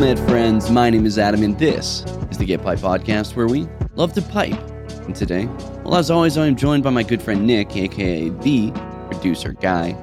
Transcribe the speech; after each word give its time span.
Met, 0.00 0.18
friends. 0.20 0.70
My 0.70 0.88
name 0.88 1.04
is 1.04 1.18
Adam, 1.18 1.42
and 1.42 1.58
this 1.58 2.06
is 2.30 2.38
the 2.38 2.46
Get 2.46 2.62
Piped 2.62 2.80
Podcast, 2.80 3.36
where 3.36 3.46
we 3.46 3.68
love 3.96 4.14
to 4.14 4.22
pipe. 4.22 4.58
And 5.02 5.14
today, 5.14 5.44
well, 5.84 5.96
as 5.96 6.10
always, 6.10 6.38
I'm 6.38 6.56
joined 6.56 6.82
by 6.82 6.88
my 6.88 7.02
good 7.02 7.20
friend 7.20 7.46
Nick, 7.46 7.76
aka 7.76 8.30
the 8.30 8.70
producer 9.10 9.52
guy. 9.52 9.94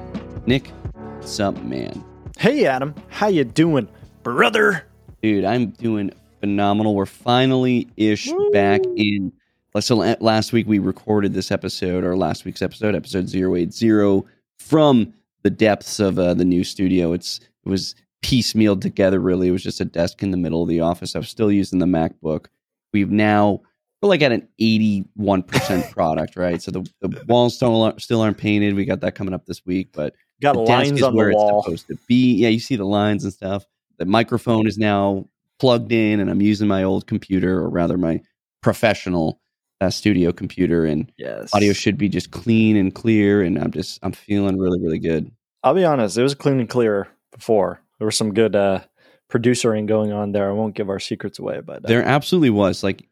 Nick, 0.46 0.68
what's 0.92 1.40
up, 1.40 1.60
man? 1.64 2.04
Hey 2.38 2.64
Adam, 2.64 2.94
how 3.08 3.26
you 3.26 3.42
doing, 3.42 3.88
brother? 4.22 4.86
Dude, 5.20 5.44
I'm 5.44 5.70
doing 5.70 6.12
phenomenal. 6.38 6.94
We're 6.94 7.04
finally 7.04 7.88
ish 7.96 8.30
back 8.52 8.82
in. 8.94 9.32
So 9.80 9.96
last 9.96 10.52
week 10.52 10.68
we 10.68 10.78
recorded 10.78 11.34
this 11.34 11.50
episode, 11.50 12.04
or 12.04 12.16
last 12.16 12.44
week's 12.44 12.62
episode, 12.62 12.94
episode 12.94 13.34
080, 13.34 14.22
from 14.60 15.12
the 15.42 15.50
depths 15.50 15.98
of 15.98 16.20
uh, 16.20 16.34
the 16.34 16.44
new 16.44 16.62
studio. 16.62 17.12
It's 17.12 17.40
it 17.64 17.68
was 17.68 17.96
piecemealed 18.22 18.80
together. 18.80 19.20
Really, 19.20 19.48
it 19.48 19.52
was 19.52 19.62
just 19.62 19.80
a 19.80 19.84
desk 19.84 20.22
in 20.22 20.30
the 20.30 20.36
middle 20.36 20.62
of 20.62 20.68
the 20.68 20.80
office. 20.80 21.14
I 21.14 21.18
was 21.18 21.28
still 21.28 21.50
using 21.52 21.78
the 21.78 21.86
MacBook. 21.86 22.46
We've 22.92 23.10
now 23.10 23.60
we're 24.00 24.08
like 24.08 24.22
at 24.22 24.32
an 24.32 24.48
81 24.58 25.42
percent 25.42 25.90
product, 25.90 26.36
right? 26.36 26.62
So 26.62 26.70
the, 26.70 26.88
the 27.00 27.22
walls 27.26 27.56
still 27.56 27.82
aren't, 27.82 28.00
still 28.02 28.20
aren't 28.20 28.38
painted. 28.38 28.74
We 28.74 28.84
got 28.84 29.00
that 29.00 29.14
coming 29.14 29.34
up 29.34 29.46
this 29.46 29.64
week, 29.66 29.90
but 29.92 30.14
Got 30.40 30.52
the 30.54 30.60
lines 30.60 31.02
on 31.02 31.14
where 31.16 31.30
the 31.30 31.34
wall. 31.36 31.58
it's 31.58 31.64
supposed 31.66 31.86
to 31.88 31.98
be. 32.06 32.34
Yeah, 32.36 32.48
you 32.48 32.60
see 32.60 32.76
the 32.76 32.84
lines 32.84 33.24
and 33.24 33.32
stuff. 33.32 33.64
The 33.98 34.06
microphone 34.06 34.68
is 34.68 34.78
now 34.78 35.28
plugged 35.58 35.90
in, 35.90 36.20
and 36.20 36.30
I'm 36.30 36.40
using 36.40 36.68
my 36.68 36.84
old 36.84 37.08
computer, 37.08 37.58
or 37.58 37.68
rather, 37.68 37.98
my 37.98 38.20
professional 38.62 39.40
uh, 39.80 39.90
studio 39.90 40.30
computer, 40.32 40.84
and 40.84 41.10
Yes. 41.18 41.52
audio 41.52 41.72
should 41.72 41.98
be 41.98 42.08
just 42.08 42.30
clean 42.30 42.76
and 42.76 42.94
clear. 42.94 43.42
And 43.42 43.58
I'm 43.58 43.72
just 43.72 43.98
I'm 44.04 44.12
feeling 44.12 44.58
really 44.58 44.80
really 44.80 45.00
good. 45.00 45.30
I'll 45.64 45.74
be 45.74 45.84
honest, 45.84 46.16
it 46.16 46.22
was 46.22 46.36
clean 46.36 46.60
and 46.60 46.68
clear 46.68 47.08
before. 47.32 47.80
There 47.98 48.06
was 48.06 48.16
some 48.16 48.32
good 48.34 48.54
uh, 48.56 48.80
producering 49.28 49.86
going 49.86 50.12
on 50.12 50.32
there. 50.32 50.48
I 50.48 50.52
won't 50.52 50.74
give 50.74 50.88
our 50.88 51.00
secrets 51.00 51.38
away, 51.38 51.60
but 51.60 51.84
uh, 51.84 51.88
There 51.88 52.02
absolutely 52.04 52.50
was 52.50 52.82
like 52.82 53.06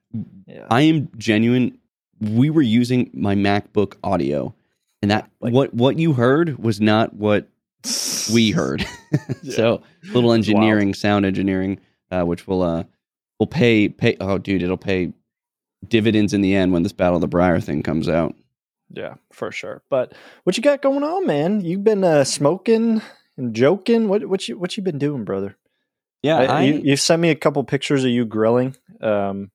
yeah. 0.47 0.67
I 0.71 0.83
am 0.83 1.09
genuine. 1.17 1.79
We 2.21 2.49
were 2.51 2.63
using 2.63 3.11
my 3.13 3.35
MacBook 3.35 3.97
audio, 4.03 4.55
and 5.03 5.11
that 5.11 5.31
Like- 5.41 5.53
what 5.53 5.75
what 5.75 5.99
you 5.99 6.13
heard 6.15 6.59
was 6.59 6.81
not 6.81 7.15
what 7.15 7.49
we 8.33 8.51
heard. 8.53 8.85
so 9.51 9.83
little 10.13 10.33
engineering, 10.33 10.95
sound 10.95 11.25
engineering, 11.27 11.79
uh, 12.11 12.23
which 12.25 12.47
will 12.47 12.63
uh 12.63 12.85
will 13.39 13.47
pay 13.47 13.89
pay. 13.89 14.17
Oh, 14.21 14.39
dude, 14.39 14.63
it'll 14.63 14.77
pay 14.77 15.13
dividends 15.87 16.33
in 16.33 16.41
the 16.41 16.55
end 16.55 16.73
when 16.73 16.83
this 16.83 16.93
Battle 16.93 17.17
of 17.17 17.21
the 17.21 17.29
Briar 17.29 17.61
thing 17.61 17.83
comes 17.83 18.09
out. 18.09 18.35
yeah, 18.91 19.15
for 19.33 19.53
sure. 19.53 19.83
But 19.91 20.15
what 20.45 20.57
you 20.57 20.63
got 20.63 20.81
going 20.83 21.03
on, 21.05 21.27
man? 21.27 21.61
You've 21.61 21.85
been 21.85 22.03
uh, 22.03 22.25
smoking 22.25 23.03
and 23.37 23.55
joking. 23.55 24.09
What 24.09 24.27
what 24.27 24.49
you 24.49 24.59
what 24.59 24.77
you 24.77 24.83
been 24.83 24.99
doing, 24.99 25.25
brother? 25.25 25.57
Yeah, 26.23 26.39
I, 26.39 26.63
you, 26.63 26.81
you 26.83 26.97
sent 26.97 27.23
me 27.23 27.31
a 27.31 27.35
couple 27.37 27.63
pictures 27.65 28.03
of 28.05 28.11
you 28.11 28.25
grilling. 28.25 28.75
Um, 29.01 29.51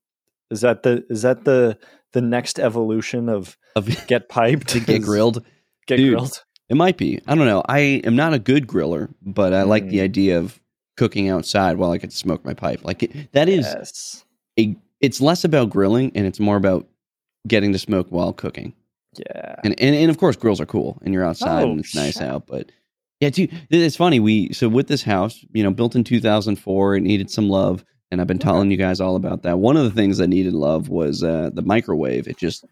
is 0.49 0.61
that 0.61 0.83
the 0.83 1.05
is 1.09 1.23
that 1.23 1.43
the 1.45 1.77
the 2.13 2.21
next 2.21 2.59
evolution 2.59 3.29
of 3.29 3.57
of, 3.75 3.87
get 4.07 4.29
piped 4.29 4.69
to 4.69 4.79
get 4.79 5.01
grilled. 5.03 5.43
Get 5.87 5.97
Dude. 5.97 6.13
grilled. 6.13 6.43
It 6.69 6.75
might 6.77 6.95
be. 6.97 7.19
I 7.27 7.35
don't 7.35 7.47
know. 7.47 7.63
I 7.67 7.79
am 8.05 8.15
not 8.15 8.33
a 8.33 8.39
good 8.39 8.67
griller, 8.67 9.13
but 9.21 9.53
I 9.53 9.63
like 9.63 9.85
Mm. 9.85 9.89
the 9.89 10.01
idea 10.01 10.39
of 10.39 10.59
cooking 10.95 11.27
outside 11.29 11.77
while 11.77 11.91
I 11.91 11.97
can 11.97 12.11
smoke 12.11 12.45
my 12.45 12.53
pipe. 12.53 12.83
Like 12.85 13.03
it, 13.03 13.31
that 13.33 13.49
is 13.49 13.65
yes. 13.65 14.25
a. 14.59 14.75
It's 15.01 15.19
less 15.19 15.43
about 15.43 15.71
grilling 15.71 16.11
and 16.15 16.27
it's 16.27 16.39
more 16.39 16.55
about 16.57 16.87
getting 17.47 17.73
to 17.73 17.79
smoke 17.79 18.07
while 18.09 18.31
cooking. 18.33 18.73
Yeah. 19.17 19.55
And 19.65 19.77
and, 19.81 19.95
and 19.95 20.09
of 20.11 20.17
course, 20.17 20.35
grills 20.37 20.61
are 20.61 20.65
cool 20.65 20.99
and 21.03 21.13
you're 21.13 21.25
outside 21.25 21.63
Oh, 21.63 21.71
and 21.71 21.79
it's 21.79 21.95
nice 21.95 22.13
shit. 22.13 22.23
out. 22.23 22.45
But 22.47 22.71
yeah, 23.21 23.29
dude, 23.29 23.51
it's 23.69 23.95
funny. 23.95 24.19
We 24.19 24.51
so 24.51 24.67
with 24.67 24.87
this 24.87 25.03
house, 25.03 25.45
you 25.53 25.63
know, 25.63 25.71
built 25.71 25.95
in 25.95 26.03
2004, 26.03 26.95
it 26.95 27.01
needed 27.01 27.29
some 27.29 27.49
love, 27.49 27.85
and 28.09 28.19
I've 28.19 28.27
been 28.27 28.39
telling 28.39 28.71
you 28.71 28.77
guys 28.77 28.99
all 28.99 29.15
about 29.15 29.43
that. 29.43 29.59
One 29.59 29.77
of 29.77 29.83
the 29.83 29.91
things 29.91 30.17
that 30.17 30.27
needed 30.27 30.53
love 30.53 30.89
was 30.89 31.23
uh, 31.23 31.51
the 31.53 31.61
microwave. 31.61 32.27
It 32.27 32.37
just 32.37 32.65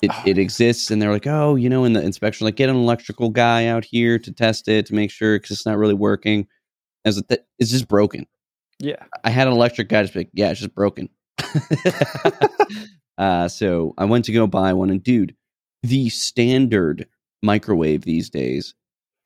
it, 0.00 0.10
Oh. 0.10 0.22
it 0.24 0.38
exists, 0.38 0.90
and 0.90 1.00
they're 1.02 1.12
like, 1.12 1.26
oh, 1.26 1.54
you 1.54 1.68
know, 1.68 1.84
in 1.84 1.92
the 1.92 2.02
inspection, 2.02 2.46
like 2.46 2.56
get 2.56 2.70
an 2.70 2.76
electrical 2.76 3.28
guy 3.28 3.66
out 3.66 3.84
here 3.84 4.18
to 4.18 4.32
test 4.32 4.66
it 4.68 4.86
to 4.86 4.94
make 4.94 5.10
sure 5.10 5.38
because 5.38 5.50
it's 5.50 5.66
not 5.66 5.76
really 5.76 5.94
working. 5.94 6.46
As 7.04 7.18
it, 7.18 7.46
it's 7.58 7.70
just 7.70 7.86
broken. 7.88 8.26
Yeah. 8.78 9.04
I 9.22 9.30
had 9.30 9.46
an 9.46 9.52
electric 9.52 9.90
guy 9.90 10.02
just 10.02 10.14
be 10.14 10.20
like, 10.20 10.30
yeah, 10.32 10.50
it's 10.50 10.60
just 10.60 10.74
broken. 10.74 11.10
uh, 13.18 13.48
so 13.48 13.94
I 13.98 14.06
went 14.06 14.24
to 14.26 14.32
go 14.32 14.46
buy 14.46 14.72
one, 14.72 14.88
and 14.90 15.02
dude, 15.02 15.34
the 15.82 16.08
standard 16.08 17.06
microwave 17.42 18.02
these 18.02 18.30
days 18.30 18.74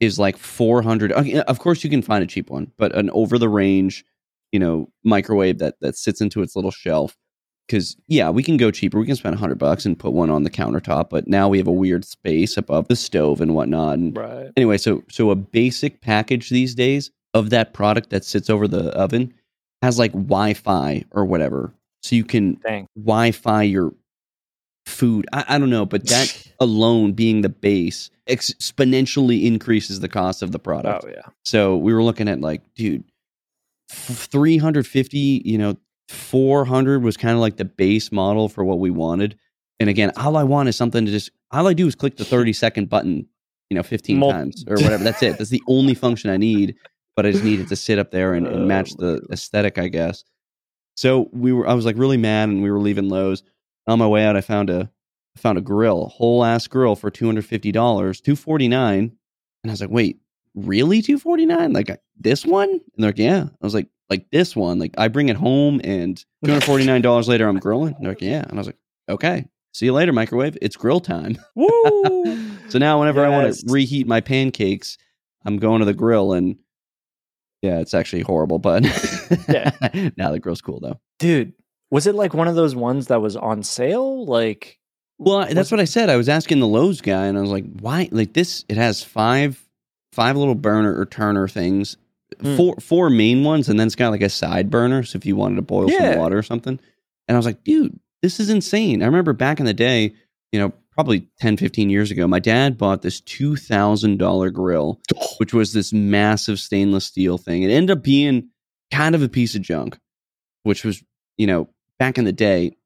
is 0.00 0.18
like 0.18 0.36
400. 0.36 1.12
Of 1.12 1.58
course, 1.58 1.84
you 1.84 1.90
can 1.90 2.02
find 2.02 2.22
a 2.22 2.26
cheap 2.26 2.50
one, 2.50 2.70
but 2.76 2.94
an 2.96 3.10
over 3.10 3.38
the 3.38 3.48
range, 3.48 4.04
you 4.52 4.58
know, 4.58 4.88
microwave 5.04 5.58
that 5.58 5.76
that 5.80 5.96
sits 5.96 6.20
into 6.20 6.42
its 6.42 6.56
little 6.56 6.70
shelf. 6.70 7.16
Because 7.66 7.96
yeah, 8.08 8.28
we 8.28 8.42
can 8.42 8.58
go 8.58 8.70
cheaper. 8.70 8.98
We 8.98 9.06
can 9.06 9.16
spend 9.16 9.34
100 9.34 9.58
bucks 9.58 9.86
and 9.86 9.98
put 9.98 10.12
one 10.12 10.28
on 10.28 10.42
the 10.42 10.50
countertop, 10.50 11.08
but 11.08 11.26
now 11.26 11.48
we 11.48 11.56
have 11.56 11.66
a 11.66 11.72
weird 11.72 12.04
space 12.04 12.58
above 12.58 12.88
the 12.88 12.96
stove 12.96 13.40
and 13.40 13.54
whatnot. 13.54 13.94
And 13.98 14.14
Right. 14.16 14.50
anyway, 14.56 14.76
so 14.76 15.02
so 15.10 15.30
a 15.30 15.34
basic 15.34 16.02
package 16.02 16.50
these 16.50 16.74
days 16.74 17.10
of 17.32 17.48
that 17.50 17.72
product 17.72 18.10
that 18.10 18.22
sits 18.24 18.50
over 18.50 18.68
the 18.68 18.90
oven 18.90 19.32
has 19.80 19.98
like 19.98 20.12
Wi-Fi 20.12 21.04
or 21.12 21.24
whatever, 21.24 21.72
so 22.02 22.14
you 22.16 22.24
can 22.24 22.54
Dang. 22.66 22.86
Wi-Fi 22.96 23.62
your 23.62 23.94
food. 24.86 25.26
I, 25.32 25.44
I 25.48 25.58
don't 25.58 25.70
know, 25.70 25.86
but 25.86 26.06
that 26.08 26.48
alone 26.60 27.12
being 27.12 27.42
the 27.42 27.48
base 27.48 28.10
exponentially 28.28 29.44
increases 29.44 30.00
the 30.00 30.08
cost 30.08 30.42
of 30.42 30.52
the 30.52 30.58
product. 30.58 31.04
Oh 31.04 31.08
yeah. 31.08 31.22
So 31.44 31.76
we 31.76 31.92
were 31.92 32.02
looking 32.02 32.28
at 32.28 32.40
like, 32.40 32.62
dude, 32.74 33.04
350, 33.90 35.42
you 35.44 35.58
know, 35.58 35.76
400 36.08 37.02
was 37.02 37.16
kind 37.16 37.34
of 37.34 37.40
like 37.40 37.56
the 37.56 37.64
base 37.64 38.12
model 38.12 38.48
for 38.48 38.64
what 38.64 38.78
we 38.78 38.90
wanted. 38.90 39.38
And 39.80 39.88
again, 39.88 40.12
all 40.16 40.36
I 40.36 40.42
want 40.42 40.68
is 40.68 40.76
something 40.76 41.04
to 41.04 41.10
just, 41.10 41.30
all 41.50 41.66
I 41.66 41.72
do 41.74 41.86
is 41.86 41.94
click 41.94 42.16
the 42.16 42.24
30 42.24 42.52
second 42.52 42.88
button, 42.88 43.26
you 43.70 43.74
know, 43.74 43.82
15 43.82 44.18
Mul- 44.18 44.30
times 44.30 44.64
or 44.68 44.76
whatever. 44.82 45.02
That's 45.04 45.22
it. 45.22 45.38
That's 45.38 45.50
the 45.50 45.62
only 45.66 45.94
function 45.94 46.30
I 46.30 46.36
need. 46.36 46.76
But 47.16 47.26
I 47.26 47.30
just 47.30 47.44
needed 47.44 47.68
to 47.68 47.76
sit 47.76 47.98
up 48.00 48.10
there 48.10 48.34
and, 48.34 48.46
and 48.46 48.62
Oh 48.62 48.66
match 48.66 48.94
the 48.94 49.24
aesthetic, 49.30 49.78
I 49.78 49.86
guess. 49.86 50.24
So 50.96 51.28
we 51.32 51.52
were, 51.52 51.66
I 51.66 51.74
was 51.74 51.84
like 51.84 51.96
really 51.96 52.16
mad 52.16 52.48
and 52.48 52.62
we 52.62 52.70
were 52.70 52.80
leaving 52.80 53.08
Lowe's. 53.08 53.44
On 53.86 53.98
my 53.98 54.06
way 54.06 54.24
out, 54.24 54.36
I 54.36 54.40
found 54.40 54.70
a, 54.70 54.90
I 55.36 55.40
found 55.40 55.58
a 55.58 55.60
grill, 55.60 56.04
a 56.04 56.08
whole 56.08 56.44
ass 56.44 56.66
grill 56.66 56.96
for 56.96 57.10
$250, 57.10 57.72
249 57.72 58.98
And 58.98 59.12
I 59.64 59.70
was 59.70 59.80
like, 59.80 59.90
wait, 59.90 60.20
really 60.54 61.02
249 61.02 61.72
like 61.72 62.00
this 62.18 62.46
one? 62.46 62.70
And 62.70 62.80
they're 62.96 63.08
like 63.10 63.18
yeah. 63.18 63.44
I 63.44 63.64
was 63.66 63.74
like 63.74 63.88
like 64.10 64.30
this 64.30 64.54
one? 64.54 64.78
Like 64.78 64.94
i 64.98 65.08
bring 65.08 65.28
it 65.28 65.36
home 65.36 65.80
and 65.82 66.22
$249 66.44 67.26
later 67.28 67.48
i'm 67.48 67.58
grilling? 67.58 67.94
And 67.94 68.04
they're 68.04 68.12
like 68.12 68.20
yeah. 68.22 68.42
And 68.42 68.52
i 68.52 68.56
was 68.56 68.66
like 68.68 68.78
okay 69.08 69.48
see 69.72 69.86
you 69.86 69.92
later 69.92 70.12
microwave. 70.12 70.56
It's 70.62 70.76
grill 70.76 71.00
time. 71.00 71.36
Woo! 71.56 71.68
so 72.68 72.78
now 72.78 72.98
whenever 73.00 73.24
i 73.24 73.28
want 73.28 73.52
to 73.52 73.66
reheat 73.66 74.06
my 74.06 74.20
pancakes 74.20 74.96
i'm 75.44 75.58
going 75.58 75.80
to 75.80 75.84
the 75.84 75.92
grill 75.92 76.32
and 76.32 76.56
yeah 77.62 77.80
it's 77.80 77.92
actually 77.94 78.22
horrible 78.22 78.58
but 78.58 78.84
Yeah. 79.48 79.70
now 80.16 80.30
the 80.30 80.38
grill's 80.40 80.60
cool 80.60 80.80
though. 80.80 81.00
Dude, 81.18 81.52
was 81.94 82.06
it 82.08 82.14
like 82.14 82.34
one 82.34 82.48
of 82.48 82.56
those 82.56 82.74
ones 82.74 83.06
that 83.06 83.22
was 83.22 83.36
on 83.36 83.62
sale? 83.62 84.26
Like 84.26 84.78
well 85.18 85.46
that's 85.54 85.70
what 85.70 85.78
i 85.78 85.84
said 85.84 86.10
i 86.10 86.16
was 86.16 86.28
asking 86.28 86.58
the 86.58 86.66
lowes 86.66 87.00
guy 87.00 87.26
and 87.26 87.38
i 87.38 87.40
was 87.40 87.48
like 87.50 87.64
why 87.78 88.08
like 88.10 88.32
this 88.32 88.64
it 88.68 88.76
has 88.76 89.00
five 89.00 89.64
five 90.12 90.36
little 90.36 90.56
burner 90.56 90.92
or 90.98 91.06
turner 91.06 91.46
things 91.46 91.96
Hmm. 92.40 92.56
four 92.56 92.74
four 92.80 93.10
main 93.10 93.44
ones 93.44 93.68
and 93.68 93.78
then 93.78 93.86
it's 93.86 93.94
got 93.94 94.10
like 94.10 94.22
a 94.22 94.28
side 94.28 94.70
burner 94.70 95.04
so 95.04 95.16
if 95.16 95.24
you 95.24 95.36
wanted 95.36 95.54
to 95.54 95.62
boil 95.62 95.88
Yeah. 95.88 96.10
some 96.14 96.18
water 96.18 96.36
or 96.36 96.42
something 96.42 96.80
and 97.28 97.36
i 97.36 97.38
was 97.38 97.46
like 97.46 97.62
dude 97.62 97.96
this 98.22 98.40
is 98.40 98.50
insane 98.50 99.02
i 99.04 99.06
remember 99.06 99.32
back 99.32 99.60
in 99.60 99.66
the 99.66 99.72
day 99.72 100.14
you 100.50 100.58
know 100.58 100.72
probably 100.90 101.28
10 101.38 101.58
15 101.58 101.90
years 101.90 102.10
ago 102.10 102.26
my 102.26 102.40
dad 102.40 102.76
bought 102.76 103.02
this 103.02 103.20
$2000 103.20 104.52
grill 104.52 105.00
which 105.38 105.54
was 105.54 105.72
this 105.72 105.92
massive 105.92 106.58
stainless 106.58 107.04
steel 107.04 107.38
thing 107.38 107.62
it 107.62 107.70
ended 107.70 107.96
up 107.96 108.02
being 108.02 108.48
kind 108.90 109.14
of 109.14 109.22
a 109.22 109.28
piece 109.28 109.54
of 109.54 109.62
junk 109.62 109.96
which 110.64 110.84
was 110.84 111.04
you 111.36 111.46
know 111.46 111.68
back 111.98 112.18
in 112.18 112.24
the 112.24 112.32
day 112.32 112.76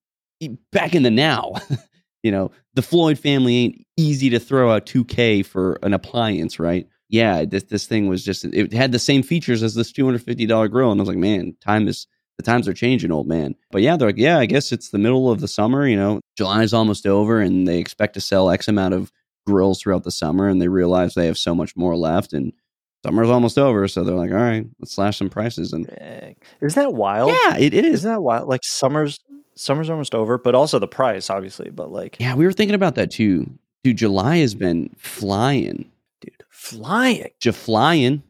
back 0.72 0.94
in 0.94 1.02
the 1.02 1.10
now 1.10 1.54
you 2.22 2.30
know 2.30 2.50
the 2.74 2.82
floyd 2.82 3.18
family 3.18 3.56
ain't 3.56 3.86
easy 3.96 4.30
to 4.30 4.38
throw 4.38 4.70
out 4.70 4.86
2k 4.86 5.44
for 5.44 5.78
an 5.82 5.92
appliance 5.92 6.58
right? 6.58 6.86
Yeah 7.08 7.44
this 7.44 7.64
this 7.64 7.86
thing 7.86 8.08
was 8.08 8.24
just 8.24 8.44
it 8.44 8.72
had 8.72 8.92
the 8.92 8.98
same 8.98 9.22
features 9.22 9.62
as 9.62 9.74
this 9.74 9.92
$250 9.92 10.70
grill 10.70 10.92
and 10.92 11.00
i 11.00 11.02
was 11.02 11.08
like 11.08 11.18
man 11.18 11.54
time 11.60 11.88
is 11.88 12.06
the 12.36 12.44
times 12.44 12.68
are 12.68 12.72
changing 12.72 13.10
old 13.10 13.26
man. 13.26 13.56
But 13.72 13.82
yeah 13.82 13.96
they're 13.96 14.08
like 14.08 14.18
yeah 14.18 14.38
i 14.38 14.46
guess 14.46 14.72
it's 14.72 14.90
the 14.90 14.98
middle 14.98 15.30
of 15.30 15.40
the 15.40 15.48
summer 15.48 15.86
you 15.86 15.96
know 15.96 16.20
july's 16.36 16.72
almost 16.72 17.06
over 17.06 17.40
and 17.40 17.66
they 17.66 17.78
expect 17.78 18.14
to 18.14 18.20
sell 18.20 18.50
x 18.50 18.68
amount 18.68 18.94
of 18.94 19.10
grills 19.46 19.80
throughout 19.80 20.04
the 20.04 20.10
summer 20.10 20.46
and 20.48 20.60
they 20.60 20.68
realize 20.68 21.14
they 21.14 21.26
have 21.26 21.38
so 21.38 21.54
much 21.54 21.74
more 21.74 21.96
left 21.96 22.32
and 22.32 22.52
summer's 23.04 23.30
almost 23.30 23.58
over 23.58 23.86
so 23.88 24.04
they're 24.04 24.14
like 24.14 24.30
all 24.30 24.36
right 24.36 24.66
let's 24.80 24.94
slash 24.94 25.18
some 25.18 25.30
prices 25.30 25.72
and. 25.72 25.88
Isn't 26.60 26.82
that 26.82 26.94
wild? 26.94 27.30
yeah 27.30 27.56
it, 27.56 27.74
it 27.74 27.84
is 27.84 28.00
Isn't 28.00 28.12
that 28.12 28.20
wild? 28.22 28.48
Like 28.48 28.60
summer's 28.64 29.20
summer's 29.54 29.90
almost 29.90 30.14
over, 30.14 30.38
but 30.38 30.54
also 30.54 30.78
the 30.78 30.86
price, 30.88 31.30
obviously. 31.30 31.70
But 31.70 31.90
like, 31.90 32.16
yeah 32.20 32.34
we 32.34 32.44
were 32.44 32.52
thinking 32.52 32.74
about 32.74 32.94
that 32.96 33.10
too 33.10 33.50
dude 33.84 33.96
july 33.96 34.38
has 34.38 34.54
been 34.54 34.90
flying 34.98 35.90
dude, 36.20 36.44
flying. 36.48 37.30
Ja 37.44 37.52
flying. 37.52 38.22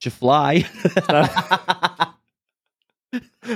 Ja 0.00 0.10
fly. 0.10 0.64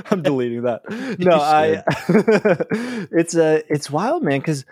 I'm 0.09 0.21
deleting 0.21 0.63
that. 0.63 0.81
No, 1.19 1.37
I. 1.37 1.83
it's 3.11 3.35
a. 3.35 3.57
Uh, 3.57 3.61
it's 3.69 3.89
wild, 3.91 4.23
man. 4.23 4.39
Because 4.39 4.65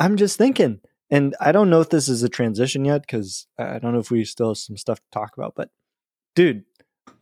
I'm 0.00 0.16
just 0.16 0.36
thinking, 0.38 0.80
and 1.14 1.36
I 1.40 1.52
don't 1.52 1.70
know 1.70 1.80
if 1.80 1.90
this 1.90 2.08
is 2.08 2.24
a 2.24 2.28
transition 2.28 2.84
yet, 2.84 3.02
because 3.02 3.46
I 3.56 3.78
don't 3.78 3.92
know 3.92 4.00
if 4.00 4.10
we 4.10 4.24
still 4.24 4.48
have 4.48 4.58
some 4.58 4.76
stuff 4.76 4.98
to 4.98 5.06
talk 5.12 5.36
about. 5.36 5.54
But, 5.54 5.70
dude, 6.34 6.64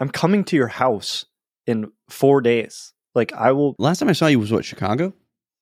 I'm 0.01 0.09
coming 0.09 0.45
to 0.45 0.57
your 0.57 0.69
house 0.69 1.27
in 1.67 1.93
four 2.09 2.41
days. 2.41 2.95
Like, 3.15 3.35
I 3.35 3.53
will. 3.53 3.77
Last 3.79 3.99
time 3.99 4.09
I 4.09 4.13
saw 4.13 4.29
you 4.29 4.41
was 4.41 4.51
what 4.51 4.65
Chicago. 4.65 5.13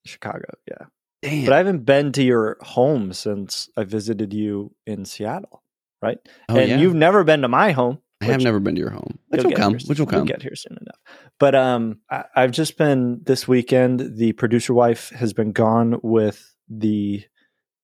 Chicago, 0.07 0.47
yeah. 0.69 0.87
Damn. 1.23 1.45
But 1.45 1.55
I 1.55 1.57
haven't 1.59 1.85
been 1.85 2.13
to 2.13 2.23
your 2.23 2.57
home 2.61 3.13
since 3.13 3.69
I 3.77 3.83
visited 3.83 4.33
you 4.33 4.75
in 4.87 5.05
Seattle, 5.05 5.65
right? 6.01 6.19
Oh, 6.49 6.57
and 6.57 6.69
yeah. 6.71 6.77
you've 6.79 6.95
never 6.95 7.25
been 7.25 7.43
to 7.43 7.49
my 7.49 7.73
home. 7.73 7.99
I 8.23 8.27
have 8.27 8.43
never 8.43 8.61
been 8.61 8.77
to 8.77 8.81
your 8.81 8.91
home. 8.91 9.19
Which 9.29 9.43
You'll 9.43 9.53
come. 9.53 9.75
Which 9.75 9.99
will 9.99 10.07
come. 10.07 10.27
get 10.27 10.43
here 10.43 10.55
soon 10.55 10.79
enough. 10.81 10.99
But 11.39 11.55
um, 11.55 11.99
I, 12.11 12.25
I've 12.37 12.53
just 12.53 12.77
been 12.77 13.23
this 13.25 13.49
weekend. 13.49 14.17
The 14.17 14.33
producer 14.35 14.73
wife 14.73 15.11
has 15.11 15.33
been 15.33 15.53
gone 15.53 15.99
with 16.03 16.55
the 16.69 17.25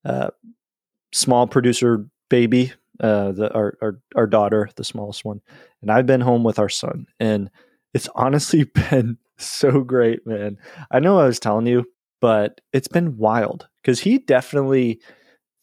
uh, 0.07 0.29
small 1.13 1.47
producer 1.47 2.05
baby, 2.29 2.73
uh, 2.99 3.31
the 3.33 3.53
our, 3.53 3.77
our 3.81 3.99
our 4.15 4.27
daughter, 4.27 4.69
the 4.75 4.83
smallest 4.83 5.23
one, 5.25 5.41
and 5.81 5.91
I've 5.91 6.05
been 6.05 6.21
home 6.21 6.43
with 6.43 6.59
our 6.59 6.69
son, 6.69 7.05
and 7.19 7.49
it's 7.93 8.09
honestly 8.15 8.63
been 8.89 9.17
so 9.37 9.81
great, 9.81 10.25
man. 10.25 10.57
I 10.91 10.99
know 10.99 11.19
I 11.19 11.25
was 11.25 11.39
telling 11.39 11.67
you, 11.67 11.85
but 12.21 12.61
it's 12.73 12.87
been 12.87 13.17
wild 13.17 13.67
because 13.81 13.99
he 13.99 14.17
definitely 14.17 14.99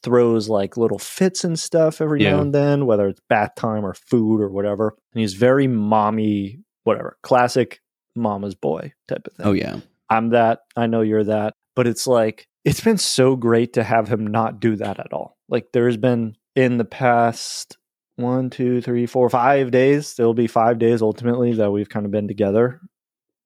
throws 0.03 0.49
like 0.51 0.77
little 0.77 0.99
fits 0.99 1.45
and 1.45 1.59
stuff 1.59 2.01
every 2.03 2.23
Yeah. 2.23 2.33
now 2.33 2.43
and 2.43 2.55
then, 2.55 2.85
whether 2.87 3.09
it's 3.09 3.21
bath 3.29 3.55
time 3.57 3.85
or 3.87 3.95
food 3.95 4.41
or 4.41 4.51
whatever. 4.51 4.95
And 5.15 5.21
he's 5.21 5.33
very 5.35 5.67
mommy, 5.67 6.61
whatever, 6.83 7.17
classic 7.23 7.81
mama's 8.15 8.55
boy 8.55 8.93
type 9.09 9.27
of 9.27 9.33
thing. 9.33 9.47
Oh 9.47 9.53
yeah. 9.53 9.81
I'm 10.11 10.29
that. 10.31 10.61
I 10.77 10.87
know 10.89 11.01
you're 11.01 11.25
that. 11.25 11.55
But 11.75 11.87
it's 11.87 12.07
like, 12.07 12.47
it's 12.65 12.81
been 12.81 12.99
so 12.99 13.37
great 13.37 13.75
to 13.75 13.83
have 13.85 14.09
him 14.09 14.27
not 14.27 14.61
do 14.61 14.77
that 14.77 14.99
at 14.99 15.13
all. 15.13 15.37
Like, 15.49 15.69
there's 15.73 15.97
been 15.97 16.37
in 16.57 16.79
the 16.79 16.85
past 16.85 17.77
one, 18.17 18.49
two, 18.51 18.81
three, 18.81 19.07
four, 19.07 19.29
five 19.29 19.71
days, 19.71 20.15
there'll 20.15 20.35
be 20.35 20.47
five 20.47 20.79
days 20.79 21.03
ultimately 21.03 21.53
that 21.55 21.71
we've 21.73 21.89
kind 21.89 22.07
of 22.07 22.13
been 22.13 22.29
together. 22.29 22.81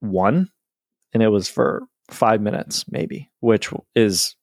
One, 0.01 0.51
and 1.13 1.23
it 1.23 1.29
was 1.29 1.49
for 1.49 1.85
five 2.11 2.41
minutes, 2.41 2.85
maybe, 2.89 3.31
which 3.41 3.71
is 3.95 4.37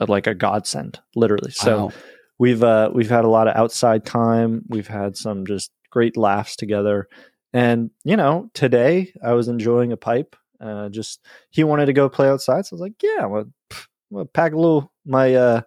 like 0.00 0.26
a 0.26 0.34
godsend, 0.34 0.98
literally. 1.14 1.50
So, 1.50 1.86
Wow. 1.86 1.92
we've 2.38 2.62
uh 2.62 2.90
we've 2.94 3.10
had 3.10 3.24
a 3.24 3.28
lot 3.28 3.48
of 3.48 3.56
outside 3.56 4.04
time 4.06 4.62
we've 4.68 4.86
had 4.86 5.16
some 5.16 5.44
just 5.44 5.70
great 5.90 6.16
laughs 6.16 6.54
together 6.54 7.08
and 7.52 7.90
you 8.04 8.16
know 8.16 8.48
today 8.54 9.12
i 9.24 9.32
was 9.32 9.48
enjoying 9.48 9.90
a 9.90 9.96
pipe 9.96 10.36
uh 10.60 10.88
just 10.88 11.18
he 11.50 11.64
wanted 11.64 11.86
to 11.86 11.92
go 11.92 12.08
play 12.08 12.28
outside 12.28 12.64
so 12.64 12.74
i 12.74 12.76
was 12.76 12.80
like 12.80 12.92
yeah 13.02 13.24
i'm 13.24 13.52
pff, 13.70 13.86
I'm 14.14 14.28
pack 14.28 14.52
a 14.52 14.56
little 14.56 14.92
my 15.04 15.34
uh 15.34 15.60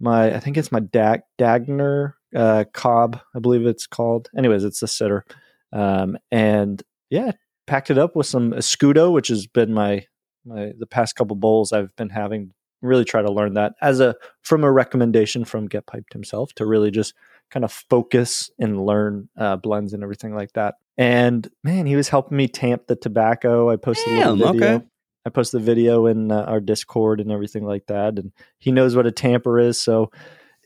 my 0.00 0.34
i 0.34 0.40
think 0.40 0.56
it's 0.56 0.72
my 0.72 0.80
dag 0.80 1.20
dagner 1.38 2.14
uh 2.34 2.64
cob 2.72 3.20
i 3.34 3.38
believe 3.38 3.66
it's 3.66 3.86
called 3.86 4.28
anyways 4.36 4.64
it's 4.64 4.82
a 4.82 4.88
sitter 4.88 5.24
um 5.72 6.16
and 6.30 6.82
yeah 7.10 7.32
packed 7.66 7.90
it 7.90 7.98
up 7.98 8.16
with 8.16 8.26
some 8.26 8.52
escudo 8.52 9.12
which 9.12 9.28
has 9.28 9.46
been 9.46 9.72
my 9.72 10.04
my 10.44 10.72
the 10.78 10.86
past 10.86 11.16
couple 11.16 11.36
bowls 11.36 11.72
i've 11.72 11.94
been 11.96 12.10
having 12.10 12.52
really 12.82 13.04
try 13.04 13.22
to 13.22 13.30
learn 13.30 13.54
that 13.54 13.74
as 13.82 14.00
a 14.00 14.14
from 14.42 14.64
a 14.64 14.70
recommendation 14.70 15.44
from 15.44 15.66
Get 15.66 15.86
Piped 15.86 16.12
himself 16.12 16.52
to 16.54 16.66
really 16.66 16.90
just 16.90 17.14
kind 17.50 17.64
of 17.64 17.72
focus 17.72 18.50
and 18.58 18.84
learn 18.84 19.28
uh, 19.36 19.56
blends 19.56 19.92
and 19.92 20.02
everything 20.02 20.34
like 20.34 20.52
that. 20.52 20.74
And 20.96 21.48
man, 21.64 21.86
he 21.86 21.96
was 21.96 22.08
helping 22.08 22.36
me 22.36 22.48
tamp 22.48 22.86
the 22.86 22.96
tobacco. 22.96 23.70
I 23.70 23.76
posted 23.76 24.12
a 24.12 24.32
little 24.32 24.52
video. 24.52 24.74
okay. 24.76 24.84
I 25.28 25.30
posted 25.30 25.60
the 25.60 25.64
video 25.64 26.06
in 26.06 26.32
uh, 26.32 26.44
our 26.48 26.58
Discord 26.58 27.20
and 27.20 27.30
everything 27.30 27.64
like 27.64 27.86
that. 27.86 28.18
And 28.18 28.32
he 28.58 28.72
knows 28.72 28.96
what 28.96 29.06
a 29.06 29.12
tamper 29.12 29.58
is. 29.58 29.80
So 29.80 30.10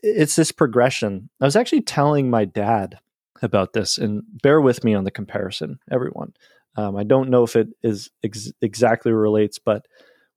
it's 0.01 0.37
this 0.37 0.53
progression. 0.53 1.29
I 1.41 1.45
was 1.45 1.57
actually 1.57 1.81
telling 1.81 2.29
my 2.29 2.45
dad 2.45 2.97
about 3.41 3.73
this, 3.73 3.97
and 3.97 4.23
bear 4.41 4.61
with 4.61 4.85
me 4.85 4.93
on 4.93 5.03
the 5.03 5.11
comparison, 5.11 5.79
everyone. 5.91 6.33
Um, 6.77 6.95
I 6.95 7.03
don't 7.03 7.29
know 7.29 7.43
if 7.43 7.57
it 7.57 7.67
is 7.83 8.09
ex- 8.23 8.53
exactly 8.61 9.11
relates, 9.11 9.59
but 9.59 9.85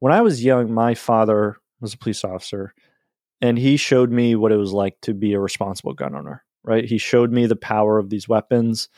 when 0.00 0.12
I 0.12 0.22
was 0.22 0.44
young, 0.44 0.72
my 0.72 0.94
father 0.94 1.56
was 1.80 1.94
a 1.94 1.98
police 1.98 2.24
officer 2.24 2.74
and 3.40 3.58
he 3.58 3.76
showed 3.76 4.10
me 4.10 4.34
what 4.34 4.50
it 4.50 4.56
was 4.56 4.72
like 4.72 5.00
to 5.02 5.14
be 5.14 5.34
a 5.34 5.40
responsible 5.40 5.92
gun 5.92 6.14
owner 6.14 6.42
right 6.64 6.84
he 6.84 6.98
showed 6.98 7.30
me 7.30 7.46
the 7.46 7.56
power 7.56 7.98
of 7.98 8.10
these 8.10 8.28
weapons 8.28 8.88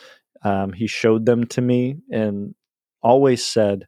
um, 0.42 0.72
he 0.72 0.86
showed 0.86 1.26
them 1.26 1.44
to 1.44 1.60
me 1.60 1.96
and 2.10 2.54
always 3.02 3.44
said 3.44 3.86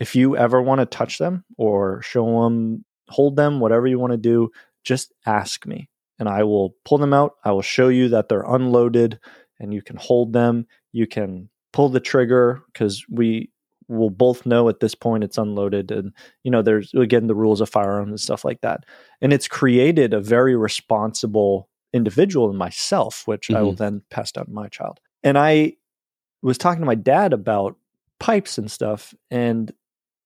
if 0.00 0.16
you 0.16 0.36
ever 0.36 0.60
want 0.60 0.80
to 0.80 0.86
touch 0.86 1.18
them 1.18 1.44
or 1.56 2.02
show 2.02 2.42
them 2.42 2.84
hold 3.08 3.36
them 3.36 3.60
whatever 3.60 3.86
you 3.86 3.98
want 3.98 4.12
to 4.12 4.16
do 4.16 4.50
just 4.82 5.12
ask 5.26 5.66
me 5.66 5.88
and 6.18 6.28
i 6.28 6.42
will 6.42 6.74
pull 6.84 6.98
them 6.98 7.12
out 7.12 7.34
i 7.44 7.52
will 7.52 7.62
show 7.62 7.88
you 7.88 8.08
that 8.08 8.28
they're 8.28 8.42
unloaded 8.42 9.20
and 9.60 9.72
you 9.72 9.82
can 9.82 9.96
hold 9.96 10.32
them 10.32 10.66
you 10.92 11.06
can 11.06 11.48
pull 11.72 11.88
the 11.88 12.00
trigger 12.00 12.62
because 12.72 13.04
we 13.08 13.50
will 13.88 14.10
both 14.10 14.46
know 14.46 14.68
at 14.68 14.80
this 14.80 14.94
point 14.94 15.24
it's 15.24 15.38
unloaded 15.38 15.90
and 15.90 16.12
you 16.44 16.50
know 16.50 16.62
there's 16.62 16.94
again 16.94 17.26
the 17.26 17.34
rules 17.34 17.60
of 17.60 17.68
firearms 17.68 18.10
and 18.10 18.20
stuff 18.20 18.44
like 18.44 18.60
that 18.60 18.84
and 19.20 19.32
it's 19.32 19.48
created 19.48 20.14
a 20.14 20.20
very 20.20 20.56
responsible 20.56 21.68
individual 21.92 22.48
in 22.48 22.56
myself 22.56 23.26
which 23.26 23.50
i 23.50 23.60
will 23.60 23.72
mm-hmm. 23.72 23.82
then 23.82 24.02
pass 24.10 24.30
down 24.30 24.46
to 24.46 24.52
my 24.52 24.68
child 24.68 25.00
and 25.24 25.36
i 25.36 25.72
was 26.42 26.56
talking 26.56 26.80
to 26.80 26.86
my 26.86 26.94
dad 26.94 27.32
about 27.32 27.76
pipes 28.20 28.58
and 28.58 28.70
stuff 28.70 29.12
and 29.30 29.72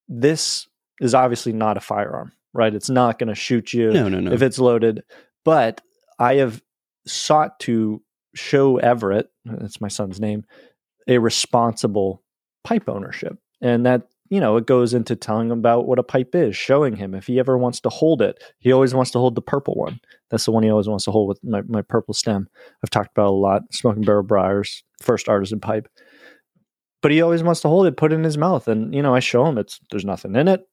this 0.08 0.68
is 1.00 1.14
obviously 1.14 1.52
not 1.52 1.76
a 1.76 1.80
firearm 1.80 2.32
right? 2.56 2.72
It's 2.72 2.88
not 2.88 3.18
going 3.18 3.28
to 3.30 3.34
shoot 3.34 3.72
you 3.72 3.90
No, 3.92 4.08
no, 4.08 4.20
no. 4.20 4.32
if 4.32 4.40
it's 4.42 4.58
loaded 4.58 5.02
but 5.44 5.80
i 6.18 6.36
have 6.36 6.62
sought 7.06 7.58
to 7.60 8.00
show 8.34 8.76
everett 8.78 9.28
that's 9.44 9.80
my 9.80 9.88
son's 9.88 10.20
name 10.20 10.44
a 11.08 11.18
responsible 11.18 12.22
pipe 12.64 12.88
ownership. 12.88 13.38
And 13.60 13.84
that 13.86 14.08
you 14.30 14.40
know 14.40 14.56
it 14.56 14.66
goes 14.66 14.94
into 14.94 15.14
telling 15.17 15.50
him 15.50 15.58
about 15.58 15.86
what 15.86 15.98
a 15.98 16.02
pipe 16.02 16.34
is 16.34 16.56
showing 16.56 16.96
him 16.96 17.14
if 17.14 17.26
he 17.26 17.38
ever 17.38 17.56
wants 17.58 17.81
to 17.81 17.88
hold 17.90 18.22
it. 18.22 18.43
He 18.58 18.72
always 18.72 18.94
wants 18.94 19.10
to 19.12 19.19
hold 19.19 19.34
the 19.34 19.43
purple 19.43 19.74
one. 19.74 20.00
That's 20.31 20.44
the 20.46 20.50
one 20.52 20.62
he 20.62 20.70
always 20.70 20.88
wants 20.88 21.05
to 21.05 21.10
hold 21.10 21.29
with 21.29 21.44
my, 21.44 21.62
my 21.69 21.82
purple 21.82 22.14
stem. 22.14 22.48
I've 22.82 22.90
talked 22.90 23.10
about 23.17 23.29
a 23.29 23.31
lot 23.31 23.62
smoking 23.72 24.02
barrel 24.02 24.22
briars 24.22 24.82
first 25.00 25.29
artisan 25.29 25.60
pipe 25.60 25.88
but 27.05 27.13
he 27.13 27.20
always 27.20 27.43
wants 27.43 27.61
to 27.61 27.69
hold 27.69 27.87
it 27.87 27.99
put 27.99 28.13
it 28.13 28.15
in 28.15 28.25
his 28.25 28.39
mouth 28.39 28.67
and 28.67 28.94
you 28.94 29.03
know 29.03 29.15
i 29.15 29.20
show 29.20 29.44
him 29.44 29.58
it's 29.58 29.79
there's 29.91 30.06
nothing 30.06 30.34
in 30.34 30.49
it. 30.49 30.67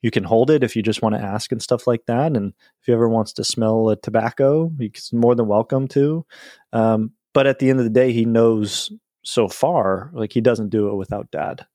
You 0.00 0.10
can 0.10 0.24
hold 0.24 0.50
it 0.50 0.64
if 0.64 0.74
you 0.74 0.82
just 0.82 1.02
want 1.02 1.14
to 1.14 1.20
ask 1.20 1.52
and 1.52 1.60
stuff 1.60 1.86
like 1.86 2.06
that 2.06 2.34
and 2.34 2.54
if 2.80 2.86
he 2.86 2.92
ever 2.94 3.10
wants 3.10 3.34
to 3.34 3.44
smell 3.44 3.90
a 3.90 3.96
tobacco 3.96 4.72
he's 4.78 5.10
more 5.12 5.34
than 5.34 5.46
welcome 5.46 5.86
to. 5.88 6.24
Um, 6.72 7.12
but 7.34 7.46
at 7.46 7.58
the 7.58 7.68
end 7.68 7.78
of 7.78 7.84
the 7.84 7.90
day 7.90 8.10
he 8.10 8.24
knows 8.24 8.90
so 9.22 9.48
far 9.48 10.10
like 10.14 10.32
he 10.32 10.40
doesn't 10.40 10.70
do 10.70 10.88
it 10.88 10.94
without 10.94 11.30
dad. 11.30 11.66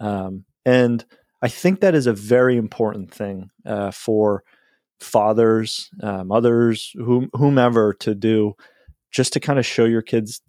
Um, 0.00 0.46
and 0.64 1.04
i 1.42 1.48
think 1.48 1.80
that 1.80 1.94
is 1.94 2.06
a 2.06 2.14
very 2.14 2.56
important 2.56 3.12
thing 3.12 3.50
uh, 3.66 3.90
for 3.90 4.42
fathers 5.00 5.90
uh, 6.02 6.24
mothers 6.24 6.92
whom, 6.94 7.28
whomever 7.34 7.92
to 7.92 8.14
do 8.14 8.54
just 9.10 9.34
to 9.34 9.40
kind 9.40 9.58
of 9.58 9.66
show 9.66 9.84
your 9.84 10.00
kids 10.00 10.40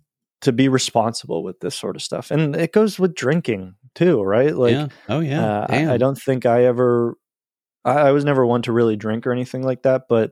to 0.42 0.51
be 0.51 0.68
responsible 0.68 1.44
with 1.44 1.60
this 1.60 1.75
sort 1.75 1.96
of 1.96 2.01
stuff 2.01 2.30
and 2.30 2.56
it 2.56 2.72
goes 2.72 3.00
with 3.00 3.15
drinking 3.15 3.74
too 3.96 4.22
right 4.22 4.56
like 4.56 4.74
yeah. 4.74 4.88
Oh 5.10 5.20
yeah. 5.20 5.46
uh, 5.46 5.65
I, 5.70 5.94
I 5.94 5.98
don't 5.98 6.18
think 6.18 6.46
I 6.46 6.65
ever, 6.65 7.18
I, 7.84 7.94
I 7.94 8.12
was 8.12 8.25
never 8.25 8.46
one 8.46 8.62
to 8.63 8.72
really 8.72 8.96
drink 8.96 9.25
or 9.25 9.32
anything 9.32 9.63
like 9.63 9.84
that, 9.84 10.04
but 10.10 10.32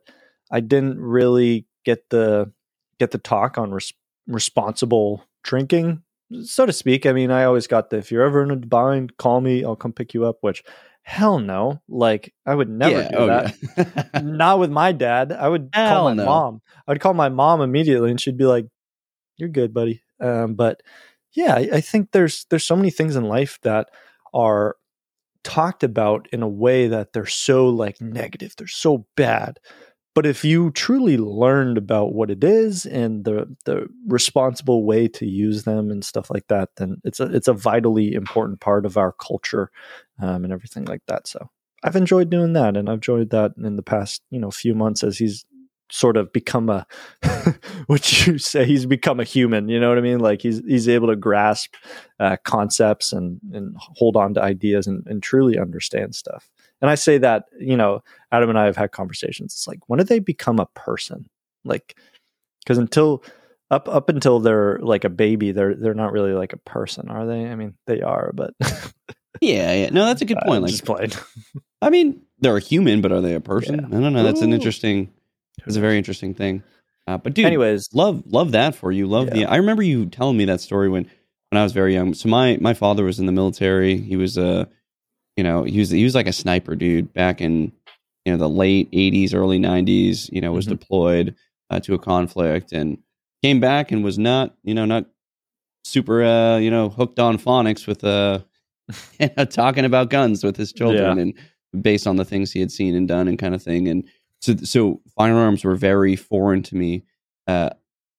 I 0.52 0.60
didn't 0.60 1.00
really 1.00 1.66
get 1.84 2.10
the 2.10 2.52
get 3.00 3.12
the 3.12 3.18
talk 3.18 3.58
on 3.58 3.72
res- 3.72 3.94
responsible 4.28 5.24
drinking, 5.44 6.04
so 6.44 6.66
to 6.66 6.74
speak. 6.74 7.06
I 7.06 7.12
mean, 7.12 7.32
I 7.32 7.44
always 7.46 7.68
got 7.68 7.90
the 7.90 7.98
if 7.98 8.12
you're 8.12 8.24
ever 8.24 8.44
in 8.44 8.52
a 8.52 8.56
bind, 8.56 9.18
call 9.18 9.42
me, 9.42 9.64
I'll 9.64 9.76
come 9.76 9.94
pick 9.94 10.14
you 10.14 10.26
up. 10.26 10.38
Which, 10.42 10.64
hell 11.02 11.40
no, 11.40 11.82
like 11.90 12.34
I 12.46 12.56
would 12.56 12.70
never 12.70 13.02
yeah. 13.02 13.10
do 13.10 13.18
oh, 13.18 13.28
that. 13.28 13.56
yeah. 13.78 14.22
Not 14.22 14.60
with 14.60 14.72
my 14.72 14.92
dad. 14.92 15.32
I 15.32 15.48
would 15.50 15.72
call 15.74 16.06
my 16.06 16.14
no. 16.14 16.26
mom. 16.26 16.62
I 16.88 16.92
would 16.92 17.02
call 17.02 17.14
my 17.14 17.30
mom 17.30 17.62
immediately, 17.62 18.12
and 18.12 18.20
she'd 18.20 18.38
be 18.38 18.46
like, 18.46 18.68
"You're 19.38 19.50
good, 19.50 19.74
buddy." 19.74 20.04
Um, 20.20 20.56
but 20.56 20.82
yeah, 21.34 21.56
I, 21.56 21.70
I 21.74 21.82
think 21.82 22.12
there's 22.12 22.46
there's 22.50 22.66
so 22.66 22.76
many 22.76 22.90
things 22.90 23.16
in 23.16 23.24
life 23.24 23.60
that 23.64 23.90
are 24.34 24.76
talked 25.44 25.84
about 25.84 26.28
in 26.32 26.42
a 26.42 26.48
way 26.48 26.88
that 26.88 27.14
they're 27.14 27.26
so 27.26 27.68
like 27.68 28.02
negative, 28.02 28.54
they're 28.58 28.68
so 28.68 29.06
bad. 29.16 29.60
But 30.16 30.26
if 30.28 30.46
you 30.46 30.70
truly 30.72 31.18
learned 31.18 31.78
about 31.78 32.14
what 32.14 32.30
it 32.30 32.44
is 32.44 32.86
and 32.86 33.26
the 33.26 33.56
the 33.66 33.88
responsible 34.08 34.86
way 34.86 35.08
to 35.10 35.26
use 35.26 35.64
them 35.64 35.90
and 35.90 36.06
stuff 36.06 36.30
like 36.30 36.48
that, 36.50 36.70
then 36.78 36.98
it's 37.04 37.20
a 37.20 37.26
it's 37.26 37.48
a 37.48 37.54
vitally 37.54 38.14
important 38.14 38.60
part 38.62 38.86
of 38.86 38.96
our 38.98 39.14
culture 39.14 39.72
um, 40.22 40.44
and 40.44 40.54
everything 40.54 40.86
like 40.86 41.02
that. 41.08 41.28
So 41.28 41.50
I've 41.84 41.96
enjoyed 41.96 42.30
doing 42.30 42.54
that, 42.54 42.78
and 42.78 42.90
I've 42.90 42.96
enjoyed 42.96 43.32
that 43.32 43.54
in 43.58 43.76
the 43.76 43.82
past 43.82 44.22
you 44.30 44.40
know 44.40 44.52
few 44.52 44.76
months 44.76 45.04
as 45.04 45.18
he's 45.18 45.46
sort 45.94 46.18
of 46.18 46.34
become 46.34 46.70
a 46.72 46.88
what 47.86 48.26
you 48.26 48.40
say 48.40 48.66
he's 48.66 48.88
become 48.88 49.20
a 49.20 49.24
human 49.24 49.70
you 49.70 49.80
know 49.80 49.90
what 49.90 49.98
i 50.00 50.02
mean? 50.02 50.20
Like 50.20 50.42
he's 50.42 50.60
he's 50.68 50.90
able 50.90 51.08
to 51.10 51.16
grasp 51.16 51.76
uh, 52.20 52.38
concepts 52.44 53.14
and 53.14 53.40
and 53.54 53.76
hold 53.78 54.18
on 54.18 54.34
to 54.34 54.42
ideas 54.42 54.88
and, 54.88 55.06
and 55.06 55.22
truly 55.22 55.60
understand 55.60 56.16
stuff. 56.16 56.50
And 56.82 56.90
i 56.90 56.96
say 56.96 57.20
that 57.20 57.46
you 57.60 57.78
know 57.78 58.04
adam 58.32 58.50
and 58.50 58.58
i 58.58 58.66
have 58.66 58.76
had 58.76 58.92
conversations. 58.92 59.54
It's 59.54 59.68
like 59.68 59.88
when 59.88 60.00
do 60.00 60.04
they 60.04 60.18
become 60.18 60.60
a 60.60 60.66
person? 60.74 61.30
Like 61.64 61.96
because 62.64 62.80
until 62.80 63.24
up 63.70 63.88
up 63.88 64.10
until 64.10 64.40
they're 64.40 64.80
like 64.80 65.04
a 65.04 65.10
baby 65.10 65.52
they're 65.52 65.76
they're 65.76 65.94
not 65.94 66.12
really 66.12 66.34
like 66.34 66.54
a 66.54 66.58
person 66.58 67.08
are 67.10 67.28
they? 67.28 67.46
I 67.46 67.56
mean 67.56 67.76
they 67.86 68.02
are 68.02 68.32
but 68.34 68.56
yeah 69.42 69.74
yeah. 69.74 69.90
No 69.92 70.06
that's 70.08 70.24
a 70.24 70.26
good 70.26 70.40
point 70.44 70.64
uh, 70.66 70.68
like 70.68 70.72
just 70.72 71.20
i 71.84 71.92
mean 71.92 72.24
they're 72.40 72.58
a 72.58 72.62
human 72.62 73.02
but 73.02 73.12
are 73.12 73.22
they 73.22 73.36
a 73.36 73.40
person? 73.40 73.76
Yeah. 73.76 73.96
i 73.96 74.02
don't 74.02 74.14
know 74.14 74.24
that's 74.24 74.42
an 74.42 74.54
interesting 74.54 75.14
it's 75.66 75.76
a 75.76 75.82
very 75.82 75.98
interesting 75.98 76.34
thing. 76.34 76.64
Uh, 77.08 77.18
but 77.18 77.34
dude 77.34 77.46
anyways 77.46 77.90
love 77.94 78.24
love 78.26 78.52
that 78.54 78.74
for 78.76 78.90
you 78.92 79.06
love 79.08 79.30
the 79.32 79.46
i 79.46 79.58
remember 79.58 79.84
you 79.84 80.06
telling 80.06 80.38
me 80.38 80.46
that 80.46 80.62
story 80.62 80.88
when 80.90 81.04
when 81.50 81.60
i 81.60 81.64
was 81.64 81.74
very 81.74 81.94
young. 81.94 82.14
So 82.14 82.30
my 82.30 82.58
my 82.62 82.74
father 82.74 83.04
was 83.04 83.20
in 83.20 83.26
the 83.26 83.32
military. 83.34 83.98
He 83.98 84.16
was 84.16 84.38
a 84.38 84.70
you 85.36 85.44
know 85.44 85.64
he 85.64 85.80
was 85.80 85.90
he 85.90 86.04
was 86.04 86.16
like 86.16 86.28
a 86.28 86.34
sniper 86.34 86.76
dude 86.76 87.12
back 87.14 87.42
in 87.42 87.72
you 88.26 88.32
know 88.32 88.38
the 88.38 88.48
late 88.50 88.88
80s 88.94 89.34
early 89.34 89.60
90s 89.60 90.30
you 90.32 90.40
know 90.40 90.54
was 90.54 90.66
Mhm. 90.66 90.70
deployed 90.80 91.36
uh, 91.70 91.80
to 91.82 91.94
a 91.94 92.00
conflict 92.00 92.72
and 92.72 92.98
came 93.44 93.60
back 93.60 93.92
and 93.92 94.04
was 94.04 94.18
not 94.18 94.56
you 94.64 94.74
know 94.74 94.86
not 94.86 95.06
super 95.84 96.24
uh 96.24 96.58
you 96.58 96.72
know 96.72 96.88
hooked 96.90 97.20
on 97.20 97.38
phonics 97.38 97.86
with 97.86 98.04
uh 98.06 98.40
talking 99.50 99.86
about 99.86 100.10
guns 100.10 100.44
with 100.44 100.56
his 100.56 100.72
children 100.72 101.18
and 101.20 101.84
based 101.84 102.08
on 102.08 102.16
the 102.16 102.26
things 102.26 102.52
he 102.52 102.60
had 102.60 102.72
seen 102.72 102.96
and 102.96 103.08
done 103.08 103.28
and 103.28 103.40
kind 103.40 103.56
of 103.56 103.62
thing. 103.64 103.88
And 103.88 104.08
so 104.44 104.56
so 104.58 105.02
firearms 105.16 105.64
were 105.64 105.76
very 105.76 106.16
foreign 106.16 106.62
to 106.64 106.76
me 106.76 107.04
uh 107.48 107.70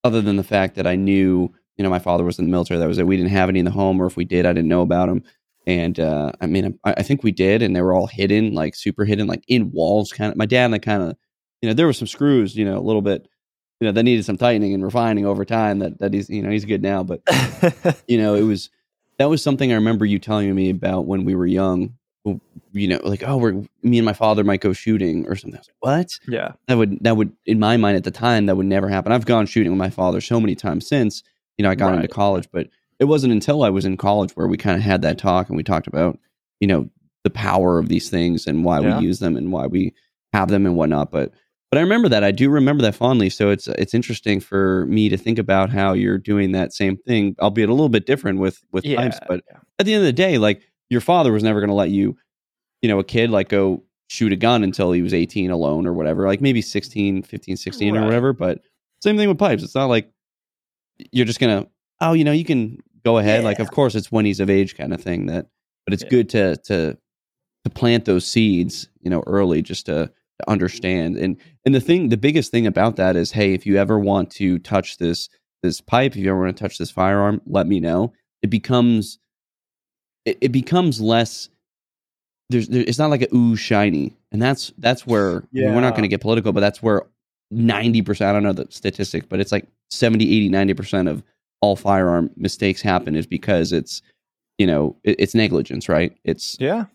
other 0.03 0.21
than 0.21 0.35
the 0.35 0.43
fact 0.43 0.75
that 0.75 0.87
I 0.87 0.95
knew 0.95 1.53
you 1.77 1.83
know 1.83 1.89
my 1.89 1.99
father 1.99 2.23
was 2.23 2.39
in 2.39 2.45
the 2.45 2.51
military 2.51 2.79
that 2.79 2.87
was 2.87 2.97
it 2.97 3.07
we 3.07 3.17
didn't 3.17 3.31
have 3.31 3.49
any 3.49 3.59
in 3.59 3.65
the 3.65 3.71
home 3.71 4.01
or 4.01 4.05
if 4.05 4.17
we 4.17 4.25
did 4.25 4.45
I 4.45 4.53
didn't 4.53 4.69
know 4.69 4.81
about 4.81 5.07
them 5.07 5.23
and 5.65 5.99
uh 5.99 6.31
I 6.41 6.47
mean 6.47 6.79
I, 6.83 6.95
I 6.97 7.03
think 7.03 7.23
we 7.23 7.31
did 7.31 7.61
and 7.61 7.75
they 7.75 7.81
were 7.81 7.93
all 7.93 8.07
hidden 8.07 8.53
like 8.53 8.75
super 8.75 9.05
hidden 9.05 9.27
like 9.27 9.43
in 9.47 9.71
walls 9.71 10.11
kind 10.11 10.31
of 10.31 10.37
my 10.37 10.45
dad 10.45 10.71
like 10.71 10.81
kind 10.81 11.03
of 11.03 11.15
you 11.61 11.69
know 11.69 11.73
there 11.73 11.85
were 11.85 11.93
some 11.93 12.07
screws 12.07 12.55
you 12.55 12.65
know 12.65 12.77
a 12.77 12.81
little 12.81 13.01
bit 13.01 13.27
you 13.79 13.85
know 13.85 13.91
that 13.91 14.03
needed 14.03 14.25
some 14.25 14.37
tightening 14.37 14.73
and 14.73 14.83
refining 14.83 15.25
over 15.25 15.45
time 15.45 15.79
that 15.79 15.99
that 15.99 16.13
he's 16.13 16.29
you 16.29 16.41
know 16.41 16.49
he's 16.49 16.65
good 16.65 16.81
now 16.81 17.03
but 17.03 17.21
you 18.07 18.17
know, 18.17 18.35
it 18.35 18.43
was 18.43 18.69
that 19.17 19.29
was 19.29 19.41
something 19.41 19.71
I 19.71 19.75
remember 19.75 20.05
you 20.05 20.19
telling 20.19 20.53
me 20.53 20.69
about 20.69 21.05
when 21.05 21.25
we 21.25 21.35
were 21.35 21.45
young. 21.45 21.93
You 22.73 22.87
know, 22.89 22.99
like 23.03 23.23
oh, 23.23 23.37
we're 23.37 23.53
me 23.83 23.97
and 23.99 24.05
my 24.05 24.13
father 24.13 24.43
might 24.43 24.59
go 24.59 24.73
shooting 24.73 25.25
or 25.27 25.35
something. 25.35 25.57
I 25.57 25.61
was 25.61 25.67
like, 25.67 25.75
what? 25.79 26.19
yeah 26.27 26.51
That 26.67 26.77
would 26.77 26.97
that 27.03 27.15
would 27.15 27.31
in 27.45 27.59
my 27.59 27.77
mind 27.77 27.95
at 27.97 28.03
the 28.03 28.11
time 28.11 28.47
that 28.47 28.57
would 28.57 28.65
never 28.65 28.89
happen. 28.89 29.11
I've 29.11 29.25
gone 29.25 29.45
shooting 29.45 29.71
with 29.71 29.79
my 29.79 29.89
father 29.89 30.19
so 30.21 30.39
many 30.41 30.55
times 30.55 30.87
since. 30.87 31.23
You 31.57 31.63
know, 31.63 31.69
I 31.69 31.75
got 31.75 31.95
into 31.95 32.07
college, 32.09 32.49
but 32.51 32.67
it 32.99 33.05
wasn't 33.05 33.31
until 33.31 33.63
I 33.63 33.69
was 33.69 33.85
in 33.85 33.95
college 33.95 34.31
where 34.31 34.47
we 34.47 34.57
kind 34.57 34.75
of 34.75 34.81
had 34.83 35.03
that 35.03 35.17
talk 35.17 35.47
and 35.47 35.55
we 35.55 35.63
talked 35.63 35.87
about 35.87 36.19
you 36.59 36.67
know 36.67 36.89
the 37.23 37.29
power 37.29 37.79
of 37.79 37.87
these 37.87 38.09
things 38.09 38.45
and 38.47 38.65
why 38.65 38.81
Yeah. 38.81 38.99
we 38.99 39.05
use 39.05 39.19
them 39.19 39.37
and 39.37 39.51
why 39.51 39.67
we 39.67 39.93
have 40.33 40.49
them 40.49 40.65
and 40.65 40.75
whatnot. 40.75 41.11
But 41.11 41.31
but 41.71 41.77
I 41.77 41.81
remember 41.81 42.09
that. 42.09 42.23
I 42.23 42.31
do 42.31 42.49
remember 42.49 42.81
that 42.83 42.95
fondly. 42.95 43.29
So 43.29 43.51
it's 43.51 43.67
it's 43.67 43.93
interesting 43.93 44.39
for 44.39 44.85
me 44.87 45.09
to 45.09 45.17
think 45.17 45.39
about 45.39 45.69
how 45.69 45.93
you're 45.93 46.17
doing 46.17 46.51
that 46.53 46.73
same 46.73 46.97
thing, 46.97 47.35
albeit 47.39 47.69
a 47.69 47.73
little 47.73 47.89
bit 47.89 48.05
different 48.05 48.39
with 48.39 48.63
with 48.71 48.83
yeah, 48.83 48.97
pipes. 48.97 49.19
But 49.27 49.43
at 49.79 49.85
the 49.85 49.93
end 49.93 50.01
of 50.01 50.07
the 50.07 50.13
day, 50.13 50.37
like 50.37 50.61
your 50.89 51.01
father 51.01 51.31
was 51.31 51.43
never 51.43 51.59
going 51.59 51.69
to 51.69 51.75
let 51.75 51.89
you, 51.89 52.17
you 52.81 52.89
know, 52.89 52.99
a 52.99 53.03
kid 53.03 53.29
like 53.29 53.49
go 53.49 53.83
shoot 54.07 54.31
a 54.31 54.35
gun 54.35 54.63
until 54.63 54.91
he 54.91 55.01
was 55.01 55.13
18 55.13 55.49
alone 55.51 55.87
or 55.87 55.93
whatever, 55.93 56.27
like 56.27 56.41
maybe 56.41 56.61
16, 56.61 57.23
15, 57.23 57.57
16 57.57 57.95
or 57.95 58.05
whatever. 58.05 58.33
But 58.33 58.61
same 59.01 59.17
thing 59.17 59.27
with 59.29 59.39
pipes. 59.39 59.63
It's 59.63 59.75
not 59.75 59.85
like 59.85 60.11
you're 61.11 61.25
just 61.25 61.39
going 61.39 61.63
to, 61.63 61.69
oh, 62.01 62.13
you 62.13 62.23
know, 62.23 62.31
you 62.31 62.45
can 62.45 62.79
go 63.03 63.17
ahead. 63.17 63.43
Like, 63.43 63.59
of 63.59 63.71
course, 63.71 63.95
it's 63.95 64.11
when 64.11 64.25
he's 64.25 64.39
of 64.39 64.49
age 64.49 64.77
kind 64.77 64.93
of 64.93 65.01
thing 65.01 65.25
that, 65.27 65.47
but 65.85 65.93
it's 65.93 66.03
Yeah. 66.03 66.09
good 66.09 66.29
to, 66.29 66.55
to, 66.65 66.97
to 67.63 67.69
plant 67.71 68.05
those 68.05 68.25
seeds, 68.27 68.89
you 69.01 69.09
know, 69.09 69.23
early 69.25 69.61
just 69.61 69.87
to, 69.87 70.07
to 70.39 70.49
understand. 70.49 71.17
And, 71.17 71.37
and 71.65 71.73
the 71.73 71.81
thing, 71.81 72.09
the 72.09 72.17
biggest 72.17 72.51
thing 72.51 72.67
about 72.67 72.95
that 72.97 73.15
is, 73.15 73.31
hey, 73.31 73.53
if 73.53 73.65
you 73.65 73.77
ever 73.77 73.97
want 73.99 74.29
to 74.31 74.59
touch 74.59 74.97
this, 74.97 75.29
this 75.63 75.81
pipe, 75.81 76.11
if 76.11 76.17
you 76.17 76.29
ever 76.29 76.41
want 76.41 76.55
to 76.55 76.63
touch 76.63 76.77
this 76.77 76.91
firearm, 76.91 77.41
let 77.47 77.65
me 77.67 77.79
know. 77.79 78.13
It 78.43 78.49
becomes, 78.51 79.17
it, 80.25 80.37
it 80.41 80.51
becomes 80.51 80.99
less 81.01 81.49
there's 82.49 82.67
there, 82.67 82.83
it's 82.87 82.99
not 82.99 83.09
like 83.09 83.23
a 83.23 83.35
ooh 83.35 83.55
shiny. 83.55 84.13
And 84.31 84.41
that's 84.41 84.71
that's 84.77 85.07
where 85.07 85.37
I 85.37 85.41
mean, 85.53 85.73
we're 85.75 85.81
not 85.81 85.91
going 85.93 86.03
to 86.03 86.07
get 86.09 86.21
political 86.21 86.51
but 86.51 86.59
that's 86.59 86.83
where 86.83 87.03
90% 87.53 88.21
i 88.25 88.33
don't 88.33 88.41
know 88.43 88.53
the 88.53 88.65
statistic 88.71 89.29
but 89.29 89.39
it's 89.39 89.51
like 89.51 89.67
70 89.91 90.25
80 90.25 90.49
90% 90.49 91.09
of 91.09 91.23
all 91.61 91.75
firearm 91.75 92.29
mistakes 92.35 92.81
happen 92.81 93.15
is 93.15 93.25
because 93.27 93.71
it's 93.71 94.01
you 94.57 94.67
know 94.67 94.95
it, 95.03 95.15
it's 95.19 95.35
negligence 95.35 95.87
right? 95.87 96.15
It's 96.23 96.57
yeah. 96.59 96.85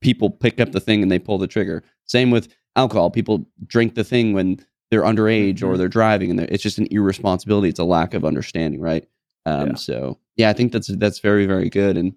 people 0.00 0.30
pick 0.30 0.60
up 0.60 0.72
the 0.72 0.80
thing 0.80 1.02
and 1.02 1.10
they 1.10 1.18
pull 1.18 1.38
the 1.38 1.46
trigger. 1.46 1.82
Same 2.04 2.30
with 2.30 2.48
alcohol. 2.76 3.10
People 3.10 3.46
drink 3.66 3.94
the 3.94 4.04
thing 4.04 4.32
when 4.32 4.64
they're 4.90 5.02
underage 5.02 5.62
or 5.62 5.74
Mhm. 5.74 5.78
they're 5.78 5.88
driving 5.88 6.30
and 6.30 6.38
they're, 6.38 6.48
it's 6.50 6.62
just 6.62 6.78
an 6.78 6.86
irresponsibility. 6.90 7.68
It's 7.68 7.78
a 7.80 7.84
lack 7.84 8.14
of 8.14 8.24
understanding 8.24 8.80
right? 8.80 9.06
Um 9.44 9.68
Yeah. 9.70 9.74
so 9.74 10.18
yeah 10.36 10.50
i 10.50 10.52
think 10.52 10.72
that's 10.72 10.88
that's 10.88 11.18
very 11.18 11.46
very 11.46 11.68
good. 11.68 11.96
And 11.96 12.14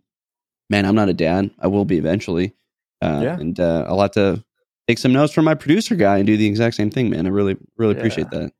man 0.70 0.86
i'm 0.86 0.96
not 0.96 1.10
a 1.10 1.14
dad 1.14 1.50
i 1.60 1.68
will 1.68 1.86
be 1.86 1.98
eventually 1.98 2.54
uh 3.02 3.22
Yeah. 3.24 3.40
and 3.40 3.60
uh 3.60 3.86
i'll 3.88 4.02
have 4.02 4.12
to 4.12 4.44
take 4.88 4.98
some 4.98 5.14
notes 5.14 5.34
from 5.34 5.46
my 5.46 5.56
producer 5.56 5.96
guy 5.96 6.18
and 6.18 6.28
do 6.28 6.38
the 6.38 6.48
exact 6.48 6.76
same 6.76 6.90
thing 6.90 7.10
man 7.10 7.26
i 7.26 7.30
really 7.30 7.58
really 7.78 7.96
appreciate 7.98 8.30
that 8.32 8.52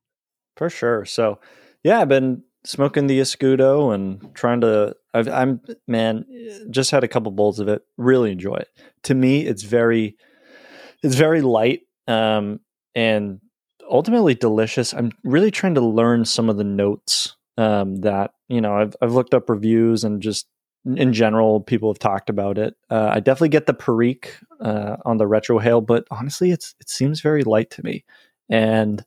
For 0.58 0.70
sure. 0.70 1.06
So, 1.06 1.40
yeah, 1.84 2.02
I've 2.02 2.10
been 2.10 2.44
smoking 2.66 3.08
the 3.08 3.22
Escudo 3.22 3.94
and 3.96 4.36
trying 4.36 4.60
to. 4.62 4.94
I've, 5.14 5.30
I'm 5.30 5.62
man, 5.88 6.26
just 6.70 6.92
had 6.92 7.04
a 7.06 7.08
couple 7.08 7.32
bowls 7.32 7.62
of 7.62 7.70
it. 7.70 7.82
Really 7.96 8.32
enjoy 8.34 8.56
it. 8.56 8.68
To 9.04 9.16
me, 9.16 9.46
it's 9.48 9.64
very, 9.64 10.18
it's 11.02 11.16
very 11.16 11.42
light, 11.42 11.82
um, 12.08 12.60
and 12.94 13.40
ultimately 13.90 14.36
delicious. 14.36 14.94
I'm 14.94 15.14
really 15.24 15.50
trying 15.52 15.76
to 15.76 15.82
learn 15.82 16.26
some 16.26 16.50
of 16.50 16.58
the 16.58 16.66
notes 16.66 17.38
um, 17.58 18.02
that 18.02 18.32
you 18.50 18.60
know. 18.60 18.76
I've 18.76 18.98
I've 19.02 19.14
looked 19.14 19.34
up 19.34 19.50
reviews 19.50 20.04
and 20.04 20.22
just 20.22 20.46
in 20.86 21.14
general, 21.14 21.60
people 21.62 21.90
have 21.92 22.00
talked 22.00 22.30
about 22.30 22.58
it. 22.58 22.76
Uh, 22.90 23.10
I 23.14 23.20
definitely 23.20 23.50
get 23.50 23.66
the 23.66 23.74
Perique 23.74 24.36
uh, 24.62 24.98
on 25.06 25.18
the 25.18 25.26
retrohale, 25.26 25.86
but 25.86 26.06
honestly, 26.12 26.52
it's 26.52 26.76
it 26.80 26.90
seems 26.90 27.22
very 27.22 27.44
light 27.44 27.70
to 27.72 27.84
me, 27.84 28.06
and 28.50 29.04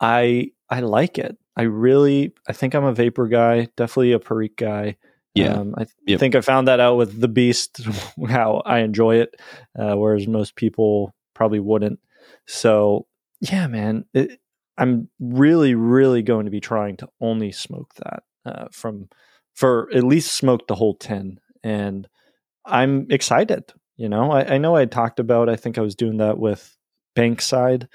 I 0.00 0.50
I 0.70 0.80
like 0.80 1.18
it. 1.18 1.36
I 1.56 1.62
really 1.62 2.32
I 2.48 2.52
think 2.52 2.74
I'm 2.74 2.84
a 2.84 2.94
VaPer 2.94 3.30
guy, 3.30 3.68
definitely 3.76 4.12
a 4.12 4.18
Perique 4.18 4.56
guy. 4.56 4.96
Yeah. 5.34 5.54
um, 5.54 5.74
I 5.76 5.84
th- 5.84 5.94
Yep. 6.06 6.20
think 6.20 6.34
I 6.36 6.40
found 6.42 6.68
that 6.68 6.78
out 6.80 6.96
with 6.96 7.20
the 7.20 7.26
Beast, 7.28 7.80
how 8.28 8.62
I 8.64 8.78
enjoy 8.80 9.16
it, 9.16 9.34
uh, 9.76 9.94
whereas 9.96 10.28
most 10.28 10.54
people 10.54 11.12
probably 11.34 11.58
wouldn't. 11.60 11.98
So 12.46 13.06
yeah, 13.40 13.66
man, 13.66 14.04
it, 14.14 14.38
I'm 14.78 15.08
really 15.20 15.74
really 15.74 16.22
going 16.22 16.44
to 16.46 16.50
be 16.50 16.60
trying 16.60 16.96
to 16.98 17.08
only 17.20 17.52
smoke 17.52 17.94
that 17.96 18.22
uh, 18.46 18.66
from 18.72 19.08
for 19.54 19.88
at 19.94 20.04
least 20.04 20.34
smoke 20.34 20.66
the 20.66 20.74
whole 20.74 20.94
tin, 20.94 21.40
and 21.62 22.08
I'm 22.64 23.06
excited. 23.10 23.72
You 23.96 24.08
know, 24.08 24.32
I, 24.32 24.54
I 24.54 24.58
know 24.58 24.74
I 24.76 24.86
talked 24.86 25.20
about. 25.20 25.48
I 25.48 25.56
think 25.56 25.78
I 25.78 25.82
was 25.82 25.94
doing 25.94 26.18
that 26.18 26.38
with 26.38 26.76
Bankside, 27.16 27.88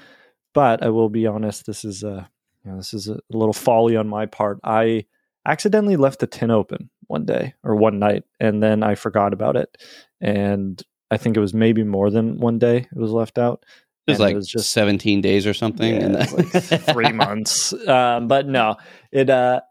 but 0.53 0.83
I 0.83 0.89
will 0.89 1.09
be 1.09 1.27
honest. 1.27 1.65
This 1.65 1.83
is 1.83 2.03
a 2.03 2.29
you 2.63 2.71
know, 2.71 2.77
this 2.77 2.93
is 2.93 3.07
a 3.07 3.19
little 3.29 3.53
folly 3.53 3.95
on 3.95 4.07
my 4.07 4.25
part. 4.25 4.59
I 4.63 5.05
accidentally 5.45 5.95
left 5.95 6.19
the 6.19 6.27
tin 6.27 6.51
open 6.51 6.89
one 7.07 7.25
day 7.25 7.53
or 7.63 7.75
one 7.75 7.99
night, 7.99 8.23
and 8.39 8.61
then 8.61 8.83
I 8.83 8.95
forgot 8.95 9.33
about 9.33 9.55
it. 9.55 9.77
And 10.21 10.81
I 11.11 11.17
think 11.17 11.37
it 11.37 11.39
was 11.39 11.53
maybe 11.53 11.83
more 11.83 12.09
than 12.11 12.39
one 12.39 12.59
day 12.59 12.77
it 12.77 12.97
was 12.97 13.11
left 13.11 13.37
out. 13.37 13.65
it 14.07 14.11
was 14.11 14.19
And 14.19 14.25
like 14.25 14.33
it 14.33 14.37
was 14.37 14.47
just 14.47 14.71
17 14.71 15.21
days 15.21 15.47
or 15.47 15.53
something 15.53 15.95
yeah, 15.95 16.05
and 16.05 16.15
like 16.33 16.47
three 16.93 17.11
months. 17.13 17.73
Um, 17.87 18.27
but 18.27 18.47
no, 18.47 18.75
it 19.11 19.29
uh, 19.29 19.61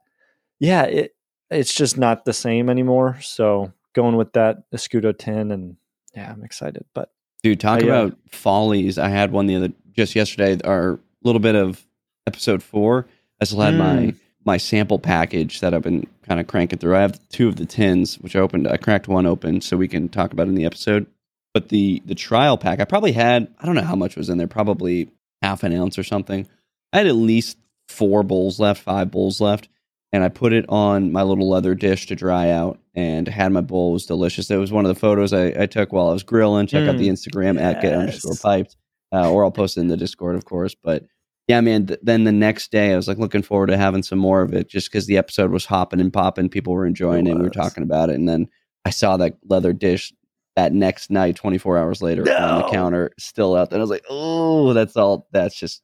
yeah, 0.59 0.85
it 0.85 1.13
it's 1.51 1.75
just 1.75 1.97
not 1.99 2.25
the 2.25 2.33
same 2.33 2.69
anymore. 2.69 3.19
So 3.23 3.73
going 3.95 4.17
with 4.17 4.33
that 4.35 4.71
Escudo 4.73 5.17
tin, 5.17 5.51
and 5.51 5.77
yeah, 6.15 6.33
I'm 6.33 6.45
excited. 6.45 6.85
But 6.95 7.11
Dude, 7.43 7.61
talk 7.61 7.83
Uh, 7.83 7.87
yeah. 7.87 7.93
about 8.01 8.19
follies. 8.31 8.99
I 8.99 9.09
had 9.09 9.31
one 9.33 9.47
the 9.47 9.57
other 9.57 9.73
just 9.93 10.15
yesterday. 10.17 10.59
Our 10.65 10.99
little 11.23 11.41
bit 11.41 11.55
of 11.55 11.87
episode 12.27 12.63
four. 12.63 13.07
I 13.41 13.45
still 13.45 13.61
had 13.61 13.75
my 13.77 13.97
Mm. 13.97 14.17
my 14.45 14.57
sample 14.57 14.99
package 14.99 15.61
that 15.61 15.75
I've 15.75 15.83
been 15.83 16.07
kind 16.23 16.41
of 16.41 16.47
cranking 16.47 16.79
through. 16.79 16.97
I 16.97 17.01
have 17.03 17.21
two 17.29 17.49
of 17.49 17.57
the 17.57 17.67
tins, 17.67 18.17
which 18.19 18.35
I 18.35 18.41
opened. 18.41 18.67
I 18.67 18.77
cracked 18.77 19.07
one 19.09 19.27
open 19.27 19.61
so 19.61 19.77
we 19.77 19.89
can 19.89 20.09
talk 20.09 20.33
about 20.33 20.49
in 20.49 20.55
the 20.55 20.65
episode. 20.65 21.07
But 21.55 21.69
the 21.71 22.03
the 22.07 22.15
trial 22.15 22.57
pack, 22.59 22.81
I 22.81 22.85
probably 22.85 23.13
had. 23.13 23.49
I 23.59 23.67
don't 23.67 23.75
know 23.75 23.83
how 23.83 23.97
much 23.97 24.17
was 24.17 24.29
in 24.29 24.39
there. 24.39 24.47
Probably 24.47 25.09
half 25.43 25.63
an 25.63 25.73
ounce 25.73 25.99
or 25.99 26.03
something. 26.05 26.47
I 26.93 26.99
had 26.99 27.07
at 27.07 27.15
least 27.17 27.59
four 27.89 28.23
bowls 28.23 28.59
left, 28.59 28.83
five 28.83 29.11
bowls 29.11 29.41
left, 29.41 29.69
and 30.13 30.25
I 30.25 30.29
put 30.29 30.53
it 30.53 30.65
on 30.69 31.13
my 31.13 31.23
little 31.23 31.49
leather 31.49 31.75
dish 31.75 32.07
to 32.07 32.15
dry 32.17 32.51
out. 32.51 32.79
And 32.95 33.29
had 33.29 33.53
my 33.53 33.61
bowl. 33.61 33.91
It 33.91 33.93
was 33.93 34.07
delicious. 34.07 34.51
It 34.51 34.57
was 34.57 34.73
one 34.73 34.85
of 34.85 34.89
the 34.93 34.99
photos 34.99 35.33
I, 35.33 35.55
I 35.57 35.67
took 35.67 35.93
while 35.93 36.09
I 36.09 36.13
was 36.13 36.25
grilling. 36.25 36.67
Check 36.67 36.89
out 36.89 36.97
Mm. 36.97 36.99
the 36.99 37.09
Instagram 37.11 37.61
at 37.61 37.81
get 37.81 37.93
Yes. 37.93 38.01
underscore 38.01 38.35
piped, 38.43 38.77
uh, 39.15 39.31
or 39.31 39.45
I'll 39.45 39.53
post 39.53 39.77
it 39.77 39.83
in 39.83 39.87
the 39.87 39.97
Discord, 39.97 40.35
of 40.35 40.45
course. 40.45 40.75
But 40.75 41.05
yeah, 41.47 41.61
man. 41.61 41.87
Th- 41.87 42.01
then 42.03 42.25
the 42.25 42.33
next 42.33 42.73
day, 42.73 42.93
I 42.93 42.97
was 42.97 43.07
like 43.07 43.19
looking 43.19 43.43
forward 43.43 43.69
to 43.69 43.77
having 43.77 44.03
some 44.03 44.19
more 44.19 44.43
of 44.43 44.53
it, 44.53 44.69
just 44.69 44.91
because 44.91 45.07
the 45.07 45.17
episode 45.17 45.53
was 45.53 45.65
hopping 45.67 46.01
and 46.01 46.13
popping, 46.13 46.49
people 46.49 46.73
were 46.73 46.87
enjoying 46.87 47.27
it, 47.27 47.31
It 47.31 47.33
and 47.35 47.39
we 47.41 47.47
were 47.47 47.51
talking 47.55 47.85
about 47.85 48.11
it, 48.11 48.17
and 48.17 48.29
then 48.29 48.49
I 48.85 48.91
saw 48.91 49.17
that 49.19 49.35
leather 49.49 49.73
dish 49.73 50.13
that 50.57 50.73
next 50.73 51.09
night, 51.09 51.37
24 51.37 51.79
hours 51.79 52.03
later, 52.03 52.23
on 52.23 52.63
the 52.63 52.69
counter, 52.69 53.13
still 53.17 53.55
out 53.55 53.71
there. 53.71 53.79
I 53.79 53.81
was 53.83 53.91
like, 53.91 54.05
oh, 54.11 54.73
that's 54.73 54.97
all. 54.97 55.29
That's 55.31 55.55
just 55.57 55.83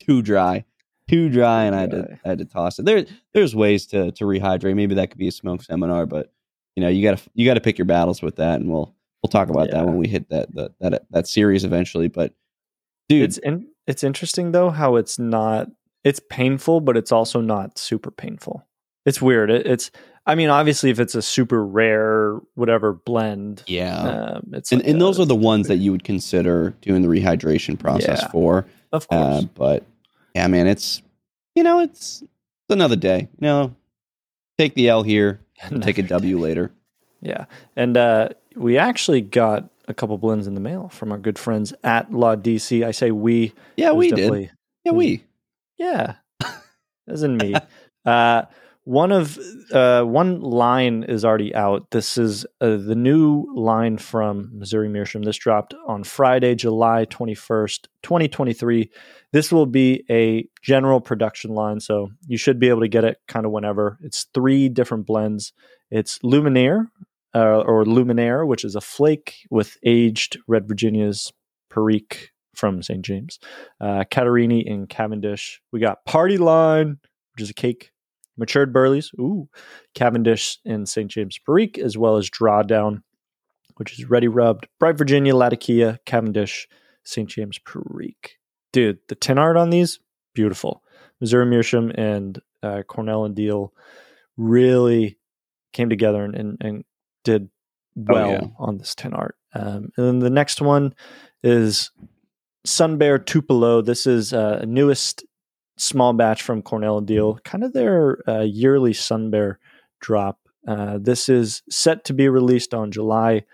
too 0.00 0.20
dry, 0.20 0.64
too 1.10 1.28
dry, 1.28 1.64
and 1.64 1.74
I 1.74 1.80
had 1.80 1.90
to 1.90 2.18
I 2.24 2.28
had 2.28 2.38
to 2.38 2.44
toss 2.44 2.78
it. 2.78 2.84
There, 2.84 3.04
there's 3.34 3.54
ways 3.54 3.86
to 3.86 4.12
to 4.12 4.24
rehydrate. 4.24 4.74
Maybe 4.76 4.94
that 4.94 5.10
could 5.10 5.18
be 5.18 5.28
a 5.28 5.32
smoke 5.32 5.62
seminar, 5.62 6.06
but 6.06 6.32
you 6.76 6.82
know, 6.82 6.88
you 6.88 7.02
got 7.02 7.18
to 7.18 7.30
you 7.34 7.44
got 7.46 7.54
to 7.54 7.60
pick 7.60 7.78
your 7.78 7.84
battles 7.86 8.22
with 8.22 8.36
that, 8.36 8.60
and 8.60 8.70
we'll 8.70 8.94
we'll 9.22 9.30
talk 9.30 9.48
about 9.48 9.68
Yeah. 9.68 9.74
that 9.78 9.86
when 9.86 9.96
we 9.96 10.08
hit 10.08 10.28
that 10.30 10.54
that 10.54 10.72
that 10.80 11.02
that 11.10 11.26
series 11.28 11.64
eventually. 11.64 12.08
But 12.08 12.32
dude, 13.08 13.22
It's 13.24 13.38
in, 13.38 13.66
it's 13.86 14.04
interesting 14.04 14.52
though 14.52 14.70
how 14.70 14.96
it's 14.96 15.18
not 15.18 15.68
it's 16.04 16.20
painful, 16.30 16.80
but 16.80 16.96
it's 16.96 17.12
also 17.12 17.40
not 17.40 17.78
super 17.78 18.10
painful. 18.10 18.64
It's 19.04 19.20
weird. 19.20 19.50
It, 19.50 19.66
it's 19.66 19.90
I 20.26 20.34
mean, 20.34 20.48
obviously, 20.50 20.90
if 20.90 21.00
it's 21.00 21.14
a 21.14 21.22
super 21.22 21.64
rare 21.64 22.38
whatever 22.54 22.92
blend, 22.92 23.64
yeah. 23.66 23.98
um, 24.36 24.50
it's 24.52 24.70
and, 24.70 24.82
like, 24.82 24.90
and 24.90 25.02
uh, 25.02 25.06
those 25.06 25.18
are 25.18 25.24
the 25.24 25.34
ones 25.34 25.66
that 25.68 25.76
you 25.78 25.90
would 25.92 26.04
consider 26.04 26.70
doing 26.82 27.02
the 27.02 27.08
rehydration 27.08 27.78
process 27.78 28.20
Yeah. 28.22 28.28
for. 28.28 28.66
of 28.92 29.08
course. 29.08 29.44
Uh, 29.44 29.46
but 29.54 29.84
yeah, 30.34 30.46
man, 30.46 30.66
it's 30.66 31.02
you 31.54 31.62
know, 31.62 31.80
it's, 31.80 32.22
it's 32.22 32.30
another 32.70 32.96
day. 32.96 33.28
You 33.38 33.46
know, 33.46 33.76
take 34.58 34.74
the 34.74 34.88
L 34.88 35.02
here, 35.02 35.40
and 35.62 35.82
take 35.82 35.98
a 35.98 36.02
W 36.04 36.36
day. 36.36 36.42
later. 36.42 36.72
Yeah, 37.20 37.46
and 37.76 37.96
uh, 37.96 38.30
we 38.56 38.78
actually 38.78 39.20
got 39.20 39.68
a 39.88 39.94
couple 39.94 40.16
blends 40.18 40.46
in 40.46 40.54
the 40.54 40.60
mail 40.60 40.88
from 40.88 41.12
our 41.12 41.18
good 41.18 41.38
friends 41.38 41.74
at 41.84 42.10
Laudisi. 42.10 42.84
I 42.84 42.92
say 42.92 43.10
we. 43.10 43.52
Yeah, 43.76 43.92
we 43.92 44.10
did. 44.10 44.50
Yeah, 44.84 44.92
we. 44.92 45.24
Yeah, 45.80 46.16
in 47.08 47.38
me. 47.38 47.54
uh, 48.04 48.42
one 48.90 49.12
of 49.12 49.38
uh, 49.72 50.02
one 50.02 50.40
line 50.40 51.04
is 51.04 51.24
already 51.24 51.54
out. 51.54 51.92
This 51.92 52.18
is 52.18 52.44
uh, 52.60 52.76
the 52.76 52.96
new 52.96 53.46
line 53.54 53.98
from 53.98 54.50
Missouri 54.52 54.88
Meerschaum. 54.88 55.22
This 55.22 55.36
dropped 55.36 55.74
on 55.86 56.02
Friday, 56.02 56.56
July 56.56 57.04
twenty 57.04 57.36
first, 57.36 57.88
twenty 58.02 58.26
twenty 58.26 58.52
three. 58.52 58.90
This 59.32 59.52
will 59.52 59.66
be 59.66 60.04
a 60.10 60.48
general 60.60 61.00
production 61.00 61.54
line, 61.54 61.78
so 61.78 62.08
you 62.26 62.36
should 62.36 62.58
be 62.58 62.68
able 62.68 62.80
to 62.80 62.88
get 62.88 63.04
it 63.04 63.18
kind 63.28 63.46
of 63.46 63.52
whenever. 63.52 63.96
It's 64.02 64.26
three 64.34 64.68
different 64.68 65.06
blends. 65.06 65.52
It's 65.92 66.18
Luminaire 66.24 66.88
uh, 67.32 67.60
or 67.60 67.84
Luminaire, 67.84 68.44
which 68.44 68.64
is 68.64 68.74
a 68.74 68.80
flake 68.80 69.46
with 69.50 69.76
aged 69.84 70.36
Red 70.48 70.66
Virginia's 70.66 71.32
Perique 71.72 72.30
from 72.56 72.82
St. 72.82 73.02
James 73.02 73.38
uh, 73.80 74.02
Katerini 74.10 74.68
and 74.68 74.88
Cavendish. 74.88 75.60
We 75.70 75.78
got 75.78 76.04
Party 76.04 76.38
Line, 76.38 76.98
which 77.36 77.44
is 77.44 77.50
a 77.50 77.54
cake. 77.54 77.92
Matured 78.40 78.72
Burleys, 78.72 79.12
ooh, 79.20 79.48
Cavendish 79.94 80.58
and 80.64 80.88
St. 80.88 81.08
James 81.08 81.38
Perique, 81.38 81.78
as 81.78 81.96
well 81.96 82.16
as 82.16 82.28
Drawdown, 82.28 83.02
which 83.76 83.96
is 83.98 84.10
ready 84.10 84.26
rubbed. 84.26 84.66
Bright 84.80 84.98
Virginia, 84.98 85.36
Latakia, 85.36 86.00
Cavendish, 86.06 86.66
St. 87.04 87.28
James 87.28 87.58
Perique. 87.60 88.38
Dude, 88.72 88.98
the 89.08 89.14
tin 89.14 89.38
art 89.38 89.56
on 89.56 89.70
these, 89.70 90.00
beautiful. 90.34 90.82
Missouri 91.20 91.46
Meerschaum 91.46 91.92
and 91.94 92.40
uh, 92.62 92.82
Cornell 92.88 93.24
and 93.24 93.36
Diehl 93.36 93.68
really 94.36 95.18
came 95.72 95.88
together 95.90 96.24
and, 96.24 96.34
and, 96.34 96.56
and 96.60 96.84
did 97.24 97.50
Oh, 97.98 98.14
well 98.14 98.30
yeah. 98.30 98.40
on 98.58 98.78
this 98.78 98.94
tin 98.94 99.12
art. 99.12 99.36
Um, 99.52 99.90
and 99.96 100.06
then 100.06 100.18
the 100.20 100.30
next 100.30 100.62
one 100.62 100.94
is 101.42 101.90
Sun 102.64 102.98
Bear 102.98 103.18
Tupelo. 103.18 103.82
This 103.82 104.06
is 104.06 104.32
uh, 104.32 104.64
newest 104.66 105.24
small 105.80 106.12
batch 106.12 106.42
from 106.42 106.62
Cornell 106.62 106.98
and 106.98 107.06
Diehl, 107.06 107.42
kind 107.44 107.64
of 107.64 107.72
their 107.72 108.18
uh, 108.28 108.40
yearly 108.42 108.92
Sun 108.92 109.30
Bear 109.30 109.58
drop. 110.00 110.38
Uh, 110.66 110.98
this 111.00 111.28
is 111.28 111.62
set 111.70 112.04
to 112.04 112.12
be 112.12 112.28
released 112.28 112.74
on 112.74 112.90
July 112.92 113.44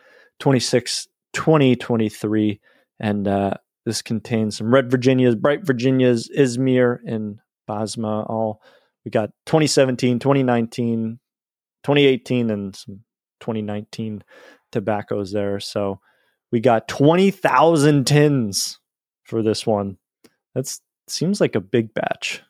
26, 0.40 1.08
2023. 1.32 2.60
And 2.98 3.28
uh, 3.28 3.54
this 3.84 4.02
contains 4.02 4.56
some 4.56 4.72
Red 4.72 4.90
Virginias, 4.90 5.34
Bright 5.34 5.64
Virginias, 5.64 6.28
Izmir, 6.28 6.98
and 7.06 7.38
Basma. 7.68 8.28
All 8.28 8.60
we 9.04 9.10
got 9.10 9.30
2017, 9.46 10.18
2019, 10.18 11.18
2018, 11.84 12.50
and 12.50 12.74
some 12.74 13.00
2019 13.40 14.24
tobaccos 14.72 15.32
there. 15.32 15.60
So 15.60 16.00
we 16.50 16.60
got 16.60 16.88
20,000 16.88 18.06
tins 18.06 18.80
for 19.24 19.42
this 19.42 19.66
one. 19.66 19.98
That's 20.54 20.80
seems 21.08 21.40
like 21.40 21.54
a 21.54 21.60
big 21.60 21.94
batch. 21.94 22.42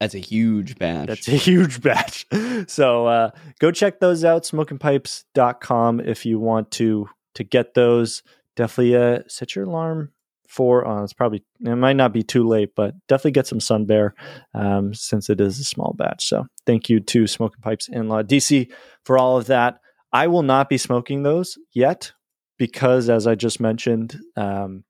That's 0.00 0.14
a 0.14 0.18
huge 0.18 0.78
batch. 0.78 1.08
That's 1.08 1.28
a 1.28 1.36
huge 1.36 1.80
batch. 1.80 2.26
So 2.68 3.06
uh, 3.06 3.30
go 3.60 3.70
check 3.70 4.00
those 4.00 4.24
out, 4.24 4.44
smokingpipes.com 4.44 6.00
if 6.00 6.24
you 6.24 6.40
want 6.40 6.70
to 6.72 7.08
to 7.34 7.44
get 7.44 7.74
those. 7.74 8.22
Definitely 8.56 8.96
uh, 8.96 9.18
set 9.28 9.54
your 9.54 9.66
alarm 9.66 10.12
for 10.48 10.86
uh, 10.86 11.02
it's 11.04 11.12
probably 11.12 11.44
it 11.60 11.76
might 11.76 11.96
not 11.96 12.12
be 12.12 12.22
too 12.22 12.46
late, 12.46 12.74
but 12.74 12.94
definitely 13.08 13.32
get 13.32 13.46
some 13.46 13.60
sun 13.60 13.84
bear 13.84 14.14
um, 14.54 14.94
since 14.94 15.28
it 15.28 15.40
is 15.40 15.58
a 15.58 15.64
small 15.64 15.94
batch. 15.96 16.26
So 16.26 16.46
thank 16.64 16.88
you 16.88 17.00
to 17.00 17.26
Smoking 17.26 17.60
Pipes 17.60 17.88
in 17.88 18.08
Laudisi 18.08 18.72
for 19.04 19.18
all 19.18 19.36
of 19.36 19.46
that. 19.46 19.80
I 20.12 20.28
will 20.28 20.42
not 20.42 20.70
be 20.70 20.78
smoking 20.78 21.22
those 21.22 21.58
yet 21.72 22.12
because, 22.58 23.10
as 23.10 23.26
I 23.26 23.34
just 23.34 23.60
mentioned, 23.60 24.18
um, 24.36 24.84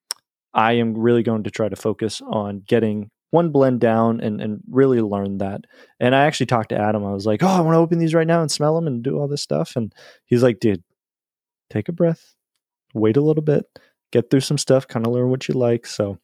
I 0.57 0.73
am 0.73 0.97
really 0.97 1.23
going 1.23 1.45
to 1.45 1.51
try 1.51 1.69
to 1.69 1.77
focus 1.77 2.23
on 2.23 2.63
getting 2.67 3.11
one 3.31 3.51
blend 3.51 3.81
down 3.81 4.21
and, 4.21 4.41
and 4.41 4.61
really 4.71 5.03
learn 5.03 5.39
that. 5.39 5.61
And 6.01 6.15
I 6.15 6.25
actually 6.25 6.47
talked 6.47 6.71
to 6.71 6.79
Adam. 6.79 7.05
I 7.05 7.13
was 7.13 7.27
like, 7.27 7.43
oh, 7.43 7.47
I 7.49 7.61
want 7.61 7.75
to 7.75 7.79
open 7.79 7.99
these 7.99 8.15
right 8.15 8.27
now 8.27 8.41
and 8.41 8.51
smell 8.51 8.75
them 8.75 8.87
and 8.87 9.03
do 9.03 9.19
all 9.19 9.29
this 9.29 9.43
stuff. 9.43 9.77
And 9.77 9.93
he's 10.25 10.43
like, 10.43 10.59
dude, 10.59 10.83
take 11.69 11.91
a 11.91 11.93
breath, 11.93 12.35
wait 12.95 13.19
a 13.19 13.21
little 13.21 13.43
bit, 13.43 13.67
get 14.13 14.31
through 14.31 14.41
some 14.41 14.57
stuff, 14.57 14.89
kind 14.89 15.07
of 15.07 15.13
learn 15.13 15.29
what 15.29 15.47
you 15.47 15.55
like. 15.55 15.85
So, 15.85 16.19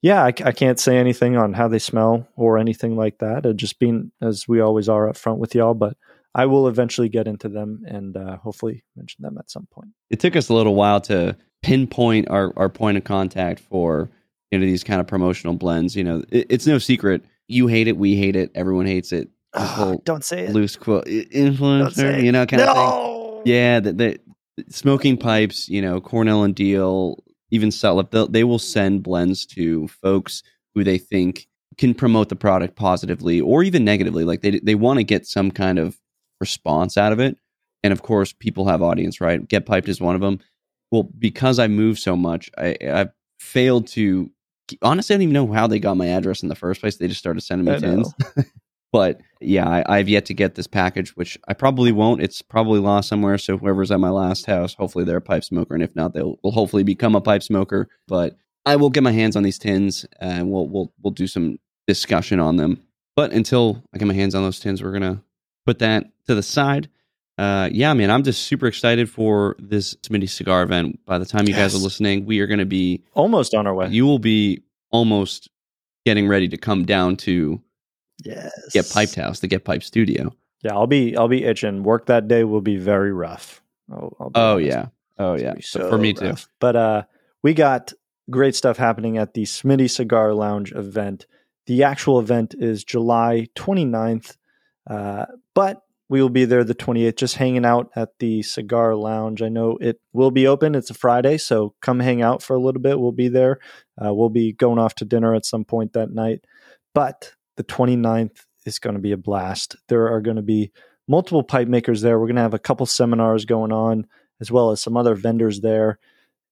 yeah, 0.00 0.24
I, 0.24 0.28
I 0.28 0.52
can't 0.52 0.80
say 0.80 0.96
anything 0.96 1.36
on 1.36 1.52
how 1.52 1.68
they 1.68 1.78
smell 1.78 2.26
or 2.36 2.56
anything 2.56 2.96
like 2.96 3.18
that. 3.18 3.44
Uh, 3.44 3.52
just 3.52 3.78
being 3.78 4.12
as 4.22 4.48
we 4.48 4.60
always 4.60 4.88
are 4.88 5.10
up 5.10 5.18
front 5.18 5.40
with 5.40 5.54
y'all, 5.54 5.74
but 5.74 5.96
I 6.34 6.46
will 6.46 6.68
eventually 6.68 7.08
get 7.08 7.26
into 7.26 7.48
them 7.48 7.84
and 7.86 8.16
uh, 8.16 8.36
hopefully 8.36 8.84
mention 8.96 9.22
them 9.22 9.38
at 9.38 9.50
some 9.50 9.66
point. 9.72 9.88
it 10.10 10.20
took 10.20 10.36
us 10.36 10.48
a 10.48 10.54
little 10.54 10.74
while 10.74 11.00
to 11.02 11.36
pinpoint 11.62 12.28
our, 12.30 12.52
our 12.56 12.68
point 12.68 12.96
of 12.96 13.04
contact 13.04 13.60
for 13.60 14.10
you 14.50 14.58
know 14.58 14.64
these 14.64 14.84
kind 14.84 15.00
of 15.00 15.06
promotional 15.06 15.54
blends. 15.54 15.96
You 15.96 16.04
know, 16.04 16.24
it, 16.30 16.46
it's 16.50 16.66
no 16.66 16.78
secret. 16.78 17.24
You 17.48 17.66
hate 17.66 17.88
it, 17.88 17.96
we 17.96 18.16
hate 18.16 18.36
it, 18.36 18.50
everyone 18.54 18.86
hates 18.86 19.12
it. 19.12 19.28
Whole 19.54 20.02
don't 20.04 20.24
say 20.24 20.46
it. 20.46 20.50
loose 20.50 20.76
quote 20.76 21.06
influencer, 21.06 22.22
you 22.22 22.30
know, 22.30 22.46
kind 22.46 22.62
of 22.62 22.76
thing. 22.76 23.42
Yeah, 23.46 23.80
the, 23.80 23.92
the 23.92 24.20
smoking 24.68 25.16
pipes, 25.16 25.68
you 25.68 25.80
know, 25.80 26.00
Cornell 26.00 26.44
and 26.44 26.54
Diehl, 26.54 27.16
even 27.50 27.70
Sutliff, 27.70 28.30
they 28.30 28.44
will 28.44 28.58
send 28.58 29.02
blends 29.02 29.46
to 29.46 29.88
folks 29.88 30.42
who 30.74 30.84
they 30.84 30.98
think 30.98 31.48
can 31.78 31.94
promote 31.94 32.28
the 32.28 32.36
product 32.36 32.76
positively 32.76 33.40
or 33.40 33.62
even 33.62 33.84
negatively. 33.84 34.24
Like 34.24 34.42
they 34.42 34.58
they 34.58 34.74
want 34.74 34.98
to 34.98 35.04
get 35.04 35.26
some 35.26 35.50
kind 35.50 35.78
of 35.78 35.98
response 36.40 36.96
out 36.96 37.12
of 37.12 37.20
it. 37.20 37.36
And 37.82 37.92
of 37.92 38.02
course, 38.02 38.32
people 38.32 38.66
have 38.66 38.82
audience, 38.82 39.20
right? 39.20 39.46
Get 39.46 39.66
piped 39.66 39.88
is 39.88 40.00
one 40.00 40.14
of 40.14 40.20
them. 40.20 40.40
Well, 40.90 41.04
because 41.18 41.58
I 41.58 41.68
move 41.68 41.98
so 41.98 42.16
much, 42.16 42.50
I 42.58 42.76
I've 42.82 43.10
failed 43.38 43.86
to 43.88 44.30
honestly. 44.82 45.14
I 45.14 45.16
don't 45.16 45.22
even 45.22 45.32
know 45.34 45.52
how 45.52 45.66
they 45.66 45.78
got 45.78 45.96
my 45.96 46.08
address 46.08 46.42
in 46.42 46.48
the 46.48 46.54
first 46.54 46.80
place. 46.80 46.96
They 46.96 47.08
just 47.08 47.20
started 47.20 47.42
sending 47.42 47.72
me 47.72 47.78
tins. 47.78 48.12
But 48.92 49.20
yeah, 49.40 49.68
I, 49.68 49.98
I've 49.98 50.08
yet 50.08 50.26
to 50.26 50.34
get 50.34 50.54
this 50.54 50.66
package, 50.66 51.10
which 51.10 51.38
I 51.46 51.54
probably 51.54 51.92
won't. 51.92 52.22
It's 52.22 52.40
probably 52.40 52.80
lost 52.80 53.08
somewhere. 53.08 53.36
So 53.38 53.58
whoever's 53.58 53.90
at 53.90 54.00
my 54.00 54.10
last 54.10 54.46
house, 54.46 54.74
hopefully 54.74 55.04
they're 55.04 55.18
a 55.18 55.22
pipe 55.22 55.44
smoker, 55.44 55.74
and 55.74 55.82
if 55.82 55.94
not, 55.94 56.14
they'll 56.14 56.38
will 56.42 56.52
hopefully 56.52 56.82
become 56.82 57.14
a 57.14 57.20
pipe 57.20 57.42
smoker. 57.42 57.88
But 58.06 58.36
I 58.64 58.76
will 58.76 58.90
get 58.90 59.02
my 59.02 59.12
hands 59.12 59.36
on 59.36 59.42
these 59.42 59.58
tins, 59.58 60.06
and 60.20 60.50
we'll 60.50 60.68
we'll 60.68 60.92
we'll 61.02 61.12
do 61.12 61.26
some 61.26 61.58
discussion 61.86 62.40
on 62.40 62.56
them. 62.56 62.82
But 63.14 63.32
until 63.32 63.82
I 63.94 63.98
get 63.98 64.08
my 64.08 64.14
hands 64.14 64.34
on 64.34 64.42
those 64.42 64.60
tins, 64.60 64.82
we're 64.82 64.92
gonna 64.92 65.22
put 65.68 65.78
that 65.80 66.06
to 66.26 66.34
the 66.34 66.42
side. 66.42 66.88
Uh, 67.36 67.68
yeah, 67.70 67.92
man, 67.92 68.10
I'm 68.10 68.22
just 68.24 68.44
super 68.44 68.66
excited 68.66 69.08
for 69.10 69.54
this 69.58 69.94
Smitty 69.96 70.28
cigar 70.28 70.62
event. 70.62 70.98
By 71.04 71.18
the 71.18 71.26
time 71.26 71.46
you 71.46 71.52
guys 71.54 71.74
are 71.74 71.78
listening, 71.78 72.24
we 72.24 72.40
are 72.40 72.46
gonna 72.46 72.64
be 72.64 73.04
Almost 73.14 73.54
on 73.54 73.66
our 73.66 73.74
way. 73.74 73.88
you 73.90 74.06
will 74.06 74.18
be 74.18 74.62
almost 74.90 75.50
getting 76.06 76.26
ready 76.26 76.48
to 76.48 76.56
come 76.56 76.84
down 76.86 77.16
to 77.16 77.60
yes. 78.24 78.50
Get 78.72 78.88
Piped 78.90 79.14
House, 79.14 79.40
the 79.40 79.46
Get 79.46 79.64
Piped 79.64 79.84
Studio. 79.84 80.32
Yeah, 80.62 80.72
I'll 80.72 80.86
be 80.88 81.16
I'll 81.16 81.28
be 81.28 81.44
itching. 81.44 81.82
Work 81.82 82.06
that 82.06 82.26
day 82.28 82.44
will 82.44 82.62
be 82.62 82.76
very 82.78 83.12
rough. 83.12 83.62
I'll, 83.92 84.16
I'll 84.18 84.30
be 84.30 84.40
Oh 84.40 84.52
honest. 84.54 84.66
yeah, 84.68 84.86
oh 85.18 85.34
yeah. 85.34 85.54
So 85.60 85.90
for 85.90 85.98
me 85.98 86.14
too. 86.14 86.34
But 86.58 86.74
uh, 86.76 87.02
we 87.42 87.52
got 87.54 87.92
great 88.30 88.56
stuff 88.56 88.78
happening 88.78 89.18
at 89.18 89.34
the 89.34 89.42
Smitty 89.44 89.88
Cigar 89.90 90.32
Lounge 90.34 90.72
event. 90.72 91.26
The 91.66 91.84
actual 91.84 92.18
event 92.18 92.54
is 92.58 92.82
July 92.82 93.46
29th, 93.54 94.36
uh, 94.88 95.26
but 95.54 95.82
we 96.08 96.22
will 96.22 96.30
be 96.30 96.46
there 96.46 96.64
the 96.64 96.74
28th, 96.74 97.16
just 97.16 97.36
hanging 97.36 97.66
out 97.66 97.90
at 97.94 98.18
the 98.18 98.42
Cigar 98.42 98.94
Lounge. 98.94 99.42
I 99.42 99.48
know 99.48 99.76
it 99.80 100.00
will 100.12 100.30
be 100.30 100.46
open. 100.46 100.74
It's 100.74 100.90
a 100.90 100.94
Friday, 100.94 101.36
so 101.36 101.74
come 101.82 102.00
hang 102.00 102.22
out 102.22 102.42
for 102.42 102.56
a 102.56 102.60
little 102.60 102.80
bit. 102.80 102.98
We'll 102.98 103.12
be 103.12 103.28
there. 103.28 103.58
Uh, 104.02 104.14
we'll 104.14 104.30
be 104.30 104.52
going 104.52 104.78
off 104.78 104.94
to 104.96 105.04
dinner 105.04 105.34
at 105.34 105.44
some 105.44 105.64
point 105.64 105.92
that 105.92 106.10
night. 106.10 106.44
but 106.94 107.32
the 107.56 107.64
29th 107.64 108.46
is 108.64 108.78
going 108.78 108.94
to 108.94 109.00
be 109.00 109.10
a 109.10 109.16
blast. 109.16 109.74
There 109.88 110.08
are 110.08 110.20
going 110.20 110.36
to 110.36 110.42
be 110.42 110.70
multiple 111.08 111.42
pipe 111.42 111.66
makers 111.66 112.02
there. 112.02 112.18
We're 112.18 112.26
going 112.26 112.36
to 112.36 112.42
have 112.42 112.54
a 112.54 112.58
couple 112.58 112.86
seminars 112.86 113.44
going 113.44 113.72
on, 113.72 114.06
as 114.40 114.52
well 114.52 114.70
as 114.70 114.80
some 114.80 114.96
other 114.96 115.16
vendors 115.16 115.60
there. 115.60 115.98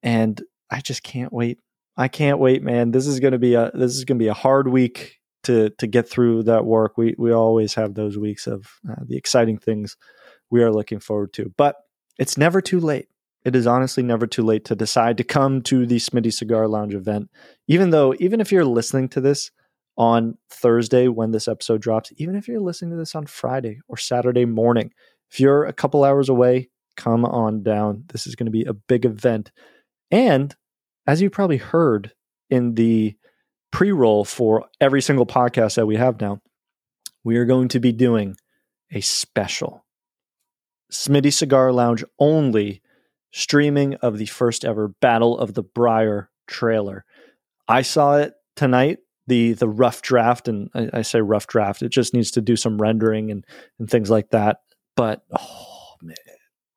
And 0.03 0.43
I 0.69 0.81
just 0.81 1.05
can't 1.05 1.33
wait. 1.33 1.61
I 1.97 2.09
can't 2.09 2.41
wait, 2.41 2.63
man. 2.63 2.91
This 2.91 3.07
is 3.07 3.21
going 3.21 3.33
to 3.33 3.39
be 3.39 3.55
a 3.55 3.71
this 3.73 3.95
is 3.95 4.05
going 4.05 4.19
to 4.19 4.23
be 4.23 4.29
a 4.29 4.35
hard 4.35 4.69
week 4.69 5.21
to 5.47 5.71
to 5.71 5.87
get 5.87 6.09
through 6.09 6.45
that 6.45 6.65
work. 6.65 6.97
We 6.97 7.15
we 7.19 7.33
always 7.33 7.75
have 7.75 7.95
those 7.95 8.19
weeks 8.19 8.47
of 8.47 8.67
uh, 8.89 9.03
the 9.07 9.17
exciting 9.17 9.59
things 9.59 9.97
we 10.51 10.63
are 10.63 10.73
looking 10.73 11.01
forward 11.01 11.33
to. 11.35 11.53
But 11.57 11.77
it's 12.19 12.39
never 12.39 12.61
too 12.61 12.81
late. 12.81 13.09
It 13.45 13.55
is 13.55 13.67
honestly 13.67 14.03
never 14.03 14.27
too 14.27 14.43
late 14.43 14.65
to 14.67 14.75
decide 14.75 15.19
to 15.19 15.25
come 15.25 15.63
to 15.63 15.87
the 15.87 15.97
Smitty 15.97 16.33
Cigar 16.33 16.67
Lounge 16.67 16.95
event. 16.95 17.31
Even 17.69 17.91
though, 17.91 18.15
even 18.19 18.41
if 18.41 18.51
you're 18.51 18.65
listening 18.65 19.09
to 19.11 19.21
this 19.21 19.51
on 19.97 20.37
Thursday 20.51 21.09
when 21.09 21.31
this 21.31 21.47
episode 21.47 21.81
drops, 21.81 22.13
even 22.17 22.35
if 22.35 22.49
you're 22.49 22.61
listening 22.61 22.91
to 22.91 22.97
this 22.97 23.15
on 23.15 23.27
Friday 23.27 23.79
or 23.89 23.97
Saturday 23.97 24.45
morning, 24.45 24.91
if 25.31 25.39
you're 25.39 25.65
a 25.65 25.73
couple 25.73 26.05
hours 26.05 26.29
away, 26.29 26.71
come 26.97 27.25
on 27.25 27.63
down. 27.63 28.05
This 28.09 28.27
is 28.27 28.35
going 28.35 28.47
to 28.47 28.53
be 28.53 28.65
a 28.65 28.73
big 28.73 29.05
event. 29.05 29.53
And 30.11 30.55
as 31.07 31.23
you 31.23 31.31
probably 31.31 31.59
heard 31.59 32.13
in 32.51 32.75
the 32.75 33.17
pre 33.71 33.93
roll 33.93 34.25
for 34.25 34.67
every 34.81 35.03
single 35.03 35.27
podcast 35.27 35.77
that 35.77 35.87
we 35.87 35.97
have 35.97 36.21
now, 36.21 36.41
we 37.25 37.37
are 37.37 37.45
going 37.45 37.69
to 37.69 37.81
be 37.81 37.93
doing 37.93 38.37
a 38.93 39.01
special 39.01 39.85
Smitty 40.91 41.33
Cigar 41.33 41.73
Lounge 41.73 42.05
only 42.19 42.83
streaming 43.33 43.95
of 43.97 44.19
the 44.19 44.27
first 44.27 44.65
ever 44.65 44.89
Battle 44.89 45.39
of 45.39 45.55
the 45.55 45.63
Briar 45.63 46.31
trailer. 46.47 47.05
I 47.69 47.83
saw 47.83 48.19
it 48.19 48.35
tonight, 48.55 48.99
the 49.27 49.53
the 49.55 49.69
rough 49.69 50.03
draft, 50.03 50.49
and 50.49 50.71
I, 50.75 50.91
I, 50.95 51.03
say 51.03 51.21
rough 51.21 51.47
draft. 51.47 51.83
It 51.83 51.89
just 51.89 52.15
needs 52.15 52.31
to 52.33 52.41
do 52.41 52.57
some 52.57 52.81
rendering 52.81 53.31
and 53.31 53.45
and 53.79 53.91
things 53.91 54.11
like 54.11 54.31
that. 54.31 54.59
But 54.97 55.23
oh 55.37 55.95
man, 56.01 56.17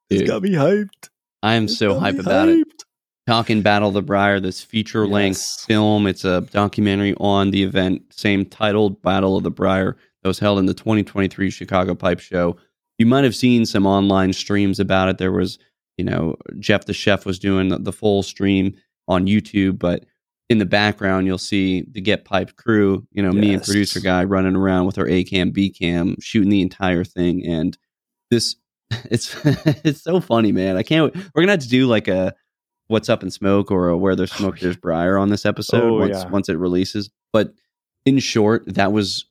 Dude, 0.09 0.21
it's 0.21 0.29
got 0.29 0.41
me 0.41 0.51
hyped. 0.51 1.09
I 1.41 1.53
am 1.53 1.67
so 1.67 1.99
hyped 1.99 2.19
about 2.19 2.49
hyped. 2.49 2.61
it. 2.61 2.78
Talking 3.29 3.61
Battle 3.61 3.89
of 3.89 3.93
the 3.93 4.01
Briar, 4.01 4.39
this 4.39 4.61
feature 4.61 5.07
length 5.07 5.37
yes. 5.37 5.65
film. 5.65 6.07
It's 6.07 6.25
a 6.25 6.41
documentary 6.41 7.15
on 7.19 7.51
the 7.51 7.63
event, 7.63 8.01
same 8.11 8.45
titled 8.45 9.01
Battle 9.01 9.37
of 9.37 9.43
the 9.43 9.51
Briar, 9.51 9.97
that 10.23 10.27
was 10.27 10.39
held 10.39 10.59
in 10.59 10.65
the 10.65 10.73
2023 10.73 11.49
Chicago 11.49 11.95
Pipe 11.95 12.19
Show 12.19 12.57
you 12.99 13.05
might 13.05 13.23
have 13.23 13.35
seen 13.35 13.65
some 13.65 13.87
online 13.87 14.33
streams 14.33 14.79
about 14.79 15.09
it. 15.09 15.17
There 15.17 15.31
was, 15.31 15.57
you 15.97 16.03
know, 16.03 16.35
Jeff 16.59 16.85
the 16.85 16.93
chef 16.93 17.25
was 17.25 17.39
doing 17.39 17.69
the, 17.69 17.93
full 17.93 18.21
stream 18.21 18.75
on 19.07 19.25
YouTube, 19.25 19.79
but 19.79 20.05
in 20.49 20.59
the 20.59 20.65
background 20.65 21.25
you'll 21.25 21.37
see 21.37 21.85
the 21.89 22.01
Get 22.01 22.25
Piped 22.25 22.57
crew, 22.57 23.07
you 23.11 23.23
know, 23.23 23.31
yes. 23.31 23.41
me 23.41 23.53
and 23.53 23.63
producer 23.63 24.01
guy 24.01 24.25
running 24.25 24.55
around 24.55 24.85
with 24.85 24.97
our 24.99 25.07
A 25.07 25.23
cam, 25.23 25.51
B 25.51 25.69
cam, 25.69 26.17
shooting 26.19 26.49
the 26.49 26.61
entire 26.61 27.05
thing. 27.05 27.45
And 27.45 27.77
this, 28.29 28.57
it's 29.05 29.33
it's 29.45 30.03
so 30.03 30.19
funny, 30.19 30.51
man. 30.51 30.75
I 30.75 30.83
can't. 30.83 31.15
We're 31.33 31.41
gonna 31.41 31.53
have 31.53 31.61
to 31.61 31.69
do 31.69 31.87
like 31.87 32.09
a 32.09 32.35
what's 32.89 33.07
up 33.07 33.23
in 33.23 33.31
smoke 33.31 33.71
or 33.71 33.87
a 33.87 33.97
where 33.97 34.13
oh, 34.13 34.15
there's 34.15 34.33
smoke 34.33 34.55
oh, 34.57 34.61
there's 34.61 34.75
briar 34.75 35.17
on 35.17 35.29
this 35.29 35.45
episode 35.45 35.83
oh, 35.83 35.99
once 35.99 36.17
yeah. 36.17 36.29
once 36.29 36.49
it 36.49 36.57
releases. 36.57 37.09
But 37.31 37.53
in 38.05 38.19
short, 38.19 38.63
that 38.75 38.91
was 38.91 39.25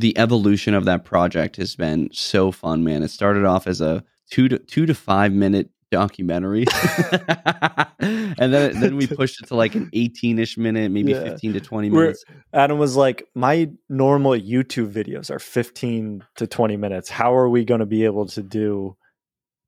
the 0.00 0.16
evolution 0.18 0.74
of 0.74 0.86
that 0.86 1.04
project 1.04 1.56
has 1.56 1.76
been 1.76 2.08
so 2.12 2.50
fun, 2.50 2.82
man. 2.82 3.02
It 3.02 3.08
started 3.08 3.44
off 3.44 3.68
as 3.68 3.80
a 3.80 4.02
two 4.30 4.48
to 4.48 4.58
two 4.58 4.86
to 4.86 4.94
five 4.94 5.32
minute 5.32 5.70
documentary, 5.90 6.64
and 8.00 8.52
then 8.52 8.80
then 8.80 8.96
we 8.96 9.06
pushed 9.06 9.42
it 9.42 9.48
to 9.48 9.54
like 9.54 9.74
an 9.74 9.90
eighteen 9.92 10.38
ish 10.38 10.56
minute, 10.56 10.90
maybe 10.90 11.12
yeah. 11.12 11.22
fifteen 11.22 11.52
to 11.52 11.60
twenty 11.60 11.90
minutes. 11.90 12.24
Where 12.26 12.64
Adam 12.64 12.78
was 12.78 12.96
like, 12.96 13.28
"My 13.34 13.70
normal 13.88 14.32
YouTube 14.32 14.90
videos 14.90 15.30
are 15.30 15.38
fifteen 15.38 16.24
to 16.36 16.46
twenty 16.46 16.78
minutes. 16.78 17.10
How 17.10 17.34
are 17.36 17.48
we 17.48 17.64
going 17.64 17.80
to 17.80 17.86
be 17.86 18.06
able 18.06 18.26
to 18.28 18.42
do 18.42 18.96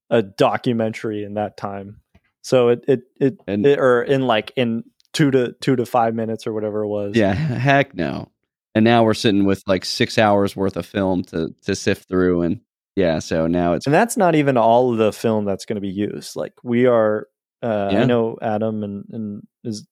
a 0.08 0.22
documentary 0.22 1.24
in 1.24 1.34
that 1.34 1.58
time?" 1.58 2.00
So 2.44 2.68
it 2.68 2.84
it 2.86 3.00
it, 3.20 3.40
and, 3.46 3.66
it 3.66 3.78
or 3.78 4.02
in 4.02 4.22
like 4.22 4.52
in 4.54 4.84
two 5.12 5.30
to 5.32 5.54
two 5.60 5.76
to 5.76 5.84
five 5.84 6.14
minutes 6.14 6.46
or 6.46 6.52
whatever 6.52 6.84
it 6.84 6.88
was. 6.88 7.16
Yeah, 7.16 7.34
heck 7.34 7.94
no 7.94 8.28
and 8.74 8.84
now 8.84 9.04
we're 9.04 9.14
sitting 9.14 9.44
with 9.44 9.62
like 9.66 9.84
six 9.84 10.18
hours 10.18 10.56
worth 10.56 10.76
of 10.76 10.86
film 10.86 11.22
to 11.24 11.54
to 11.62 11.74
sift 11.74 12.08
through 12.08 12.42
and 12.42 12.60
yeah 12.96 13.18
so 13.18 13.46
now 13.46 13.72
it's 13.72 13.86
and 13.86 13.94
that's 13.94 14.16
not 14.16 14.34
even 14.34 14.56
all 14.56 14.92
of 14.92 14.98
the 14.98 15.12
film 15.12 15.44
that's 15.44 15.64
going 15.64 15.76
to 15.76 15.80
be 15.80 15.88
used 15.88 16.36
like 16.36 16.52
we 16.62 16.86
are 16.86 17.28
uh, 17.62 17.90
yeah. 17.92 18.02
i 18.02 18.04
know 18.04 18.36
adam 18.42 18.82
and 18.82 19.04
and 19.10 19.46
is 19.62 19.86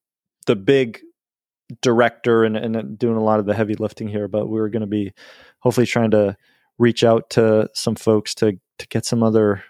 the 0.46 0.56
big 0.56 1.00
director 1.80 2.44
and, 2.44 2.56
and 2.56 2.98
doing 2.98 3.16
a 3.16 3.22
lot 3.22 3.38
of 3.38 3.46
the 3.46 3.54
heavy 3.54 3.74
lifting 3.74 4.08
here 4.08 4.28
but 4.28 4.48
we're 4.48 4.68
going 4.68 4.80
to 4.80 4.86
be 4.86 5.12
hopefully 5.60 5.86
trying 5.86 6.10
to 6.10 6.36
reach 6.78 7.04
out 7.04 7.30
to 7.30 7.68
some 7.74 7.94
folks 7.94 8.34
to 8.34 8.58
to 8.78 8.88
get 8.88 9.06
some 9.06 9.22
other 9.22 9.64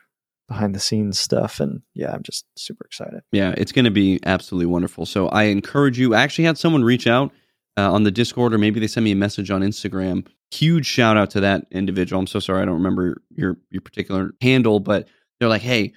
behind 0.49 0.75
the 0.75 0.81
scenes 0.81 1.19
stuff 1.19 1.61
and 1.61 1.83
yeah 1.95 2.13
i'm 2.13 2.23
just 2.23 2.45
super 2.57 2.85
excited 2.85 3.23
yeah 3.33 3.55
it's 3.57 3.73
going 3.73 3.85
to 3.85 3.91
be 3.91 4.19
absolutely 4.27 4.67
wonderful 4.67 5.07
so 5.07 5.29
i 5.29 5.45
encourage 5.45 5.99
you 5.99 6.15
i 6.15 6.23
actually 6.23 6.45
had 6.45 6.59
someone 6.59 6.85
reach 6.85 7.07
out 7.07 7.33
uh, 7.77 7.91
on 7.93 8.03
the 8.03 8.11
Discord, 8.11 8.53
or 8.53 8.59
maybe 8.59 8.81
they 8.81 8.87
sent 8.87 9.05
me 9.05 9.13
a 9.13 9.17
message 9.17 9.51
on 9.51 9.63
Instagram. 9.63 10.27
Huge 10.51 10.87
shout 10.87 11.17
out 11.17 11.31
to 11.31 11.41
that 11.41 11.67
individual. 11.71 12.21
I'm 12.21 12.27
so 12.27 12.41
sorry 12.41 12.63
I 12.63 12.65
don't 12.65 12.75
remember 12.75 13.23
your 13.31 13.57
your 13.71 13.81
particular 13.81 14.33
handle, 14.41 14.81
but 14.81 15.09
they're 15.41 15.49
like, 15.49 15.63
"Hey, 15.63 15.95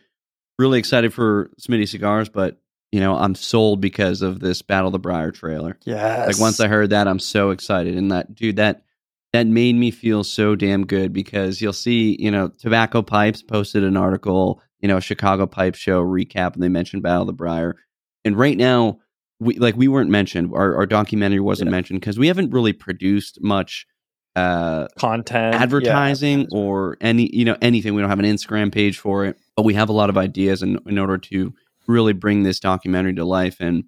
really 0.57 0.79
excited 0.79 1.13
for 1.13 1.51
Smitty 1.59 1.87
cigars, 1.87 2.29
but 2.29 2.57
you 2.91 3.01
know, 3.01 3.15
I'm 3.17 3.35
sold 3.35 3.81
because 3.81 4.21
of 4.21 4.39
this 4.39 4.61
Battle 4.61 4.87
of 4.87 4.93
the 4.93 4.99
Briar 4.99 5.31
trailer." 5.31 5.77
Yeah. 5.85 6.25
Like 6.27 6.39
once 6.39 6.59
I 6.61 6.67
heard 6.67 6.91
that, 6.91 7.07
I'm 7.07 7.19
so 7.19 7.49
excited, 7.49 7.97
and 7.97 8.11
that 8.11 8.33
dude, 8.33 8.55
that 8.55 8.83
that 9.35 9.47
made 9.47 9.75
me 9.75 9.91
feel 9.91 10.23
so 10.23 10.55
damn 10.55 10.85
good 10.85 11.11
because 11.11 11.61
you'll 11.61 11.73
see, 11.73 12.15
you 12.21 12.31
know, 12.31 12.47
Tobacco 12.47 13.01
Pipes 13.01 13.41
posted 13.41 13.83
an 13.83 13.97
article, 13.97 14.61
you 14.79 14.87
know, 14.87 15.01
Chicago 15.01 15.45
Pipe 15.45 15.75
Show 15.75 16.01
recap, 16.01 16.53
and 16.53 16.63
they 16.63 16.69
mentioned 16.69 17.03
Battle 17.03 17.23
of 17.23 17.27
the 17.27 17.33
Briar, 17.33 17.75
and 18.23 18.37
right 18.37 18.55
now 18.55 18.99
we 19.41 19.57
like 19.57 19.75
we 19.75 19.89
weren't 19.89 20.09
mentioned. 20.09 20.51
Our, 20.53 20.75
our 20.77 20.85
documentary 20.85 21.41
wasn't 21.41 21.67
yeah. 21.67 21.71
mentioned 21.71 21.99
because 21.99 22.17
we 22.17 22.27
haven't 22.27 22.51
really 22.51 22.71
produced 22.71 23.39
much 23.41 23.85
uh 24.37 24.87
content 24.97 25.55
advertising 25.55 26.41
yeah. 26.41 26.47
or 26.51 26.97
any 26.99 27.29
you 27.33 27.45
know 27.45 27.55
anything 27.61 27.95
we 27.95 28.01
don't 28.01 28.09
have 28.09 28.19
an 28.19 28.25
instagram 28.25 28.69
page 28.69 28.99
for 28.99 29.23
it 29.23 29.37
but 29.55 29.63
we 29.63 29.73
have 29.73 29.87
a 29.87 29.93
lot 29.93 30.09
of 30.09 30.17
ideas 30.17 30.61
in, 30.61 30.77
in 30.87 30.99
order 30.99 31.17
to 31.17 31.53
really 31.87 32.11
bring 32.11 32.43
this 32.43 32.59
documentary 32.59 33.13
to 33.13 33.23
life 33.23 33.55
and 33.61 33.85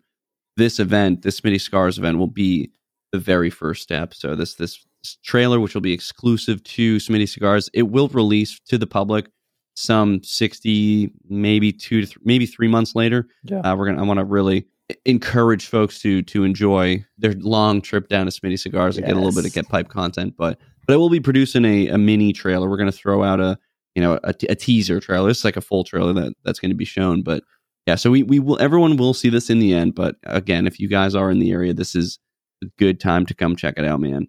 this 0.56 0.80
event 0.80 1.22
this 1.22 1.42
smitty 1.42 1.60
cigars 1.60 1.98
event 1.98 2.18
will 2.18 2.28
be 2.28 2.72
the 3.12 3.20
very 3.20 3.50
first 3.50 3.84
step 3.84 4.14
so 4.14 4.36
this 4.36 4.56
this 4.56 4.87
trailer 5.24 5.60
which 5.60 5.74
will 5.74 5.82
be 5.82 5.94
exclusive 5.94 6.64
to 6.64 6.98
smitty 6.98 7.28
cigars 7.28 7.70
it 7.74 7.84
will 7.84 8.08
release 8.10 8.60
to 8.68 8.78
the 8.78 8.88
public 8.88 9.28
some 9.76 10.22
60 10.24 11.12
maybe 11.30 11.72
two 11.72 12.02
to 12.02 12.08
th- 12.08 12.18
maybe 12.24 12.46
three 12.46 12.68
months 12.68 12.96
later 12.96 13.28
yeah. 13.44 13.60
Uh, 13.60 13.76
we're 13.76 13.86
gonna 13.86 14.02
i 14.02 14.06
want 14.06 14.20
to 14.20 14.26
really 14.26 14.66
encourage 15.06 15.68
folks 15.68 16.00
to 16.00 16.22
to 16.24 16.44
enjoy 16.44 17.04
their 17.18 17.34
long 17.34 17.82
trip 17.82 18.08
down 18.08 18.26
to 18.26 18.32
Smitty 18.32 18.60
Cigars 18.60 18.98
and 18.98 19.04
yes. 19.04 19.14
get 19.14 19.18
a 19.18 19.20
little 19.20 19.36
bit 19.36 19.46
of 19.46 19.54
get 19.54 19.68
piped 19.68 19.90
content. 19.90 20.36
But 20.38 20.60
but 20.86 20.94
I 20.94 20.98
will 20.98 21.10
be 21.10 21.20
producing 21.20 21.66
a, 21.66 21.90
a 21.90 21.98
mini 21.98 22.32
trailer. 22.32 22.70
We're 22.70 22.78
going 22.78 22.92
to 22.92 22.98
throw 22.98 23.24
out 23.24 23.40
a 23.40 23.58
you 23.96 24.02
know 24.02 24.20
a, 24.24 24.34
a 24.50 24.56
teaser 24.56 25.00
trailer. 25.00 25.30
It's 25.30 25.44
like 25.44 25.58
a 25.58 25.62
full 25.62 25.84
trailer 25.84 26.14
that 26.14 26.34
that's 26.44 26.60
going 26.60 26.72
to 26.72 26.78
be 26.78 26.86
shown. 26.86 27.22
But 27.22 27.44
yeah, 27.86 27.96
so 27.96 28.12
we 28.12 28.24
we 28.24 28.40
will 28.40 28.60
everyone 28.62 28.98
will 28.98 29.14
see 29.14 29.30
this 29.30 29.50
in 29.50 29.60
the 29.60 29.74
end. 29.74 29.96
But 29.96 30.16
again, 30.24 30.68
if 30.68 30.80
you 30.80 30.88
guys 30.88 31.16
are 31.16 31.30
in 31.30 31.40
the 31.40 31.52
area, 31.52 31.74
this 31.74 31.96
is 31.96 32.20
a 32.64 32.68
good 32.78 33.00
time 33.00 33.26
to 33.26 33.34
come 33.34 33.56
check 33.56 33.76
it 33.78 33.86
out, 33.86 34.00
man. 34.00 34.28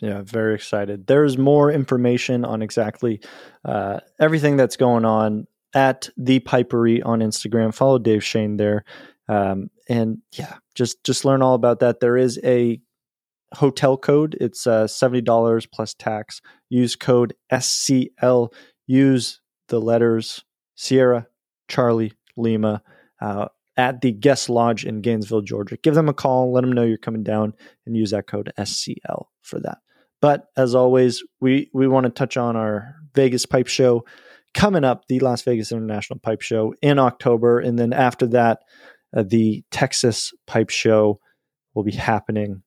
Yeah, 0.00 0.22
very 0.24 0.54
excited. 0.54 1.06
There's 1.06 1.36
more 1.36 1.70
information 1.70 2.44
on 2.44 2.62
exactly 2.62 3.20
uh, 3.64 4.00
everything 4.18 4.56
that's 4.56 4.76
going 4.76 5.04
on 5.04 5.46
at 5.74 6.08
the 6.16 6.40
Pipery 6.40 7.04
on 7.04 7.20
Instagram. 7.20 7.74
Follow 7.74 7.98
Dave 7.98 8.24
Shane 8.24 8.56
there. 8.56 8.84
Um, 9.28 9.70
and 9.88 10.18
yeah, 10.32 10.56
just 10.74 11.04
just 11.04 11.24
learn 11.24 11.42
all 11.42 11.54
about 11.54 11.80
that. 11.80 12.00
There 12.00 12.16
is 12.16 12.40
a 12.42 12.80
hotel 13.54 13.96
code. 13.96 14.36
It's 14.40 14.66
uh, 14.66 14.86
seventy 14.86 15.20
dollars 15.20 15.66
plus 15.66 15.94
tax. 15.94 16.40
Use 16.70 16.96
code 16.96 17.34
SCL. 17.52 18.52
Use 18.86 19.40
the 19.68 19.80
letters 19.80 20.44
Sierra, 20.74 21.26
Charlie, 21.68 22.14
Lima 22.36 22.82
uh, 23.20 23.48
at 23.76 24.00
the 24.00 24.12
guest 24.12 24.48
lodge 24.48 24.84
in 24.84 25.02
Gainesville, 25.02 25.42
Georgia. 25.42 25.76
Give 25.76 25.94
them 25.94 26.08
a 26.08 26.14
call. 26.14 26.52
Let 26.52 26.62
them 26.62 26.72
know 26.72 26.84
you're 26.84 26.96
coming 26.96 27.22
down, 27.22 27.52
and 27.86 27.96
use 27.96 28.10
that 28.12 28.26
code 28.26 28.52
SCL 28.58 29.26
for 29.42 29.60
that. 29.60 29.78
But 30.20 30.46
as 30.56 30.74
always, 30.74 31.22
we 31.40 31.70
we 31.72 31.88
want 31.88 32.04
to 32.04 32.10
touch 32.10 32.36
on 32.36 32.56
our 32.56 32.94
Vegas 33.14 33.46
Pipe 33.46 33.66
Show 33.66 34.04
coming 34.54 34.84
up, 34.84 35.06
the 35.08 35.20
Las 35.20 35.42
Vegas 35.42 35.72
International 35.72 36.18
Pipe 36.18 36.42
Show 36.42 36.74
in 36.82 36.98
October, 36.98 37.60
and 37.60 37.78
then 37.78 37.92
after 37.92 38.26
that 38.28 38.60
uh, 39.16 39.22
the 39.26 39.64
Texas 39.70 40.32
Pipe 40.46 40.70
Show 40.70 41.20
will 41.74 41.84
be 41.84 41.92
happening 41.92 42.62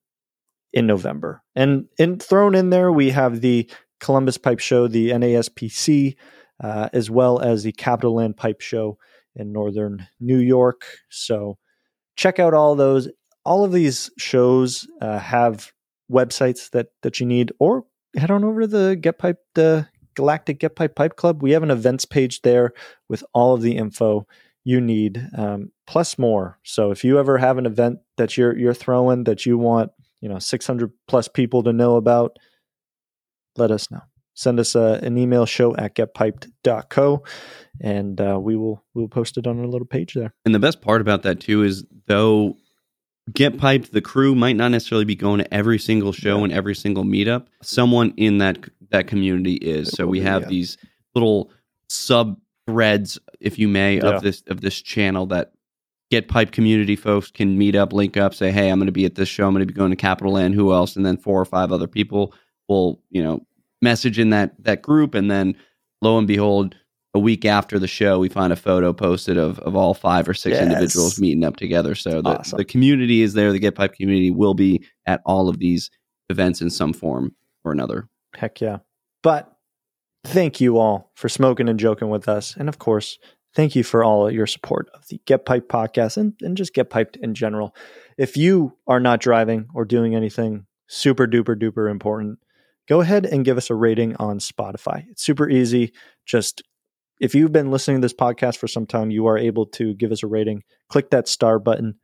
in 0.72 0.88
November. 0.88 1.44
And 1.56 1.86
in, 1.98 2.20
thrown 2.20 2.56
in 2.56 2.70
there, 2.70 2.92
we 2.92 3.12
have 3.12 3.42
the 3.42 3.70
Columbus 4.00 4.38
Pipe 4.38 4.60
Show, 4.60 4.88
the 4.88 5.12
NASPC, 5.12 6.16
uh, 6.64 6.90
as 6.94 7.10
well 7.10 7.40
as 7.40 7.64
the 7.64 7.74
Capitaland 7.74 8.38
Pipe 8.38 8.62
Show 8.62 8.98
in 9.36 9.52
northern 9.52 10.08
New 10.20 10.38
York. 10.38 10.86
So 11.10 11.58
check 12.16 12.40
out 12.40 12.54
all 12.54 12.76
those. 12.76 13.08
All 13.46 13.64
of 13.64 13.72
these 13.72 14.10
shows 14.18 14.88
uh, 15.02 15.20
have 15.20 15.72
websites 16.14 16.70
that 16.72 16.88
that 17.02 17.20
you 17.20 17.26
need, 17.26 17.52
or 17.60 17.86
head 18.16 18.32
on 18.32 18.44
over 18.44 18.62
to 18.62 18.68
the 18.68 18.96
Get 18.96 19.18
Piped 19.18 19.44
the 19.56 19.88
Galactic 20.16 20.60
Get 20.60 20.76
Piped 20.76 20.96
Pipe 20.96 21.16
Club. 21.16 21.42
We 21.42 21.52
have 21.52 21.64
an 21.64 21.72
events 21.72 22.06
page 22.06 22.42
there 22.42 22.74
with 23.10 23.24
all 23.34 23.54
of 23.54 23.62
the 23.62 23.76
info 23.76 24.28
you 24.64 24.80
need, 24.80 25.28
um, 25.38 25.72
plus 25.88 26.18
more. 26.18 26.60
So 26.64 26.92
if 26.92 27.04
you 27.04 27.20
ever 27.20 27.38
have 27.38 27.58
an 27.58 27.66
event 27.66 28.00
that 28.18 28.38
you're 28.38 28.58
you're 28.58 28.74
throwing 28.74 29.26
that 29.26 29.46
you 29.46 29.58
want, 29.58 29.92
you 30.22 30.30
know, 30.30 30.40
600 30.40 30.92
plus 31.08 31.28
people 31.28 31.64
to 31.64 31.74
know 31.74 31.96
about, 31.96 32.38
let 33.58 33.72
us 33.72 33.92
know. 33.92 34.02
Send 34.36 34.60
us 34.60 34.74
a, 34.74 35.00
an 35.04 35.18
email 35.18 35.46
show 35.46 35.76
at 35.76 35.96
getpiped.co 35.96 37.24
and 37.82 38.20
uh, 38.20 38.40
we 38.42 38.56
will 38.56 38.84
we 38.94 39.02
will 39.02 39.10
post 39.10 39.38
it 39.38 39.48
on 39.48 39.60
our 39.60 39.68
little 39.68 39.88
page 39.88 40.14
there. 40.14 40.34
And 40.46 40.56
the 40.56 40.60
best 40.60 40.82
part 40.82 41.02
about 41.02 41.24
that 41.24 41.40
too 41.40 41.64
is 41.64 41.86
though 42.08 42.56
Get 43.32 43.58
Piped, 43.58 43.94
the 43.94 44.02
crew 44.02 44.36
might 44.36 44.58
not 44.58 44.70
necessarily 44.72 45.06
be 45.06 45.16
going 45.16 45.40
to 45.40 45.54
every 45.54 45.80
single 45.80 46.12
show 46.12 46.40
yeah. 46.40 46.44
and 46.46 46.54
every 46.54 46.76
single 46.76 47.06
meetup. 47.06 47.48
Someone 47.62 48.14
in 48.18 48.40
that 48.40 48.58
that 48.90 49.08
community 49.08 49.54
is. 49.56 49.90
So 49.90 50.06
we 50.06 50.22
have 50.22 50.44
yeah. 50.44 50.50
these 50.50 50.78
little 51.16 51.52
sub 51.88 52.38
threads, 52.68 53.18
if 53.40 53.58
you 53.58 53.68
may, 53.68 53.98
yeah. 53.98 54.08
of 54.08 54.22
this 54.22 54.44
of 54.48 54.62
this 54.62 54.82
channel 54.82 55.26
that 55.28 55.54
Get 56.12 56.28
Piped 56.28 56.52
community 56.52 56.96
folks 56.96 57.32
can 57.32 57.58
meet 57.58 57.76
up, 57.76 57.94
link 57.94 58.18
up, 58.18 58.34
say, 58.34 58.52
"Hey, 58.52 58.70
I'm 58.70 58.78
going 58.78 58.88
to 58.88 58.92
be 58.92 59.06
at 59.06 59.16
this 59.16 59.30
show. 59.30 59.48
I'm 59.48 59.54
going 59.54 59.66
to 59.66 59.74
be 59.74 59.78
going 59.78 59.90
to 59.90 59.98
Capitaland. 59.98 60.54
Who 60.54 60.74
else?" 60.74 60.96
And 60.96 61.06
then 61.06 61.18
four 61.18 61.40
or 61.40 61.46
five 61.46 61.72
other 61.72 61.88
people 61.88 62.34
will, 62.68 63.02
you 63.10 63.24
know, 63.24 63.46
message 63.82 64.20
in 64.20 64.30
that 64.32 64.54
that 64.64 64.82
group, 64.82 65.16
and 65.16 65.32
then 65.32 65.56
lo 66.02 66.18
and 66.18 66.28
behold, 66.28 66.76
a 67.14 67.20
week 67.20 67.46
after 67.46 67.78
the 67.78 67.88
show, 67.88 68.18
we 68.18 68.30
find 68.30 68.52
a 68.52 68.56
photo 68.56 68.92
posted 68.92 69.38
of, 69.38 69.60
of 69.60 69.76
all 69.76 69.94
five 69.94 70.28
or 70.28 70.34
six 70.34 70.56
yes. 70.56 70.64
individuals 70.64 71.20
meeting 71.20 71.44
up 71.44 71.58
together. 71.58 71.94
So 71.94 72.22
the, 72.22 72.40
awesome. 72.40 72.58
the 72.58 72.66
community 72.66 73.22
is 73.22 73.34
there. 73.34 73.52
The 73.52 73.60
Get 73.60 73.76
Piped 73.76 73.98
community 73.98 74.32
will 74.32 74.56
be 74.56 74.84
at 75.06 75.22
all 75.26 75.48
of 75.48 75.60
these 75.60 75.92
events 76.30 76.62
in 76.62 76.70
some 76.70 76.94
form 76.94 77.36
or 77.64 77.72
another. 77.72 78.10
Heck 78.36 78.62
yeah. 78.62 78.80
But 79.22 79.52
thank 80.24 80.60
you 80.60 80.80
all 80.80 81.12
for 81.16 81.30
smoking 81.30 81.70
and 81.70 81.80
joking 81.80 82.10
with 82.10 82.28
us. 82.28 82.56
And 82.58 82.68
of 82.68 82.80
course, 82.80 83.20
thank 83.54 83.76
you 83.76 83.84
for 83.84 84.04
all 84.04 84.32
your 84.32 84.48
support 84.48 84.90
of 84.96 85.08
the 85.08 85.22
Get 85.26 85.46
Piped 85.46 85.70
podcast 85.70 86.18
and, 86.18 86.34
and 86.42 86.58
just 86.58 86.74
Get 86.74 86.90
Piped 86.90 87.18
in 87.18 87.36
general. 87.36 87.76
If 88.18 88.38
you 88.38 88.76
are 88.88 89.00
not 89.00 89.22
driving 89.22 89.68
or 89.76 89.86
doing 89.86 90.16
anything 90.16 90.66
super 90.88 91.28
duper 91.28 91.56
duper 91.56 91.92
important, 91.92 92.40
go 92.90 93.02
ahead 93.02 93.26
and 93.28 93.46
give 93.46 93.58
us 93.58 93.70
a 93.70 93.76
rating 93.76 94.16
on 94.16 94.40
Spotify. 94.40 95.06
It's 95.10 95.24
super 95.24 95.48
easy. 95.48 95.94
Just 96.26 96.64
if 97.20 97.36
you've 97.36 97.52
been 97.52 97.72
listening 97.72 97.98
to 97.98 98.06
this 98.06 98.14
podcast 98.14 98.58
for 98.58 98.68
some 98.68 98.86
time, 98.86 99.12
you 99.12 99.28
are 99.28 99.38
able 99.38 99.66
to 99.68 99.94
give 99.94 100.12
us 100.12 100.24
a 100.24 100.28
rating. 100.28 100.64
Click 100.90 101.10
that 101.12 101.28
star 101.28 101.60
button. 101.60 101.96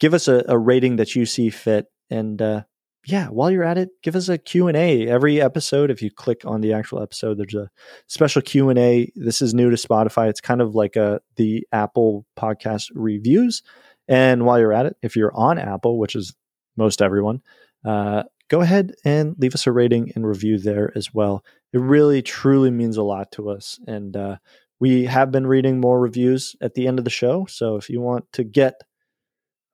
Give 0.00 0.14
us 0.14 0.28
a, 0.28 0.44
a 0.48 0.58
rating 0.58 0.96
that 0.96 1.14
you 1.14 1.26
see 1.26 1.50
fit. 1.50 1.86
And 2.10 2.40
uh, 2.42 2.62
yeah, 3.06 3.28
while 3.28 3.50
you're 3.50 3.64
at 3.64 3.78
it, 3.78 3.90
give 4.02 4.14
us 4.14 4.28
a 4.28 4.38
Q&A. 4.38 5.08
Every 5.08 5.40
episode, 5.40 5.90
if 5.90 6.02
you 6.02 6.10
click 6.10 6.42
on 6.44 6.60
the 6.60 6.72
actual 6.72 7.02
episode, 7.02 7.38
there's 7.38 7.54
a 7.54 7.70
special 8.06 8.42
Q&A. 8.42 9.10
This 9.14 9.42
is 9.42 9.54
new 9.54 9.70
to 9.70 9.76
Spotify. 9.76 10.28
It's 10.28 10.40
kind 10.40 10.60
of 10.60 10.74
like 10.74 10.96
a, 10.96 11.14
uh, 11.14 11.18
the 11.36 11.66
Apple 11.72 12.26
podcast 12.38 12.90
reviews. 12.94 13.62
And 14.08 14.44
while 14.44 14.58
you're 14.58 14.72
at 14.72 14.86
it, 14.86 14.96
if 15.02 15.16
you're 15.16 15.34
on 15.34 15.58
Apple, 15.58 15.98
which 15.98 16.14
is 16.14 16.34
most 16.76 17.02
everyone, 17.02 17.42
uh, 17.84 18.24
go 18.48 18.60
ahead 18.60 18.94
and 19.04 19.36
leave 19.38 19.54
us 19.54 19.66
a 19.66 19.72
rating 19.72 20.12
and 20.14 20.26
review 20.26 20.58
there 20.58 20.92
as 20.96 21.14
well. 21.14 21.44
It 21.72 21.80
really, 21.80 22.22
truly 22.22 22.70
means 22.70 22.96
a 22.96 23.02
lot 23.02 23.32
to 23.32 23.50
us. 23.50 23.78
And 23.86 24.16
uh, 24.16 24.36
we 24.78 25.06
have 25.06 25.30
been 25.30 25.46
reading 25.46 25.80
more 25.80 26.00
reviews 26.00 26.56
at 26.60 26.74
the 26.74 26.86
end 26.86 26.98
of 26.98 27.04
the 27.04 27.10
show. 27.10 27.46
So 27.46 27.76
if 27.76 27.88
you 27.88 28.00
want 28.00 28.30
to 28.32 28.44
get 28.44 28.82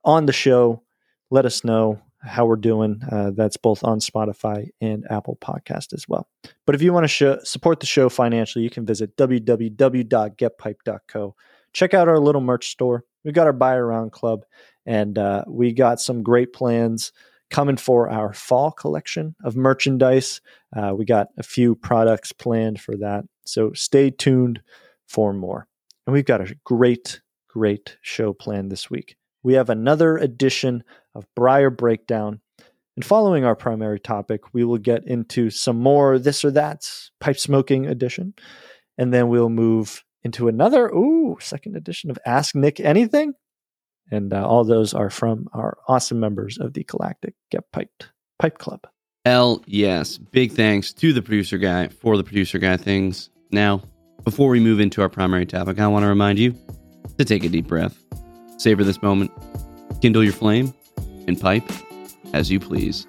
on 0.05 0.27
the 0.27 0.33
show, 0.33 0.83
let 1.31 1.47
us 1.47 1.65
know 1.65 2.01
how 2.21 2.47
we're 2.47 2.57
doing. 2.57 3.01
Uh, 3.11 3.31
that's 3.35 3.57
both 3.57 3.83
on 3.85 4.01
Spotify 4.01 4.69
and 4.81 5.07
Apple 5.11 5.39
Podcast 5.41 5.93
as 5.93 6.09
well. 6.09 6.29
But 6.67 6.75
if 6.75 6.83
you 6.83 6.93
want 6.93 7.09
to 7.09 7.41
support 7.45 7.79
the 7.81 7.87
show 7.87 8.09
financially, 8.09 8.65
you 8.65 8.71
can 8.71 8.87
visit 8.87 9.17
www.getpiped.co. 9.17 11.37
Check 11.73 11.95
out 11.95 12.09
our 12.09 12.19
little 12.19 12.41
merch 12.41 12.71
store. 12.71 13.05
We've 13.25 13.35
got 13.35 13.47
our 13.47 13.53
buy 13.53 13.75
around 13.75 14.11
club, 14.13 14.45
and 14.87 15.19
uh, 15.19 15.45
we 15.47 15.73
got 15.73 16.01
some 16.01 16.23
great 16.23 16.53
plans 16.53 17.13
coming 17.51 17.77
for 17.77 18.11
our 18.11 18.33
fall 18.33 18.71
collection 18.71 19.35
of 19.45 19.57
merchandise. 19.57 20.41
Uh, 20.77 20.95
we 20.95 21.05
got 21.05 21.29
a 21.39 21.43
few 21.43 21.75
products 21.75 22.33
planned 22.33 22.81
for 22.81 22.97
that. 22.97 23.25
So 23.47 23.73
stay 23.73 24.11
tuned 24.11 24.61
for 25.07 25.33
more. 25.33 25.67
And 26.07 26.15
we've 26.15 26.25
got 26.25 26.41
a 26.41 26.55
great, 26.65 27.21
great 27.49 27.97
show 28.03 28.33
planned 28.33 28.71
this 28.71 28.91
week. 28.91 29.17
We 29.43 29.55
have 29.55 29.71
another 29.71 30.17
edition 30.17 30.85
of 31.15 31.27
Briar 31.35 31.71
Breakdown. 31.71 32.41
And 32.97 33.05
following 33.05 33.45
our 33.45 33.55
primary 33.55 34.01
topic, 34.01 34.53
we 34.53 34.65
will 34.65 34.79
get 34.79 35.07
into 35.07 35.51
some 35.51 35.79
more 35.79 36.19
this 36.19 36.45
or 36.45 36.51
that 36.51 36.91
pipe 37.21 37.39
smoking 37.39 37.87
edition. 37.87 38.35
And 38.99 39.15
then 39.15 39.29
we'll 39.29 39.49
move 39.49 40.05
into 40.25 40.49
another, 40.49 40.89
ooh, 40.89 41.37
second 41.41 41.77
edition 41.77 42.11
of 42.11 42.19
Ask 42.27 42.55
Nick 42.55 42.81
Anything. 42.81 43.35
And 44.11 44.33
uh, 44.33 44.47
all 44.47 44.65
those 44.65 44.95
are 44.95 45.11
from 45.11 45.49
our 45.53 45.79
awesome 45.87 46.21
members 46.21 46.59
of 46.59 46.73
the 46.73 46.85
Galactic 46.85 47.35
Get 47.51 47.71
Piped 47.73 48.11
Pipe 48.39 48.59
Club. 48.59 48.87
L, 49.25 49.63
yes. 49.67 50.17
Big 50.17 50.53
thanks 50.53 50.93
to 50.95 51.13
the 51.13 51.21
producer 51.21 51.59
guy 51.59 51.89
for 51.89 52.17
the 52.17 52.25
producer 52.25 52.59
guy 52.59 52.77
things. 52.77 53.31
Now, 53.51 53.83
before 54.25 54.49
we 54.49 54.61
move 54.61 54.81
into 54.81 55.03
our 55.03 55.09
primary 55.09 55.47
topic, 55.47 55.79
I 55.79 55.87
want 55.87 56.05
to 56.05 56.09
remind 56.09 56.39
you 56.39 56.57
to 57.19 57.25
take 57.25 57.45
a 57.45 57.49
deep 57.49 57.67
breath, 57.67 58.03
savor 58.57 58.85
this 58.85 59.03
moment, 59.03 59.31
kindle 60.01 60.25
your 60.25 60.33
flame, 60.33 60.73
and 61.27 61.39
pipe 61.39 61.69
as 62.33 62.51
you 62.51 62.61
please. 62.61 63.07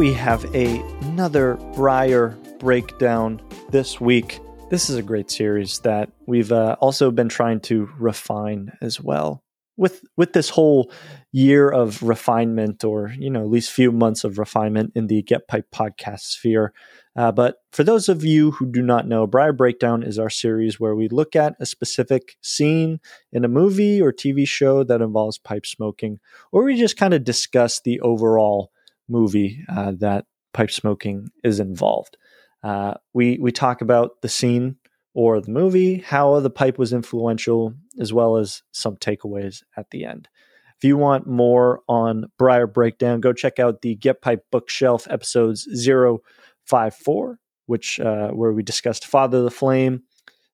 Have 0.00 0.46
a, 0.54 0.80
another 1.02 1.56
Briar 1.74 2.30
breakdown 2.58 3.42
this 3.68 4.00
week. 4.00 4.40
This 4.70 4.88
is 4.88 4.96
a 4.96 5.02
great 5.02 5.30
series 5.30 5.80
that 5.80 6.10
we've 6.26 6.50
uh, 6.50 6.76
also 6.80 7.10
been 7.10 7.28
trying 7.28 7.60
to 7.60 7.86
refine 7.98 8.72
as 8.80 8.98
well. 8.98 9.44
With 9.76 10.02
with 10.16 10.32
this 10.32 10.48
whole 10.48 10.90
year 11.32 11.68
of 11.68 12.02
refinement, 12.02 12.82
or 12.82 13.14
you 13.18 13.28
know, 13.28 13.42
at 13.42 13.50
least 13.50 13.72
few 13.72 13.92
months 13.92 14.24
of 14.24 14.38
refinement 14.38 14.92
in 14.94 15.06
the 15.06 15.20
Get 15.22 15.46
Piped 15.48 15.70
podcast 15.70 16.20
sphere. 16.20 16.72
Uh, 17.14 17.30
but 17.30 17.56
for 17.70 17.84
those 17.84 18.08
of 18.08 18.24
you 18.24 18.52
who 18.52 18.72
do 18.72 18.80
not 18.80 19.06
know, 19.06 19.26
Briar 19.26 19.52
Breakdown 19.52 20.02
is 20.02 20.18
our 20.18 20.30
series 20.30 20.80
where 20.80 20.96
we 20.96 21.08
look 21.08 21.36
at 21.36 21.56
a 21.60 21.66
specific 21.66 22.36
scene 22.40 23.00
in 23.32 23.44
a 23.44 23.48
movie 23.48 24.00
or 24.00 24.14
TV 24.14 24.48
show 24.48 24.82
that 24.82 25.02
involves 25.02 25.36
pipe 25.36 25.66
smoking, 25.66 26.20
or 26.52 26.64
we 26.64 26.78
just 26.78 26.96
kind 26.96 27.12
of 27.12 27.22
discuss 27.22 27.82
the 27.82 28.00
overall 28.00 28.72
movie 29.10 29.64
uh, 29.68 29.92
that 29.98 30.26
pipe 30.52 30.70
smoking 30.70 31.28
is 31.44 31.60
involved. 31.60 32.16
Uh, 32.62 32.94
we 33.12 33.38
we 33.38 33.52
talk 33.52 33.80
about 33.80 34.20
the 34.22 34.28
scene 34.28 34.76
or 35.14 35.40
the 35.40 35.50
movie, 35.50 35.98
how 35.98 36.38
the 36.40 36.50
pipe 36.50 36.78
was 36.78 36.92
influential, 36.92 37.74
as 37.98 38.12
well 38.12 38.36
as 38.36 38.62
some 38.72 38.96
takeaways 38.96 39.62
at 39.76 39.90
the 39.90 40.04
end. 40.04 40.28
If 40.76 40.84
you 40.84 40.96
want 40.96 41.26
more 41.26 41.80
on 41.88 42.26
Briar 42.38 42.66
Breakdown, 42.66 43.20
go 43.20 43.32
check 43.32 43.58
out 43.58 43.82
the 43.82 43.96
Get 43.96 44.22
Piped 44.22 44.50
Bookshelf 44.50 45.06
episodes 45.10 45.68
054, 45.84 47.38
which 47.66 48.00
uh, 48.00 48.28
where 48.28 48.52
we 48.52 48.62
discussed 48.62 49.06
Father 49.06 49.42
the 49.42 49.50
Flame, 49.50 50.04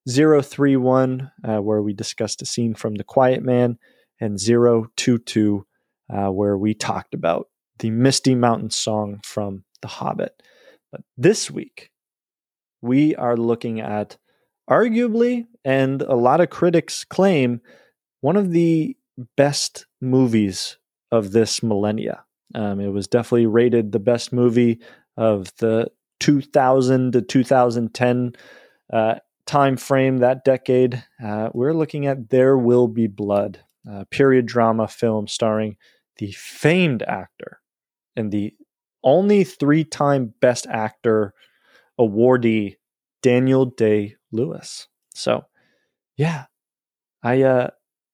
031, 0.09 1.31
uh, 1.45 1.59
where 1.59 1.83
we 1.83 1.93
discussed 1.93 2.43
a 2.43 2.47
scene 2.47 2.75
from 2.75 2.95
The 2.95 3.05
Quiet 3.05 3.43
Man, 3.43 3.79
and 4.21 4.39
022, 4.39 5.67
uh, 6.13 6.29
where 6.29 6.57
we 6.57 6.75
talked 6.75 7.15
about 7.15 7.49
the 7.79 7.91
Misty 7.91 8.35
Mountain 8.35 8.71
song 8.71 9.21
from 9.23 9.65
The 9.83 9.89
Hobbit. 9.89 10.43
But 10.91 11.03
this 11.17 11.51
week, 11.51 11.91
we 12.83 13.15
are 13.17 13.37
looking 13.37 13.81
at 13.81 14.17
arguably, 14.71 15.47
and 15.65 16.03
a 16.03 16.15
lot 16.15 16.41
of 16.41 16.51
critics 16.51 17.05
claim, 17.05 17.61
one 18.21 18.37
of 18.37 18.51
the 18.53 18.97
best 19.37 19.87
movies 20.01 20.79
of 21.11 21.33
this 21.33 21.63
millennia. 21.63 22.25
Um, 22.55 22.81
it 22.81 22.89
was 22.89 23.07
definitely 23.07 23.47
rated 23.47 23.93
the 23.93 23.99
best 23.99 24.33
movie 24.33 24.81
of 25.17 25.55
the 25.59 25.91
2000 26.21 27.13
to 27.13 27.23
2010 27.23 28.33
uh, 28.93 29.15
time 29.47 29.77
frame 29.77 30.19
that 30.19 30.45
decade. 30.45 31.05
Uh, 31.23 31.51
we're 31.53 31.75
looking 31.75 32.07
at 32.07 32.31
There 32.31 32.57
Will 32.57 32.89
Be 32.89 33.07
Blood, 33.07 33.61
a 33.89 34.05
period 34.07 34.47
drama 34.47 34.89
film 34.89 35.29
starring 35.29 35.77
the 36.19 36.33
famed 36.33 37.03
actor 37.03 37.61
and 38.17 38.33
the 38.33 38.55
only 39.05 39.45
three 39.45 39.85
time 39.85 40.35
Best 40.41 40.67
Actor 40.67 41.35
awardee, 41.99 42.77
Daniel 43.23 43.67
Day 43.67 44.17
Lewis. 44.33 44.89
So, 45.15 45.45
yeah, 46.17 46.47
I 47.23 47.43
uh, 47.43 47.71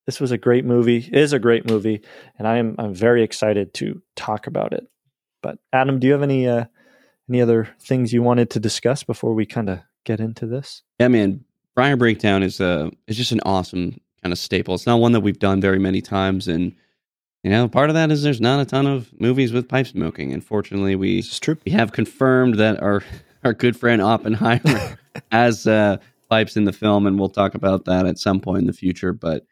this 0.07 0.21
was 0.21 0.33
a 0.33 0.39
great 0.39 0.65
movie. 0.65 0.99
It 0.99 1.15
is 1.15 1.33
a 1.33 1.39
great 1.39 1.69
movie, 1.69 2.03
and 2.39 2.47
I 2.47 2.59
am 2.59 2.77
I'm 2.79 2.95
very 2.95 3.23
excited 3.23 3.75
to 3.75 4.03
talk 4.17 4.47
about 4.47 4.73
it. 4.73 4.87
But 5.43 5.59
Adam, 5.73 5.99
do 5.99 6.07
you 6.07 6.13
have 6.13 6.23
any 6.23 6.47
uh, 6.47 6.65
any 7.29 7.41
other 7.41 7.69
things 7.81 8.13
you 8.13 8.23
wanted 8.23 8.51
to 8.51 8.61
discuss 8.61 9.03
before 9.03 9.35
we 9.35 9.47
kind 9.47 9.69
of 9.69 9.81
get 10.05 10.21
into 10.21 10.47
this? 10.47 10.83
Yeah, 10.99 11.09
man. 11.09 11.45
Briar 11.75 11.97
Breakdown 11.97 12.43
is 12.43 12.61
a 12.61 12.91
is 13.07 13.17
just 13.17 13.33
an 13.33 13.41
awesome 13.45 14.01
kind 14.23 14.33
of 14.33 14.39
staple. 14.39 14.75
It's 14.75 14.87
not 14.87 15.01
one 15.01 15.13
that 15.13 15.21
we've 15.21 15.39
done 15.39 15.61
very 15.61 15.79
many 15.79 16.01
times, 16.01 16.49
and 16.49 16.75
you 17.43 17.51
know, 17.51 17.69
part 17.69 17.91
of 17.91 17.95
that 17.95 18.11
is 18.11 18.23
there's 18.23 18.41
not 18.41 18.61
a 18.61 18.65
ton 18.65 18.87
of 18.87 19.13
movies 19.21 19.53
with 19.53 19.69
pipe 19.69 19.87
smoking. 19.87 20.33
Unfortunately, 20.33 20.95
we 20.95 21.17
this 21.17 21.33
is 21.33 21.41
true. 21.41 21.57
We 21.65 21.73
have 21.73 21.93
confirmed 21.93 22.59
that 22.59 22.81
our 22.83 23.03
our 23.45 23.53
good 23.53 23.77
friend 23.77 24.01
Oppenheimer 24.01 24.99
has 25.33 25.67
uh, 25.67 25.97
pipes 26.31 26.57
in 26.57 26.65
the 26.65 26.73
film, 26.73 27.07
and 27.07 27.19
we'll 27.19 27.29
talk 27.29 27.55
about 27.55 27.85
that 27.87 28.07
at 28.07 28.19
some 28.19 28.41
point 28.41 28.61
in 28.61 28.67
the 28.67 28.73
future. 28.73 29.13
But 29.13 29.45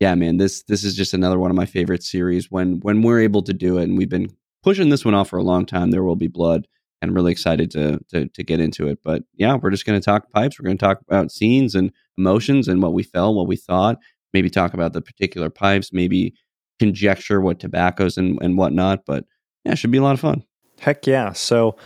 yeah, 0.00 0.14
man, 0.14 0.38
this 0.38 0.64
this 0.64 0.82
is 0.82 0.96
just 0.96 1.14
another 1.14 1.38
one 1.38 1.50
of 1.50 1.56
my 1.56 1.66
favorite 1.66 2.02
series. 2.02 2.50
When 2.50 2.80
when 2.80 3.02
we're 3.02 3.20
able 3.20 3.42
to 3.42 3.52
do 3.52 3.78
it, 3.78 3.84
and 3.84 3.96
we've 3.96 4.08
been 4.08 4.34
pushing 4.62 4.88
this 4.88 5.04
one 5.04 5.14
off 5.14 5.28
for 5.28 5.38
a 5.38 5.44
long 5.44 5.64
time. 5.64 5.92
There 5.92 6.02
will 6.02 6.16
be 6.16 6.26
blood, 6.26 6.66
and 7.00 7.08
I'm 7.08 7.14
really 7.14 7.30
excited 7.30 7.70
to 7.72 8.00
to 8.08 8.26
to 8.26 8.42
get 8.42 8.58
into 8.58 8.88
it. 8.88 8.98
But 9.04 9.22
yeah, 9.34 9.54
we're 9.54 9.70
just 9.70 9.86
going 9.86 9.98
to 9.98 10.04
talk 10.04 10.32
pipes. 10.32 10.58
We're 10.58 10.66
going 10.66 10.78
to 10.78 10.84
talk 10.84 11.00
about 11.02 11.30
scenes 11.30 11.76
and 11.76 11.92
emotions 12.18 12.66
and 12.66 12.82
what 12.82 12.92
we 12.92 13.04
felt, 13.04 13.36
what 13.36 13.46
we 13.46 13.56
thought. 13.56 13.98
Maybe 14.32 14.50
talk 14.50 14.74
about 14.74 14.92
the 14.92 15.00
particular 15.00 15.48
pipes. 15.48 15.92
Maybe 15.92 16.34
conjecture 16.78 17.40
what 17.40 17.60
tobaccos 17.60 18.16
and 18.16 18.38
and 18.42 18.56
whatnot. 18.56 19.04
But 19.06 19.24
yeah, 19.64 19.74
should 19.74 19.90
be 19.90 19.98
a 19.98 20.02
lot 20.02 20.14
of 20.14 20.20
fun. 20.20 20.44
Heck 20.80 21.06
yeah! 21.06 21.32
So 21.32 21.76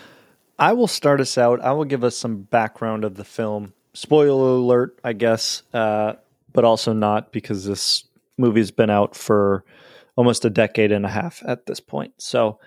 I 0.59 0.72
will 0.72 0.88
start 0.88 1.20
us 1.20 1.38
out. 1.38 1.61
I 1.61 1.72
will 1.72 1.85
give 1.85 2.05
us 2.05 2.16
some 2.16 2.42
background 2.42 3.05
of 3.05 3.16
the 3.16 3.24
film. 3.24 3.72
Spoiler 3.94 4.50
alert, 4.50 4.98
I 5.03 5.12
guess. 5.12 5.62
Uh, 5.72 6.14
but 6.53 6.64
also 6.64 6.92
not 6.92 7.33
because 7.33 7.64
this 7.64 8.05
movie's 8.38 8.70
been 8.70 8.90
out 8.90 9.14
for 9.14 9.64
almost 10.16 10.44
a 10.44 10.50
decade 10.50 10.92
and 10.92 11.07
a 11.07 11.11
half 11.11 11.42
at 11.46 11.66
this 11.66 11.81
point. 11.81 12.12
So 12.18 12.59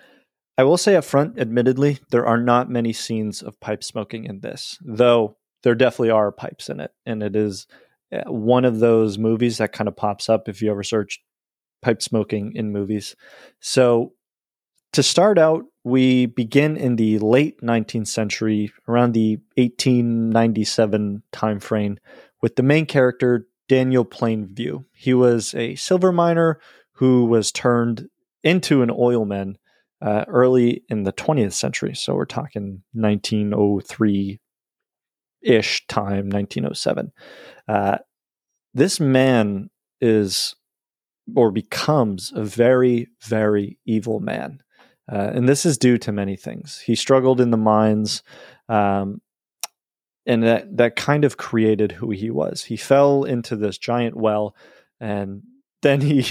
I 0.58 0.64
will 0.64 0.78
say 0.78 0.96
up 0.96 1.04
front, 1.04 1.40
admittedly, 1.40 2.00
there 2.12 2.26
are 2.26 2.38
not 2.38 2.70
many 2.70 2.94
scenes 2.94 3.42
of 3.42 3.60
pipe 3.60 3.84
smoking 3.84 4.26
in 4.26 4.40
this, 4.42 4.78
though 4.82 5.38
there 5.64 5.76
definitely 5.76 6.12
are 6.12 6.32
pipes 6.32 6.70
in 6.70 6.80
it. 6.80 6.92
And 7.06 7.24
it 7.24 7.36
is 7.36 7.68
uh, 8.12 8.32
one 8.32 8.66
of 8.66 8.80
those 8.80 9.18
movies 9.18 9.58
that 9.58 9.74
kind 9.74 9.88
of 9.88 9.96
pops 9.96 10.30
up 10.30 10.48
if 10.48 10.62
you 10.62 10.72
ever 10.72 10.84
search 10.84 11.22
pipe 11.84 12.02
smoking 12.02 12.54
in 12.56 12.72
movies. 12.72 13.16
So 13.60 14.14
to 14.94 15.04
start 15.04 15.38
out, 15.38 15.66
we 15.84 16.28
begin 16.28 16.78
in 16.78 16.96
the 16.96 17.20
late 17.20 17.62
19th 17.62 18.08
century, 18.08 18.72
around 18.88 19.14
the 19.14 19.38
1897 19.56 21.24
timeframe, 21.34 21.98
with 22.42 22.56
the 22.56 22.64
main 22.64 22.86
character 22.86 23.48
Daniel 23.68 24.06
Plainview. 24.06 24.86
He 24.94 25.14
was 25.14 25.54
a 25.56 25.76
silver 25.76 26.12
miner 26.12 26.60
who 26.94 27.26
was 27.26 27.52
turned 27.52 28.08
into 28.44 28.82
an 28.82 28.90
oilman 28.90 29.56
uh, 30.02 30.26
early 30.28 30.84
in 30.90 31.04
the 31.04 31.14
20th 31.14 31.54
century. 31.54 31.96
So 31.96 32.14
we're 32.14 32.26
talking 32.26 32.84
1903 32.94 34.40
ish 35.42 35.88
time, 35.88 36.30
1907. 36.30 37.12
Uh, 37.68 37.98
this 38.74 39.00
man 39.00 39.70
is 40.02 40.56
or 41.36 41.52
becomes 41.52 42.32
a 42.36 42.44
very, 42.44 43.08
very 43.22 43.80
evil 43.86 44.20
man. 44.20 44.62
Uh, 45.12 45.32
and 45.34 45.48
this 45.50 45.66
is 45.66 45.78
due 45.78 45.98
to 45.98 46.12
many 46.12 46.36
things. 46.36 46.80
He 46.80 46.96
struggled 46.96 47.42
in 47.42 47.52
the 47.52 47.58
mines. 47.58 48.24
Um, 48.70 49.22
and 50.26 50.44
that 50.44 50.78
that 50.78 50.96
kind 50.96 51.26
of 51.26 51.38
created 51.38 51.92
who 51.92 52.12
he 52.12 52.30
was. 52.30 52.64
He 52.64 52.78
fell 52.78 53.24
into 53.24 53.56
this 53.56 53.78
giant 53.78 54.16
well, 54.16 54.56
and 55.00 55.44
then 55.82 56.02
he, 56.02 56.26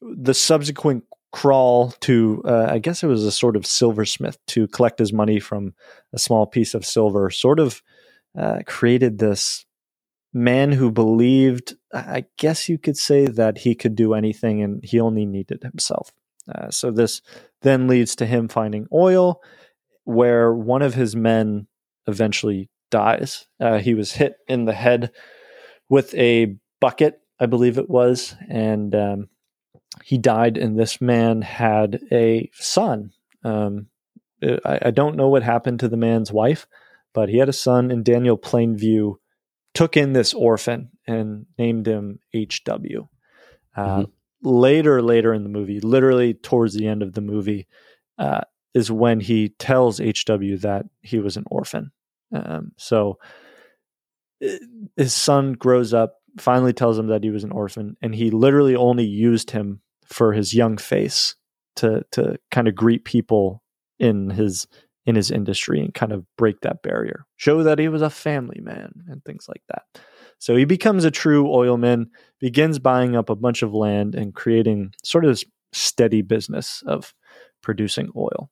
the 0.00 0.34
subsequent 0.34 1.04
crawl 1.32 1.90
to, 2.00 2.42
uh, 2.44 2.68
I 2.70 2.78
guess 2.78 3.02
it 3.02 3.08
was 3.08 3.24
a 3.24 3.32
sort 3.32 3.56
of 3.56 3.66
silversmith 3.66 4.38
to 4.46 4.68
collect 4.68 5.00
his 5.00 5.12
money 5.12 5.40
from 5.40 5.74
a 6.12 6.18
small 6.18 6.46
piece 6.46 6.74
of 6.74 6.86
silver, 6.86 7.28
sort 7.28 7.58
of 7.58 7.82
uh, 8.38 8.60
created 8.66 9.18
this 9.18 9.66
man 10.34 10.72
who 10.72 10.90
believed, 10.90 11.74
I 11.92 12.24
guess 12.36 12.68
you 12.68 12.76
could 12.76 12.96
say, 12.96 13.26
that 13.26 13.58
he 13.58 13.74
could 13.74 13.94
do 13.94 14.14
anything 14.14 14.62
and 14.62 14.84
he 14.84 15.00
only 15.00 15.24
needed 15.24 15.62
himself. 15.62 16.12
Uh, 16.52 16.70
so 16.70 16.90
this 16.90 17.22
then 17.62 17.86
leads 17.86 18.16
to 18.16 18.26
him 18.26 18.48
finding 18.48 18.86
oil, 18.92 19.40
where 20.02 20.52
one 20.52 20.82
of 20.82 20.94
his 20.94 21.16
men 21.16 21.66
eventually 22.06 22.68
dies. 22.90 23.46
Uh, 23.60 23.78
he 23.78 23.94
was 23.94 24.12
hit 24.12 24.36
in 24.48 24.66
the 24.66 24.74
head 24.74 25.10
with 25.88 26.14
a 26.14 26.56
bucket, 26.80 27.20
I 27.40 27.46
believe 27.46 27.78
it 27.78 27.88
was, 27.88 28.36
and 28.50 28.94
um, 28.94 29.28
he 30.04 30.18
died. 30.18 30.58
And 30.58 30.78
this 30.78 31.00
man 31.00 31.40
had 31.42 32.00
a 32.12 32.50
son. 32.54 33.12
Um, 33.42 33.86
I, 34.42 34.78
I, 34.86 34.90
don't 34.90 35.16
know 35.16 35.28
what 35.28 35.42
happened 35.42 35.80
to 35.80 35.88
the 35.88 35.96
man's 35.96 36.32
wife, 36.32 36.66
but 37.12 37.28
he 37.28 37.38
had 37.38 37.48
a 37.48 37.54
son, 37.54 37.90
and 37.90 38.04
Daniel 38.04 38.38
Plainview 38.38 39.16
took 39.74 39.96
in 39.96 40.12
this 40.12 40.32
orphan 40.32 40.90
and 41.06 41.46
named 41.58 41.86
him 41.86 42.20
H.W. 42.32 43.08
Uh, 43.76 43.82
mm-hmm. 43.82 44.10
Later, 44.48 45.02
later 45.02 45.34
in 45.34 45.42
the 45.42 45.48
movie, 45.48 45.80
literally 45.80 46.34
towards 46.34 46.74
the 46.74 46.86
end 46.86 47.02
of 47.02 47.14
the 47.14 47.20
movie, 47.20 47.66
uh, 48.18 48.42
is 48.74 48.90
when 48.90 49.20
he 49.20 49.50
tells 49.50 49.98
HW 49.98 50.56
that 50.60 50.84
he 51.02 51.18
was 51.18 51.36
an 51.36 51.44
orphan. 51.50 51.92
Um, 52.32 52.72
so 52.76 53.18
his 54.96 55.14
son 55.14 55.52
grows 55.52 55.94
up, 55.94 56.16
finally 56.38 56.72
tells 56.72 56.98
him 56.98 57.06
that 57.06 57.22
he 57.22 57.30
was 57.30 57.44
an 57.44 57.52
orphan, 57.52 57.96
and 58.02 58.14
he 58.14 58.30
literally 58.30 58.76
only 58.76 59.04
used 59.04 59.52
him 59.52 59.80
for 60.06 60.32
his 60.32 60.54
young 60.54 60.76
face 60.76 61.36
to 61.76 62.04
to 62.12 62.36
kind 62.50 62.68
of 62.68 62.74
greet 62.74 63.04
people 63.04 63.62
in 63.98 64.30
his 64.30 64.66
in 65.06 65.14
his 65.14 65.30
industry 65.30 65.80
and 65.80 65.92
kind 65.92 66.12
of 66.12 66.24
break 66.36 66.60
that 66.60 66.82
barrier, 66.82 67.26
show 67.36 67.62
that 67.62 67.78
he 67.78 67.88
was 67.88 68.02
a 68.02 68.10
family 68.10 68.60
man 68.60 68.92
and 69.08 69.24
things 69.24 69.46
like 69.48 69.62
that. 69.68 69.82
So 70.38 70.56
he 70.56 70.64
becomes 70.64 71.04
a 71.04 71.10
true 71.10 71.44
oilman, 71.48 72.06
begins 72.40 72.78
buying 72.78 73.16
up 73.16 73.30
a 73.30 73.36
bunch 73.36 73.62
of 73.62 73.74
land 73.74 74.14
and 74.14 74.34
creating 74.34 74.94
sort 75.02 75.24
of 75.24 75.30
this 75.30 75.44
steady 75.72 76.22
business 76.22 76.82
of 76.86 77.14
producing 77.62 78.10
oil. 78.16 78.50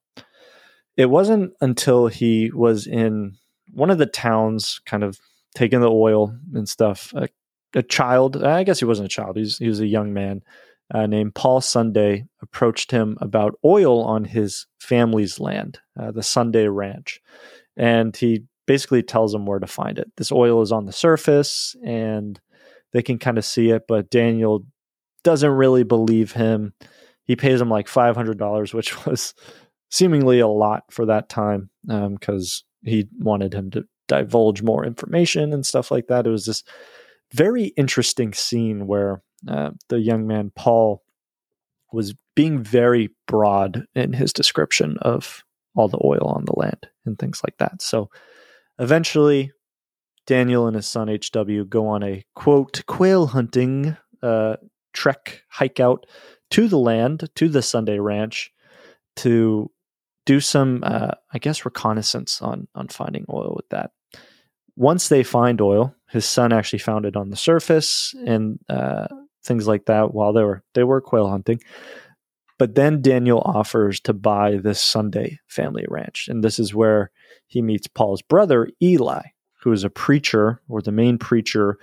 It 0.95 1.07
wasn't 1.07 1.53
until 1.61 2.07
he 2.07 2.51
was 2.51 2.85
in 2.87 3.35
one 3.71 3.89
of 3.89 3.97
the 3.97 4.05
towns 4.05 4.79
kind 4.85 5.03
of 5.03 5.19
taking 5.55 5.81
the 5.81 5.91
oil 5.91 6.37
and 6.53 6.69
stuff. 6.69 7.13
A, 7.15 7.27
a 7.73 7.83
child, 7.83 8.43
I 8.43 8.63
guess 8.63 8.79
he 8.79 8.85
wasn't 8.85 9.07
a 9.07 9.09
child, 9.09 9.37
He's, 9.37 9.57
he 9.57 9.67
was 9.67 9.79
a 9.79 9.87
young 9.87 10.13
man 10.13 10.43
uh, 10.93 11.05
named 11.07 11.35
Paul 11.35 11.61
Sunday, 11.61 12.25
approached 12.41 12.91
him 12.91 13.17
about 13.21 13.55
oil 13.63 14.03
on 14.03 14.25
his 14.25 14.67
family's 14.79 15.39
land, 15.39 15.79
uh, 15.99 16.11
the 16.11 16.23
Sunday 16.23 16.67
Ranch. 16.67 17.21
And 17.77 18.15
he 18.15 18.43
basically 18.65 19.03
tells 19.03 19.33
him 19.33 19.45
where 19.45 19.59
to 19.59 19.67
find 19.67 19.97
it. 19.99 20.11
This 20.17 20.31
oil 20.31 20.61
is 20.61 20.71
on 20.71 20.85
the 20.85 20.93
surface 20.93 21.75
and 21.83 22.39
they 22.91 23.01
can 23.01 23.17
kind 23.17 23.37
of 23.37 23.45
see 23.45 23.69
it, 23.69 23.83
but 23.87 24.09
Daniel 24.09 24.65
doesn't 25.23 25.51
really 25.51 25.83
believe 25.83 26.31
him. 26.31 26.73
He 27.25 27.35
pays 27.35 27.59
him 27.59 27.69
like 27.69 27.87
$500, 27.87 28.73
which 28.73 29.05
was 29.05 29.33
seemingly 29.89 30.39
a 30.39 30.47
lot 30.47 30.83
for 30.91 31.05
that 31.05 31.29
time 31.29 31.69
because 31.85 32.63
um, 32.85 32.89
he 32.89 33.07
wanted 33.19 33.53
him 33.53 33.71
to 33.71 33.85
divulge 34.07 34.61
more 34.61 34.85
information 34.85 35.53
and 35.53 35.65
stuff 35.65 35.91
like 35.91 36.07
that. 36.07 36.27
It 36.27 36.29
was 36.29 36.45
this 36.45 36.63
very 37.31 37.65
interesting 37.77 38.33
scene 38.33 38.85
where 38.87 39.21
uh, 39.47 39.71
the 39.89 39.99
young 39.99 40.27
man 40.27 40.51
Paul 40.55 41.03
was 41.91 42.13
being 42.35 42.63
very 42.63 43.09
broad 43.27 43.85
in 43.93 44.13
his 44.13 44.33
description 44.33 44.97
of 45.01 45.43
all 45.75 45.87
the 45.87 46.01
oil 46.03 46.25
on 46.35 46.45
the 46.45 46.57
land 46.57 46.87
and 47.05 47.17
things 47.17 47.41
like 47.43 47.57
that. 47.57 47.81
So 47.81 48.09
eventually, 48.79 49.51
Daniel 50.25 50.67
and 50.67 50.75
his 50.75 50.87
son 50.87 51.07
HW 51.07 51.65
go 51.65 51.87
on 51.87 52.03
a 52.03 52.23
quote 52.35 52.83
quail 52.87 53.27
hunting 53.27 53.97
uh, 54.21 54.55
trek 54.93 55.41
hike 55.49 55.79
out 55.79 56.05
to 56.51 56.67
the 56.67 56.77
land 56.77 57.29
to 57.35 57.49
the 57.49 57.61
Sunday 57.61 57.99
Ranch 57.99 58.51
to 59.17 59.69
do 60.25 60.39
some, 60.39 60.81
uh, 60.83 61.11
I 61.33 61.39
guess, 61.39 61.65
reconnaissance 61.65 62.41
on 62.41 62.67
on 62.75 62.87
finding 62.87 63.25
oil 63.31 63.53
with 63.55 63.69
that. 63.69 63.91
Once 64.75 65.09
they 65.09 65.23
find 65.23 65.61
oil, 65.61 65.95
his 66.09 66.25
son 66.25 66.53
actually 66.53 66.79
found 66.79 67.05
it 67.05 67.15
on 67.15 67.29
the 67.29 67.35
surface 67.35 68.15
and 68.25 68.59
uh, 68.69 69.07
things 69.43 69.67
like 69.67 69.85
that 69.85 70.13
while 70.13 70.33
they 70.33 70.43
were 70.43 70.63
they 70.73 70.83
were 70.83 71.01
quail 71.01 71.29
hunting. 71.29 71.61
But 72.59 72.75
then 72.75 73.01
Daniel 73.01 73.41
offers 73.43 73.99
to 74.01 74.13
buy 74.13 74.57
this 74.57 74.79
Sunday 74.79 75.39
family 75.47 75.85
ranch, 75.89 76.27
and 76.27 76.43
this 76.43 76.59
is 76.59 76.73
where 76.73 77.11
he 77.47 77.61
meets 77.61 77.87
Paul's 77.87 78.21
brother 78.21 78.69
Eli, 78.81 79.21
who 79.61 79.71
is 79.71 79.83
a 79.83 79.89
preacher 79.89 80.61
or 80.69 80.81
the 80.81 80.91
main 80.91 81.17
preacher 81.17 81.77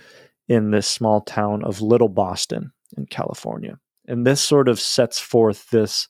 in 0.49 0.71
this 0.71 0.87
small 0.87 1.21
town 1.21 1.63
of 1.65 1.81
Little 1.81 2.09
Boston 2.09 2.73
in 2.97 3.07
California. 3.07 3.79
And 4.07 4.27
this 4.27 4.43
sort 4.43 4.69
of 4.69 4.81
sets 4.81 5.21
forth 5.21 5.71
this 5.71 6.09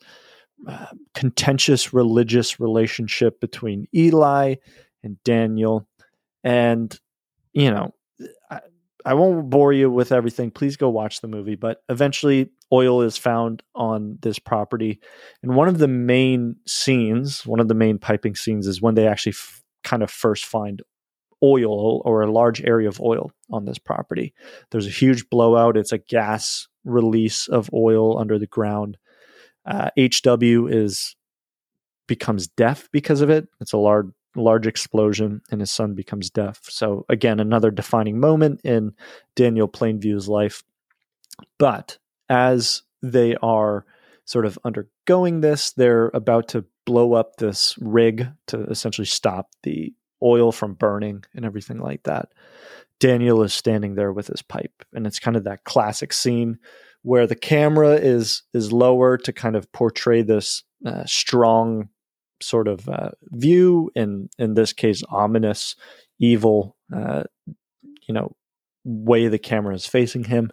uh, 0.66 0.86
contentious 1.14 1.92
religious 1.92 2.60
relationship 2.60 3.40
between 3.40 3.86
Eli 3.94 4.56
and 5.02 5.22
Daniel. 5.24 5.86
And, 6.42 6.98
you 7.52 7.70
know, 7.70 7.94
I, 9.04 9.14
won't 9.14 9.50
bore 9.50 9.72
you 9.72 9.90
with 9.90 10.12
everything. 10.12 10.50
Please 10.50 10.76
go 10.76 10.88
watch 10.88 11.20
the 11.20 11.28
movie. 11.28 11.54
But 11.54 11.82
eventually, 11.88 12.50
oil 12.72 13.02
is 13.02 13.16
found 13.16 13.62
on 13.74 14.18
this 14.22 14.38
property. 14.38 15.00
And 15.42 15.54
one 15.54 15.68
of 15.68 15.78
the 15.78 15.88
main 15.88 16.56
scenes, 16.66 17.46
one 17.46 17.60
of 17.60 17.68
the 17.68 17.74
main 17.74 17.98
piping 17.98 18.34
scenes, 18.34 18.66
is 18.66 18.82
when 18.82 18.94
they 18.94 19.06
actually 19.06 19.32
f- 19.32 19.62
kind 19.84 20.02
of 20.02 20.10
first 20.10 20.44
find 20.44 20.82
oil 21.42 22.02
or 22.04 22.22
a 22.22 22.30
large 22.30 22.62
area 22.62 22.88
of 22.88 23.00
oil 23.00 23.32
on 23.50 23.64
this 23.64 23.78
property. 23.78 24.34
There's 24.70 24.86
a 24.86 24.90
huge 24.90 25.28
blowout. 25.30 25.76
It's 25.76 25.92
a 25.92 25.98
gas 25.98 26.68
release 26.84 27.48
of 27.48 27.70
oil 27.72 28.18
under 28.18 28.38
the 28.38 28.46
ground. 28.46 28.98
Uh, 29.64 29.90
HW 29.96 30.66
is 30.68 31.16
becomes 32.06 32.48
deaf 32.48 32.88
because 32.92 33.20
of 33.20 33.30
it. 33.30 33.46
It's 33.60 33.72
a 33.72 33.78
large 33.78 34.08
large 34.36 34.66
explosion 34.66 35.40
and 35.50 35.60
his 35.60 35.70
son 35.70 35.94
becomes 35.94 36.30
deaf. 36.30 36.60
So 36.64 37.04
again, 37.08 37.40
another 37.40 37.70
defining 37.70 38.20
moment 38.20 38.60
in 38.64 38.92
Daniel 39.34 39.68
Plainview's 39.68 40.28
life. 40.28 40.62
But 41.58 41.98
as 42.28 42.82
they 43.02 43.36
are 43.36 43.84
sort 44.24 44.46
of 44.46 44.58
undergoing 44.64 45.40
this, 45.40 45.72
they're 45.72 46.10
about 46.14 46.48
to 46.48 46.64
blow 46.84 47.14
up 47.14 47.36
this 47.36 47.76
rig 47.80 48.28
to 48.46 48.62
essentially 48.64 49.06
stop 49.06 49.50
the 49.62 49.92
oil 50.22 50.52
from 50.52 50.74
burning 50.74 51.24
and 51.34 51.44
everything 51.44 51.78
like 51.78 52.02
that. 52.04 52.32
Daniel 52.98 53.42
is 53.42 53.54
standing 53.54 53.94
there 53.94 54.12
with 54.12 54.26
his 54.26 54.42
pipe, 54.42 54.84
and 54.92 55.06
it's 55.06 55.18
kind 55.18 55.36
of 55.36 55.44
that 55.44 55.64
classic 55.64 56.12
scene 56.12 56.58
where 57.02 57.26
the 57.26 57.34
camera 57.34 57.94
is 57.94 58.42
is 58.52 58.72
lower 58.72 59.16
to 59.16 59.32
kind 59.32 59.56
of 59.56 59.72
portray 59.72 60.22
this 60.22 60.62
uh, 60.84 61.04
strong 61.06 61.88
sort 62.42 62.68
of 62.68 62.88
uh, 62.88 63.10
view, 63.30 63.90
and 63.94 64.30
in 64.38 64.54
this 64.54 64.72
case, 64.72 65.02
ominous, 65.08 65.76
evil, 66.18 66.76
uh, 66.94 67.24
you 68.06 68.14
know, 68.14 68.34
way 68.84 69.28
the 69.28 69.38
camera 69.38 69.74
is 69.74 69.86
facing 69.86 70.24
him, 70.24 70.52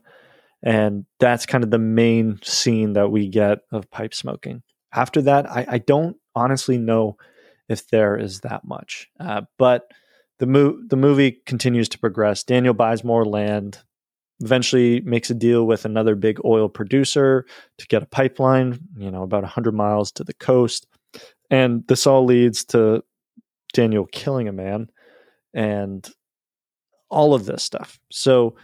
and 0.63 1.05
that's 1.19 1.45
kind 1.45 1.63
of 1.63 1.71
the 1.71 1.79
main 1.79 2.39
scene 2.43 2.93
that 2.93 3.11
we 3.11 3.27
get 3.27 3.59
of 3.71 3.89
pipe 3.91 4.13
smoking. 4.13 4.63
After 4.93 5.21
that, 5.23 5.49
I, 5.49 5.65
I 5.67 5.77
don't 5.79 6.17
honestly 6.35 6.77
know 6.77 7.17
if 7.69 7.87
there 7.89 8.17
is 8.17 8.41
that 8.41 8.63
much. 8.63 9.09
Uh, 9.19 9.41
but 9.57 9.91
the 10.39 10.45
mo- 10.45 10.79
the 10.87 10.95
movie 10.95 11.41
continues 11.45 11.89
to 11.89 11.99
progress. 11.99 12.43
Daniel 12.43 12.73
buys 12.73 13.03
more 13.03 13.25
land, 13.25 13.79
eventually 14.39 15.01
makes 15.01 15.29
a 15.29 15.33
deal 15.33 15.65
with 15.65 15.85
another 15.85 16.15
big 16.15 16.39
oil 16.45 16.69
producer 16.69 17.45
to 17.77 17.87
get 17.87 18.03
a 18.03 18.07
pipeline, 18.07 18.79
you 18.97 19.09
know, 19.09 19.23
about 19.23 19.43
100 19.43 19.73
miles 19.73 20.11
to 20.13 20.23
the 20.23 20.33
coast. 20.33 20.85
And 21.49 21.83
this 21.87 22.05
all 22.05 22.25
leads 22.25 22.65
to 22.65 23.03
Daniel 23.73 24.07
killing 24.11 24.47
a 24.47 24.53
man 24.53 24.87
and 25.53 26.07
all 27.09 27.33
of 27.33 27.45
this 27.45 27.63
stuff. 27.63 27.99
So 28.11 28.55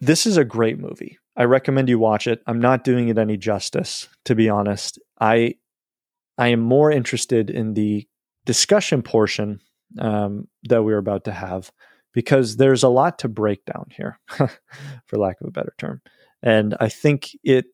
this 0.00 0.26
is 0.26 0.36
a 0.36 0.44
great 0.44 0.78
movie. 0.78 1.18
I 1.36 1.44
recommend 1.44 1.88
you 1.88 1.98
watch 1.98 2.26
it. 2.26 2.42
I'm 2.46 2.60
not 2.60 2.84
doing 2.84 3.08
it 3.08 3.18
any 3.18 3.36
justice, 3.36 4.08
to 4.24 4.34
be 4.34 4.48
honest. 4.48 4.98
I 5.20 5.54
I 6.38 6.48
am 6.48 6.60
more 6.60 6.90
interested 6.90 7.50
in 7.50 7.74
the 7.74 8.06
discussion 8.44 9.02
portion 9.02 9.60
um, 9.98 10.48
that 10.64 10.82
we're 10.82 10.98
about 10.98 11.24
to 11.24 11.32
have 11.32 11.70
because 12.12 12.56
there's 12.56 12.82
a 12.82 12.88
lot 12.88 13.18
to 13.20 13.28
break 13.28 13.64
down 13.64 13.86
here, 13.90 14.18
for 14.28 15.18
lack 15.18 15.36
of 15.40 15.48
a 15.48 15.50
better 15.50 15.74
term. 15.78 16.00
And 16.42 16.74
I 16.80 16.88
think 16.88 17.30
it 17.42 17.66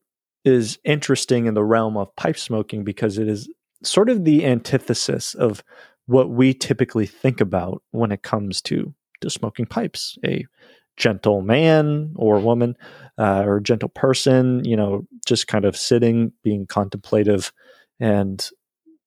is 0.45 0.79
interesting 0.85 1.47
in 1.47 1.55
the 1.55 1.65
realm 1.65 1.97
of 1.97 2.15
pipe 2.17 2.39
smoking 2.39 2.83
because 2.83 3.19
it 3.19 3.29
is 3.29 3.49
sort 3.85 4.09
of 4.09 4.24
the 4.24 4.45
antithesis 4.45 5.35
of 5.35 5.62
what 6.07 6.30
we 6.30 6.53
typically 6.55 7.07
think 7.07 7.41
about 7.41 7.83
when 7.91 8.12
it 8.12 8.22
comes 8.22 8.61
to, 8.62 8.95
to 9.20 9.30
smoking 9.30 9.66
pipes. 9.66 10.18
A 10.24 10.47
gentle 10.99 11.41
man 11.41 12.12
or 12.16 12.39
woman 12.39 12.76
uh, 13.18 13.45
or 13.47 13.61
gentle 13.61 13.89
person, 13.89 14.64
you 14.64 14.76
know, 14.76 15.07
just 15.26 15.47
kind 15.47 15.64
of 15.64 15.76
sitting, 15.76 16.33
being 16.43 16.66
contemplative, 16.66 17.51
and 17.99 18.51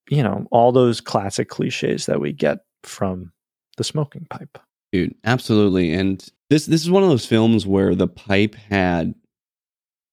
you 0.09 0.23
know 0.23 0.45
all 0.51 0.71
those 0.71 1.01
classic 1.01 1.49
cliches 1.49 2.05
that 2.05 2.19
we 2.19 2.32
get 2.32 2.59
from 2.84 3.32
the 3.78 3.84
smoking 3.84 4.26
pipe 4.30 4.57
dude 4.91 5.15
absolutely 5.23 5.93
and 5.93 6.30
this 6.49 6.65
this 6.65 6.82
is 6.82 6.89
one 6.89 7.03
of 7.03 7.09
those 7.09 7.26
films 7.26 7.65
where 7.65 7.95
the 7.95 8.07
pipe 8.07 8.55
had 8.55 9.13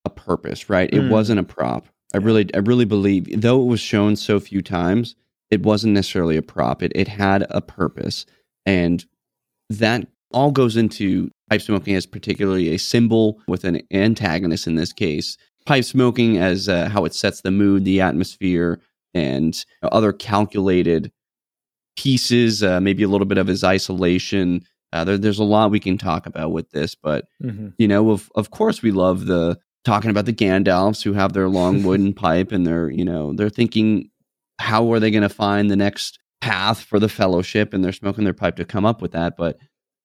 a 0.05 0.11
purpose 0.11 0.69
right 0.69 0.91
it 0.93 1.01
mm. 1.01 1.11
wasn't 1.11 1.39
a 1.39 1.45
prop 1.45 1.87
i 2.15 2.19
really 2.19 2.49
i 2.55 2.59
really 2.59 2.85
believe 2.85 3.41
though 3.41 3.61
it 3.63 3.67
was 3.67 3.81
shown 3.81 4.17
so 4.17 4.39
few 4.41 4.63
times 4.63 5.15
it 5.51 5.63
wasn't 5.63 5.93
necessarily 5.93 6.37
a 6.37 6.43
prop 6.43 6.83
it, 6.83 6.93
it 6.95 7.09
had 7.09 7.47
a 7.51 7.61
purpose 7.61 8.27
and 8.67 9.05
that 9.69 10.07
all 10.33 10.51
goes 10.51 10.77
into 10.77 11.31
pipe 11.51 11.61
smoking 11.61 11.95
as 11.95 12.07
particularly 12.07 12.75
a 12.75 12.79
symbol 12.79 13.39
with 13.47 13.65
an 13.65 13.83
antagonist 13.93 14.67
in 14.67 14.77
this 14.77 14.93
case 14.93 15.37
pipe 15.67 15.85
smoking 15.85 16.39
as 16.39 16.69
uh, 16.69 16.89
how 16.89 17.05
it 17.05 17.15
sets 17.15 17.41
the 17.41 17.51
mood, 17.51 17.85
the 17.85 18.01
atmosphere, 18.01 18.81
and 19.15 19.65
other 19.83 20.13
calculated 20.13 21.13
pieces. 21.97 22.63
Uh, 22.63 22.81
maybe 22.81 23.03
a 23.03 23.09
little 23.09 23.27
bit 23.27 23.39
of 23.39 23.47
his 23.47 23.65
isolation. 23.65 24.63
Uh, 24.93 25.05
there, 25.05 25.19
there's 25.19 25.39
a 25.39 25.45
lot 25.45 25.71
we 25.71 25.81
can 25.81 25.99
talk 25.99 26.27
about 26.27 26.53
with 26.53 26.71
this, 26.71 26.95
but 26.95 27.27
mm-hmm. 27.43 27.69
you 27.79 27.89
know, 27.89 28.11
of 28.11 28.31
of 28.35 28.51
course, 28.51 28.83
we 28.83 28.91
love 28.91 29.27
the 29.27 29.59
talking 29.85 30.11
about 30.11 30.27
the 30.27 30.33
Gandalfs 30.33 31.03
who 31.03 31.13
have 31.13 31.33
their 31.33 31.49
long 31.49 31.83
wooden 31.85 32.13
pipe 32.13 32.53
and 32.53 32.67
they're 32.67 32.91
you 32.91 33.05
know 33.05 33.33
they're 33.33 33.51
thinking 33.51 34.11
how 34.59 34.93
are 34.93 35.01
they 35.01 35.11
going 35.11 35.23
to 35.23 35.29
find 35.29 35.71
the 35.71 35.77
next 35.77 36.19
path 36.41 36.81
for 36.81 37.01
the 37.01 37.09
fellowship? 37.09 37.73
And 37.73 37.85
they're 37.85 37.93
smoking 37.93 38.25
their 38.25 38.33
pipe 38.33 38.57
to 38.57 38.65
come 38.65 38.85
up 38.85 39.03
with 39.03 39.13
that. 39.13 39.37
But 39.37 39.59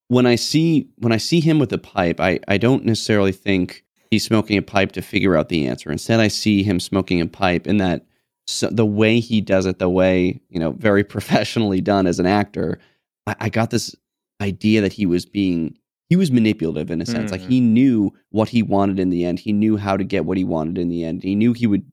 when 0.09 0.25
i 0.25 0.35
see 0.35 0.87
when 0.99 1.11
i 1.11 1.17
see 1.17 1.41
him 1.41 1.59
with 1.59 1.67
the 1.67 1.77
pipe 1.77 2.21
i 2.21 2.39
i 2.47 2.57
don't 2.57 2.85
necessarily 2.85 3.33
think 3.33 3.83
he's 4.11 4.25
smoking 4.25 4.57
a 4.57 4.61
pipe 4.61 4.91
to 4.93 5.01
figure 5.01 5.35
out 5.35 5.49
the 5.49 5.67
answer. 5.67 5.91
Instead, 5.91 6.19
I 6.19 6.27
see 6.27 6.63
him 6.63 6.79
smoking 6.79 7.21
a 7.21 7.27
pipe 7.27 7.67
in 7.67 7.77
that 7.77 8.05
so 8.45 8.67
the 8.67 8.85
way 8.85 9.19
he 9.19 9.41
does 9.41 9.65
it, 9.65 9.79
the 9.79 9.89
way, 9.89 10.39
you 10.49 10.59
know, 10.59 10.71
very 10.71 11.03
professionally 11.15 11.81
done 11.81 12.07
as 12.07 12.19
an 12.19 12.25
actor, 12.25 12.79
I, 13.25 13.35
I 13.41 13.49
got 13.49 13.69
this 13.69 13.95
idea 14.41 14.81
that 14.81 14.93
he 14.93 15.05
was 15.05 15.25
being 15.25 15.77
he 16.09 16.15
was 16.15 16.31
manipulative 16.31 16.89
in 16.89 17.01
a 17.01 17.05
sense. 17.05 17.29
Mm. 17.29 17.31
Like 17.31 17.41
he 17.41 17.59
knew 17.59 18.13
what 18.29 18.49
he 18.49 18.63
wanted 18.63 18.99
in 18.99 19.09
the 19.09 19.25
end. 19.25 19.39
He 19.39 19.53
knew 19.53 19.77
how 19.77 19.97
to 19.97 20.03
get 20.03 20.25
what 20.25 20.37
he 20.37 20.43
wanted 20.43 20.77
in 20.77 20.89
the 20.89 21.03
end. 21.03 21.23
He 21.23 21.35
knew 21.35 21.53
he 21.53 21.67
would 21.67 21.85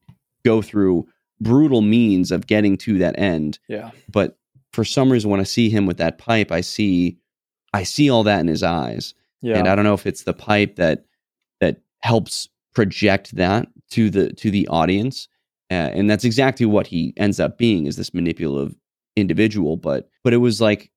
go 0.45 0.63
through 0.63 1.07
brutal 1.41 1.83
means 1.83 2.31
of 2.31 2.47
getting 2.47 2.77
to 2.79 2.99
that 2.99 3.19
end. 3.19 3.59
Yeah. 3.69 3.91
But 4.09 4.39
for 4.73 4.85
some 4.85 5.11
reason 5.11 5.31
when 5.31 5.41
I 5.41 5.45
see 5.45 5.69
him 5.69 5.87
with 5.87 5.97
that 5.99 6.19
pipe, 6.19 6.53
I 6.53 6.61
see 6.61 7.19
I 7.73 7.83
see 7.83 8.09
all 8.09 8.23
that 8.23 8.41
in 8.41 8.47
his 8.47 8.63
eyes. 8.63 9.15
Yeah. 9.43 9.59
And 9.59 9.69
I 9.69 9.75
don't 9.75 9.85
know 9.85 9.95
if 9.95 10.07
it's 10.07 10.23
the 10.23 10.33
pipe 10.33 10.77
that 10.77 11.05
that 11.61 11.81
helps 12.01 12.49
project 12.75 13.35
that 13.37 13.69
to 13.91 14.11
the 14.11 14.33
to 14.35 14.51
the 14.51 14.67
audience 14.69 15.29
uh, 15.71 15.91
and 15.95 16.11
that's 16.11 16.25
exactly 16.25 16.67
what 16.67 16.87
he 16.87 17.15
ends 17.17 17.41
up 17.41 17.57
being 17.57 17.87
is 17.87 17.97
this 17.97 18.13
manipulative 18.13 18.75
individual 19.17 19.77
but 19.77 20.09
but 20.25 20.33
it 20.33 20.39
was 20.39 20.61
like 20.61 20.91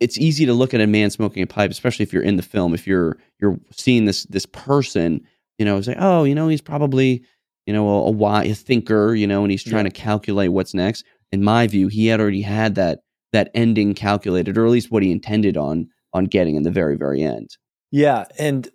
it's 0.00 0.18
easy 0.18 0.46
to 0.46 0.54
look 0.54 0.74
at 0.74 0.80
a 0.80 0.86
man 0.86 1.10
smoking 1.10 1.42
a 1.42 1.46
pipe 1.46 1.70
especially 1.70 2.02
if 2.02 2.12
you're 2.12 2.22
in 2.22 2.36
the 2.36 2.42
film 2.42 2.74
if 2.74 2.86
you're 2.86 3.16
you're 3.40 3.58
seeing 3.70 4.04
this 4.04 4.24
this 4.24 4.46
person 4.46 5.20
you 5.58 5.64
know 5.64 5.78
like 5.78 5.96
oh 5.98 6.24
you 6.24 6.34
know 6.34 6.48
he's 6.48 6.60
probably 6.60 7.22
you 7.66 7.72
know 7.72 7.88
a, 7.88 8.06
a 8.06 8.10
wise 8.10 8.60
thinker 8.60 9.14
you 9.14 9.26
know 9.26 9.42
and 9.42 9.50
he's 9.50 9.64
trying 9.64 9.84
yeah. 9.84 9.90
to 9.90 10.00
calculate 10.00 10.52
what's 10.52 10.74
next 10.74 11.04
in 11.32 11.42
my 11.42 11.66
view 11.66 11.88
he 11.88 12.06
had 12.06 12.20
already 12.20 12.42
had 12.42 12.74
that 12.74 13.00
that 13.32 13.50
ending 13.54 13.94
calculated 13.94 14.58
or 14.58 14.64
at 14.64 14.72
least 14.72 14.90
what 14.90 15.02
he 15.02 15.12
intended 15.12 15.56
on 15.56 15.88
on 16.12 16.24
getting 16.24 16.56
in 16.56 16.62
the 16.62 16.70
very 16.70 16.96
very 16.96 17.22
end 17.22 17.56
yeah 17.90 18.24
and 18.38 18.70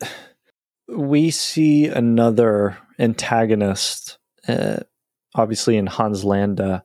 we 0.88 1.32
see 1.32 1.88
another 1.88 2.78
antagonist, 2.99 4.17
uh, 4.47 4.78
obviously 5.34 5.78
in 5.78 5.88
Hans 5.88 6.23
Landa, 6.23 6.84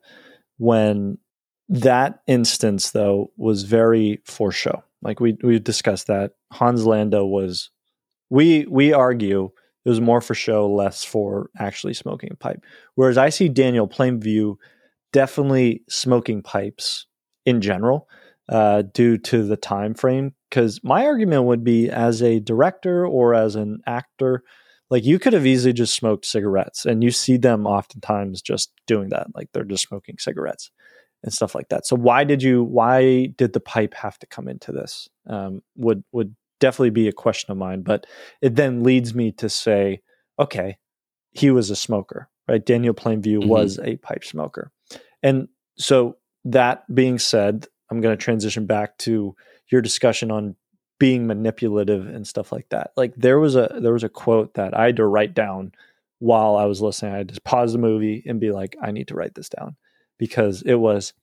when 0.57 1.17
that 1.71 2.19
instance 2.27 2.91
though 2.91 3.31
was 3.37 3.63
very 3.63 4.19
for 4.25 4.51
show. 4.51 4.83
Like 5.01 5.19
we 5.19 5.37
we 5.41 5.57
discussed 5.57 6.07
that 6.07 6.33
Hans 6.51 6.85
Landa 6.85 7.25
was, 7.25 7.71
we 8.29 8.65
we 8.69 8.93
argue 8.93 9.49
it 9.85 9.89
was 9.89 10.01
more 10.01 10.21
for 10.21 10.35
show, 10.35 10.71
less 10.71 11.03
for 11.03 11.49
actually 11.57 11.93
smoking 11.93 12.29
a 12.31 12.35
pipe. 12.35 12.63
Whereas 12.95 13.17
I 13.17 13.29
see 13.29 13.49
Daniel 13.49 13.87
Plainview 13.87 14.57
definitely 15.13 15.81
smoking 15.89 16.43
pipes 16.43 17.07
in 17.45 17.61
general 17.61 18.07
uh, 18.49 18.83
due 18.93 19.17
to 19.17 19.47
the 19.47 19.57
time 19.57 19.93
frame. 19.93 20.35
Because 20.49 20.81
my 20.83 21.05
argument 21.05 21.45
would 21.45 21.63
be, 21.63 21.89
as 21.89 22.21
a 22.21 22.41
director 22.41 23.07
or 23.07 23.33
as 23.33 23.55
an 23.55 23.79
actor, 23.87 24.43
like 24.89 25.05
you 25.05 25.17
could 25.17 25.31
have 25.31 25.45
easily 25.45 25.71
just 25.71 25.95
smoked 25.95 26.25
cigarettes, 26.25 26.85
and 26.85 27.01
you 27.01 27.11
see 27.11 27.37
them 27.37 27.65
oftentimes 27.65 28.41
just 28.41 28.73
doing 28.85 29.09
that, 29.09 29.27
like 29.33 29.47
they're 29.53 29.63
just 29.63 29.87
smoking 29.87 30.17
cigarettes 30.19 30.69
and 31.23 31.33
stuff 31.33 31.55
like 31.55 31.69
that. 31.69 31.85
So 31.85 31.95
why 31.95 32.23
did 32.23 32.41
you? 32.41 32.63
Why 32.63 33.27
did 33.37 33.53
the 33.53 33.59
pipe 33.59 33.93
have 33.93 34.17
to 34.19 34.27
come 34.27 34.47
into 34.47 34.71
this? 34.71 35.09
Um, 35.27 35.61
would 35.75 36.03
would 36.11 36.35
definitely 36.59 36.91
be 36.91 37.07
a 37.07 37.13
question 37.13 37.51
of 37.51 37.57
mine. 37.57 37.81
But 37.81 38.07
it 38.41 38.55
then 38.55 38.83
leads 38.83 39.13
me 39.13 39.31
to 39.33 39.49
say, 39.49 40.01
okay, 40.39 40.77
he 41.31 41.51
was 41.51 41.69
a 41.69 41.75
smoker, 41.75 42.29
right? 42.47 42.65
Daniel 42.65 42.93
Plainview 42.93 43.39
mm-hmm. 43.39 43.49
was 43.49 43.79
a 43.79 43.97
pipe 43.97 44.23
smoker, 44.23 44.71
and 45.21 45.47
so 45.77 46.17
that 46.45 46.83
being 46.93 47.19
said, 47.19 47.67
I'm 47.89 48.01
going 48.01 48.17
to 48.17 48.23
transition 48.23 48.65
back 48.65 48.97
to 48.99 49.35
your 49.69 49.81
discussion 49.81 50.31
on 50.31 50.55
being 50.99 51.25
manipulative 51.27 52.07
and 52.07 52.27
stuff 52.27 52.51
like 52.51 52.69
that. 52.69 52.91
Like 52.95 53.13
there 53.15 53.39
was 53.39 53.55
a 53.55 53.79
there 53.81 53.93
was 53.93 54.03
a 54.03 54.09
quote 54.09 54.55
that 54.55 54.77
I 54.77 54.87
had 54.87 54.97
to 54.97 55.05
write 55.05 55.33
down 55.33 55.73
while 56.19 56.55
I 56.55 56.65
was 56.65 56.81
listening. 56.81 57.13
I 57.13 57.17
had 57.17 57.29
to 57.29 57.41
pause 57.41 57.73
the 57.73 57.79
movie 57.79 58.23
and 58.25 58.39
be 58.39 58.51
like, 58.51 58.75
I 58.81 58.91
need 58.91 59.07
to 59.07 59.15
write 59.15 59.33
this 59.33 59.49
down 59.49 59.75
because 60.21 60.61
it 60.67 60.75
was 60.75 61.13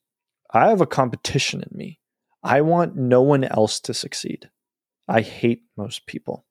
I 0.53 0.71
have 0.71 0.81
a 0.81 0.87
competition 0.87 1.63
in 1.63 1.79
me. 1.79 2.01
I 2.43 2.63
want 2.63 2.97
no 2.97 3.23
one 3.23 3.45
else 3.45 3.79
to 3.81 3.95
succeed. 3.95 4.51
I 5.07 5.21
hate 5.21 5.63
most 5.77 6.07
people. 6.07 6.45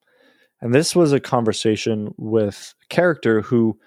And 0.61 0.73
this 0.73 0.95
was 0.95 1.11
a 1.11 1.19
conversation 1.19 2.13
with 2.17 2.73
a 2.83 2.93
character 2.93 3.41
who 3.41 3.77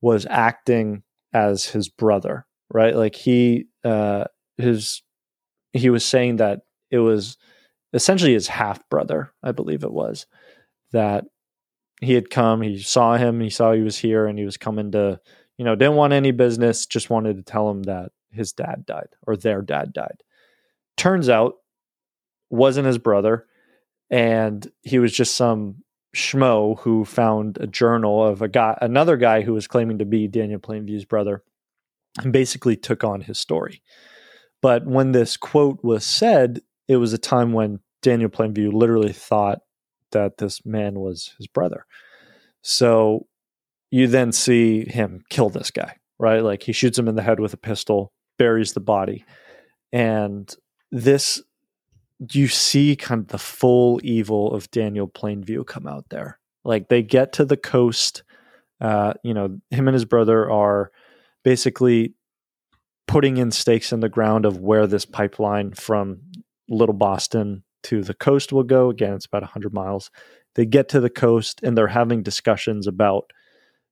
was 0.00 0.26
acting 0.28 1.04
as 1.32 1.66
his 1.66 1.88
brother, 1.88 2.44
right? 2.74 2.96
Like 2.96 3.14
he 3.14 3.66
uh 3.84 4.24
his 4.56 5.00
he 5.72 5.88
was 5.88 6.04
saying 6.04 6.36
that 6.36 6.62
it 6.90 6.98
was 6.98 7.36
essentially 7.92 8.32
his 8.32 8.48
half 8.48 8.80
brother, 8.88 9.32
I 9.44 9.52
believe 9.52 9.84
it 9.84 9.92
was, 9.92 10.26
that 10.90 11.24
he 12.00 12.14
had 12.14 12.30
come, 12.30 12.62
he 12.62 12.80
saw 12.80 13.16
him, 13.16 13.40
he 13.40 13.50
saw 13.50 13.72
he 13.72 13.82
was 13.82 13.96
here 13.96 14.26
and 14.26 14.38
he 14.38 14.44
was 14.44 14.56
coming 14.56 14.90
to, 14.92 15.20
you 15.58 15.64
know, 15.64 15.74
didn't 15.74 15.96
want 15.96 16.14
any 16.14 16.30
business, 16.30 16.86
just 16.86 17.10
wanted 17.10 17.36
to 17.36 17.42
tell 17.42 17.68
him 17.68 17.82
that 17.82 18.12
his 18.30 18.52
dad 18.52 18.86
died 18.86 19.08
or 19.26 19.36
their 19.36 19.60
dad 19.60 19.92
died. 19.92 20.22
Turns 20.96 21.28
out 21.28 21.56
wasn't 22.48 22.86
his 22.86 22.98
brother 22.98 23.46
and 24.10 24.70
he 24.82 24.98
was 24.98 25.12
just 25.12 25.36
some 25.36 25.82
schmo 26.16 26.78
who 26.80 27.04
found 27.04 27.58
a 27.60 27.66
journal 27.66 28.24
of 28.26 28.40
a 28.40 28.48
guy 28.48 28.76
another 28.80 29.18
guy 29.18 29.42
who 29.42 29.52
was 29.52 29.66
claiming 29.66 29.98
to 29.98 30.06
be 30.06 30.26
Daniel 30.26 30.58
Plainview's 30.58 31.04
brother 31.04 31.42
and 32.22 32.32
basically 32.32 32.76
took 32.76 33.04
on 33.04 33.20
his 33.20 33.38
story. 33.38 33.82
But 34.62 34.86
when 34.86 35.12
this 35.12 35.36
quote 35.36 35.84
was 35.84 36.04
said, 36.04 36.60
it 36.88 36.96
was 36.96 37.12
a 37.12 37.18
time 37.18 37.52
when 37.52 37.80
Daniel 38.02 38.30
Plainview 38.30 38.72
literally 38.72 39.12
thought 39.12 39.60
that 40.12 40.38
this 40.38 40.64
man 40.64 40.98
was 40.98 41.34
his 41.38 41.46
brother. 41.46 41.84
So 42.62 43.27
you 43.90 44.06
then 44.06 44.32
see 44.32 44.84
him 44.88 45.22
kill 45.30 45.50
this 45.50 45.70
guy, 45.70 45.96
right? 46.18 46.42
Like 46.42 46.62
he 46.62 46.72
shoots 46.72 46.98
him 46.98 47.08
in 47.08 47.14
the 47.14 47.22
head 47.22 47.40
with 47.40 47.54
a 47.54 47.58
pistol, 47.58 48.12
buries 48.38 48.72
the 48.72 48.80
body. 48.80 49.24
And 49.92 50.54
this 50.90 51.42
you 52.32 52.48
see 52.48 52.96
kind 52.96 53.20
of 53.20 53.28
the 53.28 53.38
full 53.38 54.00
evil 54.02 54.52
of 54.52 54.70
Daniel 54.70 55.08
Plainview 55.08 55.66
come 55.66 55.86
out 55.86 56.06
there. 56.10 56.38
Like 56.64 56.88
they 56.88 57.02
get 57.02 57.32
to 57.34 57.44
the 57.44 57.56
coast, 57.56 58.24
uh, 58.80 59.14
you 59.22 59.34
know, 59.34 59.58
him 59.70 59.88
and 59.88 59.94
his 59.94 60.04
brother 60.04 60.50
are 60.50 60.90
basically 61.44 62.14
putting 63.06 63.36
in 63.36 63.50
stakes 63.50 63.92
in 63.92 64.00
the 64.00 64.08
ground 64.08 64.44
of 64.44 64.58
where 64.58 64.86
this 64.86 65.04
pipeline 65.04 65.72
from 65.72 66.20
Little 66.68 66.94
Boston 66.94 67.62
to 67.84 68.02
the 68.02 68.14
coast 68.14 68.52
will 68.52 68.64
go. 68.64 68.90
Again, 68.90 69.14
it's 69.14 69.26
about 69.26 69.42
100 69.42 69.72
miles. 69.72 70.10
They 70.56 70.66
get 70.66 70.88
to 70.90 71.00
the 71.00 71.10
coast 71.10 71.60
and 71.62 71.78
they're 71.78 71.86
having 71.86 72.22
discussions 72.22 72.86
about 72.86 73.30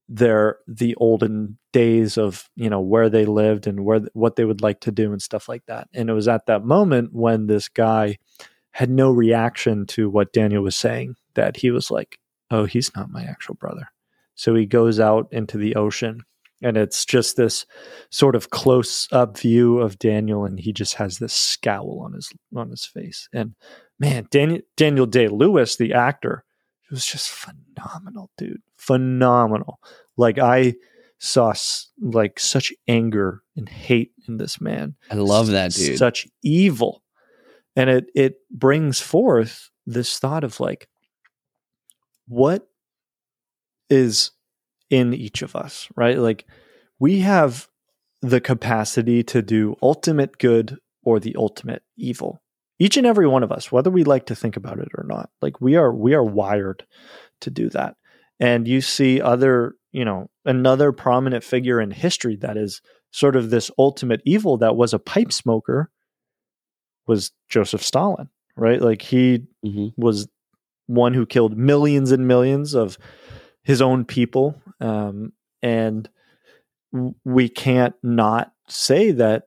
their 0.09 0.59
the 0.67 0.95
olden 0.97 1.59
days 1.73 2.17
of 2.17 2.49
you 2.55 2.71
know 2.71 2.81
where 2.81 3.11
they 3.11 3.25
lived 3.25 3.67
and 3.67 3.85
where 3.85 4.01
what 4.13 4.37
they 4.37 4.45
would 4.45 4.63
like 4.63 4.81
to 4.81 4.93
do 4.93 5.13
and 5.13 5.21
stuff 5.21 5.49
like 5.49 5.65
that. 5.67 5.89
And 5.95 6.09
it 6.09 6.13
was 6.13 6.29
at 6.29 6.47
that 6.47 6.65
moment 6.65 7.11
when 7.13 7.47
this 7.47 7.69
guy 7.69 8.19
had 8.73 8.91
no 8.91 9.11
reaction 9.11 9.87
to 9.87 10.09
what 10.09 10.33
Daniel 10.33 10.63
was 10.63 10.77
saying 10.77 11.17
that 11.35 11.57
he 11.57 11.71
was 11.71 11.91
like, 11.91 12.19
"Oh, 12.51 12.65
he's 12.67 12.95
not 12.95 13.11
my 13.11 13.25
actual 13.25 13.55
brother." 13.55 13.89
So 14.35 14.55
he 14.55 14.67
goes 14.67 15.01
out 15.01 15.29
into 15.33 15.59
the 15.59 15.75
ocean 15.77 16.23
and 16.63 16.77
it's 16.77 17.05
just 17.05 17.37
this 17.37 17.67
sort 18.11 18.35
of 18.35 18.51
close 18.51 19.09
up 19.13 19.39
view 19.39 19.79
of 19.79 19.99
Daniel 19.99 20.45
and 20.45 20.59
he 20.59 20.73
just 20.73 20.95
has 20.95 21.19
this 21.19 21.35
scowl 21.35 22.03
on 22.05 22.13
his 22.13 22.31
on 22.55 22.71
his 22.71 22.85
face 22.85 23.29
and 23.33 23.55
man 23.99 24.27
Daniel 24.31 24.61
Daniel 24.77 25.07
Day 25.07 25.29
Lewis 25.29 25.77
the 25.77 25.93
actor 25.93 26.45
was 26.91 27.07
just 27.07 27.31
phenomenal 27.31 28.31
dude. 28.37 28.63
Phenomenal. 28.77 29.81
Like 30.17 30.39
I 30.39 30.75
saw 31.19 31.55
like 32.01 32.39
such 32.39 32.73
anger 32.87 33.43
and 33.57 33.69
hate 33.69 34.13
in 34.29 34.37
this 34.37 34.61
man. 34.61 34.95
I 35.11 35.15
love 35.15 35.49
that 35.49 35.73
dude. 35.73 35.99
such 35.99 36.27
evil. 36.43 37.03
And 37.75 37.91
it 37.91 38.07
it 38.15 38.37
brings 38.51 39.01
forth 39.01 39.71
this 39.87 40.19
thought 40.19 40.45
of 40.45 40.61
like 40.61 40.89
what 42.29 42.69
is 43.89 44.33
in 44.91 45.15
each 45.15 45.43
of 45.43 45.57
us, 45.57 45.89
right? 45.97 46.19
Like 46.19 46.47
we 46.99 47.21
have 47.21 47.69
the 48.23 48.41
capacity 48.41 49.23
to 49.25 49.43
do 49.43 49.77
ultimate 49.83 50.39
good 50.39 50.79
or 51.03 51.21
the 51.21 51.37
ultimate 51.37 51.83
evil. 51.97 52.43
Each 52.79 52.97
and 52.97 53.07
every 53.07 53.27
one 53.27 53.43
of 53.43 53.53
us, 53.53 53.73
whether 53.73 53.91
we 53.91 54.05
like 54.05 54.27
to 54.27 54.35
think 54.35 54.57
about 54.57 54.79
it 54.79 54.89
or 54.97 55.05
not, 55.05 55.31
like 55.41 55.61
we 55.61 55.77
are 55.77 55.93
we 55.95 56.15
are 56.15 56.25
wired 56.25 56.85
to 57.41 57.51
do 57.51 57.69
that. 57.71 57.97
And 58.39 58.69
you 58.69 58.81
see 58.81 59.21
other, 59.21 59.77
you 59.93 60.05
know, 60.05 60.29
another 60.45 60.93
prominent 60.93 61.43
figure 61.43 61.81
in 61.81 61.91
history 61.91 62.37
that 62.37 62.57
is 62.57 62.83
sort 63.13 63.35
of 63.35 63.49
this 63.49 63.71
ultimate 63.79 64.21
evil 64.27 64.59
that 64.59 64.77
was 64.77 64.93
a 64.93 64.99
pipe 64.99 65.33
smoker 65.33 65.91
was 67.07 67.33
Joseph 67.49 67.83
Stalin, 67.83 68.29
right? 68.57 68.81
Like 68.81 69.01
he 69.01 69.47
mm-hmm. 69.65 69.89
was 69.97 70.29
one 70.87 71.15
who 71.15 71.25
killed 71.25 71.57
millions 71.57 72.13
and 72.13 72.29
millions 72.29 72.75
of 72.75 72.99
his 73.65 73.81
own 73.81 74.05
people 74.05 74.61
um, 74.81 75.33
and 75.63 76.09
we 77.25 77.49
can't 77.49 77.95
not 78.03 78.53
say 78.69 79.11
that 79.13 79.45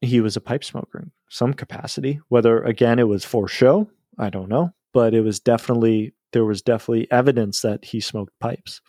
he 0.00 0.20
was 0.20 0.36
a 0.36 0.40
pipe 0.40 0.64
smoker 0.64 1.10
some 1.34 1.52
capacity. 1.52 2.20
Whether 2.28 2.62
again 2.62 2.98
it 2.98 3.08
was 3.08 3.24
for 3.24 3.48
show, 3.48 3.90
I 4.18 4.30
don't 4.30 4.48
know, 4.48 4.70
but 4.92 5.14
it 5.14 5.22
was 5.22 5.40
definitely 5.40 6.14
there 6.32 6.44
was 6.44 6.62
definitely 6.62 7.10
evidence 7.10 7.60
that 7.62 7.84
he 7.84 8.00
smoked 8.00 8.38
pipes. 8.40 8.80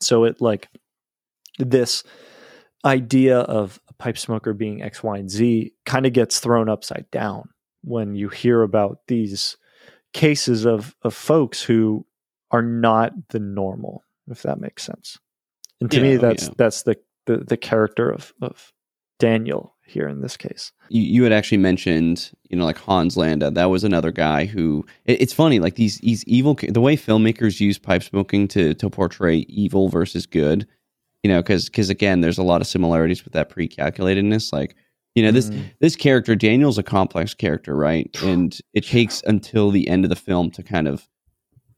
So 0.00 0.24
it 0.24 0.40
like 0.40 0.68
this 1.58 2.04
idea 2.84 3.38
of 3.38 3.80
a 3.88 3.94
pipe 3.94 4.18
smoker 4.18 4.52
being 4.52 4.82
X, 4.82 5.02
Y, 5.02 5.16
and 5.16 5.30
Z 5.30 5.72
kind 5.86 6.04
of 6.04 6.12
gets 6.12 6.40
thrown 6.40 6.68
upside 6.68 7.10
down 7.10 7.48
when 7.82 8.14
you 8.14 8.28
hear 8.28 8.62
about 8.62 8.98
these 9.08 9.56
cases 10.12 10.66
of 10.66 10.94
of 11.02 11.14
folks 11.14 11.62
who 11.62 12.06
are 12.50 12.62
not 12.62 13.12
the 13.30 13.40
normal 13.40 14.04
if 14.28 14.42
that 14.42 14.60
makes 14.60 14.84
sense. 14.84 15.18
And 15.80 15.90
to 15.90 15.96
yeah, 15.96 16.02
me, 16.02 16.16
that's 16.16 16.44
yeah. 16.44 16.54
that's 16.56 16.82
the, 16.82 16.96
the 17.26 17.38
the 17.38 17.56
character 17.56 18.10
of 18.10 18.32
of 18.40 18.72
Daniel 19.18 19.74
here 19.86 20.08
in 20.08 20.20
this 20.20 20.36
case. 20.36 20.72
You 20.88 21.02
you 21.02 21.22
had 21.22 21.32
actually 21.32 21.58
mentioned 21.58 22.30
you 22.50 22.56
know 22.56 22.64
like 22.64 22.78
Hans 22.78 23.16
Landa. 23.16 23.50
That 23.50 23.66
was 23.66 23.84
another 23.84 24.10
guy 24.10 24.46
who 24.46 24.84
it, 25.04 25.20
it's 25.20 25.32
funny 25.32 25.58
like 25.60 25.76
these 25.76 25.98
these 25.98 26.24
evil 26.24 26.54
the 26.54 26.80
way 26.80 26.96
filmmakers 26.96 27.60
use 27.60 27.78
pipe 27.78 28.02
smoking 28.02 28.48
to 28.48 28.74
to 28.74 28.90
portray 28.90 29.38
evil 29.48 29.88
versus 29.88 30.26
good. 30.26 30.66
You 31.22 31.30
know, 31.30 31.40
because 31.40 31.66
because 31.66 31.90
again, 31.90 32.20
there's 32.20 32.38
a 32.38 32.42
lot 32.42 32.60
of 32.60 32.66
similarities 32.66 33.24
with 33.24 33.32
that 33.32 33.48
pre-calculatedness. 33.48 34.52
Like 34.52 34.76
you 35.14 35.22
know 35.22 35.30
this 35.30 35.50
mm. 35.50 35.64
this 35.80 35.96
character 35.96 36.34
Daniel's 36.34 36.78
a 36.78 36.82
complex 36.82 37.34
character, 37.34 37.74
right? 37.74 38.14
And 38.22 38.58
it 38.72 38.84
takes 38.84 39.22
until 39.26 39.70
the 39.70 39.88
end 39.88 40.04
of 40.04 40.10
the 40.10 40.16
film 40.16 40.50
to 40.52 40.62
kind 40.62 40.88
of 40.88 41.08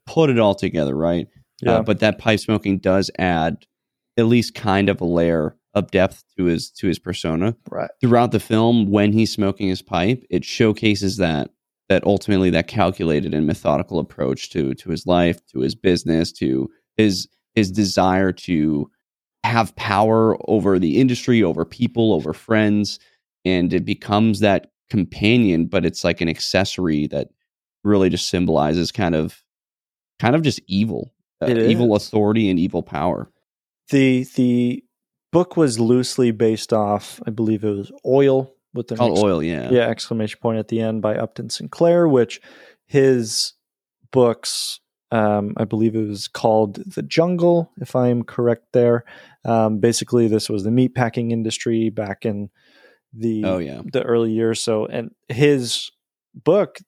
put 0.07 0.31
it 0.31 0.39
all 0.39 0.55
together, 0.55 0.97
right? 0.97 1.27
Uh, 1.27 1.71
yeah. 1.71 1.73
Uh, 1.73 1.83
but 1.83 2.01
that 2.01 2.19
pipe 2.19 2.41
smoking 2.41 2.79
does 2.79 3.11
add 3.19 3.67
at 4.17 4.27
least 4.27 4.55
kind 4.55 4.89
of 4.89 5.01
a 5.01 5.05
layer 5.05 5.57
of 5.77 5.91
depth 5.91 6.25
to 6.37 6.47
his 6.47 6.71
to 6.71 6.89
his 6.89 6.99
persona. 6.99 7.55
Right. 7.71 7.91
Throughout 8.01 8.33
the 8.33 8.41
film, 8.41 8.91
when 8.91 9.13
he's 9.13 9.31
smoking 9.31 9.69
his 9.69 9.83
pipe, 9.83 10.25
it 10.31 10.45
showcases 10.45 11.19
that 11.19 11.51
that 11.89 12.03
ultimately 12.05 12.51
that 12.51 12.67
calculated 12.67 13.33
and 13.35 13.47
methodical 13.47 14.01
approach 14.01 14.51
to 14.51 14.75
to 14.75 14.91
his 14.91 15.07
life, 15.07 15.45
to 15.53 15.61
his 15.61 15.77
business, 15.77 16.33
to 16.33 16.69
his 16.97 17.29
his 17.55 17.71
desire 17.71 18.33
to 18.33 18.91
have 19.45 19.77
power 19.77 20.37
over 20.51 20.79
the 20.79 20.99
industry, 20.99 21.43
over 21.43 21.65
people, 21.65 22.13
over 22.13 22.33
friends, 22.33 22.99
and 23.45 23.73
it 23.73 23.85
becomes 23.85 24.41
that 24.41 24.73
companion, 24.91 25.67
but 25.67 25.85
it's 25.85 26.03
like 26.03 26.21
an 26.21 26.29
accessory 26.29 27.07
that 27.09 27.29
really 27.85 28.09
just 28.09 28.29
symbolizes 28.29 28.91
kind 28.91 29.15
of 29.15 29.45
kind 30.19 30.35
of 30.35 30.43
just 30.43 30.59
evil 30.67 31.13
uh, 31.43 31.49
evil 31.49 31.95
authority 31.95 32.49
and 32.49 32.59
evil 32.59 32.83
power. 32.83 33.31
The 33.91 34.25
the 34.35 34.83
book 35.37 35.55
was 35.55 35.79
loosely 35.79 36.31
based 36.31 36.73
off, 36.73 37.21
I 37.27 37.31
believe 37.31 37.63
it 37.63 37.69
was 37.69 37.93
Oil 38.07 38.55
with 38.73 38.89
the 38.89 38.95
ex- 38.95 39.03
Oil, 39.23 39.43
yeah, 39.43 39.69
yeah 39.71 39.83
exclamation 39.83 40.39
point 40.41 40.59
at 40.59 40.69
the 40.69 40.81
end 40.81 41.03
by 41.03 41.15
Upton 41.15 41.51
Sinclair, 41.51 42.09
which 42.09 42.41
his 42.87 43.53
books. 44.11 44.81
Um, 45.13 45.53
I 45.59 45.65
believe 45.65 45.95
it 45.95 46.09
was 46.09 46.27
called 46.27 46.83
The 46.91 47.03
Jungle, 47.03 47.71
if 47.83 47.95
I'm 47.95 48.25
correct 48.25 48.73
there. 48.73 49.05
Um, 49.45 49.79
basically, 49.79 50.27
this 50.27 50.49
was 50.49 50.65
the 50.65 50.71
meatpacking 50.71 51.31
industry 51.31 51.91
back 51.91 52.25
in 52.25 52.49
the 53.13 53.45
oh, 53.45 53.59
yeah. 53.59 53.83
the 53.93 54.03
early 54.05 54.33
years. 54.33 54.63
So, 54.63 54.87
and 54.87 55.11
his 55.29 55.91
book 56.35 56.79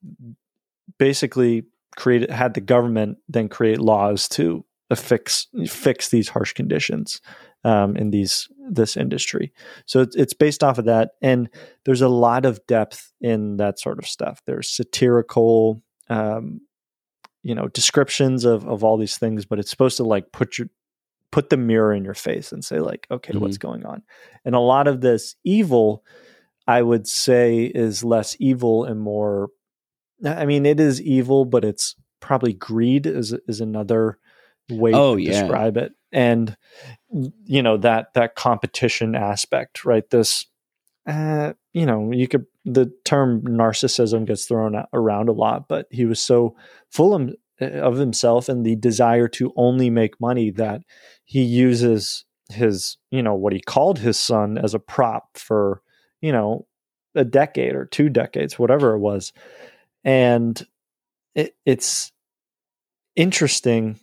basically 0.99 1.65
created 1.97 2.31
had 2.31 2.55
the 2.55 2.63
government 2.63 3.19
then 3.29 3.51
create 3.51 3.79
laws 3.79 4.27
to 4.31 4.65
fix 4.97 5.49
fix 5.67 6.09
these 6.09 6.31
harsh 6.31 6.55
conditions 6.55 7.21
um, 7.65 7.97
in 7.97 8.11
these 8.11 8.49
this 8.71 8.97
industry. 8.97 9.53
So 9.87 10.01
it's, 10.01 10.17
it's 10.17 10.35
based 10.35 10.63
off 10.63 10.79
of 10.79 10.85
that, 10.87 11.13
and 11.23 11.49
there's 11.85 12.03
a 12.03 12.09
lot 12.09 12.45
of 12.45 12.65
depth 12.67 13.13
in 13.21 13.57
that 13.57 13.79
sort 13.79 13.99
of 13.99 14.07
stuff. 14.07 14.43
There's 14.47 14.69
satirical 14.69 15.83
um, 16.09 16.61
you 17.43 17.55
know 17.55 17.69
descriptions 17.69 18.45
of 18.45 18.67
of 18.67 18.85
all 18.85 18.97
these 18.97 19.19
things, 19.19 19.45
but 19.45 19.59
it's 19.59 19.71
supposed 19.71 19.97
to 19.99 20.05
like 20.05 20.33
put 20.33 20.59
your 20.59 20.69
put 21.31 21.51
the 21.51 21.57
mirror 21.57 21.93
in 21.93 22.05
your 22.05 22.15
face 22.15 22.53
and 22.53 22.65
say 22.65 22.81
like, 22.81 23.07
okay, 23.11 23.33
mm-hmm. 23.33 23.43
what's 23.43 23.59
going 23.59 23.85
on? 23.85 24.03
And 24.45 24.55
a 24.55 24.61
lot 24.61 24.89
of 24.89 25.01
this 25.01 25.37
evil, 25.45 26.05
I 26.67 26.81
would 26.83 27.07
say, 27.07 27.65
is 27.65 28.03
less 28.03 28.37
evil 28.41 28.85
and 28.85 29.01
more. 29.01 29.49
I 30.25 30.47
mean, 30.47 30.65
it 30.65 30.81
is 30.81 31.03
evil, 31.03 31.45
but 31.45 31.65
it's 31.65 31.97
probably 32.21 32.53
greed 32.53 33.07
is 33.07 33.35
is 33.47 33.61
another 33.61 34.19
way 34.71 34.93
oh, 34.93 35.17
to 35.17 35.23
yeah. 35.23 35.41
describe 35.41 35.77
it 35.77 35.93
and 36.13 36.57
you 37.45 37.63
know 37.63 37.77
that 37.77 38.15
that 38.15 38.35
competition 38.35 39.15
aspect 39.15 39.85
right? 39.85 40.09
This 40.11 40.47
uh, 41.07 41.55
you 41.73 41.87
know 41.87 42.13
you 42.13 42.29
could 42.29 42.47
the 42.65 42.93
term 43.05 43.43
narcissism 43.43 44.27
gets 44.27 44.45
thrown 44.45 44.83
around 44.93 45.29
a 45.29 45.33
lot 45.33 45.69
but 45.69 45.87
he 45.91 46.05
was 46.05 46.21
so 46.21 46.55
full 46.91 47.15
of, 47.61 47.97
himself 47.97 48.49
and 48.49 48.65
the 48.65 48.77
desire 48.77 49.27
to 49.27 49.53
only 49.57 49.91
make 49.91 50.21
money 50.21 50.51
that 50.51 50.83
he 51.25 51.43
uses 51.43 52.25
his 52.51 52.99
you 53.11 53.23
know 53.23 53.35
what 53.35 53.53
he 53.53 53.61
called 53.61 53.99
his 53.99 54.19
son 54.19 54.59
as 54.59 54.75
a 54.75 54.79
prop 54.79 55.37
for 55.37 55.83
you 56.21 56.31
know 56.31 56.67
a 57.15 57.25
decade 57.25 57.75
or 57.75 57.85
two 57.85 58.09
decades 58.09 58.59
whatever 58.59 58.95
it 58.95 58.99
was. 58.99 59.33
And 60.05 60.65
it, 61.35 61.57
it's 61.67 62.13
interesting 63.17 63.99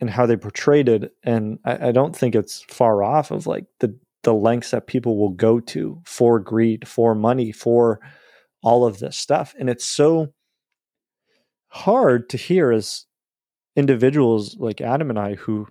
in 0.00 0.08
how 0.08 0.26
they 0.26 0.36
portrayed 0.36 0.88
it, 0.88 1.12
and 1.24 1.58
I, 1.64 1.88
I 1.88 1.92
don't 1.92 2.14
think 2.14 2.34
it's 2.34 2.64
far 2.68 3.02
off 3.02 3.30
of 3.30 3.46
like 3.46 3.66
the 3.80 3.98
the 4.24 4.34
lengths 4.34 4.72
that 4.72 4.86
people 4.86 5.16
will 5.16 5.30
go 5.30 5.60
to 5.60 6.02
for 6.04 6.40
greed, 6.40 6.86
for 6.86 7.14
money, 7.14 7.52
for 7.52 8.00
all 8.62 8.84
of 8.84 8.98
this 8.98 9.16
stuff, 9.16 9.54
and 9.58 9.70
it's 9.70 9.86
so 9.86 10.32
hard 11.68 12.28
to 12.30 12.36
hear 12.36 12.72
as 12.72 13.06
individuals 13.76 14.56
like 14.58 14.80
Adam 14.80 15.10
and 15.10 15.18
I 15.18 15.34
who 15.34 15.68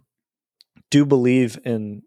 do 0.89 1.05
believe 1.05 1.59
in 1.65 2.03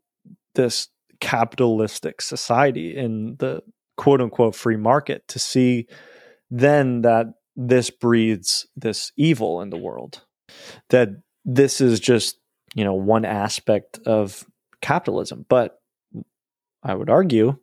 this 0.55 0.89
capitalistic 1.21 2.23
society 2.23 2.97
in 2.97 3.37
the 3.39 3.63
quote 3.97 4.21
unquote 4.21 4.55
free 4.55 4.77
market 4.77 5.27
to 5.29 5.39
see 5.39 5.87
then 6.51 7.03
that 7.03 7.27
this 7.55 7.91
breeds 7.91 8.67
this 8.75 9.13
evil 9.17 9.61
in 9.61 9.69
the 9.71 9.77
world 9.77 10.25
that 10.89 11.09
this 11.45 11.81
is 11.81 12.01
just 12.01 12.39
you 12.75 12.85
know 12.85 12.95
one 12.95 13.25
aspect 13.25 13.99
of 14.07 14.45
capitalism 14.81 15.45
but 15.49 15.81
i 16.83 16.95
would 16.95 17.11
argue 17.11 17.57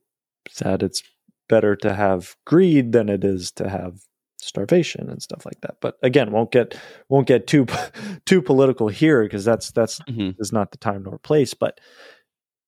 that 0.60 0.84
it's 0.84 1.04
better 1.50 1.76
to 1.76 1.94
have 1.94 2.36
greed 2.46 2.92
than 2.92 3.10
it 3.10 3.24
is 3.24 3.52
to 3.52 3.70
have 3.70 4.02
starvation 4.40 5.10
and 5.10 5.22
stuff 5.22 5.46
like 5.46 5.60
that 5.62 5.78
but 5.82 5.98
again 6.04 6.32
won't 6.32 6.52
get 6.52 6.80
won't 7.10 7.28
get 7.28 7.48
too 7.48 7.66
too 8.26 8.42
political 8.42 8.88
here 8.88 9.24
because 9.24 9.44
that's 9.44 9.72
that's 9.72 10.00
mm-hmm. 10.02 10.30
is 10.40 10.54
not 10.54 10.72
the 10.72 10.78
time 10.78 11.04
nor 11.04 11.18
place 11.20 11.54
but 11.54 11.80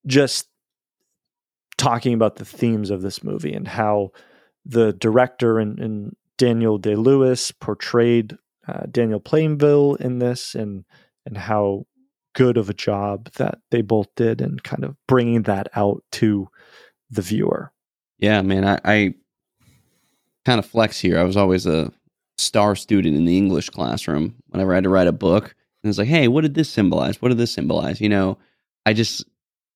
just 0.06 0.48
talking 1.78 2.12
about 2.12 2.36
the 2.36 2.44
themes 2.44 2.90
of 2.90 3.02
this 3.02 3.22
movie 3.22 3.52
and 3.52 3.68
how 3.68 4.10
the 4.66 4.92
director 4.94 5.58
and, 5.58 5.78
and 5.78 6.16
daniel 6.38 6.76
day 6.76 6.96
lewis 6.96 7.52
portrayed 7.52 8.36
uh, 8.66 8.86
Daniel 8.90 9.20
Plainview 9.20 10.00
in 10.00 10.18
this, 10.18 10.54
and 10.54 10.84
and 11.26 11.36
how 11.36 11.86
good 12.34 12.56
of 12.56 12.70
a 12.70 12.74
job 12.74 13.30
that 13.32 13.58
they 13.70 13.82
both 13.82 14.08
did, 14.16 14.40
and 14.40 14.62
kind 14.62 14.84
of 14.84 14.96
bringing 15.06 15.42
that 15.42 15.68
out 15.74 16.02
to 16.12 16.48
the 17.10 17.22
viewer. 17.22 17.72
Yeah, 18.18 18.42
man, 18.42 18.64
I, 18.64 18.80
I 18.84 19.14
kind 20.44 20.58
of 20.58 20.66
flex 20.66 21.00
here. 21.00 21.18
I 21.18 21.24
was 21.24 21.36
always 21.36 21.66
a 21.66 21.92
star 22.38 22.76
student 22.76 23.16
in 23.16 23.24
the 23.24 23.36
English 23.36 23.70
classroom. 23.70 24.34
Whenever 24.48 24.72
I 24.72 24.76
had 24.76 24.84
to 24.84 24.90
write 24.90 25.06
a 25.06 25.12
book, 25.12 25.54
and 25.82 25.88
it's 25.88 25.98
like, 25.98 26.08
hey, 26.08 26.28
what 26.28 26.42
did 26.42 26.54
this 26.54 26.68
symbolize? 26.68 27.20
What 27.20 27.30
did 27.30 27.38
this 27.38 27.52
symbolize? 27.52 28.00
You 28.00 28.08
know, 28.08 28.38
I 28.86 28.92
just 28.92 29.24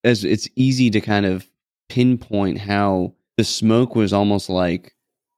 as 0.04 0.24
it's 0.24 0.48
easy 0.54 0.90
to 0.90 1.00
kind 1.00 1.26
of 1.26 1.48
pinpoint 1.88 2.58
how 2.58 3.14
the 3.36 3.44
smoke 3.44 3.94
was 3.94 4.12
almost 4.12 4.48
like 4.48 4.94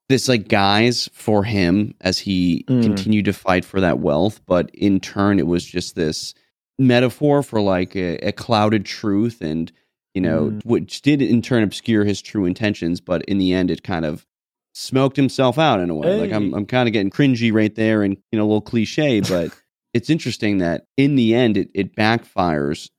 this 0.09 0.29
like 0.29 0.49
guise 0.49 1.09
for 1.13 1.43
him 1.43 1.95
as 2.01 2.19
he 2.19 2.65
mm. 2.69 2.83
continued 2.83 3.25
to 3.25 3.33
fight 3.33 3.65
for 3.65 3.81
that 3.81 3.99
wealth 3.99 4.41
but 4.47 4.71
in 4.75 5.01
turn 5.01 5.39
it 5.39 5.47
was 5.47 5.65
just 5.65 5.95
this 5.95 6.35
metaphor 6.79 7.43
for 7.43 7.61
like 7.61 7.97
a, 7.97 8.17
a 8.19 8.33
clouded 8.33 8.85
truth 8.85 9.41
and 9.41 9.73
you 10.15 10.21
know 10.21 10.51
mm. 10.51 10.65
which 10.65 11.03
did 11.03 11.23
in 11.23 11.43
turn 11.43 11.63
obscure 11.63 12.05
his 12.05 12.21
true 12.23 12.45
intentions 12.45 13.01
but 13.01 13.23
in 13.25 13.39
the 13.39 13.53
end 13.53 13.71
it 13.71 13.83
kind 13.83 14.05
of 14.05 14.27
smoked 14.75 15.17
himself 15.17 15.59
out 15.59 15.81
in 15.81 15.91
a 15.91 15.95
way 15.95 16.09
hey. 16.09 16.21
like 16.21 16.33
i'm, 16.33 16.53
I'm 16.55 16.67
kind 16.67 16.89
of 16.89 16.93
getting 16.93 17.11
cringy 17.11 17.53
right 17.53 17.75
there 17.75 18.03
and 18.03 18.17
you 18.31 18.39
know 18.39 18.45
a 18.45 18.49
little 18.49 18.61
cliche 18.61 19.21
but 19.29 19.51
it's 19.95 20.11
interesting 20.11 20.59
that 20.59 20.87
in 20.97 21.17
the 21.17 21.35
end 21.35 21.57
it, 21.57 21.71
it 21.75 21.97
backfires 21.97 22.91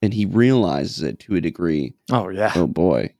and 0.00 0.12
he 0.12 0.24
realizes 0.24 1.02
it 1.02 1.18
to 1.20 1.36
a 1.36 1.40
degree 1.40 1.94
oh 2.10 2.30
yeah 2.30 2.52
oh 2.56 2.66
boy 2.66 3.12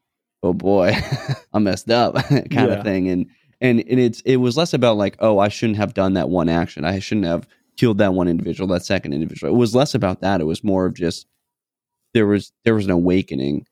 oh 0.43 0.53
boy, 0.53 0.97
I 1.53 1.59
messed 1.59 1.91
up 1.91 2.15
kind 2.29 2.51
yeah. 2.51 2.65
of 2.65 2.85
thing. 2.85 3.09
And 3.09 3.27
and 3.61 3.81
and 3.81 4.01
it's 4.01 4.21
it 4.23 4.37
was 4.37 4.57
less 4.57 4.75
about 4.75 4.97
like, 4.97 5.17
oh, 5.21 5.39
I 5.39 5.49
shouldn't 5.49 5.79
have 5.79 5.95
done 5.95 6.15
that 6.15 6.29
one 6.29 6.49
action. 6.49 6.85
I 6.85 6.99
shouldn't 6.99 7.27
have 7.27 7.47
killed 7.77 7.99
that 7.99 8.15
one 8.15 8.29
individual, 8.29 8.69
that 8.69 8.85
second 8.85 9.13
individual. 9.13 9.53
It 9.53 9.57
was 9.57 9.75
less 9.75 9.95
about 9.95 10.21
that. 10.21 10.41
It 10.41 10.45
was 10.45 10.65
more 10.65 10.87
of 10.87 10.95
just 10.95 11.27
there 12.15 12.27
was 12.27 12.53
there 12.65 12.75
was 12.75 12.85
an 12.85 12.91
awakening, 12.91 13.67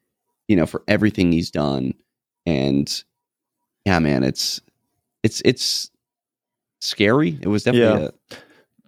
you 0.49 0.57
know, 0.57 0.66
for 0.66 0.83
everything 0.89 1.33
he's 1.33 1.51
done. 1.51 1.95
And 2.47 3.05
yeah, 3.85 3.99
man, 3.99 4.23
it's 4.23 4.61
it's 5.23 5.43
it's 5.45 5.91
scary. 6.81 7.39
It 7.41 7.49
was 7.49 7.64
definitely 7.64 8.03
yeah. 8.03 8.09
a 8.31 8.37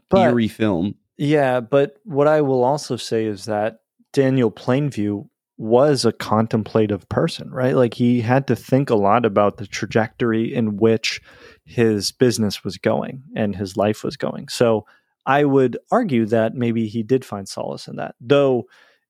but, 0.08 0.30
eerie 0.30 0.48
film. 0.48 0.94
Yeah, 1.16 1.60
but 1.60 1.98
what 2.04 2.26
I 2.26 2.40
will 2.40 2.64
also 2.64 2.96
say 2.96 3.26
is 3.26 3.44
that 3.44 3.80
Daniel 4.12 4.50
Plainview 4.50 5.28
was 5.62 6.04
a 6.04 6.10
contemplative 6.10 7.08
person, 7.08 7.48
right? 7.48 7.76
Like 7.76 7.94
he 7.94 8.20
had 8.20 8.48
to 8.48 8.56
think 8.56 8.90
a 8.90 8.96
lot 8.96 9.24
about 9.24 9.58
the 9.58 9.66
trajectory 9.66 10.52
in 10.52 10.76
which 10.76 11.20
his 11.64 12.10
business 12.10 12.64
was 12.64 12.78
going 12.78 13.22
and 13.36 13.54
his 13.54 13.76
life 13.76 14.02
was 14.02 14.16
going. 14.16 14.48
So 14.48 14.86
I 15.24 15.44
would 15.44 15.78
argue 15.92 16.26
that 16.26 16.56
maybe 16.56 16.88
he 16.88 17.04
did 17.04 17.24
find 17.24 17.48
solace 17.48 17.86
in 17.86 17.94
that, 17.96 18.16
though 18.20 18.64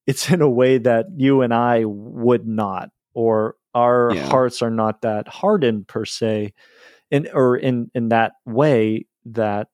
it's 0.05 0.29
in 0.29 0.43
a 0.43 0.49
way 0.49 0.77
that 0.77 1.07
you 1.17 1.41
and 1.41 1.55
I 1.55 1.85
would 1.85 2.45
not, 2.45 2.91
or 3.15 3.55
our 3.73 4.11
yeah. 4.13 4.29
hearts 4.29 4.61
are 4.61 4.69
not 4.69 5.01
that 5.01 5.27
hardened 5.27 5.87
per 5.87 6.05
se, 6.05 6.53
in 7.09 7.29
or 7.33 7.57
in 7.57 7.89
in 7.95 8.09
that 8.09 8.33
way 8.45 9.07
that 9.25 9.69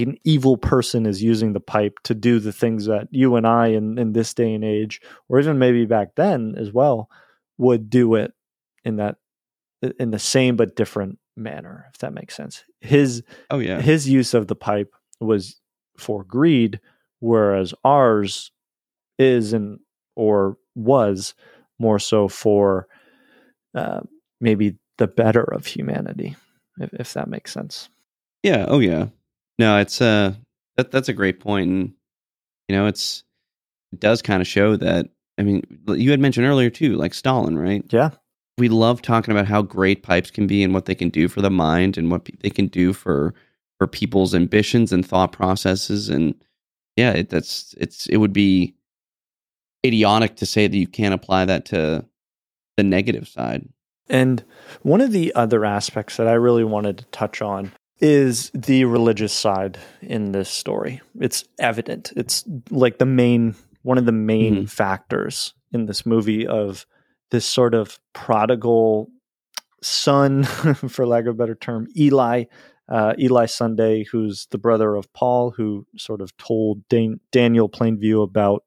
an 0.00 0.16
evil 0.24 0.56
person 0.56 1.04
is 1.06 1.22
using 1.22 1.52
the 1.52 1.60
pipe 1.60 1.98
to 2.04 2.14
do 2.14 2.38
the 2.38 2.52
things 2.52 2.86
that 2.86 3.08
you 3.10 3.36
and 3.36 3.46
I 3.46 3.68
in, 3.68 3.98
in 3.98 4.12
this 4.12 4.32
day 4.32 4.54
and 4.54 4.64
age, 4.64 5.00
or 5.28 5.38
even 5.38 5.58
maybe 5.58 5.84
back 5.84 6.14
then 6.16 6.54
as 6.56 6.72
well, 6.72 7.10
would 7.58 7.90
do 7.90 8.14
it 8.14 8.32
in 8.84 8.96
that 8.96 9.16
in 9.98 10.10
the 10.10 10.18
same 10.18 10.56
but 10.56 10.76
different 10.76 11.18
manner, 11.36 11.86
if 11.92 11.98
that 11.98 12.14
makes 12.14 12.34
sense. 12.34 12.64
His 12.80 13.22
oh 13.50 13.58
yeah, 13.58 13.80
his 13.80 14.08
use 14.08 14.34
of 14.34 14.46
the 14.46 14.56
pipe 14.56 14.94
was 15.20 15.60
for 15.98 16.24
greed, 16.24 16.80
whereas 17.20 17.74
ours 17.84 18.50
is 19.18 19.52
and 19.52 19.78
or 20.16 20.56
was 20.74 21.34
more 21.78 21.98
so 21.98 22.28
for 22.28 22.86
uh, 23.74 24.00
maybe 24.40 24.76
the 24.98 25.06
better 25.06 25.42
of 25.42 25.66
humanity, 25.66 26.36
if, 26.78 26.92
if 26.94 27.12
that 27.14 27.28
makes 27.28 27.52
sense. 27.52 27.88
Yeah. 28.42 28.66
Oh 28.68 28.78
yeah. 28.78 29.06
No, 29.62 29.78
it's 29.78 30.00
uh 30.00 30.34
that 30.76 30.90
that's 30.90 31.08
a 31.08 31.12
great 31.12 31.38
point, 31.38 31.70
and 31.70 31.92
you 32.66 32.74
know, 32.74 32.86
it's 32.88 33.22
it 33.92 34.00
does 34.00 34.20
kind 34.20 34.40
of 34.40 34.48
show 34.48 34.74
that. 34.74 35.06
I 35.38 35.44
mean, 35.44 35.62
you 35.86 36.10
had 36.10 36.18
mentioned 36.18 36.48
earlier 36.48 36.68
too, 36.68 36.96
like 36.96 37.14
Stalin, 37.14 37.56
right? 37.56 37.84
Yeah. 37.90 38.10
We 38.58 38.68
love 38.68 39.02
talking 39.02 39.30
about 39.30 39.46
how 39.46 39.62
great 39.62 40.02
pipes 40.02 40.32
can 40.32 40.48
be 40.48 40.64
and 40.64 40.74
what 40.74 40.86
they 40.86 40.96
can 40.96 41.10
do 41.10 41.28
for 41.28 41.42
the 41.42 41.50
mind 41.50 41.96
and 41.96 42.10
what 42.10 42.28
they 42.40 42.50
can 42.50 42.66
do 42.66 42.92
for 42.92 43.34
for 43.78 43.86
people's 43.86 44.34
ambitions 44.34 44.92
and 44.92 45.06
thought 45.06 45.30
processes. 45.30 46.08
And 46.08 46.34
yeah, 46.96 47.12
it, 47.12 47.30
that's 47.30 47.72
it's 47.78 48.08
it 48.08 48.16
would 48.16 48.32
be 48.32 48.74
idiotic 49.86 50.34
to 50.36 50.46
say 50.46 50.66
that 50.66 50.76
you 50.76 50.88
can't 50.88 51.14
apply 51.14 51.44
that 51.44 51.66
to 51.66 52.04
the 52.76 52.82
negative 52.82 53.28
side. 53.28 53.68
And 54.08 54.42
one 54.82 55.00
of 55.00 55.12
the 55.12 55.32
other 55.36 55.64
aspects 55.64 56.16
that 56.16 56.26
I 56.26 56.32
really 56.32 56.64
wanted 56.64 56.98
to 56.98 57.04
touch 57.06 57.40
on 57.40 57.70
is 58.02 58.50
the 58.52 58.84
religious 58.84 59.32
side 59.32 59.78
in 60.02 60.32
this 60.32 60.50
story. 60.50 61.00
It's 61.20 61.44
evident. 61.60 62.12
It's 62.16 62.44
like 62.68 62.98
the 62.98 63.06
main 63.06 63.54
one 63.82 63.98
of 63.98 64.06
the 64.06 64.12
main 64.12 64.56
mm-hmm. 64.56 64.64
factors 64.66 65.54
in 65.72 65.86
this 65.86 66.04
movie 66.04 66.46
of 66.46 66.86
this 67.30 67.46
sort 67.46 67.74
of 67.74 67.98
prodigal 68.12 69.08
son, 69.82 70.44
for 70.88 71.06
lack 71.06 71.22
of 71.22 71.34
a 71.34 71.34
better 71.34 71.54
term, 71.56 71.88
Eli, 71.96 72.44
uh, 72.88 73.14
Eli 73.18 73.46
Sunday, 73.46 74.04
who's 74.04 74.46
the 74.50 74.58
brother 74.58 74.94
of 74.94 75.12
Paul, 75.12 75.50
who 75.50 75.86
sort 75.96 76.20
of 76.20 76.36
told 76.36 76.86
Dan- 76.88 77.20
Daniel 77.32 77.68
Plainview 77.68 78.22
about 78.22 78.62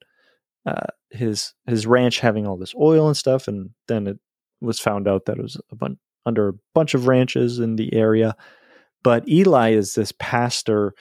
uh, 0.66 0.88
his 1.12 1.54
his 1.66 1.86
ranch 1.86 2.20
having 2.20 2.48
all 2.48 2.58
this 2.58 2.76
oil 2.80 3.08
and 3.08 3.16
stuff, 3.16 3.48
and 3.48 3.70
then 3.88 4.08
it 4.08 4.18
was 4.62 4.80
found 4.80 5.08
out 5.08 5.26
that 5.26 5.38
it 5.38 5.44
was 5.44 5.58
a 5.72 5.76
bun- 5.76 6.00
under 6.26 6.50
a 6.50 6.54
bunch 6.74 6.94
of 6.94 7.08
ranches 7.08 7.60
in 7.60 7.76
the 7.76 7.94
area 7.94 8.36
but 9.06 9.30
Eli 9.30 9.74
is 9.74 9.94
this 9.94 10.12
pastor 10.18 10.96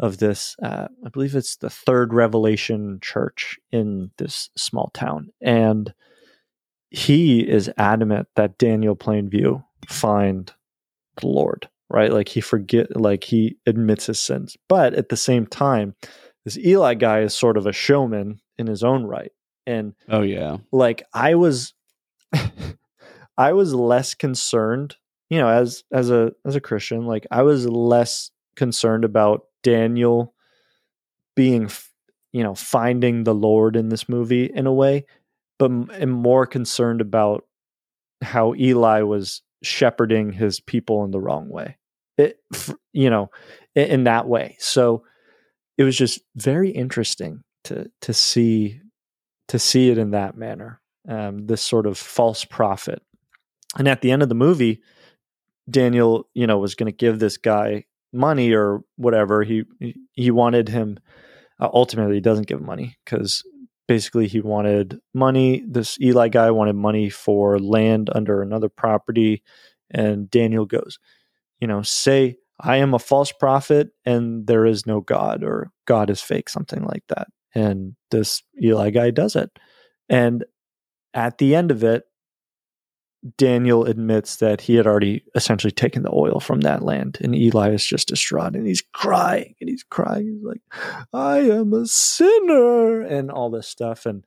of 0.00 0.18
this, 0.18 0.56
uh, 0.60 0.88
I 1.06 1.08
believe 1.08 1.36
it's 1.36 1.54
the 1.54 1.70
Third 1.70 2.12
Revelation 2.12 2.98
Church 3.00 3.60
in 3.70 4.10
this 4.18 4.50
small 4.56 4.90
town, 4.92 5.30
and 5.40 5.94
he 6.90 7.48
is 7.48 7.70
adamant 7.78 8.26
that 8.34 8.58
Daniel 8.58 8.96
Plainview 8.96 9.64
find 9.88 10.52
the 11.20 11.28
Lord, 11.28 11.68
right? 11.88 12.12
Like 12.12 12.28
he 12.28 12.40
forget, 12.40 13.00
like 13.00 13.22
he 13.22 13.56
admits 13.66 14.06
his 14.06 14.20
sins, 14.20 14.56
but 14.68 14.94
at 14.94 15.08
the 15.08 15.16
same 15.16 15.46
time, 15.46 15.94
this 16.44 16.58
Eli 16.58 16.94
guy 16.94 17.20
is 17.20 17.34
sort 17.34 17.56
of 17.56 17.68
a 17.68 17.72
showman 17.72 18.40
in 18.58 18.66
his 18.66 18.82
own 18.82 19.04
right, 19.04 19.30
and 19.64 19.94
oh 20.08 20.22
yeah, 20.22 20.56
like 20.72 21.04
I 21.14 21.36
was, 21.36 21.72
I 23.38 23.52
was 23.52 23.72
less 23.72 24.16
concerned, 24.16 24.96
you 25.34 25.40
know, 25.40 25.48
as 25.48 25.82
as 25.90 26.10
a 26.10 26.32
as 26.44 26.54
a 26.54 26.60
Christian, 26.60 27.06
like 27.06 27.26
I 27.28 27.42
was 27.42 27.66
less 27.66 28.30
concerned 28.54 29.04
about 29.04 29.46
Daniel 29.64 30.32
being, 31.34 31.68
you 32.32 32.44
know, 32.44 32.54
finding 32.54 33.24
the 33.24 33.34
Lord 33.34 33.74
in 33.74 33.88
this 33.88 34.08
movie 34.08 34.44
in 34.44 34.68
a 34.68 34.72
way, 34.72 35.06
but 35.58 35.72
am 36.00 36.10
more 36.10 36.46
concerned 36.46 37.00
about 37.00 37.48
how 38.22 38.54
Eli 38.54 39.02
was 39.02 39.42
shepherding 39.64 40.30
his 40.30 40.60
people 40.60 41.02
in 41.04 41.10
the 41.10 41.20
wrong 41.20 41.48
way. 41.48 41.78
It, 42.16 42.38
you 42.92 43.10
know, 43.10 43.32
in, 43.74 44.04
that 44.04 44.28
way. 44.28 44.54
So 44.60 45.02
it 45.76 45.82
was 45.82 45.98
just 45.98 46.20
very 46.36 46.70
interesting 46.70 47.42
to 47.64 47.90
to 48.02 48.14
see 48.14 48.80
to 49.48 49.58
see 49.58 49.90
it 49.90 49.98
in 49.98 50.12
that 50.12 50.36
manner. 50.36 50.80
Um, 51.08 51.48
this 51.48 51.60
sort 51.60 51.88
of 51.88 51.98
false 51.98 52.44
prophet, 52.44 53.02
and 53.76 53.88
at 53.88 54.00
the 54.00 54.12
end 54.12 54.22
of 54.22 54.28
the 54.28 54.36
movie, 54.36 54.80
Daniel, 55.68 56.28
you 56.34 56.46
know, 56.46 56.58
was 56.58 56.74
going 56.74 56.90
to 56.90 56.96
give 56.96 57.18
this 57.18 57.36
guy 57.36 57.84
money 58.12 58.52
or 58.52 58.82
whatever. 58.96 59.42
He 59.42 59.64
he 60.12 60.30
wanted 60.30 60.68
him. 60.68 60.98
Uh, 61.60 61.68
ultimately, 61.72 62.16
he 62.16 62.20
doesn't 62.20 62.48
give 62.48 62.60
money 62.60 62.96
because 63.04 63.42
basically 63.86 64.26
he 64.26 64.40
wanted 64.40 64.98
money. 65.14 65.64
This 65.68 65.98
Eli 66.00 66.28
guy 66.28 66.50
wanted 66.50 66.76
money 66.76 67.10
for 67.10 67.58
land 67.58 68.10
under 68.14 68.42
another 68.42 68.68
property, 68.68 69.42
and 69.90 70.30
Daniel 70.30 70.66
goes, 70.66 70.98
you 71.60 71.66
know, 71.66 71.82
say 71.82 72.36
I 72.60 72.76
am 72.76 72.94
a 72.94 72.98
false 72.98 73.32
prophet 73.32 73.90
and 74.04 74.46
there 74.46 74.64
is 74.64 74.86
no 74.86 75.00
God 75.00 75.42
or 75.42 75.70
God 75.86 76.10
is 76.10 76.20
fake, 76.20 76.48
something 76.48 76.84
like 76.84 77.04
that. 77.08 77.28
And 77.54 77.94
this 78.10 78.42
Eli 78.62 78.90
guy 78.90 79.10
does 79.10 79.36
it. 79.36 79.50
And 80.08 80.44
at 81.12 81.38
the 81.38 81.54
end 81.54 81.70
of 81.70 81.82
it, 81.84 82.04
Daniel 83.38 83.84
admits 83.86 84.36
that 84.36 84.60
he 84.60 84.74
had 84.74 84.86
already 84.86 85.24
essentially 85.34 85.70
taken 85.70 86.02
the 86.02 86.12
oil 86.12 86.40
from 86.40 86.60
that 86.60 86.82
land. 86.82 87.18
And 87.22 87.34
Eli 87.34 87.70
is 87.70 87.84
just 87.84 88.08
distraught 88.08 88.54
and 88.54 88.66
he's 88.66 88.82
crying 88.92 89.54
and 89.60 89.70
he's 89.70 89.82
crying. 89.82 90.26
He's 90.26 90.44
like, 90.44 90.60
I 91.12 91.38
am 91.38 91.72
a 91.72 91.86
sinner 91.86 93.00
and 93.00 93.30
all 93.30 93.50
this 93.50 93.66
stuff. 93.66 94.04
And 94.04 94.24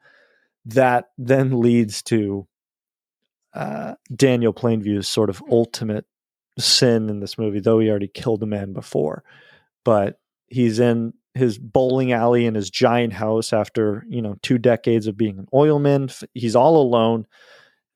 that 0.65 1.09
then 1.17 1.59
leads 1.59 2.01
to 2.03 2.47
uh, 3.53 3.95
Daniel 4.13 4.53
Plainview's 4.53 5.07
sort 5.07 5.29
of 5.29 5.43
ultimate 5.49 6.05
sin 6.57 7.09
in 7.09 7.19
this 7.19 7.37
movie, 7.37 7.59
though 7.59 7.79
he 7.79 7.89
already 7.89 8.07
killed 8.07 8.41
a 8.41 8.47
man 8.47 8.73
before. 8.73 9.23
But 9.85 10.19
he's 10.47 10.79
in 10.79 11.13
his 11.35 11.59
bowling 11.59 12.13
alley 12.13 12.47
in 12.47 12.55
his 12.55 12.71
giant 12.71 13.13
house 13.13 13.53
after, 13.53 14.05
you 14.09 14.23
know, 14.23 14.37
two 14.41 14.57
decades 14.57 15.05
of 15.05 15.17
being 15.17 15.37
an 15.37 15.47
oilman. 15.53 16.11
He's 16.33 16.55
all 16.55 16.81
alone. 16.81 17.27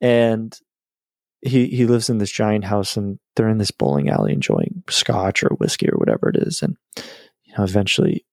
And 0.00 0.56
he 1.42 1.66
he 1.66 1.86
lives 1.86 2.08
in 2.08 2.18
this 2.18 2.30
giant 2.30 2.64
house 2.64 2.96
and 2.96 3.18
they're 3.34 3.48
in 3.48 3.58
this 3.58 3.70
bowling 3.70 4.08
alley 4.08 4.32
enjoying 4.32 4.82
scotch 4.88 5.42
or 5.42 5.50
whiskey 5.58 5.88
or 5.88 5.98
whatever 5.98 6.28
it 6.28 6.36
is. 6.36 6.62
And 6.62 6.76
you 7.44 7.54
know, 7.58 7.64
eventually 7.64 8.24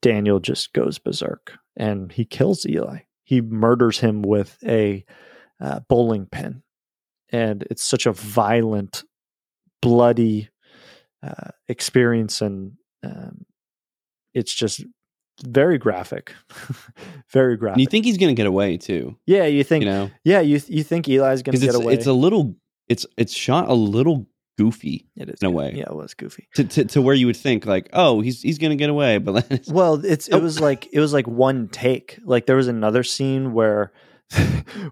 Daniel 0.00 0.40
just 0.40 0.72
goes 0.72 0.98
berserk 0.98 1.54
and 1.76 2.10
he 2.10 2.24
kills 2.24 2.66
Eli. 2.66 3.00
He 3.24 3.40
murders 3.40 4.00
him 4.00 4.22
with 4.22 4.56
a 4.64 5.04
uh, 5.60 5.80
bowling 5.88 6.26
pin. 6.26 6.62
And 7.30 7.64
it's 7.70 7.84
such 7.84 8.06
a 8.06 8.12
violent 8.12 9.04
bloody 9.82 10.48
uh, 11.22 11.50
experience, 11.68 12.40
and 12.40 12.72
um, 13.04 13.44
it's 14.32 14.54
just 14.54 14.82
very 15.46 15.78
graphic, 15.78 16.34
very 17.32 17.56
graphic. 17.56 17.80
You 17.80 17.86
think 17.86 18.04
he's 18.04 18.18
going 18.18 18.34
to 18.34 18.38
get 18.38 18.46
away 18.46 18.76
too? 18.76 19.16
Yeah, 19.26 19.44
you 19.44 19.64
think. 19.64 19.84
You 19.84 19.90
know, 19.90 20.10
yeah, 20.24 20.40
you 20.40 20.60
you 20.66 20.82
think 20.82 21.08
Eli's 21.08 21.42
going 21.42 21.58
to 21.58 21.64
get 21.64 21.74
away? 21.74 21.94
It's 21.94 22.06
a 22.06 22.12
little. 22.12 22.56
It's 22.88 23.06
it's 23.16 23.34
shot 23.34 23.68
a 23.68 23.74
little 23.74 24.26
goofy. 24.58 25.06
It 25.16 25.30
is 25.30 25.40
in 25.40 25.46
a 25.46 25.50
way. 25.50 25.72
Yeah, 25.76 25.84
it 25.84 25.94
was 25.94 26.14
goofy. 26.14 26.48
To, 26.56 26.64
to, 26.64 26.84
to 26.86 27.02
where 27.02 27.14
you 27.14 27.26
would 27.26 27.36
think 27.36 27.64
like, 27.64 27.88
oh, 27.92 28.20
he's 28.20 28.42
he's 28.42 28.58
going 28.58 28.70
to 28.70 28.76
get 28.76 28.90
away, 28.90 29.18
but 29.18 29.62
well, 29.68 30.04
it's 30.04 30.28
it 30.28 30.42
was 30.42 30.60
like 30.68 30.88
it 30.92 31.00
was 31.00 31.12
like 31.12 31.26
one 31.26 31.68
take. 31.68 32.18
Like 32.24 32.46
there 32.46 32.56
was 32.56 32.68
another 32.68 33.02
scene 33.02 33.52
where 33.52 33.92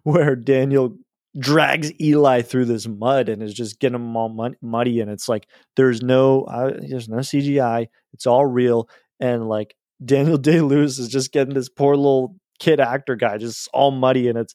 where 0.04 0.36
Daniel 0.36 0.96
drags 1.38 1.92
Eli 2.00 2.42
through 2.42 2.64
this 2.64 2.86
mud 2.86 3.28
and 3.28 3.42
is 3.42 3.52
just 3.52 3.78
getting 3.78 3.96
him 3.96 4.16
all 4.16 4.54
muddy. 4.62 5.00
And 5.00 5.10
it's 5.10 5.28
like 5.28 5.48
there's 5.74 6.02
no 6.02 6.44
uh, 6.44 6.72
there's 6.88 7.08
no 7.08 7.18
CGI. 7.18 7.88
It's 8.12 8.26
all 8.26 8.46
real. 8.46 8.88
And 9.20 9.48
like 9.48 9.74
Daniel 10.04 10.38
Day 10.38 10.60
Lewis 10.60 10.98
is 10.98 11.08
just 11.08 11.32
getting 11.32 11.54
this 11.54 11.68
poor 11.68 11.96
little 11.96 12.36
kid 12.58 12.80
actor 12.80 13.16
guy 13.16 13.38
just 13.38 13.68
all 13.72 13.90
muddy. 13.90 14.28
And 14.28 14.38
it's 14.38 14.54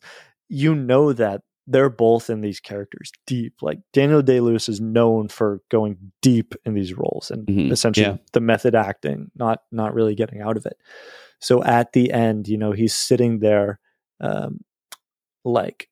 you 0.49 0.75
know 0.75 1.13
that 1.13 1.41
they're 1.67 1.89
both 1.89 2.29
in 2.29 2.41
these 2.41 2.59
characters 2.59 3.11
deep. 3.25 3.55
Like 3.61 3.79
Daniel 3.93 4.21
Day 4.21 4.39
Lewis 4.39 4.67
is 4.67 4.81
known 4.81 5.29
for 5.29 5.61
going 5.69 6.11
deep 6.21 6.55
in 6.65 6.73
these 6.73 6.93
roles 6.93 7.31
and 7.31 7.47
mm-hmm. 7.47 7.71
essentially 7.71 8.07
yeah. 8.07 8.17
the 8.33 8.41
method 8.41 8.75
acting, 8.75 9.31
not 9.35 9.61
not 9.71 9.93
really 9.93 10.15
getting 10.15 10.41
out 10.41 10.57
of 10.57 10.65
it. 10.65 10.77
So 11.39 11.63
at 11.63 11.93
the 11.93 12.11
end, 12.11 12.47
you 12.47 12.57
know, 12.57 12.71
he's 12.71 12.93
sitting 12.93 13.39
there 13.39 13.79
um, 14.19 14.59
like 15.43 15.89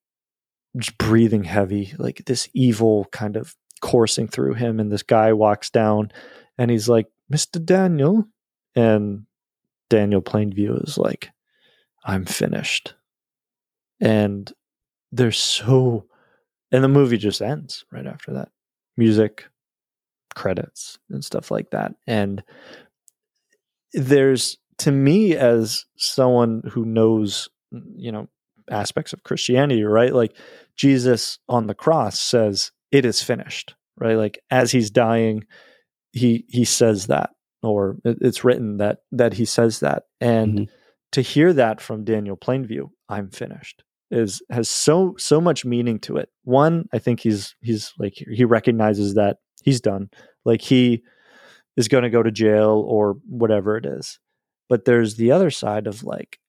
just 0.78 0.98
breathing 0.98 1.44
heavy, 1.44 1.94
like 1.98 2.24
this 2.26 2.48
evil 2.54 3.06
kind 3.12 3.36
of 3.36 3.56
coursing 3.82 4.28
through 4.28 4.54
him. 4.54 4.80
And 4.80 4.92
this 4.92 5.04
guy 5.04 5.34
walks 5.34 5.70
down 5.70 6.12
and 6.58 6.70
he's 6.70 6.88
like, 6.88 7.08
Mr. 7.32 7.64
Daniel. 7.64 8.26
And 8.76 9.26
Daniel 9.90 10.22
Plainview 10.22 10.88
is 10.88 10.98
like, 10.98 11.30
I'm 12.04 12.26
finished. 12.26 12.94
And 14.00 14.52
they're 15.12 15.32
so, 15.32 16.06
and 16.72 16.84
the 16.84 16.88
movie 16.88 17.18
just 17.18 17.42
ends 17.42 17.86
right 17.92 18.08
after 18.08 18.34
that. 18.34 18.50
Music, 18.98 19.46
credits, 20.36 21.00
and 21.10 21.24
stuff 21.24 21.52
like 21.52 21.72
that. 21.72 21.94
And 22.08 22.44
there's, 23.94 24.58
to 24.80 24.92
me, 24.92 25.36
as 25.36 25.86
someone 25.98 26.64
who 26.72 26.86
knows, 26.86 27.50
you 27.96 28.12
know, 28.12 28.28
aspects 28.70 29.14
of 29.14 29.24
Christianity, 29.24 29.84
right? 29.84 30.14
Like 30.14 30.36
Jesus 30.76 31.40
on 31.50 31.68
the 31.68 31.74
cross 31.74 32.20
says, 32.20 32.72
"It 32.92 33.06
is 33.06 33.22
finished," 33.22 33.76
right? 33.98 34.16
Like 34.16 34.40
as 34.52 34.72
he's 34.72 34.92
dying, 34.92 35.46
he 36.12 36.46
he 36.48 36.66
says 36.66 37.08
that, 37.08 37.32
or 37.62 37.98
it's 38.04 38.44
written 38.44 38.78
that 38.78 39.00
that 39.12 39.34
he 39.34 39.46
says 39.46 39.80
that, 39.80 40.04
and 40.22 40.54
mm-hmm. 40.54 40.64
to 41.12 41.22
hear 41.22 41.54
that 41.54 41.82
from 41.82 42.04
Daniel 42.04 42.38
Plainview, 42.38 42.90
"I'm 43.08 43.30
finished," 43.30 43.84
is 44.12 44.42
has 44.50 44.70
so 44.70 45.16
so 45.18 45.42
much 45.42 45.66
meaning 45.66 46.00
to 46.00 46.18
it. 46.18 46.30
One, 46.44 46.88
I 46.94 47.00
think 47.00 47.20
he's 47.20 47.56
he's 47.62 47.94
like 48.00 48.14
he 48.16 48.46
recognizes 48.46 49.16
that 49.16 49.38
he's 49.64 49.82
done, 49.82 50.10
like 50.46 50.62
he 50.62 51.04
is 51.78 51.88
going 51.88 52.04
to 52.04 52.10
go 52.10 52.24
to 52.24 52.32
jail 52.32 52.84
or 52.88 53.18
whatever 53.28 53.78
it 53.78 53.86
is. 53.86 54.20
But 54.68 54.86
there's 54.86 55.16
the 55.16 55.32
other 55.32 55.50
side 55.50 55.88
of 55.88 56.04
like, 56.04 56.40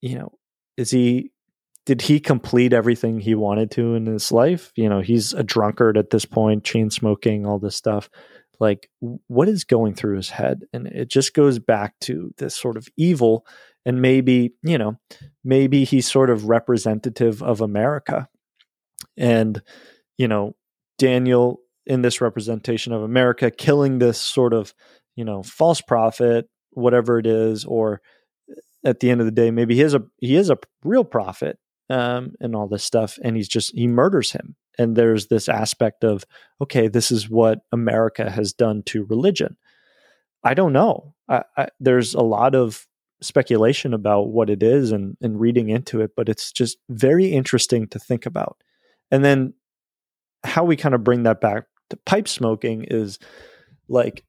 you 0.00 0.18
know, 0.18 0.32
is 0.76 0.90
he 0.90 1.32
did 1.86 2.00
he 2.02 2.18
complete 2.18 2.72
everything 2.72 3.20
he 3.20 3.34
wanted 3.34 3.70
to 3.72 3.94
in 3.94 4.06
his 4.06 4.32
life? 4.32 4.72
You 4.74 4.88
know, 4.88 5.00
he's 5.00 5.32
a 5.34 5.42
drunkard 5.42 5.98
at 5.98 6.10
this 6.10 6.24
point, 6.24 6.64
chain 6.64 6.90
smoking, 6.90 7.44
all 7.44 7.58
this 7.58 7.76
stuff. 7.76 8.08
Like, 8.60 8.90
what 9.00 9.48
is 9.48 9.64
going 9.64 9.94
through 9.94 10.16
his 10.16 10.30
head? 10.30 10.62
And 10.72 10.86
it 10.86 11.08
just 11.08 11.34
goes 11.34 11.58
back 11.58 11.94
to 12.02 12.32
this 12.38 12.56
sort 12.56 12.76
of 12.76 12.88
evil. 12.96 13.46
And 13.84 14.00
maybe, 14.00 14.54
you 14.62 14.78
know, 14.78 14.98
maybe 15.44 15.84
he's 15.84 16.10
sort 16.10 16.30
of 16.30 16.48
representative 16.48 17.42
of 17.42 17.60
America. 17.60 18.28
And, 19.16 19.60
you 20.16 20.28
know, 20.28 20.56
Daniel 20.98 21.60
in 21.86 22.02
this 22.02 22.20
representation 22.20 22.92
of 22.92 23.02
America 23.02 23.50
killing 23.50 23.98
this 23.98 24.18
sort 24.18 24.54
of, 24.54 24.74
you 25.16 25.24
know, 25.24 25.42
false 25.42 25.80
prophet, 25.80 26.48
whatever 26.70 27.18
it 27.18 27.26
is, 27.26 27.64
or 27.64 28.00
at 28.84 29.00
the 29.00 29.10
end 29.10 29.20
of 29.20 29.26
the 29.26 29.32
day, 29.32 29.50
maybe 29.50 29.74
he 29.74 29.82
is 29.82 29.94
a 29.94 30.02
he 30.18 30.36
is 30.36 30.50
a 30.50 30.58
real 30.82 31.04
prophet 31.04 31.58
um, 31.90 32.32
and 32.40 32.54
all 32.54 32.68
this 32.68 32.84
stuff, 32.84 33.18
and 33.22 33.36
he's 33.36 33.48
just 33.48 33.74
he 33.74 33.86
murders 33.86 34.32
him. 34.32 34.56
And 34.78 34.96
there's 34.96 35.28
this 35.28 35.48
aspect 35.48 36.04
of 36.04 36.24
okay, 36.60 36.88
this 36.88 37.10
is 37.10 37.28
what 37.28 37.60
America 37.72 38.30
has 38.30 38.52
done 38.52 38.82
to 38.84 39.04
religion. 39.04 39.56
I 40.42 40.54
don't 40.54 40.72
know. 40.72 41.14
I, 41.28 41.44
I, 41.56 41.68
there's 41.80 42.14
a 42.14 42.20
lot 42.20 42.54
of 42.54 42.86
speculation 43.22 43.94
about 43.94 44.28
what 44.28 44.50
it 44.50 44.62
is 44.62 44.92
and, 44.92 45.16
and 45.22 45.40
reading 45.40 45.70
into 45.70 46.00
it, 46.02 46.12
but 46.16 46.28
it's 46.28 46.52
just 46.52 46.78
very 46.90 47.26
interesting 47.26 47.88
to 47.88 47.98
think 47.98 48.26
about. 48.26 48.58
And 49.10 49.24
then 49.24 49.54
how 50.44 50.64
we 50.64 50.76
kind 50.76 50.94
of 50.94 51.02
bring 51.02 51.22
that 51.22 51.40
back 51.40 51.64
to 51.90 51.96
pipe 51.96 52.28
smoking 52.28 52.84
is 52.84 53.18
like 53.88 54.24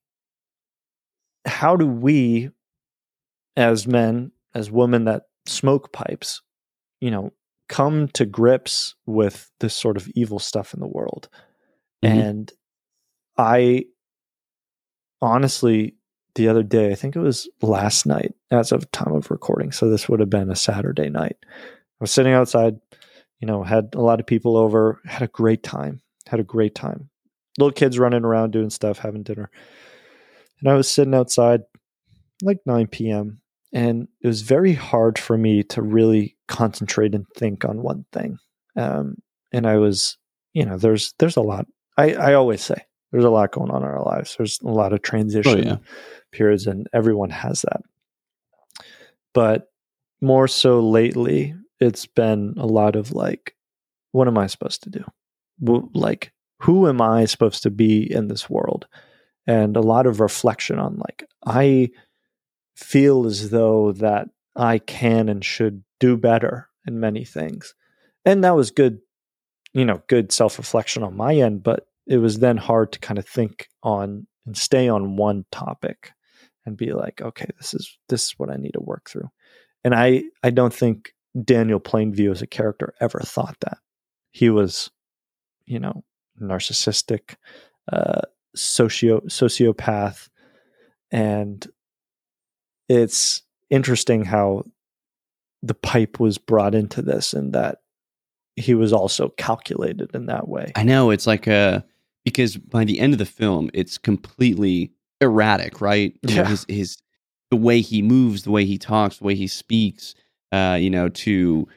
how 1.45 1.75
do 1.75 1.85
we 1.87 2.49
as 3.55 3.87
men 3.87 4.31
as 4.53 4.71
women 4.71 5.05
that 5.05 5.23
smoke 5.45 5.93
pipes 5.93 6.41
you 6.99 7.11
know 7.11 7.31
come 7.67 8.07
to 8.09 8.25
grips 8.25 8.95
with 9.05 9.51
this 9.59 9.75
sort 9.75 9.97
of 9.97 10.07
evil 10.15 10.39
stuff 10.39 10.73
in 10.73 10.79
the 10.79 10.87
world. 10.87 11.29
Mm-hmm. 12.03 12.19
and 12.19 12.53
i 13.37 13.85
honestly 15.21 15.95
the 16.35 16.49
other 16.49 16.61
day 16.61 16.91
i 16.91 16.95
think 16.95 17.15
it 17.15 17.19
was 17.19 17.49
last 17.61 18.05
night 18.05 18.33
as 18.51 18.73
of 18.73 18.91
time 18.91 19.13
of 19.13 19.31
recording 19.31 19.71
so 19.71 19.89
this 19.89 20.09
would 20.09 20.19
have 20.19 20.29
been 20.29 20.51
a 20.51 20.55
saturday 20.55 21.09
night 21.09 21.37
i 21.49 21.55
was 22.01 22.11
sitting 22.11 22.33
outside 22.33 22.75
you 23.39 23.47
know 23.47 23.63
had 23.63 23.89
a 23.95 24.01
lot 24.01 24.19
of 24.19 24.27
people 24.27 24.57
over 24.57 24.99
had 25.05 25.21
a 25.21 25.27
great 25.27 25.63
time 25.63 26.01
had 26.27 26.39
a 26.39 26.43
great 26.43 26.75
time. 26.75 27.09
Little 27.57 27.71
kids 27.71 27.99
running 27.99 28.25
around 28.25 28.51
doing 28.51 28.69
stuff 28.69 28.99
having 28.99 29.23
dinner. 29.23 29.49
And 30.59 30.69
i 30.69 30.73
was 30.73 30.89
sitting 30.89 31.13
outside 31.13 31.61
like 32.41 32.59
9 32.65 32.87
p.m 32.87 33.41
and 33.75 34.07
it 34.21 34.27
was 34.27 34.41
very 34.41 34.73
hard 34.73 35.19
for 35.19 35.37
me 35.37 35.61
to 35.63 35.81
really 35.81 36.37
concentrate 36.47 37.13
and 37.13 37.27
think 37.35 37.65
on 37.65 37.83
one 37.83 38.05
thing. 38.13 38.37
Um, 38.77 39.17
and 39.51 39.67
I 39.67 39.75
was, 39.77 40.17
you 40.53 40.65
know, 40.65 40.77
there's 40.77 41.13
there's 41.19 41.35
a 41.35 41.41
lot. 41.41 41.67
I, 41.97 42.13
I 42.13 42.33
always 42.35 42.63
say 42.63 42.77
there's 43.11 43.25
a 43.25 43.29
lot 43.29 43.51
going 43.51 43.71
on 43.71 43.83
in 43.83 43.87
our 43.87 44.01
lives. 44.01 44.35
There's 44.37 44.59
a 44.61 44.69
lot 44.69 44.93
of 44.93 45.01
transition 45.01 45.67
oh, 45.67 45.71
yeah. 45.71 45.77
periods, 46.31 46.67
and 46.67 46.87
everyone 46.93 47.29
has 47.29 47.63
that. 47.63 47.81
But 49.33 49.67
more 50.21 50.47
so 50.47 50.79
lately, 50.79 51.53
it's 51.81 52.05
been 52.05 52.53
a 52.55 52.65
lot 52.65 52.95
of 52.95 53.11
like, 53.11 53.55
what 54.13 54.29
am 54.29 54.37
I 54.37 54.47
supposed 54.47 54.83
to 54.83 54.89
do? 54.89 55.03
Like, 55.93 56.31
who 56.61 56.87
am 56.87 57.01
I 57.01 57.25
supposed 57.25 57.63
to 57.63 57.69
be 57.69 58.09
in 58.09 58.29
this 58.29 58.49
world? 58.49 58.87
And 59.47 59.75
a 59.75 59.81
lot 59.81 60.07
of 60.07 60.21
reflection 60.21 60.79
on 60.79 60.95
like, 60.95 61.25
I 61.45 61.89
feel 62.75 63.25
as 63.25 63.49
though 63.49 63.91
that 63.93 64.29
I 64.55 64.79
can 64.79 65.29
and 65.29 65.43
should 65.43 65.83
do 65.99 66.17
better 66.17 66.69
in 66.85 66.99
many 66.99 67.25
things. 67.25 67.73
And 68.25 68.43
that 68.43 68.55
was 68.55 68.71
good, 68.71 68.99
you 69.73 69.85
know, 69.85 70.01
good 70.07 70.31
self 70.31 70.57
reflection 70.57 71.03
on 71.03 71.17
my 71.17 71.35
end, 71.35 71.63
but 71.63 71.87
it 72.07 72.17
was 72.17 72.39
then 72.39 72.57
hard 72.57 72.91
to 72.93 72.99
kind 72.99 73.17
of 73.17 73.27
think 73.27 73.69
on 73.83 74.27
and 74.45 74.55
stay 74.55 74.87
on 74.87 75.17
one 75.17 75.45
topic 75.51 76.11
and 76.65 76.77
be 76.77 76.93
like, 76.93 77.21
okay, 77.21 77.47
this 77.57 77.73
is 77.73 77.97
this 78.09 78.25
is 78.25 78.33
what 78.37 78.49
I 78.49 78.57
need 78.57 78.73
to 78.73 78.81
work 78.81 79.09
through. 79.09 79.29
And 79.83 79.93
I 79.93 80.23
I 80.43 80.49
don't 80.51 80.73
think 80.73 81.13
Daniel 81.43 81.79
Plainview 81.79 82.31
as 82.31 82.41
a 82.41 82.47
character 82.47 82.93
ever 82.99 83.19
thought 83.19 83.57
that. 83.61 83.77
He 84.31 84.49
was, 84.49 84.91
you 85.65 85.79
know, 85.79 86.03
narcissistic, 86.41 87.35
uh 87.91 88.21
socio 88.55 89.19
sociopath 89.21 90.29
and 91.11 91.67
it's 92.89 93.43
interesting 93.69 94.25
how 94.25 94.63
the 95.63 95.73
pipe 95.73 96.19
was 96.19 96.37
brought 96.37 96.75
into 96.75 97.01
this 97.01 97.33
and 97.33 97.53
that 97.53 97.81
he 98.55 98.73
was 98.73 98.93
also 98.93 99.29
calculated 99.29 100.11
in 100.13 100.27
that 100.27 100.47
way. 100.47 100.71
I 100.75 100.83
know 100.83 101.09
it's 101.09 101.27
like 101.27 101.47
a 101.47 101.83
because 102.23 102.57
by 102.57 102.85
the 102.85 102.99
end 102.99 103.13
of 103.13 103.19
the 103.19 103.25
film, 103.25 103.69
it's 103.73 103.97
completely 103.97 104.91
erratic, 105.21 105.81
right? 105.81 106.15
You 106.23 106.35
yeah. 106.35 106.43
Know, 106.43 106.49
his 106.49 106.65
his 106.67 106.97
the 107.51 107.57
way 107.57 107.81
he 107.81 108.01
moves, 108.01 108.43
the 108.43 108.51
way 108.51 108.65
he 108.65 108.77
talks, 108.77 109.17
the 109.17 109.23
way 109.23 109.35
he 109.35 109.47
speaks, 109.47 110.15
uh, 110.51 110.77
you 110.79 110.89
know, 110.89 111.09
to 111.09 111.67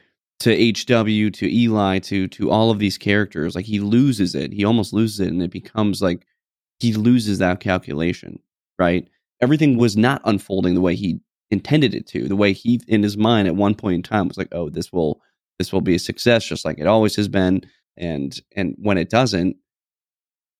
to 0.41 0.71
HW, 0.71 1.31
to 1.31 1.53
Eli, 1.53 1.99
to 1.99 2.27
to 2.29 2.49
all 2.49 2.71
of 2.71 2.79
these 2.79 2.97
characters, 2.97 3.55
like 3.55 3.65
he 3.65 3.79
loses 3.79 4.35
it. 4.35 4.53
He 4.53 4.63
almost 4.63 4.93
loses 4.93 5.19
it, 5.19 5.27
and 5.29 5.41
it 5.43 5.51
becomes 5.51 6.01
like 6.01 6.25
he 6.79 6.93
loses 6.93 7.39
that 7.39 7.59
calculation, 7.59 8.39
right? 8.77 9.07
Everything 9.41 9.77
was 9.77 9.97
not 9.97 10.21
unfolding 10.25 10.75
the 10.75 10.81
way 10.81 10.95
he 10.95 11.19
intended 11.51 11.93
it 11.95 12.07
to. 12.07 12.27
The 12.27 12.35
way 12.35 12.53
he, 12.53 12.81
in 12.87 13.03
his 13.03 13.17
mind, 13.17 13.47
at 13.47 13.55
one 13.55 13.75
point 13.75 13.95
in 13.95 14.03
time, 14.03 14.27
was 14.27 14.37
like, 14.37 14.49
"Oh, 14.51 14.69
this 14.69 14.91
will 14.91 15.21
this 15.57 15.73
will 15.73 15.81
be 15.81 15.95
a 15.95 15.99
success, 15.99 16.45
just 16.45 16.65
like 16.65 16.79
it 16.79 16.87
always 16.87 17.15
has 17.15 17.27
been." 17.27 17.63
And 17.97 18.39
and 18.55 18.75
when 18.77 18.97
it 18.97 19.09
doesn't, 19.09 19.57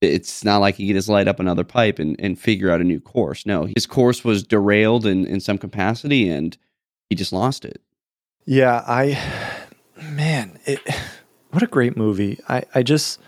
it's 0.02 0.44
not 0.44 0.58
like 0.58 0.76
he 0.76 0.88
can 0.88 0.96
just 0.96 1.10
light 1.10 1.28
up 1.28 1.40
another 1.40 1.64
pipe 1.64 2.00
and, 2.00 2.16
and 2.20 2.40
figure 2.40 2.72
out 2.72 2.82
a 2.82 2.86
new 2.86 3.00
course. 3.00 3.46
No, 3.46 3.68
his 3.76 3.86
course 3.86 4.24
was 4.24 4.44
derailed 4.44 5.06
in, 5.06 5.26
in 5.26 5.40
some 5.40 5.58
capacity 5.58 6.30
and 6.30 6.58
he 7.10 7.16
just 7.16 7.34
lost 7.34 7.66
it. 7.66 7.82
Yeah, 8.46 8.84
I 8.88 9.20
man, 10.12 10.60
it 10.66 10.82
what 11.52 11.64
a 11.64 11.68
great 11.68 11.98
movie. 11.98 12.40
I, 12.48 12.64
I 12.74 12.84
just 12.84 13.20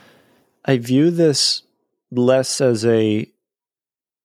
I 0.65 0.77
view 0.77 1.11
this 1.11 1.63
less 2.09 2.61
as 2.61 2.85
a 2.85 3.29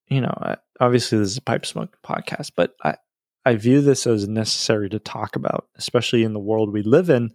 you 0.08 0.20
know, 0.20 0.56
obviously 0.80 1.18
this 1.18 1.30
is 1.30 1.38
a 1.38 1.42
pipe 1.42 1.66
smoke 1.66 1.96
podcast, 2.04 2.52
but 2.56 2.72
I, 2.84 2.96
I 3.44 3.56
view 3.56 3.80
this 3.80 4.06
as 4.06 4.26
necessary 4.26 4.88
to 4.90 4.98
talk 4.98 5.36
about, 5.36 5.68
especially 5.76 6.24
in 6.24 6.32
the 6.32 6.40
world 6.40 6.72
we 6.72 6.82
live 6.82 7.10
in, 7.10 7.32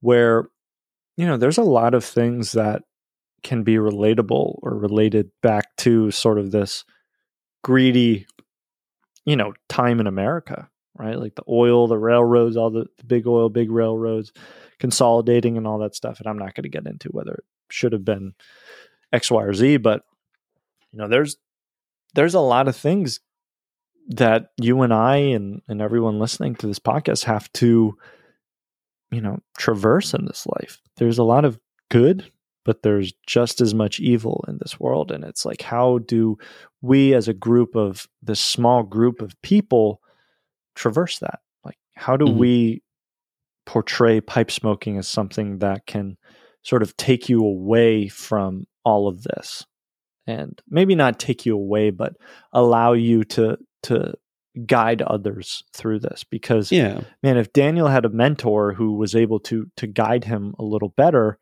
where, 0.00 0.48
you 1.16 1.26
know, 1.26 1.36
there's 1.36 1.58
a 1.58 1.62
lot 1.62 1.94
of 1.94 2.04
things 2.04 2.52
that 2.52 2.82
can 3.42 3.62
be 3.62 3.76
relatable 3.76 4.58
or 4.62 4.76
related 4.76 5.30
back 5.42 5.76
to 5.76 6.10
sort 6.10 6.38
of 6.38 6.50
this 6.50 6.84
greedy, 7.62 8.26
you 9.24 9.36
know, 9.36 9.52
time 9.68 10.00
in 10.00 10.06
America, 10.06 10.68
right? 10.98 11.18
Like 11.18 11.34
the 11.34 11.44
oil, 11.48 11.86
the 11.86 11.98
railroads, 11.98 12.56
all 12.56 12.70
the, 12.70 12.86
the 12.98 13.04
big 13.04 13.26
oil, 13.26 13.48
big 13.48 13.70
railroads 13.70 14.32
consolidating 14.78 15.56
and 15.56 15.66
all 15.66 15.78
that 15.78 15.94
stuff. 15.94 16.18
And 16.18 16.28
I'm 16.28 16.38
not 16.38 16.54
going 16.54 16.64
to 16.64 16.68
get 16.68 16.86
into 16.86 17.08
whether 17.10 17.34
it 17.34 17.44
should 17.70 17.92
have 17.92 18.04
been 18.04 18.34
X, 19.12 19.30
Y, 19.30 19.42
or 19.42 19.54
Z, 19.54 19.76
but 19.76 20.02
you 20.90 20.98
know, 20.98 21.08
there's 21.08 21.36
there's 22.14 22.34
a 22.34 22.40
lot 22.40 22.68
of 22.68 22.76
things 22.76 23.20
that 24.08 24.48
you 24.60 24.82
and 24.82 24.92
I 24.92 25.16
and, 25.16 25.62
and 25.68 25.80
everyone 25.80 26.18
listening 26.18 26.54
to 26.56 26.66
this 26.66 26.78
podcast 26.78 27.24
have 27.24 27.52
to, 27.54 27.96
you 29.10 29.20
know, 29.20 29.38
traverse 29.56 30.14
in 30.14 30.24
this 30.26 30.46
life. 30.46 30.80
There's 30.96 31.18
a 31.18 31.24
lot 31.24 31.44
of 31.44 31.58
good, 31.90 32.30
but 32.64 32.82
there's 32.82 33.12
just 33.26 33.60
as 33.60 33.74
much 33.74 34.00
evil 34.00 34.44
in 34.48 34.58
this 34.58 34.78
world. 34.78 35.12
And 35.12 35.24
it's 35.24 35.44
like, 35.44 35.62
how 35.62 35.98
do 35.98 36.36
we 36.80 37.14
as 37.14 37.28
a 37.28 37.34
group 37.34 37.76
of 37.76 38.08
this 38.22 38.40
small 38.40 38.82
group 38.82 39.22
of 39.22 39.40
people 39.42 40.00
traverse 40.74 41.18
that? 41.20 41.40
Like, 41.64 41.78
how 41.94 42.16
do 42.16 42.26
mm-hmm. 42.26 42.38
we 42.38 42.82
portray 43.66 44.20
pipe 44.20 44.50
smoking 44.50 44.98
as 44.98 45.06
something 45.06 45.58
that 45.58 45.86
can 45.86 46.16
sort 46.62 46.82
of 46.82 46.96
take 46.96 47.28
you 47.28 47.44
away 47.44 48.08
from 48.08 48.64
all 48.84 49.08
of 49.08 49.22
this? 49.22 49.64
And 50.26 50.60
maybe 50.68 50.94
not 50.94 51.18
take 51.18 51.46
you 51.46 51.54
away, 51.54 51.90
but 51.90 52.14
allow 52.52 52.92
you 52.92 53.24
to 53.24 53.58
to 53.84 54.14
guide 54.66 55.02
others 55.02 55.64
through 55.72 56.00
this. 56.00 56.24
Because 56.24 56.70
yeah, 56.70 57.02
man, 57.22 57.36
if 57.36 57.52
Daniel 57.52 57.88
had 57.88 58.04
a 58.04 58.10
mentor 58.10 58.72
who 58.72 58.94
was 58.94 59.14
able 59.14 59.40
to 59.40 59.66
to 59.76 59.86
guide 59.86 60.24
him 60.24 60.54
a 60.58 60.64
little 60.64 60.90
better, 60.90 61.38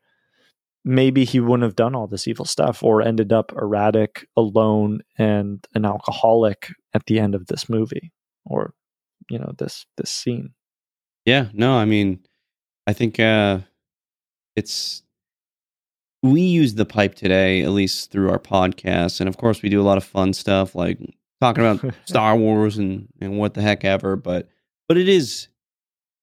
maybe 0.83 1.25
he 1.25 1.39
wouldn't 1.39 1.63
have 1.63 1.75
done 1.75 1.95
all 1.95 2.07
this 2.07 2.27
evil 2.27 2.45
stuff 2.45 2.83
or 2.83 3.01
ended 3.01 3.31
up 3.31 3.51
erratic, 3.53 4.27
alone, 4.35 5.01
and 5.17 5.65
an 5.75 5.85
alcoholic 5.85 6.69
at 6.93 7.05
the 7.05 7.19
end 7.19 7.35
of 7.35 7.47
this 7.47 7.69
movie 7.69 8.11
or 8.45 8.73
you 9.29 9.39
know 9.39 9.53
this 9.57 9.85
this 9.97 10.11
scene. 10.11 10.53
Yeah, 11.25 11.49
no, 11.53 11.73
I 11.73 11.85
mean, 11.85 12.19
I 12.87 12.93
think 12.93 13.19
uh 13.19 13.59
it's 14.55 15.03
we 16.23 16.41
use 16.41 16.75
the 16.75 16.85
pipe 16.85 17.15
today, 17.15 17.61
at 17.61 17.69
least 17.69 18.11
through 18.11 18.29
our 18.29 18.39
podcast, 18.39 19.19
and 19.19 19.27
of 19.27 19.37
course 19.37 19.61
we 19.61 19.69
do 19.69 19.81
a 19.81 19.83
lot 19.83 19.97
of 19.97 20.03
fun 20.03 20.33
stuff 20.33 20.75
like 20.75 20.99
talking 21.39 21.65
about 21.65 21.93
Star 22.05 22.35
Wars 22.35 22.77
and 22.77 23.07
and 23.19 23.37
what 23.37 23.53
the 23.53 23.61
heck 23.61 23.83
ever. 23.83 24.15
But 24.15 24.47
but 24.87 24.97
it 24.97 25.09
is, 25.09 25.47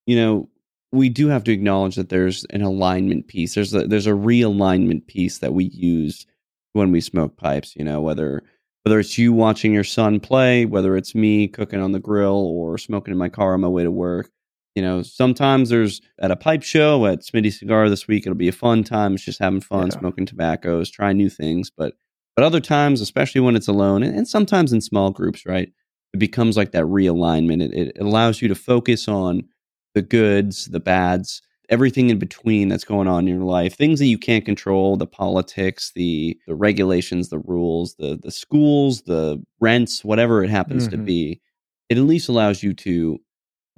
you 0.07 0.17
know, 0.17 0.49
we 0.93 1.09
do 1.09 1.29
have 1.29 1.45
to 1.45 1.53
acknowledge 1.53 1.97
that 1.97 2.09
there's 2.11 2.45
an 2.51 2.63
alignment 2.63 3.27
piece. 3.27 3.55
There's 3.55 3.75
a 3.75 3.87
there's 3.87 4.07
a 4.07 4.11
realignment 4.11 5.07
piece 5.07 5.39
that 5.39 5.55
we 5.55 5.65
use 5.65 6.27
when 6.75 6.93
we 6.93 7.01
smoke 7.01 7.37
pipes. 7.37 7.75
You 7.75 7.85
know, 7.85 8.01
whether 8.01 8.43
whether 8.85 9.01
it's 9.01 9.19
you 9.19 9.33
watching 9.33 9.73
your 9.75 9.85
son 9.85 10.21
play, 10.21 10.65
whether 10.65 10.97
it's 10.97 11.15
me 11.15 11.49
cooking 11.49 11.81
on 11.81 11.93
the 11.93 11.99
grill 11.99 12.47
or 12.47 12.79
smoking 12.79 13.13
in 13.13 13.19
my 13.19 13.29
car 13.29 13.55
on 13.55 13.61
my 13.61 13.69
way 13.69 13.83
to 13.83 13.91
work 13.91 14.31
you 14.79 14.83
know, 14.83 15.03
sometimes 15.03 15.71
there's 15.71 16.01
at 16.21 16.31
a 16.31 16.37
pipe 16.37 16.63
show 16.63 17.05
at 17.07 17.23
Smitty 17.23 17.53
Cigar 17.53 17.89
this 17.89 18.07
week. 18.07 18.25
It'll 18.25 18.37
be 18.37 18.47
a 18.47 18.53
fun 18.53 18.85
time. 18.85 19.15
It's 19.15 19.25
just 19.25 19.41
having 19.41 19.61
fun, 19.61 19.89
yeah. 19.89 19.99
smoking 19.99 20.25
tobaccos, 20.25 20.89
trying 20.89 21.17
new 21.17 21.29
things. 21.29 21.69
But 21.69 21.95
but 22.37 22.45
other 22.45 22.61
times, 22.61 23.01
especially 23.01 23.41
when 23.41 23.57
it's 23.57 23.67
alone, 23.67 24.05
and, 24.05 24.17
and 24.17 24.29
sometimes 24.29 24.73
in 24.73 24.81
small 24.81 25.11
groups, 25.11 25.45
right, 25.45 25.73
it 26.15 26.19
becomes 26.19 26.57
like 26.57 26.71
that 26.71 26.85
realignment. 26.85 27.61
It, 27.61 27.75
it 27.75 27.99
allows 28.01 28.41
you 28.41 28.47
to 28.47 28.55
focus 28.55 29.09
on 29.09 29.49
the 29.97 30.03
goods, 30.03 30.67
the 30.67 30.79
bads, 30.79 31.43
everything 31.69 32.09
in 32.09 32.21
between 32.21 32.69
that's 32.69 32.85
going 32.85 33.09
on 33.09 33.27
in 33.27 33.35
your 33.35 33.45
life. 33.45 33.75
Things 33.75 33.99
that 33.99 34.07
you 34.07 34.17
can't 34.17 34.45
control, 34.45 34.97
the 34.97 35.09
politics, 35.09 35.91
the 35.97 36.39
the 36.47 36.55
regulations, 36.55 37.31
the 37.31 37.41
rules, 37.41 37.97
the 37.97 38.17
the 38.23 38.31
schools, 38.31 39.03
the 39.03 39.45
rents, 39.59 40.05
whatever 40.05 40.45
it 40.45 40.51
happens 40.51 40.85
mm-hmm. 40.85 40.99
to 40.99 41.03
be. 41.03 41.41
It 41.89 41.99
at 41.99 42.05
least 42.05 42.29
allows 42.29 42.63
you 42.63 42.75
to 42.75 43.19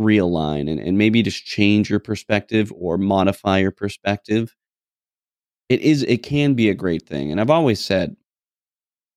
realign 0.01 0.71
and, 0.71 0.81
and 0.81 0.97
maybe 0.97 1.23
just 1.23 1.45
change 1.45 1.91
your 1.91 2.01
perspective 2.01 2.73
or 2.75 2.97
modify 2.97 3.59
your 3.59 3.71
perspective 3.71 4.57
it 5.69 5.81
is 5.81 6.03
it 6.05 6.23
can 6.23 6.55
be 6.55 6.71
a 6.71 6.75
great 6.75 7.07
thing 7.07 7.31
and 7.31 7.41
i've 7.41 7.51
always 7.51 7.85
said 7.85 8.17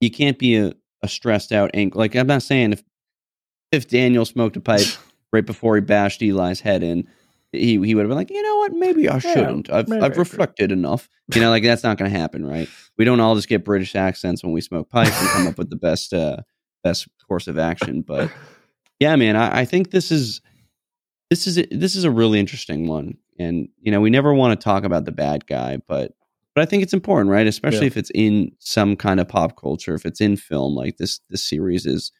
you 0.03 0.11
can't 0.11 0.37
be 0.37 0.57
a, 0.57 0.73
a 1.01 1.07
stressed 1.07 1.51
out 1.51 1.71
ang- 1.73 1.93
like 1.95 2.13
I'm 2.15 2.27
not 2.27 2.43
saying 2.43 2.73
if 2.73 2.83
if 3.71 3.87
Daniel 3.87 4.25
smoked 4.25 4.57
a 4.57 4.61
pipe 4.61 4.87
right 5.33 5.45
before 5.45 5.75
he 5.75 5.81
bashed 5.81 6.21
Eli's 6.21 6.59
head 6.59 6.83
in, 6.83 7.07
he 7.51 7.79
he 7.83 7.95
would 7.95 8.01
have 8.01 8.09
been 8.09 8.17
like, 8.17 8.29
you 8.29 8.41
know 8.41 8.57
what, 8.57 8.73
maybe 8.73 9.09
I 9.09 9.19
shouldn't. 9.19 9.69
I've 9.71 9.87
maybe 9.87 10.03
I've 10.03 10.17
reflected 10.17 10.71
enough. 10.71 11.07
You 11.33 11.41
know, 11.41 11.49
like 11.49 11.63
that's 11.63 11.83
not 11.83 11.97
going 11.97 12.11
to 12.11 12.17
happen, 12.17 12.45
right? 12.45 12.67
We 12.97 13.05
don't 13.05 13.21
all 13.21 13.35
just 13.35 13.47
get 13.47 13.63
British 13.63 13.95
accents 13.95 14.43
when 14.43 14.51
we 14.51 14.61
smoke 14.61 14.89
pipe 14.89 15.07
and 15.07 15.29
come 15.29 15.47
up 15.47 15.57
with 15.57 15.69
the 15.69 15.77
best 15.77 16.13
uh 16.13 16.37
best 16.83 17.07
course 17.27 17.47
of 17.47 17.57
action. 17.57 18.01
But 18.01 18.29
yeah, 18.99 19.15
man, 19.15 19.37
I, 19.37 19.61
I 19.61 19.65
think 19.65 19.91
this 19.91 20.11
is 20.11 20.41
this 21.29 21.47
is 21.47 21.57
a, 21.57 21.65
this 21.71 21.95
is 21.95 22.03
a 22.03 22.11
really 22.11 22.39
interesting 22.39 22.87
one, 22.87 23.17
and 23.39 23.67
you 23.81 23.91
know, 23.91 24.01
we 24.01 24.09
never 24.09 24.33
want 24.33 24.59
to 24.59 24.63
talk 24.63 24.83
about 24.83 25.05
the 25.05 25.11
bad 25.11 25.45
guy, 25.47 25.77
but 25.87 26.13
but 26.55 26.61
I 26.61 26.65
think 26.65 26.83
it's 26.83 26.93
important, 26.93 27.31
right? 27.31 27.47
Especially 27.47 27.81
Yeah. 27.81 27.87
if 27.87 27.97
it's 27.97 28.11
in 28.13 28.51
some 28.59 28.95
kind 28.95 29.19
of 29.19 29.27
pop 29.27 29.59
culture, 29.59 29.95
if 29.95 30.05
it's 30.05 30.21
in 30.21 30.37
film, 30.37 30.75
like 30.75 30.97
this 30.97 31.19
this 31.29 31.47
series 31.47 31.85
is 31.85 32.11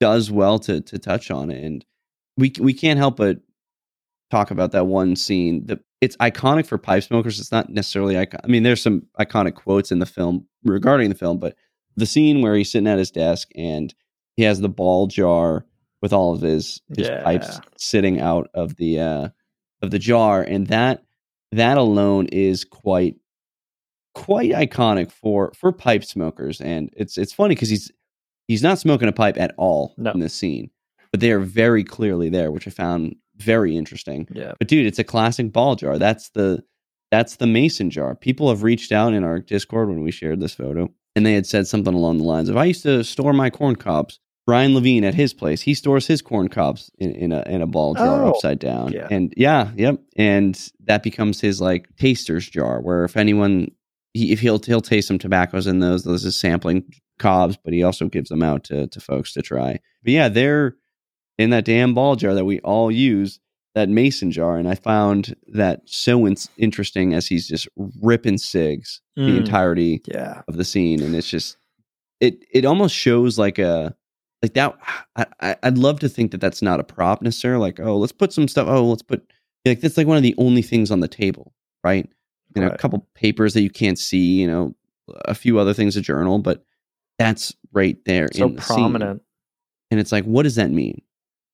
does 0.00 0.30
well 0.30 0.58
to 0.60 0.80
to 0.82 0.98
touch 0.98 1.30
on 1.30 1.50
it, 1.50 1.64
and 1.64 1.84
we 2.36 2.52
we 2.60 2.72
can't 2.72 2.98
help 2.98 3.16
but 3.16 3.38
talk 4.30 4.50
about 4.50 4.72
that 4.72 4.86
one 4.86 5.16
scene. 5.16 5.66
The 5.66 5.80
it's 6.00 6.16
iconic 6.18 6.66
for 6.66 6.78
pipe 6.78 7.02
smokers. 7.02 7.40
It's 7.40 7.50
not 7.52 7.70
necessarily 7.70 8.18
icon- 8.18 8.40
I 8.44 8.48
mean, 8.48 8.62
there's 8.62 8.82
some 8.82 9.02
iconic 9.18 9.54
quotes 9.54 9.90
in 9.90 9.98
the 9.98 10.06
film 10.06 10.46
regarding 10.62 11.08
the 11.08 11.14
film, 11.14 11.38
but 11.38 11.56
the 11.96 12.04
scene 12.06 12.42
where 12.42 12.54
he's 12.54 12.70
sitting 12.70 12.86
at 12.86 12.98
his 12.98 13.10
desk 13.10 13.48
and 13.56 13.94
he 14.36 14.42
has 14.42 14.60
the 14.60 14.68
ball 14.68 15.06
jar 15.06 15.64
with 16.06 16.12
all 16.12 16.32
of 16.34 16.40
his 16.40 16.80
his 16.96 17.08
Yeah. 17.08 17.24
pipes 17.24 17.58
sitting 17.76 18.20
out 18.20 18.48
of 18.54 18.76
the 18.76 19.00
uh 19.00 19.28
of 19.82 19.90
the 19.90 19.98
jar 19.98 20.40
and 20.40 20.68
that 20.68 21.02
that 21.50 21.76
alone 21.78 22.26
is 22.26 22.64
quite 22.64 23.16
quite 24.14 24.52
iconic 24.52 25.10
for 25.10 25.52
for 25.58 25.72
pipe 25.72 26.04
smokers 26.04 26.60
and 26.60 26.90
it's 26.96 27.18
it's 27.18 27.32
funny 27.32 27.56
because 27.56 27.68
he's 27.68 27.90
he's 28.46 28.62
not 28.62 28.78
smoking 28.78 29.08
a 29.08 29.12
pipe 29.12 29.36
at 29.36 29.52
all 29.58 29.94
No. 29.98 30.12
in 30.12 30.20
this 30.20 30.32
scene 30.34 30.70
but 31.10 31.18
they 31.20 31.32
are 31.32 31.40
very 31.40 31.82
clearly 31.84 32.28
there 32.30 32.50
which 32.52 32.68
i 32.68 32.70
found 32.70 33.16
very 33.36 33.76
interesting 33.76 34.28
Yeah. 34.32 34.52
but 34.60 34.68
dude 34.68 34.86
it's 34.86 34.98
a 35.00 35.04
classic 35.04 35.52
ball 35.52 35.74
jar 35.74 35.98
that's 35.98 36.30
the 36.30 36.62
that's 37.10 37.36
the 37.36 37.46
mason 37.48 37.90
jar 37.90 38.14
people 38.14 38.48
have 38.48 38.62
reached 38.62 38.92
out 38.92 39.12
in 39.12 39.24
our 39.24 39.40
discord 39.40 39.88
when 39.88 40.02
we 40.02 40.10
shared 40.12 40.40
this 40.40 40.54
photo 40.54 40.88
and 41.16 41.26
they 41.26 41.34
had 41.34 41.46
said 41.46 41.66
something 41.66 41.94
along 41.94 42.18
the 42.18 42.24
lines 42.24 42.48
of 42.48 42.56
i 42.56 42.64
used 42.64 42.84
to 42.84 43.02
store 43.04 43.32
my 43.34 43.50
corn 43.50 43.74
cobs 43.76 44.20
brian 44.46 44.74
levine 44.74 45.04
at 45.04 45.14
his 45.14 45.34
place 45.34 45.60
he 45.60 45.74
stores 45.74 46.06
his 46.06 46.22
corn 46.22 46.48
cobs 46.48 46.90
in, 46.98 47.10
in 47.12 47.32
a 47.32 47.42
in 47.46 47.60
a 47.62 47.66
ball 47.66 47.94
jar 47.94 48.24
Oh, 48.24 48.30
upside 48.30 48.58
down 48.58 48.92
yeah. 48.92 49.08
and 49.10 49.34
yeah 49.36 49.70
yep 49.76 50.00
and 50.16 50.70
that 50.84 51.02
becomes 51.02 51.40
his 51.40 51.60
like 51.60 51.88
taster's 51.96 52.48
jar 52.48 52.80
where 52.80 53.04
if 53.04 53.16
anyone 53.16 53.70
he, 54.14 54.32
if 54.32 54.40
he'll 54.40 54.60
he'll 54.60 54.80
taste 54.80 55.08
some 55.08 55.18
tobaccos 55.18 55.66
in 55.66 55.80
those 55.80 56.04
those 56.04 56.24
is 56.24 56.38
sampling 56.38 56.84
cobs 57.18 57.56
but 57.62 57.72
he 57.74 57.82
also 57.82 58.08
gives 58.08 58.28
them 58.30 58.42
out 58.42 58.64
to 58.64 58.86
to 58.88 59.00
folks 59.00 59.32
to 59.32 59.42
try 59.42 59.72
but 60.04 60.12
yeah 60.12 60.28
they're 60.28 60.76
in 61.38 61.50
that 61.50 61.64
damn 61.64 61.92
ball 61.94 62.14
jar 62.16 62.34
that 62.34 62.44
we 62.44 62.60
all 62.60 62.90
use 62.90 63.40
that 63.74 63.88
mason 63.90 64.30
jar 64.30 64.56
and 64.56 64.68
i 64.68 64.74
found 64.74 65.34
that 65.48 65.80
so 65.86 66.24
in- 66.24 66.36
interesting 66.56 67.12
as 67.14 67.26
he's 67.26 67.46
just 67.48 67.68
ripping 68.02 68.38
cigs 68.38 69.00
the 69.16 69.22
Mm. 69.22 69.38
entirety 69.38 70.02
Yeah. 70.06 70.42
of 70.48 70.56
the 70.56 70.64
scene 70.64 71.02
and 71.02 71.14
it's 71.16 71.28
just 71.28 71.56
it 72.20 72.44
it 72.52 72.64
almost 72.64 72.94
shows 72.94 73.38
like 73.38 73.58
a 73.58 73.94
like 74.46 74.54
that 74.54 74.76
I, 75.40 75.56
i'd 75.64 75.78
love 75.78 76.00
to 76.00 76.08
think 76.08 76.30
that 76.32 76.40
that's 76.40 76.62
not 76.62 76.80
a 76.80 76.84
prop 76.84 77.22
necessarily 77.22 77.60
like 77.60 77.80
oh 77.80 77.96
let's 77.96 78.12
put 78.12 78.32
some 78.32 78.48
stuff 78.48 78.66
oh 78.68 78.84
let's 78.84 79.02
put 79.02 79.30
like 79.64 79.80
that's 79.80 79.96
like 79.96 80.06
one 80.06 80.16
of 80.16 80.22
the 80.22 80.34
only 80.38 80.62
things 80.62 80.90
on 80.90 81.00
the 81.00 81.08
table 81.08 81.52
right 81.84 82.08
you 82.54 82.62
know 82.62 82.68
a 82.68 82.78
couple 82.78 83.06
papers 83.14 83.54
that 83.54 83.62
you 83.62 83.70
can't 83.70 83.98
see 83.98 84.40
you 84.40 84.46
know 84.46 84.74
a 85.26 85.34
few 85.34 85.58
other 85.58 85.74
things 85.74 85.96
a 85.96 86.00
journal 86.00 86.38
but 86.38 86.64
that's 87.18 87.54
right 87.72 87.96
there 88.04 88.28
So 88.34 88.46
in 88.48 88.56
the 88.56 88.62
scene. 88.62 88.76
prominent. 88.76 89.22
and 89.90 90.00
it's 90.00 90.12
like 90.12 90.24
what 90.24 90.42
does 90.44 90.56
that 90.56 90.70
mean 90.70 91.00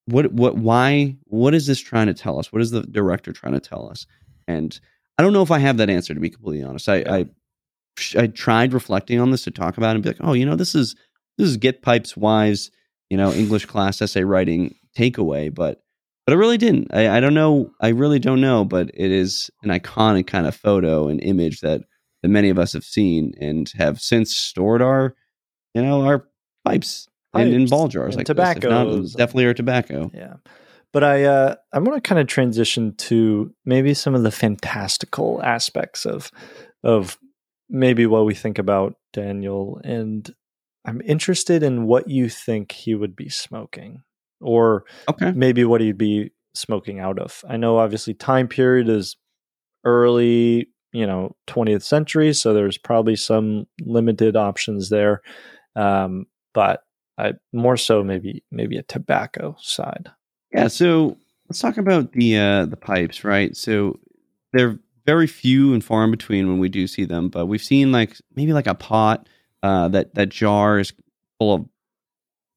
what 0.06 0.32
what 0.32 0.56
why 0.56 1.16
what 1.24 1.54
is 1.54 1.66
this 1.66 1.80
trying 1.80 2.06
to 2.08 2.14
tell 2.14 2.38
us 2.38 2.52
what 2.52 2.62
is 2.62 2.70
the 2.70 2.82
director 2.82 3.32
trying 3.32 3.52
to 3.54 3.60
tell 3.60 3.88
us 3.88 4.06
and 4.48 4.80
i 5.18 5.22
don't 5.22 5.32
know 5.32 5.42
if 5.42 5.50
i 5.50 5.58
have 5.58 5.76
that 5.76 5.90
answer 5.90 6.12
to 6.14 6.20
be 6.20 6.30
completely 6.30 6.62
honest 6.64 6.88
i 6.88 6.96
Yeah. 6.98 7.14
i 7.14 7.26
i 8.16 8.26
tried 8.26 8.72
reflecting 8.72 9.20
on 9.20 9.30
this 9.30 9.44
to 9.44 9.50
talk 9.50 9.76
about 9.76 9.90
it 9.90 9.94
and 9.96 10.02
be 10.02 10.10
like 10.10 10.16
oh 10.20 10.32
you 10.32 10.44
know 10.46 10.56
this 10.56 10.74
is 10.74 10.96
this 11.38 11.48
is 11.48 11.56
get 11.56 11.82
pipes 11.82 12.16
wise 12.16 12.70
you 13.12 13.18
know 13.18 13.30
english 13.32 13.66
class 13.66 14.00
essay 14.00 14.24
writing 14.24 14.74
takeaway 14.96 15.54
but 15.54 15.82
but 16.24 16.32
i 16.32 16.36
really 16.36 16.56
didn't. 16.56 16.88
I 16.94 17.18
i 17.18 17.20
don't 17.20 17.34
know 17.34 17.70
i 17.78 17.88
really 17.88 18.18
don't 18.18 18.40
know 18.40 18.64
but 18.64 18.90
it 18.94 19.10
is 19.10 19.50
an 19.62 19.68
iconic 19.68 20.26
kind 20.26 20.46
of 20.46 20.56
photo 20.56 21.08
and 21.08 21.22
image 21.22 21.60
that 21.60 21.82
that 22.22 22.28
many 22.28 22.48
of 22.48 22.58
us 22.58 22.72
have 22.72 22.84
seen 22.84 23.34
and 23.38 23.70
have 23.76 24.00
since 24.00 24.34
stored 24.34 24.80
our 24.80 25.14
you 25.74 25.82
know 25.82 26.06
our 26.06 26.26
pipes, 26.64 27.06
and 27.34 27.52
in 27.52 27.66
ball 27.66 27.88
jars 27.88 28.16
like 28.16 28.28
not, 28.28 29.12
definitely 29.16 29.46
our 29.46 29.54
tobacco. 29.54 30.10
Yeah. 30.14 30.34
But 30.92 31.04
I 31.04 31.24
uh 31.24 31.54
I 31.72 31.78
want 31.80 32.02
to 32.02 32.06
kind 32.06 32.20
of 32.20 32.26
transition 32.26 32.94
to 32.96 33.52
maybe 33.64 33.94
some 33.94 34.14
of 34.14 34.22
the 34.22 34.30
fantastical 34.30 35.42
aspects 35.42 36.06
of 36.06 36.30
of 36.82 37.18
maybe 37.68 38.06
what 38.06 38.26
we 38.26 38.34
think 38.34 38.58
about 38.58 38.94
Daniel 39.12 39.80
and 39.84 40.30
I'm 40.84 41.00
interested 41.02 41.62
in 41.62 41.86
what 41.86 42.08
you 42.08 42.28
think 42.28 42.72
he 42.72 42.94
would 42.94 43.14
be 43.14 43.28
smoking 43.28 44.02
or 44.40 44.84
okay 45.08 45.30
maybe 45.32 45.64
what 45.64 45.80
he'd 45.80 45.98
be 45.98 46.32
smoking 46.54 47.00
out 47.00 47.18
of. 47.18 47.44
I 47.48 47.56
know 47.56 47.78
obviously 47.78 48.14
time 48.14 48.48
period 48.48 48.88
is 48.88 49.16
early, 49.84 50.68
you 50.92 51.06
know, 51.06 51.36
20th 51.48 51.82
century, 51.82 52.32
so 52.32 52.52
there's 52.52 52.78
probably 52.78 53.16
some 53.16 53.66
limited 53.80 54.36
options 54.36 54.90
there. 54.90 55.22
Um, 55.76 56.26
but 56.52 56.82
I 57.18 57.34
more 57.52 57.76
so 57.76 58.02
maybe 58.02 58.44
maybe 58.50 58.76
a 58.76 58.82
tobacco 58.82 59.56
side. 59.60 60.10
Yeah, 60.52 60.68
so 60.68 61.16
let's 61.48 61.60
talk 61.60 61.78
about 61.78 62.12
the 62.12 62.36
uh 62.36 62.66
the 62.66 62.76
pipes, 62.76 63.24
right? 63.24 63.56
So 63.56 63.98
they're 64.52 64.78
very 65.06 65.26
few 65.26 65.72
and 65.72 65.82
far 65.82 66.04
in 66.04 66.10
between 66.10 66.48
when 66.48 66.58
we 66.58 66.68
do 66.68 66.86
see 66.86 67.04
them, 67.04 67.28
but 67.28 67.46
we've 67.46 67.62
seen 67.62 67.92
like 67.92 68.16
maybe 68.36 68.52
like 68.52 68.66
a 68.66 68.74
pot 68.74 69.28
uh 69.62 69.88
that 69.88 70.14
that 70.14 70.28
jar 70.28 70.78
is 70.78 70.92
full 71.38 71.54
of 71.54 71.66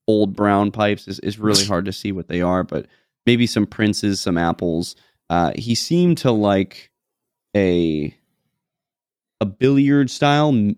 old 0.08 0.36
brown 0.36 0.72
pipes 0.72 1.08
is, 1.08 1.20
is 1.20 1.40
really 1.40 1.66
hard 1.72 1.86
to 1.86 1.94
see 1.94 2.12
what 2.12 2.28
they 2.28 2.42
are, 2.42 2.64
but 2.64 2.88
maybe 3.26 3.48
some 3.48 3.66
princes, 3.66 4.22
some 4.22 4.38
apples. 4.38 4.96
Uh 5.30 5.52
he 5.56 5.76
seemed 5.76 6.18
to 6.20 6.32
like 6.32 6.92
a 7.56 8.16
a 9.42 9.46
billiard 9.46 10.10
style, 10.10 10.74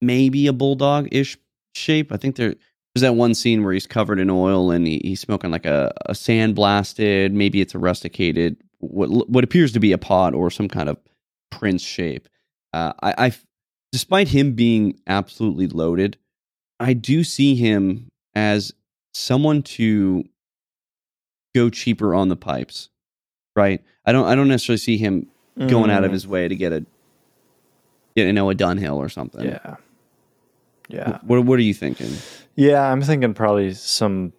maybe 0.00 0.46
a 0.46 0.52
bulldog 0.52 1.08
ish 1.12 1.36
shape. 1.74 2.12
I 2.12 2.16
think 2.16 2.36
there 2.36 2.54
there's 2.94 3.02
that 3.02 3.16
one 3.16 3.34
scene 3.34 3.64
where 3.64 3.72
he's 3.72 3.86
covered 3.88 4.20
in 4.20 4.30
oil 4.30 4.70
and 4.70 4.86
he, 4.86 5.00
he's 5.02 5.20
smoking 5.20 5.50
like 5.50 5.66
a, 5.66 5.92
a 6.06 6.12
sandblasted, 6.12 7.32
maybe 7.32 7.60
it's 7.60 7.74
a 7.74 7.78
rusticated, 7.78 8.56
what 8.78 9.28
what 9.28 9.44
appears 9.44 9.72
to 9.72 9.80
be 9.80 9.92
a 9.92 9.98
pot 9.98 10.34
or 10.34 10.50
some 10.50 10.68
kind 10.68 10.88
of 10.88 10.98
prince 11.50 11.82
shape. 11.82 12.28
Uh, 12.72 12.92
I, 13.02 13.14
I, 13.26 13.32
despite 13.94 14.26
him 14.26 14.54
being 14.54 14.98
absolutely 15.06 15.68
loaded, 15.68 16.16
I 16.80 16.94
do 16.94 17.22
see 17.22 17.54
him 17.54 18.08
as 18.34 18.72
someone 19.12 19.62
to 19.62 20.24
go 21.54 21.70
cheaper 21.70 22.12
on 22.12 22.28
the 22.28 22.34
pipes, 22.34 22.88
right? 23.54 23.80
I 24.04 24.10
don't 24.10 24.26
I 24.26 24.34
don't 24.34 24.48
necessarily 24.48 24.78
see 24.78 24.96
him 24.96 25.28
going 25.68 25.92
out 25.92 26.02
of 26.02 26.10
Mm, 26.10 26.14
his 26.14 26.26
way 26.26 26.48
to 26.48 26.56
get 26.56 26.72
a, 26.72 26.80
get, 28.16 28.26
you 28.26 28.32
know, 28.32 28.50
a 28.50 28.54
Dunhill 28.56 28.96
or 28.96 29.08
something. 29.08 29.44
yeah, 29.44 29.76
yeah, 30.88 31.18
What 31.22 31.44
what 31.44 31.60
are 31.60 31.62
you 31.62 31.72
thinking? 31.74 32.10
yeah. 32.56 32.82
I'm 32.90 33.00
thinking 33.00 33.32
probably 33.32 33.74
some 33.74 34.32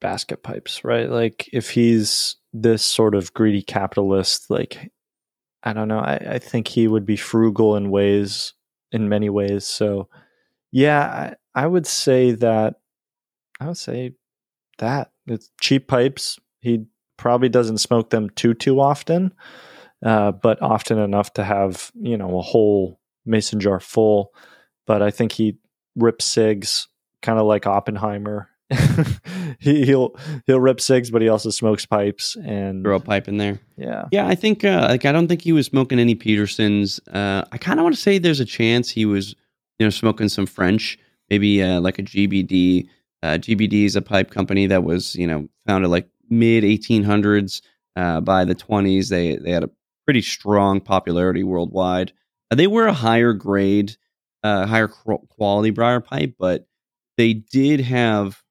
basket 0.00 0.42
pipes, 0.42 0.82
right? 0.82 1.10
Like 1.10 1.50
if 1.52 1.68
he's 1.70 2.36
this 2.54 2.82
sort 2.82 3.14
of 3.14 3.34
greedy 3.34 3.60
capitalist, 3.60 4.48
like 4.50 4.90
I 5.62 5.74
don't 5.74 5.88
know. 5.88 5.98
I, 5.98 6.14
I 6.26 6.38
think 6.38 6.68
he 6.68 6.88
would 6.88 7.04
be 7.04 7.16
frugal 7.16 7.76
in 7.76 7.90
ways, 7.90 8.54
in 8.92 9.08
many 9.08 9.30
ways. 9.30 9.66
So, 9.66 10.08
yeah, 10.72 11.34
I, 11.54 11.62
I 11.62 11.66
would 11.66 11.86
say 11.86 12.32
that. 12.32 12.76
I 13.60 13.66
would 13.66 13.76
say 13.76 14.12
that 14.78 15.10
it's 15.26 15.50
cheap 15.60 15.88
pipes. 15.88 16.38
He 16.60 16.86
probably 17.16 17.48
doesn't 17.48 17.78
smoke 17.78 18.10
them 18.10 18.30
too 18.30 18.54
too 18.54 18.80
often, 18.80 19.34
uh, 20.04 20.32
but 20.32 20.62
often 20.62 20.98
enough 20.98 21.32
to 21.34 21.44
have 21.44 21.90
you 22.00 22.16
know 22.16 22.38
a 22.38 22.42
whole 22.42 23.00
mason 23.26 23.60
jar 23.60 23.80
full. 23.80 24.32
But 24.86 25.02
I 25.02 25.10
think 25.10 25.32
he 25.32 25.58
rips 25.96 26.24
cigs, 26.24 26.88
kind 27.22 27.38
of 27.38 27.46
like 27.46 27.66
Oppenheimer. 27.66 28.48
he, 29.58 29.84
he'll 29.86 30.14
he'll 30.46 30.60
rip 30.60 30.80
cigs, 30.80 31.10
but 31.10 31.22
he 31.22 31.28
also 31.28 31.50
smokes 31.50 31.86
pipes 31.86 32.36
and 32.36 32.84
Throw 32.84 32.96
a 32.96 33.00
pipe 33.00 33.28
in 33.28 33.38
there. 33.38 33.60
yeah. 33.76 34.04
Yeah, 34.12 34.26
I 34.26 34.34
think 34.34 34.64
uh, 34.64 34.86
like 34.90 35.04
I 35.04 35.12
don't 35.12 35.28
think 35.28 35.42
he 35.42 35.52
was 35.52 35.66
smoking 35.66 35.98
any 35.98 36.14
Petersons. 36.14 37.00
Uh, 37.12 37.44
I 37.50 37.58
kind 37.58 37.80
of 37.80 37.84
want 37.84 37.94
to 37.94 38.00
say 38.00 38.18
there's 38.18 38.40
a 38.40 38.44
chance 38.44 38.90
he 38.90 39.06
was, 39.06 39.34
you 39.78 39.86
know, 39.86 39.90
smoking 39.90 40.28
some 40.28 40.46
French, 40.46 40.98
maybe 41.30 41.62
uh, 41.62 41.80
like 41.80 41.98
a 41.98 42.02
GBD. 42.02 42.88
Uh, 43.22 43.38
GBD 43.38 43.84
is 43.84 43.96
a 43.96 44.02
pipe 44.02 44.30
company 44.30 44.66
that 44.66 44.84
was, 44.84 45.16
you 45.16 45.26
know, 45.26 45.48
founded 45.66 45.90
like 45.90 46.08
mid 46.28 46.64
1800s. 46.64 47.62
Uh, 47.96 48.20
by 48.20 48.44
the 48.44 48.54
20s, 48.54 49.08
they 49.08 49.36
they 49.36 49.50
had 49.50 49.64
a 49.64 49.70
pretty 50.04 50.22
strong 50.22 50.80
popularity 50.80 51.42
worldwide. 51.42 52.12
Uh, 52.50 52.54
they 52.54 52.66
were 52.66 52.86
a 52.86 52.92
higher 52.92 53.32
grade 53.32 53.96
uh, 54.42 54.66
higher 54.66 54.88
quality 54.88 55.70
briar 55.70 56.00
pipe, 56.00 56.34
but 56.38 56.66
they 57.16 57.32
did 57.34 57.80
have 57.80 58.42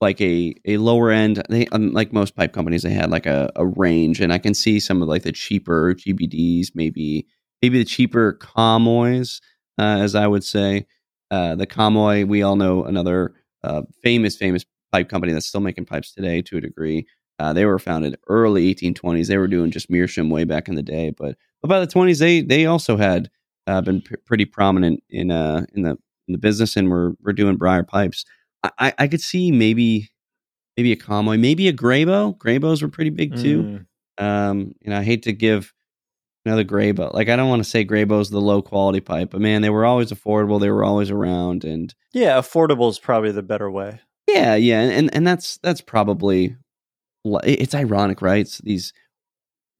like 0.00 0.20
a 0.20 0.54
a 0.64 0.76
lower 0.78 1.10
end. 1.10 1.42
They 1.48 1.66
um, 1.68 1.92
like 1.92 2.12
most 2.12 2.36
pipe 2.36 2.52
companies, 2.52 2.82
they 2.82 2.90
had 2.92 3.10
like 3.10 3.26
a, 3.26 3.50
a 3.56 3.66
range, 3.66 4.20
and 4.20 4.32
I 4.32 4.38
can 4.38 4.54
see 4.54 4.80
some 4.80 5.02
of 5.02 5.08
like 5.08 5.22
the 5.22 5.32
cheaper 5.32 5.94
GBDs, 5.94 6.68
maybe 6.74 7.26
maybe 7.62 7.78
the 7.78 7.84
cheaper 7.84 8.34
Comoys, 8.34 9.40
uh, 9.78 9.98
as 10.00 10.14
I 10.14 10.26
would 10.26 10.44
say. 10.44 10.86
Uh, 11.30 11.54
the 11.56 11.66
Comoy, 11.66 12.26
we 12.26 12.42
all 12.42 12.56
know 12.56 12.84
another 12.84 13.34
uh, 13.64 13.82
famous 14.02 14.36
famous 14.36 14.64
pipe 14.92 15.08
company 15.08 15.32
that's 15.32 15.46
still 15.46 15.60
making 15.60 15.86
pipes 15.86 16.12
today 16.12 16.42
to 16.42 16.56
a 16.58 16.60
degree. 16.60 17.06
Uh, 17.38 17.52
they 17.52 17.64
were 17.66 17.78
founded 17.78 18.16
early 18.28 18.70
1820s. 18.74 19.28
They 19.28 19.36
were 19.38 19.48
doing 19.48 19.70
just 19.70 19.90
meerschaum 19.90 20.30
way 20.30 20.44
back 20.44 20.68
in 20.68 20.74
the 20.74 20.82
day, 20.82 21.10
but 21.10 21.36
but 21.62 21.68
by 21.68 21.80
the 21.80 21.86
20s, 21.86 22.18
they 22.18 22.42
they 22.42 22.66
also 22.66 22.96
had 22.96 23.30
uh, 23.66 23.80
been 23.80 24.00
p- 24.02 24.16
pretty 24.24 24.44
prominent 24.44 25.02
in 25.10 25.30
uh 25.30 25.64
in 25.74 25.82
the 25.82 25.98
in 26.28 26.32
the 26.32 26.38
business, 26.38 26.76
and 26.76 26.90
we're 26.90 27.12
we're 27.22 27.32
doing 27.32 27.56
briar 27.56 27.82
pipes. 27.82 28.24
I, 28.78 28.92
I 28.98 29.08
could 29.08 29.20
see 29.20 29.52
maybe 29.52 30.10
maybe 30.76 30.92
a 30.92 30.96
Comoy, 30.96 31.38
maybe 31.38 31.68
a 31.68 31.72
Grabow. 31.72 32.36
Grabows 32.36 32.82
were 32.82 32.88
pretty 32.88 33.10
big 33.10 33.36
too. 33.36 33.86
Mm. 34.18 34.24
Um, 34.24 34.74
you 34.80 34.90
know, 34.90 34.98
I 34.98 35.02
hate 35.02 35.24
to 35.24 35.32
give 35.32 35.72
another 36.44 36.64
Grabow. 36.64 37.12
Like 37.12 37.28
I 37.28 37.36
don't 37.36 37.48
want 37.48 37.62
to 37.62 37.68
say 37.68 37.84
Grabow's 37.84 38.30
the 38.30 38.40
low 38.40 38.62
quality 38.62 39.00
pipe, 39.00 39.30
but 39.30 39.40
man, 39.40 39.62
they 39.62 39.70
were 39.70 39.84
always 39.84 40.12
affordable. 40.12 40.60
They 40.60 40.70
were 40.70 40.84
always 40.84 41.10
around, 41.10 41.64
and 41.64 41.94
yeah, 42.12 42.38
affordable 42.38 42.90
is 42.90 42.98
probably 42.98 43.32
the 43.32 43.42
better 43.42 43.70
way. 43.70 44.00
Yeah, 44.28 44.54
yeah, 44.54 44.80
and 44.80 45.14
and 45.14 45.26
that's 45.26 45.58
that's 45.58 45.80
probably 45.80 46.56
it's 47.24 47.74
ironic, 47.74 48.22
right? 48.22 48.40
It's 48.40 48.58
these, 48.58 48.92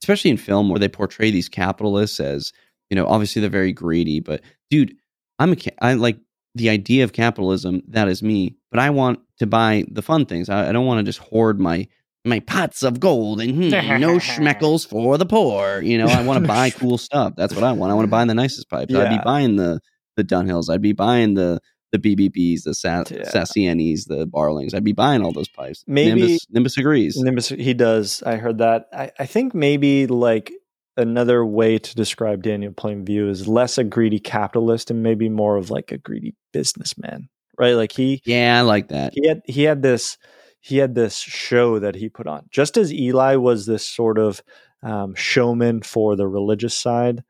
especially 0.03 0.31
in 0.31 0.37
film, 0.37 0.69
where 0.69 0.79
they 0.79 0.89
portray 0.89 1.31
these 1.31 1.49
capitalists 1.49 2.21
as 2.21 2.53
you 2.91 2.95
know, 2.95 3.07
obviously 3.07 3.41
they're 3.41 3.51
very 3.51 3.73
greedy, 3.73 4.21
but 4.21 4.43
dude, 4.71 4.95
I'm 5.39 5.53
a 5.53 5.57
I 5.81 5.95
like 5.95 6.19
the 6.57 6.71
idea 6.71 7.05
of 7.05 7.13
capitalism. 7.13 7.83
That 7.89 8.09
is 8.09 8.23
me, 8.23 8.57
but 8.71 8.81
I 8.81 8.91
want 8.91 9.21
to 9.39 9.47
buy 9.47 9.85
the 9.91 10.03
fun 10.03 10.27
things. 10.27 10.49
I, 10.49 10.69
I 10.69 10.73
don't 10.73 10.87
want 10.87 10.99
to 10.99 11.05
just 11.05 11.19
hoard 11.19 11.61
my 11.61 11.87
my 12.25 12.41
pots 12.41 12.83
of 12.83 12.99
gold 12.99 13.41
and 13.41 13.53
hmm, 13.53 13.69
no 14.01 14.17
schmeckles 14.19 14.87
for 14.87 15.17
the 15.17 15.27
poor. 15.27 15.81
You 15.81 15.99
know, 15.99 16.07
I 16.07 16.23
want 16.23 16.43
to 16.43 16.49
buy 16.49 16.71
cool 16.71 16.99
stuff. 16.99 17.35
That's 17.37 17.55
what 17.55 17.63
I 17.63 17.73
want. 17.73 17.93
I 17.93 17.95
want 17.95 18.07
to 18.07 18.11
buy 18.11 18.25
the 18.25 18.35
nicest 18.35 18.69
pipes. 18.69 18.93
Yeah. 18.93 19.03
I'd 19.03 19.19
be 19.19 19.23
buying 19.25 19.57
the 19.57 19.81
the 20.17 20.25
Dunhills. 20.25 20.71
I'd 20.71 20.83
be 20.83 20.93
buying 20.93 21.35
the 21.35 21.61
the 21.93 21.99
BBBs, 21.99 22.63
the 22.65 22.75
Sa- 22.75 23.05
yeah. 23.11 23.31
Sasienis, 23.31 24.07
the 24.09 24.27
Barlings. 24.27 24.75
I'd 24.75 24.83
be 24.83 24.93
buying 24.93 25.23
all 25.23 25.33
those 25.33 25.49
pipes. 25.49 25.85
Maybe 25.87 26.21
Nimbus, 26.21 26.47
Nimbus 26.51 26.77
agrees. 26.79 27.17
Nimbus, 27.17 27.49
he 27.51 27.75
does. 27.75 28.23
I 28.25 28.37
heard 28.37 28.59
that. 28.59 28.87
I, 28.93 29.13
I 29.19 29.27
think 29.27 29.55
maybe 29.55 30.07
like 30.07 30.53
another 30.97 31.45
way 31.45 31.79
to 31.79 31.95
describe 31.95 32.43
Daniel 32.43 32.73
Plainview 32.73 33.29
is 33.29 33.47
less 33.47 33.79
a 33.79 33.85
greedy 33.85 34.19
capitalist 34.19 34.91
and 34.91 35.03
maybe 35.03 35.29
more 35.29 35.57
of 35.57 35.71
like 35.71 35.93
a 35.93 35.99
greedy 35.99 36.35
businessman, 36.53 37.29
right? 37.59 37.75
Like 37.75 37.93
he, 37.93 38.23
yeah, 38.25 38.59
I 38.59 38.63
like 38.63 38.89
that. 38.89 39.13
He 39.15 39.29
had 39.29 39.43
he 39.47 39.63
had 39.65 39.83
this 39.83 40.17
he 40.61 40.79
had 40.79 40.95
this 40.95 41.19
show 41.19 41.79
that 41.79 41.95
he 41.95 42.09
put 42.09 42.27
on, 42.27 42.47
just 42.51 42.77
as 42.77 42.93
Eli 42.93 43.37
was 43.37 43.67
this 43.67 43.87
sort 43.89 44.19
of 44.19 44.43
um, 44.83 45.15
showman 45.15 45.83
for 45.83 46.17
the 46.17 46.29
religious 46.29 46.79
side. 46.79 47.23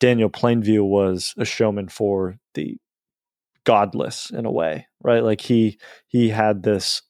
Daniel 0.00 0.30
Plainview 0.30 0.84
was 0.84 1.34
a 1.38 1.44
showman 1.44 1.88
for 1.88 2.36
the 2.54 2.76
godless 3.64 4.30
in 4.30 4.46
a 4.46 4.50
way, 4.50 4.86
right? 5.02 5.22
Like 5.22 5.40
he 5.40 5.78
he 6.08 6.28
had 6.30 6.62
this 6.62 7.02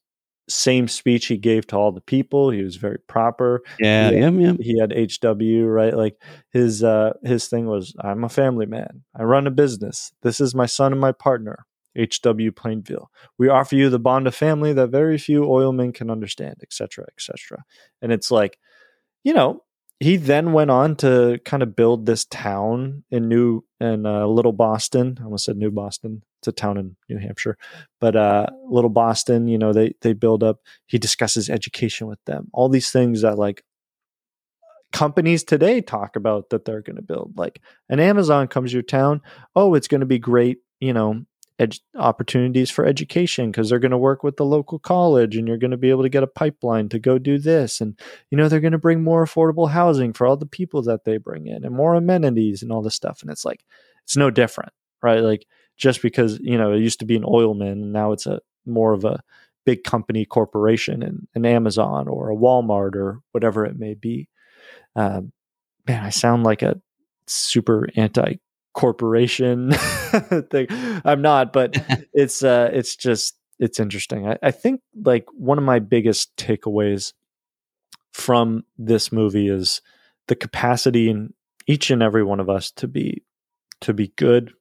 same 0.52 0.88
speech 0.88 1.26
he 1.26 1.36
gave 1.36 1.66
to 1.68 1.76
all 1.76 1.92
the 1.92 2.00
people. 2.00 2.50
He 2.50 2.62
was 2.62 2.76
very 2.76 2.98
proper. 3.08 3.62
Yeah, 3.78 4.10
he 4.10 4.16
had, 4.16 4.34
yeah, 4.34 4.52
He 4.60 4.78
had 4.78 4.92
HW, 4.92 5.66
right? 5.66 5.96
Like 5.96 6.16
his 6.50 6.82
uh 6.82 7.14
his 7.22 7.48
thing 7.48 7.66
was 7.66 7.94
I'm 8.00 8.24
a 8.24 8.28
family 8.28 8.66
man. 8.66 9.02
I 9.14 9.24
run 9.24 9.46
a 9.46 9.50
business. 9.50 10.12
This 10.22 10.40
is 10.40 10.54
my 10.54 10.66
son 10.66 10.92
and 10.92 11.00
my 11.00 11.12
partner. 11.12 11.66
HW 11.96 12.52
Plainview. 12.52 13.04
We 13.36 13.48
offer 13.48 13.76
you 13.76 13.90
the 13.90 13.98
bond 13.98 14.26
of 14.26 14.34
family 14.34 14.72
that 14.72 14.88
very 14.88 15.18
few 15.18 15.42
oilmen 15.42 15.92
can 15.92 16.10
understand, 16.10 16.56
etc., 16.62 17.04
etc. 17.12 17.64
And 18.00 18.12
it's 18.12 18.30
like, 18.30 18.58
you 19.24 19.34
know, 19.34 19.62
he 20.02 20.16
then 20.16 20.52
went 20.52 20.70
on 20.70 20.96
to 20.96 21.38
kind 21.44 21.62
of 21.62 21.76
build 21.76 22.06
this 22.06 22.24
town 22.24 23.04
in 23.10 23.28
New 23.28 23.64
in 23.80 24.04
uh, 24.04 24.26
Little 24.26 24.52
Boston. 24.52 25.16
I 25.20 25.24
almost 25.24 25.44
said 25.44 25.56
New 25.56 25.70
Boston. 25.70 26.22
It's 26.40 26.48
a 26.48 26.52
town 26.52 26.76
in 26.76 26.96
New 27.08 27.18
Hampshire, 27.18 27.56
but 28.00 28.16
uh, 28.16 28.46
Little 28.68 28.90
Boston. 28.90 29.46
You 29.46 29.58
know, 29.58 29.72
they 29.72 29.94
they 30.00 30.12
build 30.12 30.42
up. 30.42 30.58
He 30.86 30.98
discusses 30.98 31.48
education 31.48 32.08
with 32.08 32.18
them. 32.24 32.48
All 32.52 32.68
these 32.68 32.90
things 32.90 33.22
that 33.22 33.38
like 33.38 33.62
companies 34.92 35.44
today 35.44 35.80
talk 35.80 36.16
about 36.16 36.50
that 36.50 36.64
they're 36.64 36.82
going 36.82 36.96
to 36.96 37.02
build. 37.02 37.34
Like 37.36 37.62
an 37.88 38.00
Amazon 38.00 38.48
comes 38.48 38.70
to 38.70 38.74
your 38.74 38.82
town. 38.82 39.20
Oh, 39.54 39.74
it's 39.74 39.88
going 39.88 40.00
to 40.00 40.06
be 40.06 40.18
great. 40.18 40.58
You 40.80 40.94
know, 40.94 41.24
ed- 41.58 41.78
opportunities 41.96 42.70
for 42.70 42.84
education 42.86 43.50
because 43.50 43.68
they're 43.68 43.78
going 43.78 43.90
to 43.90 43.98
work 43.98 44.22
with 44.22 44.36
the 44.36 44.44
local 44.44 44.78
college 44.78 45.36
and 45.36 45.46
you're 45.46 45.58
going 45.58 45.70
to 45.70 45.76
be 45.76 45.90
able 45.90 46.02
to 46.02 46.08
get 46.08 46.22
a 46.22 46.28
pipeline 46.28 46.88
to 46.90 46.98
go 46.98 47.18
do 47.18 47.38
this. 47.38 47.80
And 47.80 47.98
you 48.30 48.38
know 48.38 48.48
they're 48.48 48.60
going 48.60 48.72
to 48.72 48.78
bring 48.78 49.02
more 49.02 49.24
affordable 49.24 49.70
housing 49.70 50.12
for 50.12 50.26
all 50.26 50.36
the 50.36 50.46
people 50.46 50.82
that 50.82 51.04
they 51.04 51.16
bring 51.16 51.46
in 51.46 51.64
and 51.64 51.74
more 51.74 51.94
amenities 51.94 52.62
and 52.62 52.72
all 52.72 52.82
this 52.82 52.94
stuff. 52.94 53.22
And 53.22 53.30
it's 53.30 53.44
like 53.44 53.64
it's 54.04 54.16
no 54.16 54.30
different 54.30 54.72
right? 55.02 55.20
Like 55.20 55.46
just 55.76 56.00
because 56.00 56.38
you 56.40 56.56
know 56.56 56.72
it 56.72 56.80
used 56.80 57.00
to 57.00 57.04
be 57.04 57.16
an 57.16 57.24
oilman 57.24 57.72
and 57.72 57.92
now 57.92 58.12
it's 58.12 58.26
a 58.26 58.40
more 58.64 58.92
of 58.92 59.04
a 59.04 59.22
big 59.64 59.84
company 59.84 60.24
corporation 60.24 61.02
and 61.02 61.26
an 61.34 61.44
amazon 61.44 62.08
or 62.08 62.30
a 62.30 62.36
walmart 62.36 62.94
or 62.94 63.20
whatever 63.32 63.66
it 63.66 63.78
may 63.78 63.94
be. 63.94 64.28
Um, 64.94 65.32
man 65.88 66.04
i 66.04 66.10
sound 66.10 66.44
like 66.44 66.62
a 66.62 66.80
super 67.26 67.88
anti 67.96 68.34
corporation 68.74 69.72
thing. 70.50 70.66
I'm 71.04 71.22
not, 71.22 71.52
but 71.52 71.76
it's 72.12 72.42
uh 72.42 72.70
it's 72.72 72.96
just 72.96 73.36
it's 73.58 73.78
interesting. 73.80 74.28
I, 74.28 74.38
I 74.42 74.50
think 74.50 74.80
like 75.04 75.26
one 75.34 75.58
of 75.58 75.64
my 75.64 75.78
biggest 75.78 76.36
takeaways 76.36 77.12
from 78.12 78.64
this 78.78 79.12
movie 79.12 79.48
is 79.48 79.80
the 80.28 80.36
capacity 80.36 81.08
in 81.08 81.32
each 81.66 81.90
and 81.90 82.02
every 82.02 82.24
one 82.24 82.40
of 82.40 82.50
us 82.50 82.70
to 82.72 82.88
be 82.88 83.22
to 83.80 83.92
be 83.92 84.08
good 84.16 84.52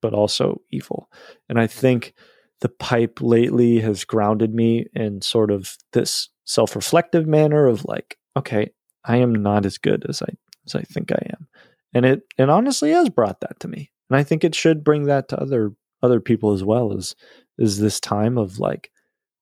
but 0.00 0.12
also 0.12 0.60
evil. 0.70 1.08
And 1.48 1.58
I 1.58 1.66
think 1.66 2.12
the 2.60 2.68
pipe 2.68 3.20
lately 3.22 3.80
has 3.80 4.04
grounded 4.04 4.54
me 4.54 4.86
in 4.94 5.22
sort 5.22 5.50
of 5.50 5.78
this 5.92 6.28
self-reflective 6.44 7.26
manner 7.26 7.66
of 7.66 7.86
like, 7.86 8.18
okay, 8.36 8.70
I 9.02 9.16
am 9.16 9.34
not 9.34 9.64
as 9.64 9.78
good 9.78 10.04
as 10.06 10.20
I 10.20 10.28
as 10.66 10.74
I 10.74 10.82
think 10.82 11.10
I 11.10 11.26
am 11.30 11.48
and 11.94 12.04
it 12.04 12.22
and 12.36 12.50
honestly 12.50 12.90
has 12.90 13.08
brought 13.08 13.40
that 13.40 13.58
to 13.60 13.68
me. 13.68 13.90
And 14.10 14.16
i 14.16 14.22
think 14.22 14.44
it 14.44 14.54
should 14.54 14.84
bring 14.84 15.04
that 15.04 15.28
to 15.28 15.40
other 15.40 15.72
other 16.02 16.20
people 16.20 16.52
as 16.52 16.62
well 16.62 16.92
as 16.92 17.14
is 17.58 17.78
this 17.78 18.00
time 18.00 18.36
of 18.36 18.58
like 18.58 18.90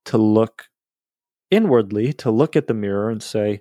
to 0.04 0.18
look 0.18 0.64
inwardly 1.50 2.12
to 2.12 2.30
look 2.30 2.56
at 2.56 2.66
the 2.66 2.74
mirror 2.74 3.10
and 3.10 3.22
say 3.22 3.60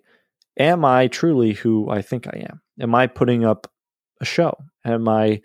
am 0.60 0.86
i 0.86 1.08
truly 1.08 1.54
who 1.54 1.90
i 1.90 2.02
think 2.02 2.28
i 2.28 2.46
am? 2.50 2.62
Am 2.80 2.94
i 2.94 3.08
putting 3.08 3.46
up 3.46 3.72
a 4.20 4.26
show? 4.26 4.56
Am 4.86 5.08
i 5.08 5.42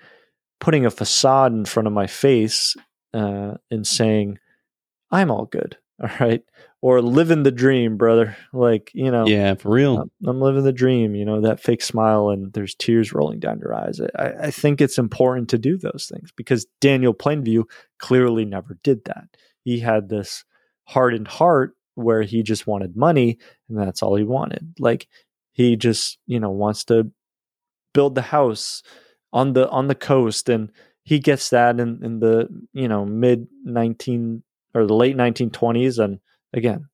putting 0.60 0.86
a 0.86 0.90
facade 0.90 1.52
in 1.52 1.64
front 1.64 1.86
of 1.86 1.92
my 1.92 2.06
face 2.06 2.76
uh, 3.14 3.54
and 3.70 3.86
saying 3.86 4.38
i'm 5.10 5.30
all 5.30 5.46
good 5.46 5.76
all 6.02 6.10
right 6.20 6.42
or 6.86 7.02
living 7.02 7.42
the 7.42 7.50
dream 7.50 7.96
brother. 7.96 8.36
Like 8.52 8.92
you 8.94 9.10
know 9.10 9.26
yeah 9.26 9.54
for 9.54 9.70
real. 9.70 9.98
I'm, 9.98 10.10
I'm, 10.24 10.40
living 10.40 10.62
the 10.62 10.72
dream 10.72 11.16
you 11.16 11.24
know 11.24 11.40
that 11.40 11.58
fake 11.58 11.82
smile 11.82 12.28
and 12.28 12.52
there's 12.52 12.76
tears 12.76 13.12
rolling 13.12 13.40
down 13.40 13.58
your 13.58 13.74
eyes. 13.74 14.00
I, 14.16 14.34
I 14.42 14.50
think 14.52 14.80
it's 14.80 14.96
important 14.96 15.48
to 15.48 15.58
do 15.58 15.76
those 15.76 16.08
things 16.08 16.30
because 16.36 16.64
daniel 16.80 17.12
plainview 17.12 17.64
clearly 17.98 18.44
never 18.44 18.78
did 18.84 19.04
that. 19.06 19.24
He 19.64 19.80
had 19.80 20.08
this 20.08 20.44
hardened 20.84 21.26
heart 21.26 21.74
where 21.96 22.22
he 22.22 22.44
just 22.44 22.68
wanted 22.68 22.96
money 22.96 23.38
and 23.68 23.76
that's 23.76 24.00
all 24.00 24.14
he 24.14 24.22
wanted. 24.22 24.74
Like 24.78 25.08
he 25.54 25.74
just 25.74 26.18
you 26.26 26.38
know 26.38 26.50
wants 26.50 26.84
to 26.84 27.10
build 27.94 28.14
the 28.14 28.22
house 28.22 28.84
on 29.32 29.54
the 29.54 29.68
on 29.70 29.88
the 29.88 29.96
coast 29.96 30.48
and 30.48 30.70
he 31.02 31.18
gets 31.18 31.50
that 31.50 31.80
in, 31.80 31.98
in 32.04 32.20
the 32.20 32.48
you 32.72 32.86
know 32.86 33.04
mid 33.04 33.48
19 33.64 34.44
or 34.72 34.86
the 34.86 34.94
late 34.94 35.16
1920s 35.16 35.98
and 35.98 36.20
again 36.56 36.88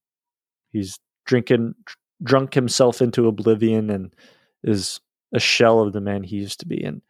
he's 0.70 0.98
drinking 1.24 1.74
drunk 2.22 2.54
himself 2.54 3.00
into 3.00 3.26
oblivion 3.26 3.88
and 3.90 4.14
is 4.62 5.00
a 5.32 5.40
shell 5.40 5.80
of 5.80 5.92
the 5.92 6.00
man 6.00 6.22
he 6.22 6.36
used 6.36 6.60
to 6.60 6.66
be 6.66 6.82
and 6.82 7.00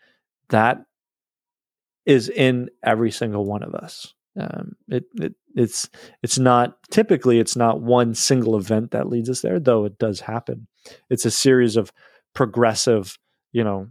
that 0.50 0.84
is 2.06 2.28
in 2.28 2.68
every 2.82 3.10
single 3.10 3.44
one 3.44 3.62
of 3.62 3.74
us. 3.74 4.14
Um, 4.38 4.76
it, 4.88 5.04
it 5.16 5.34
it's 5.54 5.90
it's 6.22 6.38
not 6.38 6.78
typically 6.90 7.38
it's 7.38 7.54
not 7.54 7.82
one 7.82 8.14
single 8.14 8.56
event 8.56 8.92
that 8.92 9.10
leads 9.10 9.28
us 9.28 9.42
there 9.42 9.60
though 9.60 9.84
it 9.84 9.98
does 9.98 10.20
happen. 10.20 10.66
It's 11.10 11.26
a 11.26 11.30
series 11.30 11.76
of 11.76 11.92
progressive 12.34 13.18
you 13.52 13.62
know 13.62 13.88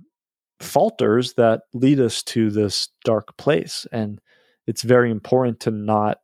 falters 0.59 1.33
that 1.33 1.61
lead 1.73 1.99
us 1.99 2.23
to 2.23 2.49
this 2.49 2.89
dark 3.03 3.38
place 3.38 3.85
and 3.91 4.19
it's 4.67 4.83
very 4.83 5.11
important 5.11 5.59
to 5.59 5.71
not 5.71 6.19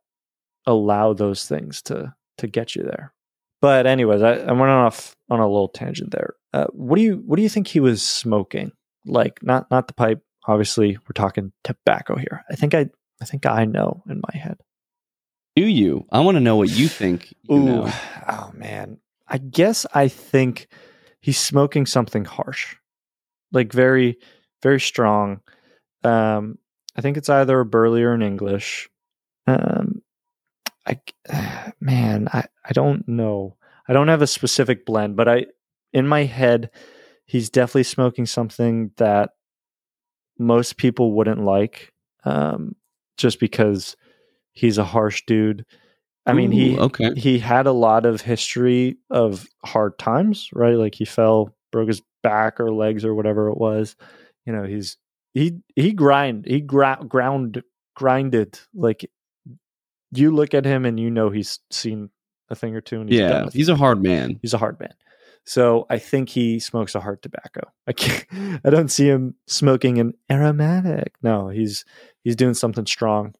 allow 0.66 1.12
those 1.12 1.46
things 1.46 1.82
to 1.82 2.12
to 2.38 2.46
get 2.46 2.74
you 2.74 2.82
there. 2.82 3.12
But 3.60 3.86
anyways, 3.86 4.22
I, 4.22 4.34
I 4.34 4.52
went 4.52 4.70
off 4.70 5.14
on 5.28 5.40
a 5.40 5.46
little 5.48 5.68
tangent 5.68 6.12
there. 6.12 6.34
Uh, 6.52 6.66
what 6.72 6.96
do 6.96 7.02
you 7.02 7.22
what 7.26 7.36
do 7.36 7.42
you 7.42 7.48
think 7.48 7.66
he 7.66 7.80
was 7.80 8.02
smoking? 8.02 8.72
Like 9.04 9.42
not 9.42 9.70
not 9.70 9.86
the 9.88 9.94
pipe, 9.94 10.22
obviously 10.46 10.96
we're 10.96 11.12
talking 11.14 11.52
tobacco 11.64 12.16
here. 12.16 12.44
I 12.50 12.54
think 12.54 12.74
I 12.74 12.88
I 13.20 13.24
think 13.24 13.46
I 13.46 13.64
know 13.64 14.02
in 14.08 14.20
my 14.32 14.38
head. 14.38 14.58
Do 15.56 15.66
you? 15.66 16.06
I 16.10 16.20
want 16.20 16.36
to 16.36 16.40
know 16.40 16.56
what 16.56 16.70
you 16.70 16.88
think. 16.88 17.34
You 17.42 17.56
Ooh, 17.56 17.64
know. 17.64 17.92
oh 18.28 18.52
man. 18.54 18.98
I 19.26 19.38
guess 19.38 19.84
I 19.92 20.08
think 20.08 20.68
he's 21.20 21.38
smoking 21.38 21.84
something 21.84 22.24
harsh, 22.24 22.76
like 23.52 23.72
very, 23.72 24.18
very 24.62 24.80
strong. 24.80 25.40
Um, 26.04 26.58
I 26.96 27.00
think 27.00 27.16
it's 27.16 27.28
either 27.28 27.60
a 27.60 27.66
burley 27.66 28.02
or 28.02 28.12
an 28.12 28.22
English. 28.22 28.88
Um, 29.46 30.02
I 30.88 31.72
man, 31.80 32.28
I 32.32 32.44
I 32.64 32.72
don't 32.72 33.06
know. 33.06 33.56
I 33.88 33.92
don't 33.92 34.08
have 34.08 34.22
a 34.22 34.26
specific 34.26 34.84
blend, 34.86 35.16
but 35.16 35.28
I 35.28 35.46
in 35.92 36.06
my 36.06 36.24
head, 36.24 36.70
he's 37.24 37.50
definitely 37.50 37.84
smoking 37.84 38.26
something 38.26 38.90
that 38.96 39.30
most 40.38 40.76
people 40.76 41.12
wouldn't 41.12 41.42
like, 41.42 41.92
um, 42.24 42.76
just 43.16 43.40
because 43.40 43.96
he's 44.52 44.78
a 44.78 44.84
harsh 44.84 45.22
dude. 45.26 45.64
I 46.26 46.34
mean, 46.34 46.52
he 46.52 46.78
okay. 46.78 47.14
he 47.14 47.38
had 47.38 47.66
a 47.66 47.72
lot 47.72 48.04
of 48.04 48.20
history 48.20 48.98
of 49.08 49.46
hard 49.64 49.98
times, 49.98 50.50
right? 50.52 50.76
Like 50.76 50.94
he 50.94 51.06
fell, 51.06 51.54
broke 51.72 51.88
his 51.88 52.02
back 52.22 52.60
or 52.60 52.70
legs 52.70 53.02
or 53.04 53.14
whatever 53.14 53.48
it 53.48 53.56
was. 53.56 53.96
You 54.44 54.52
know, 54.52 54.64
he's 54.64 54.98
he 55.32 55.60
he 55.74 55.92
grind 55.92 56.44
he 56.46 56.60
gra- 56.60 57.02
ground 57.08 57.62
grinded 57.94 58.60
like 58.74 59.10
you 60.12 60.30
look 60.30 60.54
at 60.54 60.64
him 60.64 60.84
and 60.84 60.98
you 60.98 61.10
know 61.10 61.30
he's 61.30 61.60
seen 61.70 62.10
a 62.48 62.54
thing 62.54 62.74
or 62.74 62.80
two 62.80 63.00
and 63.00 63.08
he's 63.10 63.18
Yeah, 63.18 63.46
he's 63.52 63.68
a 63.68 63.76
hard 63.76 64.02
man. 64.02 64.38
he's 64.42 64.54
a 64.54 64.58
hard 64.58 64.78
man. 64.80 64.94
So 65.44 65.86
I 65.88 65.98
think 65.98 66.28
he 66.28 66.60
smokes 66.60 66.94
a 66.94 67.00
hard 67.00 67.22
tobacco. 67.22 67.70
I 67.86 67.92
can't, 67.92 68.26
I 68.64 68.70
don't 68.70 68.90
see 68.90 69.06
him 69.08 69.34
smoking 69.46 69.98
an 69.98 70.14
aromatic. 70.30 71.14
No, 71.22 71.48
he's 71.48 71.84
he's 72.22 72.36
doing 72.36 72.54
something 72.54 72.86
strong. 72.86 73.34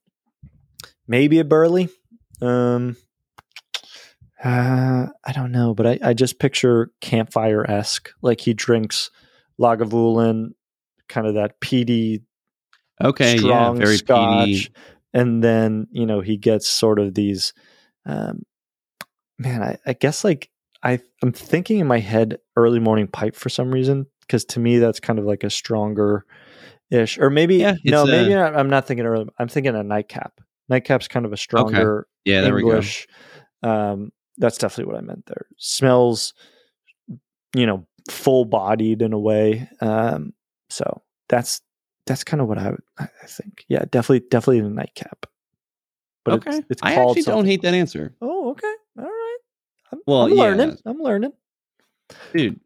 Maybe 1.06 1.38
a 1.38 1.44
burley. 1.44 1.88
Um, 2.40 2.96
uh, 4.42 5.06
I 5.24 5.32
don't 5.32 5.52
know, 5.52 5.74
but 5.74 5.86
I, 5.86 5.98
I 6.02 6.14
just 6.14 6.38
picture 6.38 6.92
campfire 7.00 7.68
esque. 7.68 8.10
Like 8.22 8.40
he 8.40 8.54
drinks 8.54 9.10
Lagavulin, 9.58 10.52
kind 11.08 11.26
of 11.26 11.34
that 11.34 11.60
peaty, 11.60 12.22
Okay, 13.02 13.38
strong 13.38 13.76
yeah, 13.76 13.84
very 13.84 13.96
scotch, 13.96 14.46
peaty. 14.46 14.72
And 15.12 15.42
then 15.42 15.86
you 15.90 16.06
know 16.06 16.20
he 16.20 16.36
gets 16.36 16.68
sort 16.68 16.98
of 16.98 17.14
these. 17.14 17.52
Um, 18.06 18.44
man, 19.38 19.62
I, 19.62 19.78
I 19.86 19.92
guess 19.92 20.24
like 20.24 20.50
I 20.82 21.00
I'm 21.22 21.32
thinking 21.32 21.78
in 21.78 21.86
my 21.86 21.98
head 21.98 22.38
early 22.56 22.80
morning 22.80 23.08
pipe 23.08 23.34
for 23.34 23.48
some 23.48 23.70
reason 23.70 24.06
because 24.20 24.44
to 24.46 24.60
me 24.60 24.78
that's 24.78 25.00
kind 25.00 25.18
of 25.18 25.24
like 25.24 25.44
a 25.44 25.50
stronger 25.50 26.24
ish 26.90 27.18
or 27.18 27.30
maybe 27.30 27.56
Yeah, 27.56 27.74
no 27.84 28.02
it's 28.02 28.10
maybe 28.10 28.34
not, 28.34 28.56
I'm 28.56 28.70
not 28.70 28.86
thinking 28.86 29.06
early 29.06 29.26
I'm 29.38 29.48
thinking 29.48 29.74
a 29.74 29.82
nightcap. 29.82 30.40
Nightcap's 30.68 31.08
kind 31.08 31.26
of 31.26 31.32
a 31.32 31.36
stronger 31.36 32.06
Yeah, 32.24 32.42
there 32.42 32.58
English 32.58 33.06
um 33.62 34.12
that's 34.36 34.58
definitely 34.58 34.92
what 34.92 35.02
I 35.02 35.04
meant 35.04 35.26
there. 35.26 35.46
Smells 35.56 36.34
you 37.54 37.66
know 37.66 37.86
full 38.08 38.44
bodied 38.44 39.02
in 39.02 39.12
a 39.12 39.18
way 39.18 39.68
um 39.80 40.32
so 40.70 41.02
that's 41.28 41.60
that's 42.08 42.24
kind 42.24 42.40
of 42.40 42.48
what 42.48 42.58
I 42.58 42.72
I 42.98 43.04
I 43.22 43.26
think 43.26 43.64
yeah 43.68 43.84
definitely 43.90 44.26
definitely 44.28 44.58
a 44.60 44.70
nightcap 44.70 45.26
but. 46.24 46.34
Okay, 46.34 46.58
it's, 46.58 46.66
it's 46.70 46.82
I 46.82 46.94
called 46.94 47.16
actually 47.16 47.32
don't 47.32 47.46
hate 47.46 47.62
that 47.62 47.74
answer, 47.74 48.14
oh 48.20 48.50
okay 48.50 48.74
all 48.98 49.04
right 49.04 49.38
I'm, 49.92 50.00
Well, 50.06 50.22
I'm 50.22 50.32
yeah. 50.32 50.42
learning 50.42 50.78
I'm 50.84 50.98
learning 50.98 51.32
dude. 52.34 52.60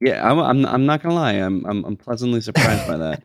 Yeah, 0.00 0.28
I'm. 0.30 0.38
I'm. 0.38 0.66
I'm 0.66 0.86
not 0.86 1.02
gonna 1.02 1.14
lie. 1.14 1.32
I'm. 1.34 1.64
I'm. 1.64 1.84
I'm 1.84 1.96
pleasantly 1.96 2.40
surprised 2.42 2.86
by 2.86 2.98
that. 2.98 3.22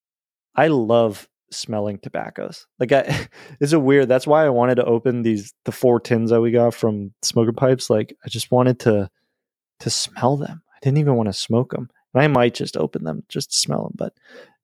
I 0.56 0.68
love 0.68 1.28
smelling 1.52 1.98
tobaccos. 1.98 2.66
Like 2.80 2.90
I 2.90 3.28
it's 3.60 3.72
a 3.72 3.78
weird 3.78 4.08
that's 4.08 4.26
why 4.26 4.44
I 4.44 4.48
wanted 4.48 4.76
to 4.76 4.84
open 4.84 5.22
these 5.22 5.54
the 5.64 5.72
four 5.72 6.00
tins 6.00 6.30
that 6.30 6.40
we 6.40 6.50
got 6.50 6.74
from 6.74 7.12
smoker 7.22 7.52
pipes. 7.52 7.88
Like 7.90 8.16
I 8.24 8.28
just 8.28 8.50
wanted 8.50 8.80
to 8.80 9.08
to 9.80 9.90
smell 9.90 10.36
them. 10.36 10.62
I 10.74 10.78
didn't 10.82 10.98
even 10.98 11.14
want 11.14 11.28
to 11.28 11.32
smoke 11.32 11.70
them. 11.72 11.90
And 12.14 12.22
I 12.22 12.26
might 12.28 12.54
just 12.54 12.76
open 12.76 13.04
them 13.04 13.22
just 13.28 13.52
to 13.52 13.56
smell 13.58 13.84
them, 13.84 13.92
but 13.94 14.14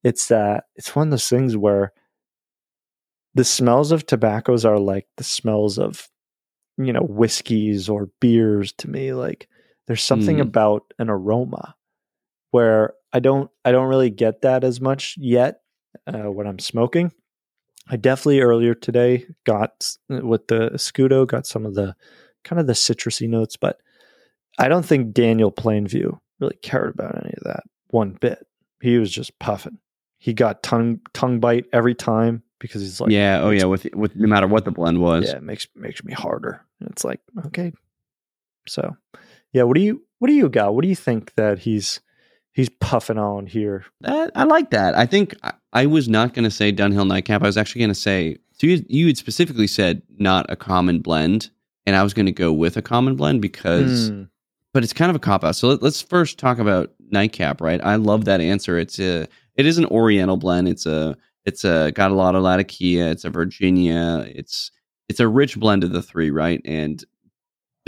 it's 0.03 0.31
uh 0.31 0.59
it's 0.75 0.95
one 0.95 1.07
of 1.07 1.11
those 1.11 1.27
things 1.29 1.55
where 1.57 1.91
the 3.35 3.43
smells 3.43 3.91
of 3.91 4.05
tobaccos 4.05 4.65
are 4.65 4.79
like 4.79 5.07
the 5.17 5.23
smells 5.23 5.77
of 5.79 6.07
you 6.77 6.91
know 6.93 7.01
whiskeys 7.03 7.89
or 7.89 8.09
beers 8.19 8.73
to 8.73 8.89
me 8.89 9.13
like 9.13 9.47
there's 9.87 10.01
something 10.03 10.37
Mm. 10.37 10.41
about 10.41 10.93
an 10.99 11.09
aroma 11.09 11.75
where 12.51 12.93
I 13.11 13.19
don't 13.19 13.49
I 13.65 13.71
don't 13.71 13.87
really 13.89 14.09
get 14.09 14.41
that 14.41 14.63
as 14.63 14.79
much 14.81 15.15
yet 15.17 15.61
uh, 16.07 16.31
when 16.31 16.47
I'm 16.47 16.59
smoking. 16.59 17.11
I 17.89 17.97
definitely 17.97 18.39
earlier 18.41 18.73
today 18.75 19.25
got 19.45 19.91
with 20.07 20.47
the 20.47 20.71
Scudo 20.75 21.27
got 21.27 21.45
some 21.45 21.65
of 21.65 21.75
the 21.75 21.95
kind 22.45 22.59
of 22.59 22.67
the 22.67 22.73
citrusy 22.73 23.27
notes, 23.27 23.57
but 23.57 23.77
I 24.57 24.67
don't 24.69 24.85
think 24.85 25.13
Daniel 25.13 25.51
Plainview 25.51 26.17
really 26.39 26.57
cared 26.61 26.93
about 26.93 27.17
any 27.21 27.33
of 27.35 27.43
that 27.43 27.63
one 27.89 28.17
bit. 28.21 28.39
He 28.81 28.97
was 28.97 29.11
just 29.11 29.37
puffing. 29.39 29.79
He 30.23 30.33
got 30.33 30.63
tongue 30.63 31.01
tongue 31.11 31.41
bite 31.41 31.65
every 31.73 31.93
time 31.95 32.43
because 32.59 32.81
he's 32.81 33.01
like, 33.01 33.11
yeah. 33.11 33.41
Oh 33.41 33.49
yeah. 33.49 33.65
With 33.65 33.85
with 33.93 34.15
no 34.15 34.25
matter 34.25 34.47
what 34.47 34.63
the 34.63 34.71
blend 34.71 35.01
was. 35.01 35.25
yeah, 35.27 35.35
it 35.35 35.43
makes 35.43 35.67
makes 35.75 36.01
me 36.01 36.13
harder. 36.13 36.61
And 36.79 36.89
it's 36.91 37.03
like, 37.03 37.19
okay. 37.47 37.73
So, 38.65 38.95
yeah, 39.51 39.63
what 39.63 39.75
do 39.75 39.81
you 39.81 40.01
what 40.19 40.29
do 40.29 40.33
you 40.33 40.47
got? 40.47 40.73
What 40.73 40.83
do 40.83 40.87
you 40.87 40.95
think 40.95 41.33
that 41.35 41.59
he's 41.59 41.99
he's 42.53 42.69
puffing 42.69 43.17
on 43.17 43.47
here? 43.47 43.83
I 44.05 44.45
like 44.45 44.69
that. 44.69 44.95
I 44.97 45.05
think 45.05 45.35
I, 45.43 45.51
I 45.73 45.85
was 45.87 46.07
not 46.07 46.33
going 46.33 46.45
to 46.45 46.51
say 46.51 46.71
Dunhill 46.71 47.05
Nightcap. 47.05 47.43
I 47.43 47.47
was 47.47 47.57
actually 47.57 47.79
going 47.79 47.89
to 47.89 47.95
say 47.95 48.37
so 48.53 48.67
you, 48.67 48.85
you 48.87 49.07
had 49.07 49.17
specifically 49.17 49.67
said 49.67 50.03
not 50.17 50.45
a 50.49 50.55
common 50.55 50.99
blend, 51.01 51.49
and 51.85 51.97
I 51.97 52.03
was 52.03 52.13
going 52.13 52.27
to 52.27 52.31
go 52.31 52.53
with 52.53 52.77
a 52.77 52.81
common 52.81 53.17
blend 53.17 53.41
because, 53.41 54.07
Hmm. 54.07 54.23
but 54.71 54.83
it's 54.85 54.93
kind 54.93 55.09
of 55.09 55.17
a 55.17 55.19
cop 55.19 55.43
out. 55.43 55.57
So 55.57 55.67
let, 55.67 55.81
let's 55.83 56.01
first 56.01 56.39
talk 56.39 56.59
about 56.59 56.93
Nightcap. 57.09 57.59
Right? 57.59 57.81
I 57.83 57.97
love 57.97 58.23
that 58.23 58.39
answer. 58.39 58.77
It's 58.79 58.99
a 58.99 59.27
it 59.55 59.65
is 59.65 59.77
an 59.77 59.85
Oriental 59.85 60.37
blend. 60.37 60.67
It's 60.67 60.85
a 60.85 61.15
it's 61.45 61.63
a 61.63 61.91
got 61.93 62.11
a 62.11 62.15
lot 62.15 62.35
of 62.35 62.43
Latakia. 62.43 63.11
It's 63.11 63.25
a 63.25 63.29
Virginia. 63.29 64.25
It's 64.33 64.71
it's 65.09 65.19
a 65.19 65.27
rich 65.27 65.57
blend 65.59 65.83
of 65.83 65.91
the 65.91 66.01
three. 66.01 66.31
Right? 66.31 66.61
And 66.65 67.03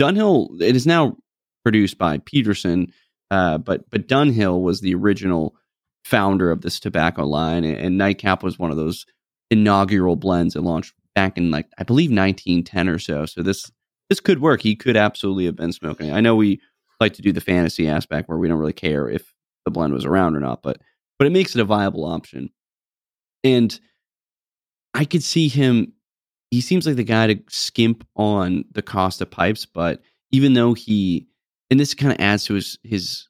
Dunhill 0.00 0.60
it 0.60 0.76
is 0.76 0.86
now 0.86 1.16
produced 1.64 1.98
by 1.98 2.18
Peterson, 2.18 2.92
uh, 3.30 3.58
but 3.58 3.88
but 3.90 4.08
Dunhill 4.08 4.62
was 4.62 4.80
the 4.80 4.94
original 4.94 5.56
founder 6.04 6.50
of 6.50 6.60
this 6.60 6.78
tobacco 6.78 7.26
line, 7.26 7.64
and, 7.64 7.76
and 7.78 7.98
Nightcap 7.98 8.42
was 8.42 8.58
one 8.58 8.70
of 8.70 8.76
those 8.76 9.06
inaugural 9.50 10.16
blends 10.16 10.54
that 10.54 10.62
launched 10.62 10.94
back 11.14 11.36
in 11.38 11.50
like 11.50 11.66
I 11.78 11.82
believe 11.82 12.10
1910 12.10 12.88
or 12.88 12.98
so. 12.98 13.26
So 13.26 13.42
this 13.42 13.70
this 14.08 14.20
could 14.20 14.40
work. 14.40 14.60
He 14.60 14.76
could 14.76 14.96
absolutely 14.96 15.46
have 15.46 15.56
been 15.56 15.72
smoking. 15.72 16.12
I 16.12 16.20
know 16.20 16.36
we 16.36 16.60
like 17.00 17.14
to 17.14 17.22
do 17.22 17.32
the 17.32 17.40
fantasy 17.40 17.88
aspect 17.88 18.28
where 18.28 18.38
we 18.38 18.48
don't 18.48 18.58
really 18.58 18.72
care 18.72 19.08
if 19.08 19.34
the 19.64 19.70
blend 19.70 19.92
was 19.92 20.04
around 20.04 20.36
or 20.36 20.40
not, 20.40 20.62
but 20.62 20.80
but 21.18 21.26
it 21.26 21.32
makes 21.32 21.54
it 21.54 21.60
a 21.60 21.64
viable 21.64 22.04
option. 22.04 22.50
And 23.44 23.78
I 24.94 25.04
could 25.04 25.22
see 25.22 25.48
him. 25.48 25.92
He 26.50 26.60
seems 26.60 26.86
like 26.86 26.96
the 26.96 27.04
guy 27.04 27.26
to 27.26 27.42
skimp 27.48 28.06
on 28.16 28.64
the 28.72 28.82
cost 28.82 29.20
of 29.20 29.30
pipes, 29.30 29.66
but 29.66 30.00
even 30.30 30.54
though 30.54 30.74
he, 30.74 31.26
and 31.70 31.78
this 31.78 31.94
kind 31.94 32.12
of 32.12 32.20
adds 32.20 32.44
to 32.44 32.54
his 32.54 32.78
his 32.82 33.28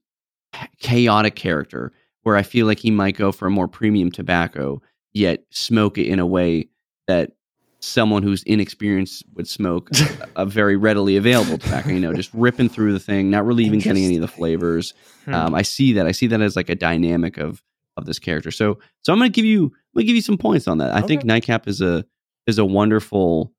chaotic 0.81 1.35
character, 1.35 1.93
where 2.23 2.37
I 2.37 2.43
feel 2.43 2.67
like 2.67 2.79
he 2.79 2.91
might 2.91 3.17
go 3.17 3.33
for 3.33 3.47
a 3.47 3.51
more 3.51 3.69
premium 3.69 4.11
tobacco, 4.11 4.81
yet 5.13 5.45
smoke 5.51 5.99
it 5.99 6.07
in 6.07 6.19
a 6.19 6.27
way 6.27 6.69
that 7.09 7.33
someone 7.81 8.23
who's 8.23 8.43
inexperienced 8.45 9.25
would 9.35 9.49
smoke 9.49 9.91
a 10.37 10.45
very 10.45 10.77
readily 10.77 11.17
available 11.17 11.59
tobacco. 11.59 11.91
You 11.91 12.01
know, 12.01 12.13
just 12.13 12.31
ripping 12.35 12.69
through 12.69 12.93
the 12.93 13.01
thing, 13.01 13.31
not 13.31 13.47
really 13.47 13.65
even 13.65 13.79
getting 13.79 14.05
any 14.05 14.17
of 14.17 14.23
the 14.23 14.29
flavors. 14.29 14.95
Hmm. 15.25 15.35
Um, 15.35 15.55
I 15.55 15.63
see 15.63 15.95
that. 15.95 16.07
I 16.07 16.13
see 16.13 16.27
that 16.29 16.41
as 16.41 16.57
like 16.57 16.69
a 16.69 16.75
dynamic 16.75 17.39
of 17.39 17.63
of 17.97 18.05
this 18.07 18.19
character. 18.19 18.51
So 18.51 18.79
so 19.03 19.13
I'm 19.13 19.19
gonna 19.19 19.29
give 19.31 19.45
you 19.45 19.65
I'm 19.67 19.73
gonna 19.95 20.07
give 20.07 20.17
you 20.17 20.23
some 20.23 20.39
points 20.39 20.69
on 20.69 20.79
that. 20.79 20.93
I 20.95 21.01
think 21.03 21.25
Nightcap 21.25 21.67
is 21.69 21.81
a 21.81 22.05
is 22.47 22.59
a 22.59 22.65
wonderful 22.65 23.53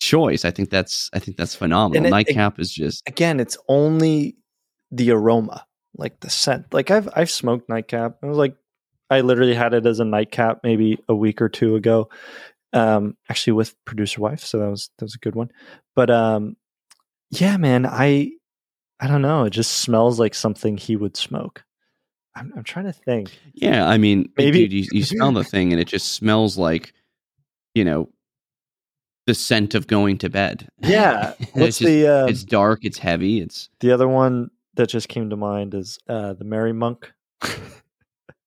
choice. 0.00 0.44
I 0.44 0.50
think 0.50 0.70
that's 0.70 1.10
I 1.12 1.18
think 1.18 1.36
that's 1.36 1.54
phenomenal. 1.54 2.06
It- 2.06 2.10
Nightcap 2.10 2.58
is 2.58 2.72
just 2.72 3.02
Again, 3.08 3.40
it's 3.40 3.56
only 3.68 4.36
the 4.90 5.10
aroma, 5.12 5.64
like 5.96 6.20
the 6.20 6.30
scent. 6.30 6.72
Like 6.72 6.90
I've 6.90 7.08
I've 7.14 7.30
smoked 7.30 7.68
nightcap. 7.68 8.18
It 8.22 8.26
was 8.26 8.36
like 8.38 8.56
I 9.10 9.20
literally 9.20 9.54
had 9.54 9.74
it 9.74 9.86
as 9.86 10.00
a 10.00 10.04
nightcap 10.04 10.60
maybe 10.62 10.98
a 11.08 11.14
week 11.14 11.40
or 11.42 11.48
two 11.48 11.76
ago. 11.76 12.08
Um, 12.74 13.18
actually 13.28 13.52
with 13.52 13.74
producer 13.84 14.20
wife, 14.22 14.40
so 14.40 14.58
that 14.58 14.70
was 14.70 14.90
that 14.98 15.04
was 15.04 15.14
a 15.14 15.18
good 15.18 15.34
one. 15.34 15.50
But 15.94 16.10
um, 16.10 16.56
yeah, 17.30 17.56
man, 17.58 17.84
I 17.86 18.32
I 18.98 19.06
don't 19.08 19.20
know. 19.22 19.44
It 19.44 19.50
just 19.50 19.72
smells 19.72 20.18
like 20.18 20.34
something 20.34 20.76
he 20.78 20.96
would 20.96 21.16
smoke. 21.16 21.64
I'm 22.34 22.52
I'm 22.56 22.64
trying 22.64 22.86
to 22.86 22.92
think. 22.92 23.30
yeah. 23.54 23.86
I 23.86 23.98
mean, 23.98 24.30
Maybe- 24.36 24.66
dude, 24.68 24.72
you, 24.72 24.86
you 24.92 25.04
smell 25.04 25.32
the 25.32 25.44
thing 25.44 25.72
and 25.72 25.80
it 25.80 25.86
just 25.88 26.12
smells 26.12 26.56
like 26.58 26.92
you 27.74 27.84
know 27.84 28.08
the 29.26 29.34
scent 29.34 29.74
of 29.74 29.86
going 29.86 30.18
to 30.18 30.28
bed. 30.30 30.68
Yeah, 30.80 31.34
it's 31.54 31.78
just, 31.78 31.80
the 31.80 32.06
uh, 32.08 32.26
it's 32.26 32.42
dark. 32.44 32.80
It's 32.82 32.98
heavy. 32.98 33.40
It's 33.40 33.68
the 33.80 33.92
other 33.92 34.08
one 34.08 34.50
that 34.74 34.88
just 34.88 35.08
came 35.08 35.30
to 35.30 35.36
mind 35.36 35.74
is 35.74 35.98
uh, 36.08 36.32
the 36.32 36.44
Merry 36.44 36.72
Monk. 36.72 37.12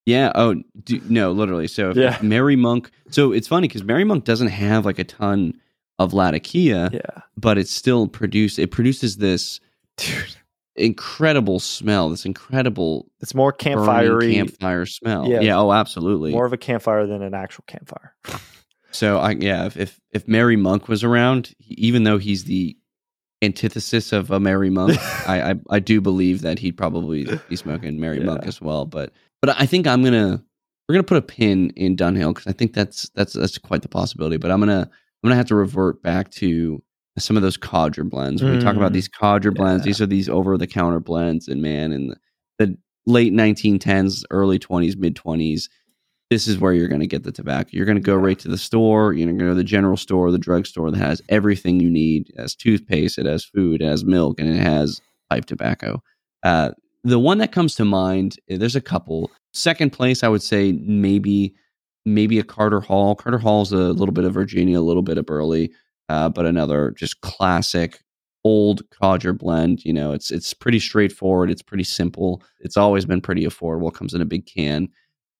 Yeah. 0.05 0.31
Oh, 0.35 0.55
do, 0.83 1.01
no, 1.09 1.31
literally. 1.31 1.67
So 1.67 1.89
if 1.91 1.97
Yeah. 1.97 2.17
Merry 2.21 2.55
Monk. 2.55 2.91
So 3.09 3.31
it's 3.31 3.47
funny 3.47 3.67
because 3.67 3.83
Merry 3.83 4.03
Monk 4.03 4.23
doesn't 4.23 4.49
have 4.49 4.85
like 4.85 4.99
a 4.99 5.03
ton 5.03 5.59
of 5.97 6.13
Latakia, 6.13 6.89
Yeah, 6.93 7.21
but 7.37 7.57
it's 7.57 7.71
still 7.71 8.07
produced. 8.07 8.59
It 8.59 8.69
produces 8.69 9.17
this 9.17 9.59
dude, 9.97 10.35
incredible 10.75 11.59
smell. 11.59 12.09
This 12.09 12.25
incredible 12.25 13.09
it's 13.21 13.35
more 13.35 13.51
campfire 13.51 14.19
campfire 14.19 14.85
smell. 14.85 15.27
Yeah. 15.29 15.41
Yeah. 15.41 15.57
oh, 15.57 15.71
absolutely. 15.71 16.31
more 16.31 16.45
of 16.45 16.53
a 16.53 16.57
campfire 16.57 17.05
than 17.07 17.21
an 17.21 17.33
actual 17.33 17.63
campfire. 17.67 18.15
So 18.95 19.17
I 19.17 19.31
yeah, 19.31 19.65
if 19.65 19.75
if, 19.75 19.99
if 20.11 20.27
Merry 20.27 20.55
Monk 20.55 20.87
was 20.87 21.03
around, 21.03 21.53
even 21.67 22.03
though 22.03 22.17
he's 22.17 22.45
the 22.45 22.77
antithesis 23.41 24.13
of 24.13 24.31
a 24.31 24.39
Merry 24.39 24.69
Monk, 24.69 24.97
I, 25.27 25.51
I 25.51 25.55
I 25.69 25.79
do 25.79 25.99
believe 25.99 26.41
that 26.41 26.59
he'd 26.59 26.77
probably 26.77 27.27
be 27.49 27.57
smoking 27.57 27.99
Merry 27.99 28.21
Monk 28.21 28.45
as 28.47 28.61
well. 28.61 28.85
But 28.85 29.11
but 29.41 29.59
I 29.59 29.65
think 29.65 29.85
I'm 29.85 30.01
gonna 30.01 30.41
we're 30.87 30.93
gonna 30.93 31.03
put 31.03 31.17
a 31.17 31.21
pin 31.21 31.71
in 31.71 31.97
Dunhill 31.97 32.33
because 32.33 32.47
I 32.47 32.53
think 32.53 32.73
that's 32.73 33.09
that's 33.15 33.33
that's 33.33 33.57
quite 33.57 33.81
the 33.81 33.89
possibility. 33.89 34.37
But 34.37 34.51
I'm 34.51 34.59
gonna 34.59 34.89
I'm 34.89 35.29
gonna 35.29 35.35
have 35.35 35.47
to 35.47 35.55
revert 35.55 36.01
back 36.01 36.31
to 36.31 36.81
some 37.17 37.37
of 37.37 37.43
those 37.43 37.57
codger 37.57 38.03
blends. 38.03 38.43
When 38.43 38.51
we 38.53 38.59
talk 38.59 38.75
about 38.75 38.91
Mm. 38.91 38.95
these 38.95 39.07
codger 39.07 39.51
blends, 39.51 39.83
these 39.85 40.01
are 40.01 40.05
these 40.05 40.27
over 40.29 40.57
the 40.57 40.67
counter 40.67 40.99
blends, 40.99 41.47
and 41.47 41.61
man, 41.61 41.91
in 41.93 42.07
the, 42.07 42.15
the 42.59 42.77
late 43.05 43.33
1910s, 43.33 44.23
early 44.31 44.59
20s, 44.59 44.97
mid 44.97 45.15
20s, 45.15 45.69
this 46.29 46.47
is 46.47 46.57
where 46.59 46.73
you're 46.73 46.87
going 46.87 47.01
to 47.01 47.07
get 47.07 47.23
the 47.23 47.31
tobacco. 47.31 47.69
You're 47.71 47.85
going 47.85 47.97
to 47.97 48.01
go 48.01 48.15
right 48.15 48.37
to 48.39 48.47
the 48.47 48.57
store. 48.57 49.13
You're 49.13 49.27
going 49.27 49.37
to 49.37 49.43
go 49.45 49.49
to 49.49 49.55
the 49.55 49.63
general 49.63 49.95
store, 49.95 50.31
the 50.31 50.39
drugstore 50.39 50.89
that 50.91 50.97
has 50.97 51.21
everything 51.29 51.79
you 51.79 51.89
need. 51.89 52.29
It 52.31 52.39
has 52.41 52.55
toothpaste, 52.55 53.17
it 53.19 53.27
has 53.27 53.45
food, 53.45 53.81
it 53.81 53.85
has 53.85 54.03
milk, 54.03 54.39
and 54.39 54.49
it 54.49 54.59
has 54.59 54.99
pipe 55.29 55.45
tobacco. 55.45 56.01
Uh, 56.43 56.71
the 57.03 57.19
one 57.19 57.37
that 57.37 57.51
comes 57.51 57.75
to 57.75 57.85
mind, 57.85 58.37
eh, 58.49 58.57
there's 58.57 58.75
a 58.75 58.81
couple. 58.81 59.29
Second 59.53 59.91
place, 59.91 60.23
I 60.23 60.27
would 60.27 60.41
say 60.41 60.73
maybe 60.73 61.53
maybe 62.07 62.37
a 62.39 62.43
Carter 62.43 62.81
Hall. 62.81 63.15
Carter 63.15 63.37
Hall's 63.39 63.71
a 63.71 63.77
little 63.77 64.13
bit 64.13 64.25
of 64.25 64.33
Virginia, 64.33 64.79
a 64.79 64.81
little 64.81 65.01
bit 65.03 65.17
of 65.17 65.25
Burley, 65.25 65.71
uh, 66.09 66.29
but 66.29 66.45
another 66.45 66.91
just 66.91 67.21
classic 67.21 68.01
old 68.43 68.83
codger 68.91 69.33
blend. 69.33 69.83
You 69.83 69.93
know, 69.93 70.11
it's 70.11 70.31
it's 70.31 70.53
pretty 70.53 70.79
straightforward. 70.79 71.49
It's 71.51 71.61
pretty 71.63 71.83
simple. 71.83 72.43
It's 72.59 72.77
always 72.77 73.05
been 73.05 73.21
pretty 73.21 73.45
affordable. 73.45 73.89
It 73.89 73.95
comes 73.95 74.13
in 74.13 74.21
a 74.21 74.25
big 74.25 74.45
can. 74.45 74.89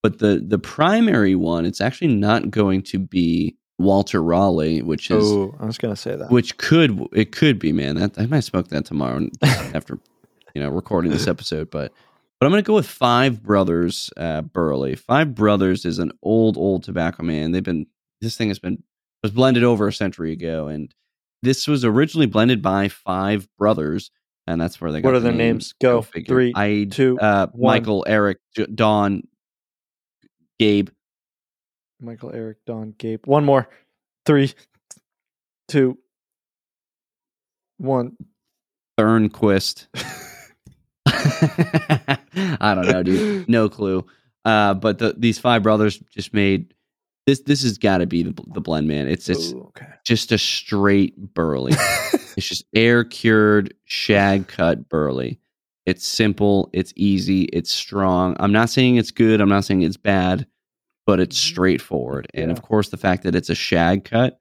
But 0.03 0.19
the 0.19 0.43
the 0.45 0.59
primary 0.59 1.35
one, 1.35 1.65
it's 1.65 1.81
actually 1.81 2.13
not 2.15 2.49
going 2.51 2.81
to 2.83 2.99
be 2.99 3.55
Walter 3.77 4.21
Raleigh, 4.23 4.81
which 4.81 5.11
is 5.11 5.23
Oh, 5.23 5.55
I 5.59 5.65
was 5.65 5.77
gonna 5.77 5.95
say 5.95 6.15
that. 6.15 6.31
which 6.31 6.57
could 6.57 6.99
it 7.13 7.31
could 7.31 7.59
be 7.59 7.71
man. 7.73 7.95
That 7.95 8.17
I 8.17 8.25
might 8.25 8.43
smoke 8.43 8.67
that 8.69 8.85
tomorrow 8.85 9.27
after 9.43 9.99
you 10.53 10.61
know 10.61 10.69
recording 10.69 11.11
this 11.11 11.27
episode. 11.27 11.69
But 11.71 11.91
but 12.39 12.45
I'm 12.45 12.51
gonna 12.51 12.61
go 12.61 12.75
with 12.75 12.87
Five 12.87 13.41
Brothers 13.43 14.09
uh, 14.17 14.41
Burley. 14.41 14.95
Five 14.95 15.35
Brothers 15.35 15.85
is 15.85 15.99
an 15.99 16.11
old 16.23 16.57
old 16.57 16.83
tobacco 16.83 17.23
man. 17.23 17.51
They've 17.51 17.63
been 17.63 17.87
this 18.21 18.37
thing 18.37 18.47
has 18.49 18.59
been 18.59 18.83
was 19.25 19.31
blended 19.31 19.63
over 19.63 19.87
a 19.87 19.93
century 19.93 20.31
ago, 20.33 20.67
and 20.67 20.93
this 21.41 21.67
was 21.67 21.83
originally 21.83 22.27
blended 22.27 22.61
by 22.61 22.89
Five 22.89 23.47
Brothers, 23.57 24.11
and 24.45 24.61
that's 24.61 24.79
where 24.79 24.91
they 24.91 25.01
got 25.01 25.07
What 25.09 25.15
are 25.15 25.19
the 25.19 25.29
their 25.29 25.31
name. 25.37 25.55
names? 25.55 25.73
Go. 25.81 26.03
figure. 26.03 26.27
Three, 26.35 26.53
I 26.55 26.87
two, 26.91 27.19
uh, 27.19 27.47
one. 27.53 27.79
Michael, 27.79 28.05
Eric, 28.07 28.37
J- 28.55 28.67
Don, 28.67 29.23
Gabe. 30.59 30.89
Michael, 31.99 32.31
Eric, 32.35 32.57
Don, 32.67 32.93
Gabe. 32.99 33.25
One 33.25 33.45
more. 33.45 33.67
Three, 34.27 34.53
two, 35.69 35.97
one. 37.79 38.15
Thernquist. 38.99 39.87
I 41.07 42.75
don't 42.75 42.85
know, 42.87 43.01
dude. 43.01 43.49
No 43.49 43.69
clue. 43.69 44.05
Uh, 44.45 44.75
but 44.75 44.99
the, 44.99 45.15
these 45.17 45.39
five 45.39 45.63
brothers 45.63 45.97
just 46.11 46.31
made 46.31 46.74
this. 47.25 47.41
This 47.41 47.63
has 47.63 47.77
got 47.77 47.99
to 47.99 48.05
be 48.05 48.23
the, 48.23 48.33
the 48.53 48.61
blend, 48.61 48.87
man. 48.87 49.07
It's 49.07 49.29
it's 49.29 49.51
Ooh, 49.53 49.63
okay. 49.69 49.87
just 50.05 50.31
a 50.31 50.37
straight 50.37 51.17
burley. 51.33 51.73
it's 52.37 52.47
just 52.47 52.65
air 52.75 53.03
cured 53.03 53.73
shag 53.85 54.47
cut 54.47 54.87
burley. 54.89 55.39
It's 55.85 56.05
simple. 56.05 56.69
It's 56.73 56.93
easy. 56.95 57.43
It's 57.45 57.71
strong. 57.71 58.35
I'm 58.39 58.51
not 58.51 58.69
saying 58.69 58.95
it's 58.95 59.11
good. 59.11 59.39
I'm 59.41 59.49
not 59.49 59.65
saying 59.65 59.83
it's 59.83 59.97
bad, 59.97 60.47
but 61.05 61.19
it's 61.19 61.37
straightforward. 61.37 62.27
And 62.33 62.49
of 62.51 62.57
Mm-hmm. 62.57 62.65
Course, 62.65 62.89
the 62.89 62.97
fact 62.97 63.23
that 63.23 63.35
it's 63.35 63.49
a 63.49 63.55
shag 63.55 64.03
cut 64.05 64.39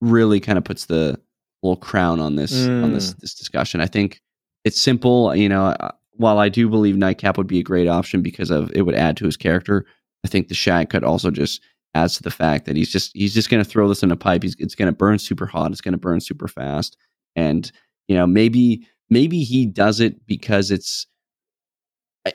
really 0.00 0.40
kind 0.40 0.56
of 0.56 0.64
puts 0.64 0.86
the 0.86 1.20
little 1.62 1.76
crown 1.76 2.20
on 2.20 2.36
this 2.36 2.66
on 2.66 2.94
this 2.94 3.12
Mm. 3.12 3.18
this 3.20 3.34
discussion. 3.34 3.80
I 3.82 3.86
think 3.86 4.22
it's 4.64 4.80
simple. 4.80 5.34
You 5.36 5.48
know, 5.50 5.76
while 6.12 6.38
I 6.38 6.48
do 6.48 6.68
believe 6.70 6.96
Nightcap 6.96 7.36
would 7.36 7.46
be 7.46 7.58
a 7.58 7.62
great 7.62 7.86
option 7.88 8.22
because 8.22 8.50
of 8.50 8.70
it 8.74 8.82
would 8.82 8.94
add 8.94 9.18
to 9.18 9.26
his 9.26 9.36
character, 9.36 9.84
I 10.24 10.28
think 10.28 10.48
the 10.48 10.54
shag 10.54 10.88
cut 10.88 11.04
also 11.04 11.30
just 11.30 11.60
adds 11.94 12.16
to 12.16 12.22
the 12.22 12.30
fact 12.30 12.66
that 12.66 12.76
he's 12.76 12.90
just 12.90 13.10
he's 13.14 13.34
just 13.34 13.50
going 13.50 13.62
to 13.62 13.68
throw 13.68 13.88
this 13.88 14.02
in 14.02 14.10
a 14.10 14.16
pipe. 14.16 14.42
He's 14.42 14.56
it's 14.58 14.74
going 14.74 14.86
to 14.86 14.96
burn 14.96 15.18
super 15.18 15.46
hot. 15.46 15.72
It's 15.72 15.80
going 15.80 15.92
to 15.92 15.98
burn 15.98 16.20
super 16.20 16.48
fast, 16.48 16.96
and 17.36 17.70
you 18.08 18.16
know 18.16 18.26
maybe 18.26 18.86
maybe 19.08 19.42
he 19.42 19.66
does 19.66 20.00
it 20.00 20.26
because 20.26 20.70
it's 20.70 21.06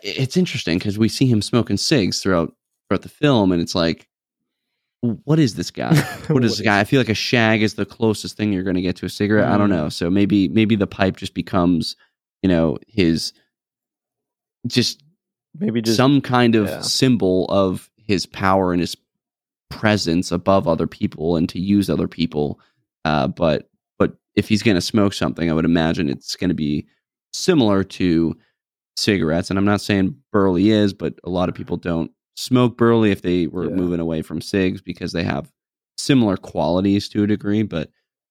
it's 0.03 0.35
interesting 0.37 0.77
because 0.77 0.97
we 0.97 1.07
see 1.09 1.27
him 1.27 1.41
smoking 1.41 1.77
cigs 1.77 2.21
throughout 2.21 2.53
throughout 2.89 3.01
the 3.03 3.09
film, 3.09 3.51
and 3.51 3.61
it's 3.61 3.75
like, 3.75 4.07
what 5.01 5.39
is 5.39 5.55
this 5.55 5.71
guy? 5.71 5.95
what 6.27 6.43
is 6.43 6.57
this 6.57 6.65
guy? 6.65 6.79
I 6.79 6.83
feel 6.83 6.99
like 6.99 7.09
a 7.09 7.13
shag 7.13 7.61
is 7.61 7.75
the 7.75 7.85
closest 7.85 8.35
thing 8.35 8.51
you're 8.51 8.63
going 8.63 8.75
to 8.75 8.81
get 8.81 8.95
to 8.97 9.05
a 9.05 9.09
cigarette. 9.09 9.47
I 9.47 9.57
don't 9.57 9.69
Mm. 9.69 9.75
know. 9.77 9.89
So 9.89 10.09
maybe 10.09 10.47
maybe 10.49 10.75
the 10.75 10.87
pipe 10.87 11.17
just 11.17 11.33
becomes, 11.33 11.95
you 12.41 12.49
know, 12.49 12.77
his 12.87 13.31
just, 14.67 15.03
Maybe 15.57 15.81
just 15.81 15.95
some 15.97 16.19
kind 16.21 16.55
of 16.55 16.67
yeah. 16.67 16.81
symbol 16.81 17.45
of 17.49 17.89
his 17.97 18.25
power 18.25 18.71
and 18.73 18.81
his 18.81 18.95
presence 19.69 20.31
above 20.31 20.67
other 20.67 20.87
people 20.87 21.35
and 21.35 21.49
to 21.49 21.59
use 21.59 21.89
other 21.89 22.07
people. 22.07 22.59
Uh, 23.03 23.27
but 23.27 23.69
but 23.97 24.15
if 24.35 24.47
he's 24.47 24.63
going 24.63 24.75
to 24.75 24.81
smoke 24.81 25.13
something, 25.13 25.49
I 25.49 25.53
would 25.53 25.65
imagine 25.65 26.09
it's 26.09 26.35
going 26.35 26.49
to 26.49 26.53
be 26.55 26.85
similar 27.33 27.83
to 27.83 28.35
cigarettes. 28.97 29.49
And 29.49 29.59
I'm 29.59 29.65
not 29.65 29.81
saying 29.81 30.15
Burley 30.31 30.69
is, 30.71 30.93
but 30.93 31.15
a 31.23 31.29
lot 31.29 31.49
of 31.49 31.55
people 31.55 31.77
don't 31.77 32.11
smoke 32.35 32.77
Burley 32.77 33.11
if 33.11 33.21
they 33.21 33.47
were 33.47 33.69
Yeah. 33.69 33.75
moving 33.75 33.99
away 33.99 34.21
from 34.21 34.41
cigs 34.41 34.81
because 34.81 35.11
they 35.11 35.23
have 35.23 35.51
similar 35.97 36.37
qualities 36.37 37.07
to 37.09 37.23
a 37.23 37.27
degree. 37.27 37.63
But 37.63 37.89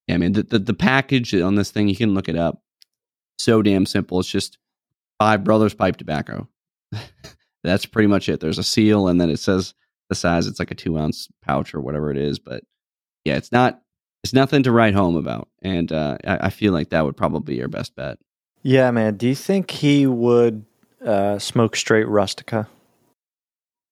yeah, 0.09 0.15
I 0.16 0.19
mean, 0.19 0.32
the, 0.32 0.43
the, 0.43 0.59
the 0.59 0.74
package 0.74 1.35
on 1.35 1.55
this 1.55 1.70
thing, 1.70 1.89
you 1.89 1.97
can 1.97 2.15
look 2.15 2.28
it 2.28 2.36
up. 2.36 2.62
So 3.39 3.62
damn 3.62 3.86
simple. 3.86 4.20
It's 4.20 4.28
just 4.28 4.59
five 5.19 5.44
brothers 5.44 5.74
pipe 5.74 5.97
tobacco. 5.97 6.48
That's 7.65 7.86
pretty 7.86 8.09
much 8.09 8.28
it. 8.28 8.40
There's 8.40 8.59
a 8.59 8.62
seal, 8.62 9.09
and 9.09 9.19
then 9.20 9.31
it 9.31 9.39
says 9.39 9.74
the 10.09 10.15
size. 10.15 10.47
It's 10.47 10.59
like 10.59 10.71
a 10.71 10.75
two 10.75 10.99
ounce 10.99 11.29
pouch 11.43 11.75
or 11.75 11.81
whatever 11.81 12.11
it 12.11 12.17
is. 12.19 12.39
But 12.39 12.63
yeah, 13.25 13.37
it's 13.37 13.53
not. 13.53 13.81
It's 14.23 14.33
nothing 14.33 14.63
to 14.63 14.73
write 14.73 14.95
home 14.95 15.17
about, 15.17 15.49
and 15.61 15.93
uh, 15.93 16.17
I, 16.27 16.47
I 16.47 16.51
feel 16.51 16.73
like 16.73 16.89
that 16.91 17.05
would 17.05 17.17
probably 17.17 17.55
be 17.55 17.59
your 17.59 17.69
best 17.69 17.95
bet. 17.95 18.19
Yeah, 18.63 18.91
man. 18.91 19.17
Do 19.19 19.29
you 19.29 19.35
think 19.35 19.71
he 19.71 20.07
would 20.07 20.65
uh, 21.05 21.39
smoke 21.39 21.77
straight 21.77 22.09
rustica? 22.09 22.67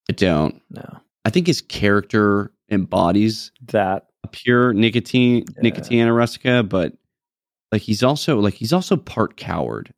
I 0.09 0.15
don't. 0.15 0.63
No. 0.71 1.01
I 1.27 1.31
think 1.31 1.47
his 1.47 1.61
character 1.61 2.51
embodies 2.71 3.53
That 3.69 4.07
a 4.25 4.29
pure 4.29 4.73
nicotine 4.73 5.45
Yeah. 5.57 5.63
Nicotiana 5.63 6.15
rustica, 6.17 6.63
but 6.63 6.95
like 7.71 7.83
he's 7.83 8.03
also 8.03 8.39
like 8.41 8.55
he's 8.55 8.73
also 8.73 8.97
part 8.97 9.37
coward, 9.37 9.93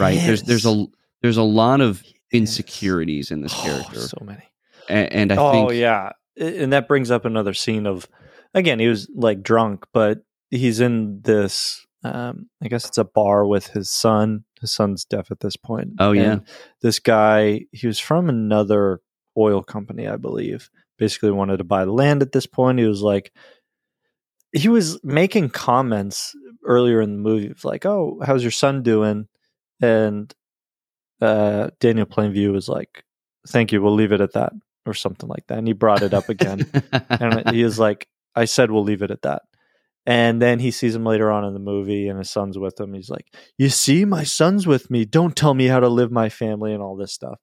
right? 0.00 0.18
There's 0.18 0.42
there's 0.42 0.66
a 0.66 0.86
there's 1.22 1.36
a 1.36 1.42
lot 1.44 1.80
of 1.80 2.02
insecurities 2.32 3.30
in 3.30 3.40
this 3.42 3.54
character, 3.54 3.98
Oh, 3.98 4.00
so 4.00 4.18
many. 4.24 4.42
And, 4.90 5.12
and 5.12 5.32
I 5.32 5.36
oh 5.36 5.52
think 5.52 5.80
yeah, 5.80 6.12
and 6.36 6.72
that 6.72 6.88
brings 6.88 7.10
up 7.10 7.24
another 7.24 7.54
scene 7.54 7.86
of 7.86 8.08
again 8.54 8.78
he 8.78 8.88
was 8.88 9.08
like 9.14 9.42
drunk, 9.42 9.86
but 9.92 10.20
he's 10.50 10.80
in 10.80 11.20
this. 11.22 11.86
Um, 12.02 12.48
I 12.62 12.68
guess 12.68 12.86
it's 12.86 12.96
a 12.96 13.04
bar 13.04 13.46
with 13.46 13.66
his 13.68 13.90
son. 13.90 14.44
His 14.60 14.72
son's 14.72 15.04
deaf 15.04 15.30
at 15.30 15.40
this 15.40 15.56
point. 15.56 15.90
Oh, 15.98 16.12
yeah. 16.12 16.32
And 16.32 16.42
this 16.80 16.98
guy, 16.98 17.66
he 17.72 17.86
was 17.86 17.98
from 17.98 18.30
another 18.30 19.00
oil 19.36 19.62
company, 19.62 20.08
I 20.08 20.16
believe. 20.16 20.70
Basically, 20.98 21.30
wanted 21.30 21.58
to 21.58 21.64
buy 21.64 21.84
land 21.84 22.22
at 22.22 22.32
this 22.32 22.46
point. 22.46 22.78
He 22.78 22.86
was 22.86 23.02
like, 23.02 23.32
he 24.52 24.68
was 24.68 25.02
making 25.04 25.50
comments 25.50 26.34
earlier 26.64 27.00
in 27.00 27.12
the 27.12 27.18
movie 27.18 27.50
of 27.50 27.64
like, 27.64 27.86
"Oh, 27.86 28.20
how's 28.24 28.42
your 28.42 28.50
son 28.50 28.82
doing?" 28.82 29.28
And 29.80 30.32
uh, 31.20 31.70
Daniel 31.80 32.06
Plainview 32.06 32.52
was 32.52 32.68
like, 32.68 33.04
"Thank 33.48 33.72
you. 33.72 33.82
We'll 33.82 33.94
leave 33.94 34.12
it 34.12 34.20
at 34.20 34.32
that," 34.32 34.52
or 34.86 34.94
something 34.94 35.28
like 35.28 35.46
that. 35.48 35.58
And 35.58 35.66
he 35.66 35.72
brought 35.72 36.02
it 36.02 36.14
up 36.14 36.28
again, 36.28 36.66
and 37.08 37.50
he 37.50 37.62
is 37.62 37.78
like, 37.78 38.08
"I 38.34 38.44
said 38.44 38.70
we'll 38.70 38.84
leave 38.84 39.02
it 39.02 39.10
at 39.10 39.22
that." 39.22 39.42
And 40.06 40.40
then 40.40 40.58
he 40.58 40.70
sees 40.70 40.94
him 40.94 41.04
later 41.04 41.30
on 41.30 41.44
in 41.44 41.52
the 41.52 41.60
movie, 41.60 42.08
and 42.08 42.18
his 42.18 42.30
son's 42.30 42.58
with 42.58 42.80
him. 42.80 42.94
He's 42.94 43.10
like, 43.10 43.26
"You 43.58 43.68
see, 43.68 44.04
my 44.04 44.24
son's 44.24 44.66
with 44.66 44.90
me. 44.90 45.04
Don't 45.04 45.36
tell 45.36 45.54
me 45.54 45.66
how 45.66 45.80
to 45.80 45.88
live 45.88 46.10
my 46.10 46.28
family 46.28 46.72
and 46.72 46.82
all 46.82 46.96
this 46.96 47.12
stuff." 47.12 47.38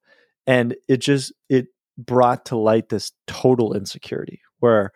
And 0.46 0.76
it 0.88 0.98
just 0.98 1.34
it 1.50 1.68
brought 1.98 2.46
to 2.46 2.58
light 2.58 2.90
this 2.90 3.12
total 3.26 3.74
insecurity 3.74 4.42
where 4.60 4.92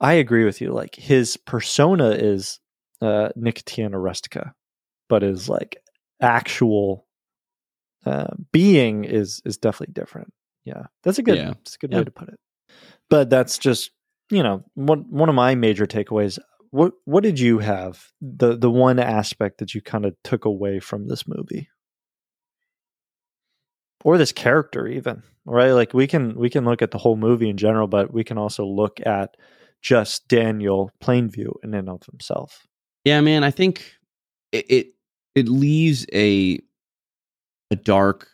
I 0.00 0.14
agree 0.14 0.44
with 0.44 0.60
you. 0.60 0.72
Like 0.72 0.94
his 0.94 1.36
persona 1.36 2.10
is 2.10 2.60
uh, 3.00 3.30
Nicotiana 3.36 3.98
rustica, 3.98 4.54
but 5.08 5.22
his 5.22 5.48
like 5.48 5.78
actual 6.20 7.06
uh, 8.06 8.34
being 8.52 9.04
is 9.04 9.42
is 9.44 9.56
definitely 9.56 9.92
different. 9.92 10.32
Yeah, 10.68 10.82
that's 11.02 11.18
a 11.18 11.22
good. 11.22 11.36
Yeah. 11.36 11.48
That's 11.48 11.76
a 11.76 11.78
good 11.78 11.92
Yeah. 11.92 11.98
way 11.98 12.04
to 12.04 12.10
put 12.10 12.28
it. 12.28 12.38
But 13.08 13.30
that's 13.30 13.56
just 13.58 13.90
you 14.30 14.42
know 14.42 14.64
one 14.74 15.06
one 15.10 15.28
of 15.30 15.34
my 15.34 15.54
major 15.54 15.86
takeaways. 15.86 16.38
What 16.70 16.92
what 17.06 17.22
did 17.22 17.40
you 17.40 17.58
have 17.60 18.12
the 18.20 18.56
the 18.56 18.70
one 18.70 18.98
aspect 18.98 19.58
that 19.58 19.74
you 19.74 19.80
kind 19.80 20.04
of 20.04 20.14
took 20.24 20.44
away 20.44 20.78
from 20.80 21.08
this 21.08 21.26
movie, 21.26 21.68
or 24.04 24.18
this 24.18 24.32
character 24.32 24.86
even 24.86 25.22
right? 25.46 25.70
Like 25.72 25.94
we 25.94 26.06
can 26.06 26.34
we 26.34 26.50
can 26.50 26.64
look 26.64 26.82
at 26.82 26.90
the 26.90 26.98
whole 26.98 27.16
movie 27.16 27.48
in 27.48 27.56
general, 27.56 27.86
but 27.86 28.12
we 28.12 28.24
can 28.24 28.36
also 28.38 28.66
look 28.66 29.00
at 29.06 29.36
just 29.80 30.28
Daniel 30.28 30.90
Plainview 31.00 31.52
in 31.62 31.72
and 31.72 31.88
of 31.88 32.02
himself. 32.10 32.66
Yeah, 33.04 33.20
man, 33.22 33.44
I 33.44 33.50
think 33.50 33.92
it 34.52 34.66
it, 34.70 34.86
it 35.34 35.48
leaves 35.48 36.04
a 36.12 36.60
a 37.70 37.76
dark 37.76 38.28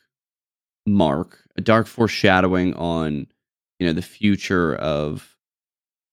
mark, 0.87 1.44
a 1.57 1.61
dark 1.61 1.87
foreshadowing 1.87 2.75
on 2.75 3.27
you 3.79 3.87
know 3.87 3.93
the 3.93 4.03
future 4.03 4.75
of 4.77 5.37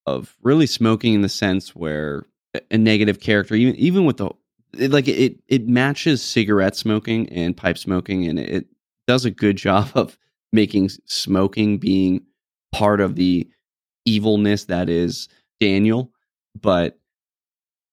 of 0.06 0.36
really 0.42 0.66
smoking 0.66 1.14
in 1.14 1.22
the 1.22 1.30
sense 1.30 1.76
where 1.76 2.26
a- 2.72 2.78
negative 2.78 3.20
character, 3.20 3.56
even 3.56 3.76
even 3.76 4.06
with 4.06 4.18
the 4.18 4.30
it, 4.78 4.92
like 4.92 5.08
it 5.08 5.40
it 5.48 5.68
matches 5.68 6.22
cigarette 6.22 6.76
smoking 6.76 7.30
and 7.30 7.58
pipe 7.58 7.78
smoking, 7.78 8.28
and 8.28 8.40
it 8.40 8.68
does 9.08 9.26
a 9.26 9.32
good 9.32 9.58
job 9.58 9.90
of 9.96 10.18
making 10.54 10.90
smoking 11.06 11.78
being 11.78 12.22
part 12.72 13.00
of 13.02 13.16
the 13.16 13.48
evilness 14.06 14.66
that 14.66 14.90
is 14.90 15.30
Daniel, 15.60 16.12
but 16.60 17.00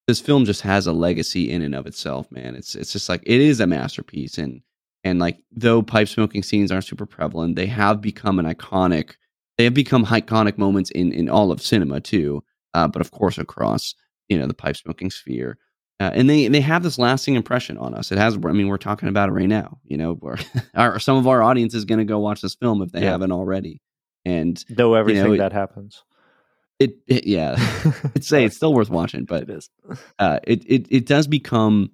this 0.07 0.20
film 0.20 0.45
just 0.47 0.62
has 0.62 0.87
a 0.87 0.93
legacy 0.93 1.51
in 1.51 1.61
and 1.62 1.75
of 1.75 1.87
itself, 1.87 2.31
man. 2.33 2.55
It's 2.55 2.75
it's 2.75 2.93
just 2.93 3.09
like 3.09 3.23
it 3.27 3.41
is 3.41 3.61
a 3.61 3.66
masterpiece, 3.66 4.39
and 4.39 4.62
and 5.05 5.19
like 5.19 5.39
though 5.53 5.83
pipe 5.83 6.09
smoking 6.09 6.43
scenes 6.43 6.70
aren't 6.73 6.85
super 6.85 7.07
prevalent, 7.07 7.57
they 7.57 7.66
have 7.66 8.01
become 8.01 8.39
an 8.39 8.47
iconic. 8.47 9.12
They 9.57 9.65
have 9.65 9.75
become 9.75 10.05
iconic 10.07 10.59
moments 10.59 10.91
in 10.91 11.12
in 11.12 11.29
all 11.29 11.51
of 11.53 11.61
cinema 11.62 12.01
too, 12.01 12.43
uh, 12.75 12.89
but 12.89 13.01
of 13.03 13.11
course 13.11 13.39
across 13.39 13.95
you 14.29 14.39
know 14.39 14.47
the 14.47 14.55
pipe 14.55 14.77
smoking 14.77 15.11
sphere. 15.11 15.59
Uh, 16.01 16.11
and 16.15 16.31
they 16.31 16.47
they 16.47 16.61
have 16.61 16.85
this 16.85 16.97
lasting 16.99 17.35
impression 17.35 17.77
on 17.77 17.93
us. 17.95 18.12
It 18.12 18.19
has. 18.19 18.35
I 18.37 18.53
mean, 18.53 18.69
we're 18.69 18.77
talking 18.77 19.09
about 19.09 19.29
it 19.29 19.33
right 19.33 19.49
now. 19.49 19.79
You 19.85 19.97
know, 19.97 20.15
where 20.15 20.39
our, 20.75 21.01
some 21.01 21.16
of 21.16 21.27
our 21.27 21.43
audience 21.43 21.75
is 21.75 21.85
going 21.85 21.99
to 21.99 22.05
go 22.05 22.20
watch 22.20 22.41
this 22.41 22.55
film 22.55 22.83
if 22.83 22.93
they 22.93 23.01
Yeah. 23.03 23.11
haven't 23.11 23.33
already. 23.33 23.81
And 24.25 24.62
though 24.70 24.95
everything 24.95 25.35
it- 25.35 25.39
that 25.39 25.53
happens. 25.53 26.05
it, 26.79 26.99
it 27.09 27.27
yeah, 27.27 27.57
I'd 28.15 28.23
say 28.23 28.45
it's 28.45 28.55
still 28.55 28.73
worth 28.75 28.91
watching, 29.01 29.25
but 29.25 29.43
it 29.45 29.51
is. 29.51 29.70
uh, 30.20 30.39
it, 30.45 30.62
it 30.66 30.87
it 30.89 31.07
does 31.07 31.27
become 31.27 31.91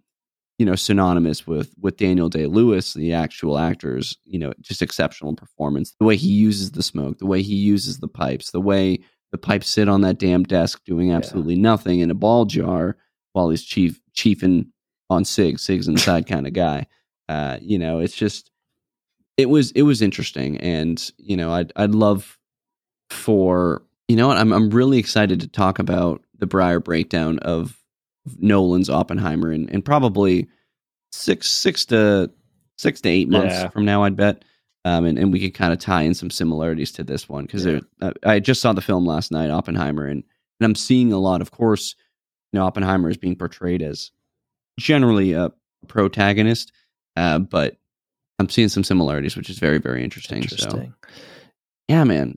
you 0.58 0.66
know 0.66 0.74
synonymous 0.74 1.46
with 1.46 1.74
with 1.80 1.96
Daniel 1.96 2.28
Day 2.28 2.46
Lewis, 2.46 2.94
the 2.94 3.12
actual 3.12 3.58
actor's 3.58 4.16
you 4.24 4.38
know 4.38 4.52
just 4.60 4.82
exceptional 4.82 5.34
performance. 5.34 5.94
The 5.98 6.06
way 6.06 6.16
he 6.16 6.32
uses 6.32 6.72
the 6.72 6.82
smoke, 6.82 7.18
the 7.18 7.26
way 7.26 7.42
he 7.42 7.54
uses 7.54 7.98
the 7.98 8.08
pipes, 8.08 8.50
the 8.50 8.60
way 8.60 9.00
the 9.32 9.38
pipes 9.38 9.68
sit 9.68 9.88
on 9.88 10.02
that 10.02 10.18
damn 10.18 10.44
desk 10.44 10.82
doing 10.84 11.12
absolutely 11.12 11.56
nothing 11.56 12.00
in 12.00 12.10
a 12.10 12.14
ball 12.14 12.44
jar 12.44 12.96
while 13.32 13.50
he's 13.50 13.64
chief 13.64 14.00
chiefing 14.14 14.66
on 15.10 15.24
Sig, 15.24 15.58
Sig's 15.58 15.88
inside 15.88 16.26
kind 16.26 16.46
of 16.46 16.52
guy. 16.52 16.86
Uh, 17.28 17.58
you 17.60 17.78
know, 17.78 17.98
it's 17.98 18.14
just 18.14 18.50
it 19.36 19.48
was 19.48 19.72
it 19.72 19.82
was 19.82 20.02
interesting, 20.02 20.58
and 20.58 21.10
you 21.18 21.36
know, 21.36 21.52
I'd 21.52 21.72
I'd 21.76 21.94
love 21.94 22.38
for 23.10 23.82
you 24.08 24.16
know 24.16 24.28
what 24.28 24.36
I'm 24.36 24.52
I'm 24.52 24.70
really 24.70 24.98
excited 24.98 25.40
to 25.40 25.48
talk 25.48 25.78
about 25.78 26.22
the 26.38 26.46
Briar 26.46 26.80
breakdown 26.80 27.38
of 27.40 27.78
Nolan's 28.38 28.88
Oppenheimer 28.90 29.50
and, 29.50 29.68
and 29.70 29.84
probably 29.84 30.48
six 31.12 31.50
six 31.50 31.84
to 31.86 32.30
six 32.78 33.00
to 33.02 33.08
eight 33.08 33.28
months 33.28 33.54
Yeah. 33.54 33.68
from 33.68 33.84
now, 33.84 34.02
I'd 34.04 34.16
bet. 34.16 34.44
Um, 34.86 35.06
and, 35.06 35.18
and 35.18 35.32
we 35.32 35.40
could 35.40 35.54
kind 35.54 35.72
of 35.72 35.78
tie 35.78 36.02
in 36.02 36.12
some 36.12 36.30
similarities 36.30 36.92
to 36.92 37.04
this 37.04 37.28
one 37.28 37.44
because 37.46 37.64
Yeah. 37.64 37.80
uh, 38.02 38.12
I 38.22 38.40
just 38.40 38.60
saw 38.60 38.72
the 38.74 38.82
film 38.82 39.06
last 39.06 39.32
night, 39.32 39.48
Oppenheimer, 39.50 40.04
and, 40.06 40.22
and 40.60 40.64
I'm 40.64 40.74
seeing 40.74 41.12
a 41.12 41.18
lot. 41.18 41.40
Of 41.40 41.50
course, 41.50 41.94
you 42.52 42.58
know, 42.58 42.66
Oppenheimer 42.66 43.08
is 43.08 43.16
being 43.16 43.36
portrayed 43.36 43.80
as 43.82 44.10
generally 44.78 45.32
a 45.32 45.52
protagonist, 45.88 46.72
uh, 47.16 47.38
but 47.38 47.78
I'm 48.38 48.48
seeing 48.50 48.68
some 48.68 48.84
similarities, 48.84 49.36
which 49.36 49.48
is 49.48 49.58
very 49.58 49.78
very 49.78 50.02
interesting. 50.04 50.46
So 50.48 50.54
Interesting. 50.56 50.94
yeah, 51.88 52.04
man, 52.04 52.36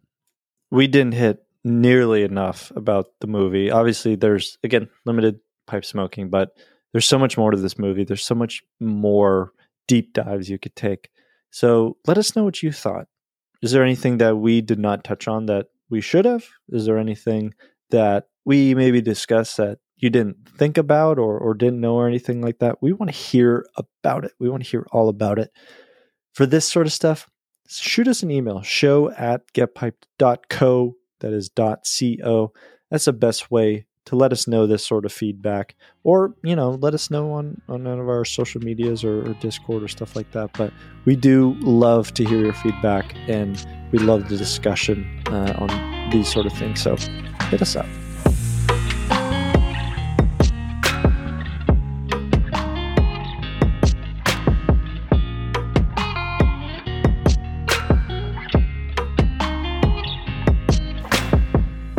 we 0.71 0.87
didn't 0.87 1.15
hit 1.15 1.43
nearly 1.65 2.23
enough 2.23 2.71
about 2.75 3.07
the 3.19 3.27
movie. 3.27 3.71
Obviously, 3.71 4.15
there's 4.15 4.57
again 4.63 4.87
limited 5.05 5.39
pipe 5.67 5.85
smoking, 5.85 6.29
but 6.29 6.49
there's 6.91 7.05
so 7.05 7.19
much 7.19 7.37
more 7.37 7.51
to 7.51 7.57
this 7.57 7.77
movie. 7.77 8.03
There's 8.03 8.25
so 8.25 8.35
much 8.35 8.63
more 8.79 9.51
deep 9.87 10.13
dives 10.13 10.49
you 10.49 10.57
could 10.57 10.75
take. 10.75 11.09
So 11.51 11.97
let 12.07 12.17
us 12.17 12.35
know 12.35 12.43
what 12.43 12.63
you 12.63 12.71
thought. 12.71 13.07
Is 13.61 13.71
there 13.71 13.83
anything 13.83 14.17
that 14.17 14.37
we 14.37 14.61
did 14.61 14.79
not 14.79 15.03
touch 15.03 15.27
on 15.27 15.47
that 15.47 15.67
we 15.89 16.01
should 16.01 16.25
have? 16.25 16.45
Is 16.69 16.85
there 16.85 16.97
anything 16.97 17.53
that 17.89 18.27
we 18.45 18.75
maybe 18.75 19.01
discussed 19.01 19.57
that 19.57 19.79
you 19.97 20.09
didn't 20.09 20.37
think 20.57 20.77
about 20.77 21.17
or, 21.17 21.37
or 21.37 21.53
didn't 21.53 21.81
know 21.81 21.95
or 21.95 22.07
anything 22.07 22.41
like 22.41 22.59
that? 22.59 22.81
We 22.81 22.93
want 22.93 23.11
to 23.11 23.17
hear 23.17 23.65
about 23.75 24.25
it. 24.25 24.33
We 24.39 24.49
want 24.49 24.63
to 24.63 24.69
hear 24.69 24.85
all 24.91 25.09
about 25.09 25.39
it. 25.39 25.51
For 26.33 26.45
this 26.45 26.67
sort 26.67 26.85
of 26.85 26.93
stuff, 26.93 27.27
shoot 27.67 28.07
us 28.07 28.23
an 28.23 28.31
email 28.31 28.61
show 28.61 29.11
at 29.11 29.51
getpiped.co 29.53 30.95
that 31.19 31.33
is 31.33 31.49
dot 31.49 31.79
co 31.85 32.53
that's 32.89 33.05
the 33.05 33.13
best 33.13 33.51
way 33.51 33.85
to 34.07 34.15
let 34.15 34.31
us 34.31 34.47
know 34.47 34.65
this 34.65 34.87
sort 34.87 35.03
of 35.03 35.11
feedback 35.11 35.75
or 36.05 36.33
you 36.41 36.55
know 36.55 36.71
let 36.81 36.93
us 36.93 37.11
know 37.11 37.33
on 37.33 37.61
on 37.67 37.83
one 37.83 37.99
of 37.99 38.07
our 38.07 38.23
social 38.23 38.61
medias 38.61 39.03
or, 39.03 39.29
or 39.29 39.33
discord 39.35 39.83
or 39.83 39.89
stuff 39.89 40.15
like 40.15 40.31
that. 40.31 40.49
But 40.53 40.71
we 41.03 41.17
do 41.17 41.55
love 41.59 42.13
to 42.13 42.23
hear 42.23 42.39
your 42.39 42.53
feedback 42.53 43.13
and 43.27 43.65
we 43.91 43.99
love 43.99 44.29
the 44.29 44.37
discussion 44.37 45.05
uh, 45.27 45.53
on 45.57 46.09
these 46.09 46.31
sort 46.31 46.45
of 46.45 46.53
things. 46.53 46.81
So 46.81 46.95
hit 47.49 47.61
us 47.61 47.75
up. 47.75 47.85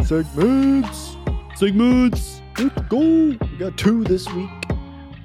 Segments 0.06 1.07
segments. 1.58 2.40
Let's 2.56 2.80
go. 2.88 2.98
We 2.98 3.36
got 3.58 3.76
two 3.76 4.04
this 4.04 4.28
week. 4.32 4.48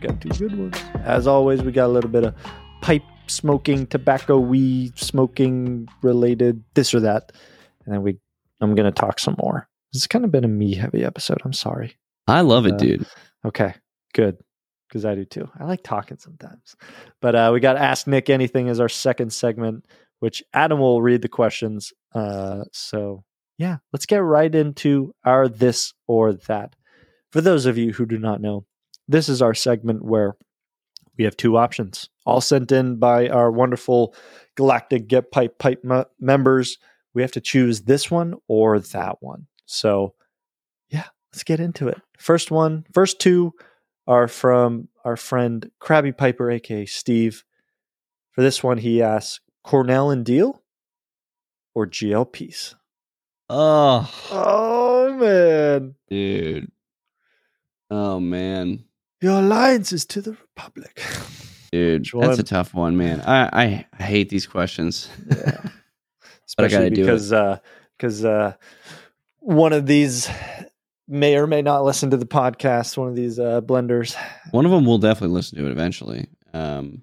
Got 0.02 0.20
two 0.20 0.30
good 0.30 0.58
ones. 0.58 0.76
As 1.04 1.28
always, 1.28 1.62
we 1.62 1.72
got 1.72 1.86
a 1.86 1.94
little 1.94 2.10
bit 2.10 2.24
of 2.24 2.34
pipe 2.82 3.04
smoking, 3.28 3.86
tobacco, 3.86 4.40
weed 4.40 4.98
smoking 4.98 5.88
related 6.02 6.64
this 6.74 6.92
or 6.94 7.02
that. 7.02 7.32
And 7.86 7.94
then 7.94 8.02
we 8.02 8.18
I'm 8.62 8.74
gonna 8.74 8.92
talk 8.92 9.20
some 9.20 9.36
more. 9.38 9.68
This 9.94 10.02
has 10.02 10.08
kind 10.08 10.26
of 10.26 10.32
been 10.32 10.44
a 10.44 10.48
me 10.48 10.74
heavy 10.74 11.04
episode. 11.06 11.40
I'm 11.46 11.54
sorry. 11.54 11.98
I 12.28 12.42
love 12.42 12.66
it, 12.66 12.74
Uh, 12.74 12.78
dude. 12.78 13.06
Okay, 13.46 13.76
good. 14.16 14.38
Because 14.90 15.06
I 15.06 15.14
do 15.14 15.26
too. 15.26 15.48
I 15.60 15.66
like 15.66 15.84
talking 15.84 16.18
sometimes. 16.18 16.76
But 17.22 17.36
uh, 17.36 17.52
we 17.54 17.60
got 17.60 17.78
Ask 17.78 18.08
Nick 18.08 18.30
Anything 18.30 18.70
as 18.70 18.80
our 18.80 18.90
second 18.90 19.34
segment, 19.34 19.86
which 20.20 20.44
Adam 20.54 20.80
will 20.80 21.00
read 21.02 21.22
the 21.22 21.30
questions. 21.30 21.94
Uh, 22.14 22.64
so, 22.72 23.24
yeah, 23.64 23.78
let's 23.94 24.06
get 24.06 24.18
right 24.18 24.54
into 24.54 25.16
our 25.24 25.48
this 25.48 25.94
or 26.06 26.34
that. 26.34 26.76
For 27.32 27.40
those 27.40 27.66
of 27.66 27.78
you 27.78 27.94
who 27.94 28.06
do 28.06 28.20
not 28.20 28.42
know, 28.42 28.66
this 29.08 29.30
is 29.30 29.42
our 29.42 29.54
segment 29.54 30.04
where 30.04 30.36
we 31.18 31.24
have 31.24 31.38
two 31.38 31.56
options, 31.56 32.10
all 32.26 32.42
sent 32.42 32.74
in 32.74 32.98
by 32.98 33.30
our 33.30 33.50
wonderful 33.50 34.16
Galactic 34.56 35.08
Get 35.08 35.32
Pipe 35.32 35.60
Pipe 35.60 35.82
members. 36.20 36.78
We 37.14 37.22
have 37.22 37.32
to 37.32 37.40
choose 37.40 37.84
this 37.84 38.12
one 38.12 38.34
or 38.50 38.80
that 38.80 39.18
one. 39.22 39.48
So, 39.66 40.14
yeah, 40.90 41.06
let's 41.32 41.46
get 41.46 41.62
into 41.62 41.88
it. 41.88 42.02
First 42.18 42.52
one, 42.52 42.86
first 42.94 43.22
two 43.22 43.54
are 44.08 44.28
from 44.28 44.90
our 45.06 45.16
friend 45.16 45.72
Krabby 45.82 46.18
Piper, 46.18 46.52
aka 46.52 46.86
Steve. 46.86 47.46
For 48.32 48.42
this 48.42 48.62
one, 48.62 48.80
he 48.80 49.02
asks 49.02 49.40
Cornell 49.64 50.12
and 50.12 50.26
Diehl 50.26 50.60
or 51.74 51.88
GL 51.88 52.30
Pease. 52.30 52.76
Oh, 53.50 54.10
Oh 54.32 55.14
man, 55.14 55.96
dude. 56.10 56.72
Oh 57.90 58.20
man, 58.20 58.84
your 59.22 59.40
alliance 59.40 59.92
is 59.92 60.06
to 60.08 60.22
the 60.22 60.32
Republic. 60.32 61.02
dude, 61.72 62.08
that's 62.20 62.40
a 62.40 62.44
tough 62.44 62.74
one, 62.74 62.98
man. 62.98 63.22
I 63.22 63.50
I, 63.64 63.86
I 64.00 64.04
hate 64.04 64.30
these 64.30 64.48
questions. 64.48 65.10
Yeah. 65.30 65.62
But 66.56 66.64
I 66.64 66.68
Especially 66.68 66.88
it. 66.88 66.96
because 66.96 67.34
uh, 67.34 67.58
because 67.98 68.24
uh, 68.24 68.54
one 69.40 69.74
of 69.74 69.88
these 69.88 70.30
may 71.08 71.36
or 71.36 71.48
may 71.48 71.64
not 71.64 71.84
listen 71.84 72.12
to 72.12 72.18
the 72.18 72.28
podcast. 72.28 72.96
One 72.96 73.08
of 73.10 73.16
these 73.16 73.40
uh, 73.40 73.62
blenders. 73.62 74.16
One 74.52 74.66
of 74.66 74.72
them 74.72 74.86
will 74.86 75.00
definitely 75.00 75.34
listen 75.34 75.58
to 75.58 75.66
it 75.66 75.72
eventually. 75.72 76.28
Um, 76.54 77.02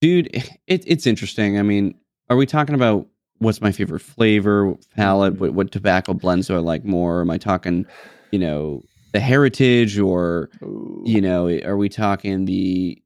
dude, 0.00 0.28
it, 0.66 0.82
it's 0.86 1.06
interesting. 1.06 1.56
I 1.56 1.62
mean, 1.62 1.94
are 2.28 2.36
we 2.36 2.46
talking 2.46 2.74
about 2.74 3.06
what's 3.38 3.60
my 3.60 3.72
favorite 3.72 4.00
flavor, 4.00 4.74
palette? 4.96 5.40
What, 5.40 5.54
what 5.54 5.70
tobacco 5.70 6.14
blends 6.14 6.48
do 6.48 6.56
I 6.56 6.58
like 6.58 6.84
more? 6.84 7.20
Am 7.20 7.30
I 7.30 7.38
talking, 7.38 7.86
you 8.30 8.38
know, 8.38 8.82
the 9.12 9.20
heritage, 9.20 9.98
or 9.98 10.50
you 11.04 11.20
know, 11.20 11.48
are 11.64 11.76
we 11.76 11.88
talking 11.88 12.44
the 12.44 13.02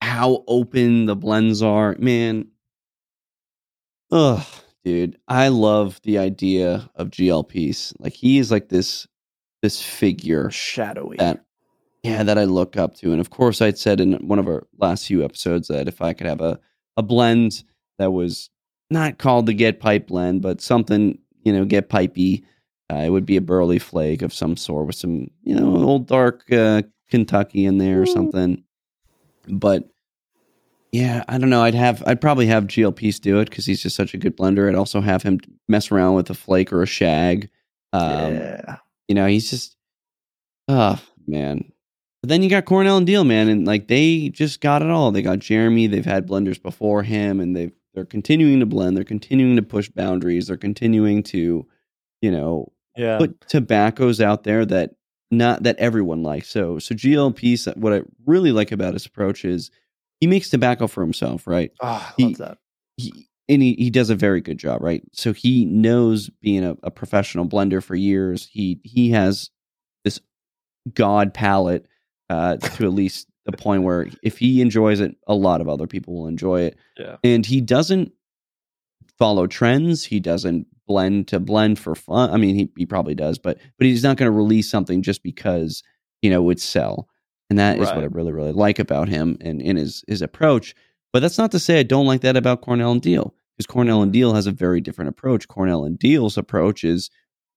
how 0.00 0.44
open 0.48 1.06
the 1.06 1.16
blends 1.16 1.62
are? 1.62 1.94
Man, 1.98 2.46
ugh, 4.10 4.44
dude, 4.84 5.18
I 5.28 5.48
love 5.48 6.00
the 6.02 6.18
idea 6.18 6.90
of 6.94 7.10
GLPs. 7.10 7.94
Like 7.98 8.14
he 8.14 8.38
is 8.38 8.50
like 8.50 8.68
this 8.68 9.06
this 9.62 9.80
figure 9.80 10.50
shadowy. 10.50 11.16
that 11.18 11.44
yeah 12.02 12.22
that 12.22 12.38
I 12.38 12.44
look 12.44 12.76
up 12.76 12.94
to. 12.96 13.12
And 13.12 13.20
of 13.20 13.30
course, 13.30 13.60
I'd 13.60 13.78
said 13.78 14.00
in 14.00 14.14
one 14.26 14.38
of 14.38 14.48
our 14.48 14.66
last 14.78 15.06
few 15.06 15.24
episodes 15.24 15.68
that 15.68 15.88
if 15.88 16.00
I 16.00 16.12
could 16.14 16.26
have 16.26 16.40
a 16.40 16.58
a 16.96 17.02
blend 17.02 17.62
that 17.98 18.12
was 18.12 18.50
not 18.92 19.18
called 19.18 19.46
the 19.46 19.54
Get 19.54 19.80
Pipe 19.80 20.06
blend, 20.08 20.42
but 20.42 20.60
something 20.60 21.18
you 21.44 21.52
know 21.52 21.64
Get 21.64 21.88
Pipey, 21.88 22.44
uh, 22.92 22.96
it 22.98 23.10
would 23.10 23.26
be 23.26 23.36
a 23.36 23.40
burley 23.42 23.78
flake 23.78 24.22
of 24.22 24.32
some 24.32 24.56
sort 24.56 24.86
with 24.86 24.96
some 24.96 25.30
you 25.42 25.54
know 25.54 25.76
old 25.82 26.06
dark 26.06 26.44
uh, 26.52 26.82
Kentucky 27.10 27.64
in 27.66 27.78
there 27.78 28.02
or 28.02 28.06
Mm. 28.06 28.12
something. 28.12 28.64
But 29.48 29.88
yeah, 30.92 31.24
I 31.26 31.38
don't 31.38 31.50
know. 31.50 31.62
I'd 31.62 31.74
have 31.74 32.02
I'd 32.06 32.20
probably 32.20 32.46
have 32.46 32.64
GLPs 32.64 33.20
do 33.20 33.40
it 33.40 33.48
because 33.48 33.64
he's 33.66 33.82
just 33.82 33.96
such 33.96 34.12
a 34.14 34.18
good 34.18 34.36
blender. 34.36 34.68
I'd 34.68 34.74
also 34.74 35.00
have 35.00 35.22
him 35.22 35.40
mess 35.68 35.90
around 35.90 36.14
with 36.14 36.28
a 36.30 36.34
flake 36.34 36.72
or 36.72 36.82
a 36.82 36.86
shag. 36.86 37.48
Um, 37.94 38.34
yeah. 38.34 38.76
you 39.08 39.14
know, 39.14 39.26
he's 39.26 39.50
just, 39.50 39.76
oh 40.68 41.00
man. 41.26 41.64
But 42.22 42.28
then 42.28 42.42
you 42.42 42.48
got 42.50 42.66
Cornell 42.66 42.98
and 42.98 43.06
Diehl, 43.06 43.26
man, 43.26 43.48
and 43.48 43.66
like 43.66 43.88
they 43.88 44.28
just 44.28 44.60
got 44.60 44.80
it 44.82 44.88
all. 44.90 45.10
They 45.10 45.22
got 45.22 45.40
Jeremy. 45.40 45.88
They've 45.88 46.04
had 46.04 46.28
blenders 46.28 46.62
before 46.62 47.02
him, 47.02 47.40
and 47.40 47.56
they've 47.56 47.72
they're 47.94 48.04
continuing 48.04 48.60
to 48.60 48.66
blend. 48.66 48.96
They're 48.96 49.04
continuing 49.04 49.56
to 49.56 49.62
push 49.62 49.88
boundaries. 49.90 50.46
They're 50.46 50.56
continuing 50.56 51.22
to, 51.24 51.66
you 52.20 52.30
know, 52.30 52.72
Yeah. 52.96 53.18
put 53.18 53.40
tobaccos 53.48 54.20
out 54.20 54.44
there 54.44 54.64
that 54.66 54.94
not 55.30 55.62
that 55.62 55.78
everyone 55.78 56.22
likes. 56.22 56.48
So 56.48 56.78
so 56.78 56.94
GLP, 56.94 57.56
what 57.76 57.92
I 57.92 58.02
really 58.26 58.52
like 58.52 58.72
about 58.72 58.94
his 58.94 59.06
approach 59.06 59.44
is 59.44 59.70
he 60.20 60.26
makes 60.26 60.50
tobacco 60.50 60.86
for 60.86 61.02
himself, 61.02 61.46
right? 61.46 61.72
oh, 61.80 62.12
he- 62.16 62.34
that. 62.34 62.58
he 62.96 63.28
and 63.48 63.60
he, 63.60 63.74
he 63.74 63.90
does 63.90 64.08
a 64.08 64.14
very 64.14 64.40
good 64.40 64.56
job, 64.58 64.80
right? 64.82 65.02
So 65.12 65.32
he 65.32 65.64
knows 65.64 66.30
being 66.40 66.64
a, 66.64 66.76
a 66.84 66.90
professional 66.90 67.46
blender 67.46 67.82
for 67.82 67.94
years. 67.96 68.46
He 68.50 68.80
he 68.84 69.10
has 69.10 69.50
this 70.04 70.20
god 70.94 71.34
palate 71.34 71.86
uh, 72.30 72.56
to 72.56 72.84
at 72.86 72.92
least 72.92 73.26
the 73.44 73.52
point 73.52 73.82
where 73.82 74.08
if 74.22 74.38
he 74.38 74.60
enjoys 74.60 75.00
it, 75.00 75.16
a 75.26 75.34
lot 75.34 75.60
of 75.60 75.68
other 75.68 75.86
people 75.86 76.14
will 76.14 76.28
enjoy 76.28 76.62
it. 76.62 76.78
Yeah. 76.96 77.16
And 77.24 77.44
he 77.44 77.60
doesn't 77.60 78.12
follow 79.18 79.46
trends. 79.46 80.04
He 80.04 80.20
doesn't 80.20 80.66
blend 80.86 81.28
to 81.28 81.40
blend 81.40 81.78
for 81.78 81.94
fun. 81.94 82.30
I 82.30 82.36
mean, 82.36 82.54
he, 82.54 82.70
he 82.76 82.86
probably 82.86 83.14
does, 83.14 83.38
but 83.38 83.58
but 83.78 83.86
he's 83.86 84.02
not 84.02 84.16
going 84.16 84.30
to 84.30 84.36
release 84.36 84.70
something 84.70 85.02
just 85.02 85.22
because 85.22 85.82
you 86.20 86.30
know 86.30 86.42
it 86.42 86.46
would 86.46 86.60
sell. 86.60 87.08
And 87.50 87.58
that 87.58 87.78
is 87.78 87.88
what 87.88 87.98
I 87.98 88.04
really 88.04 88.32
really 88.32 88.52
like 88.52 88.78
about 88.78 89.08
him 89.08 89.36
and 89.40 89.60
in 89.60 89.76
his 89.76 90.04
his 90.08 90.22
approach. 90.22 90.74
But 91.12 91.20
that's 91.20 91.38
not 91.38 91.50
to 91.52 91.58
say 91.58 91.78
I 91.78 91.82
don't 91.82 92.06
like 92.06 92.22
that 92.22 92.36
about 92.36 92.62
Cornell 92.62 92.92
and 92.92 93.02
Diehl 93.02 93.32
because 93.56 93.66
Cornell 93.66 94.02
and 94.02 94.12
Diehl 94.12 94.34
has 94.34 94.46
a 94.46 94.52
very 94.52 94.80
different 94.80 95.10
approach. 95.10 95.48
Cornell 95.48 95.84
and 95.84 95.98
Diehl's 95.98 96.38
approach 96.38 96.82
is 96.84 97.10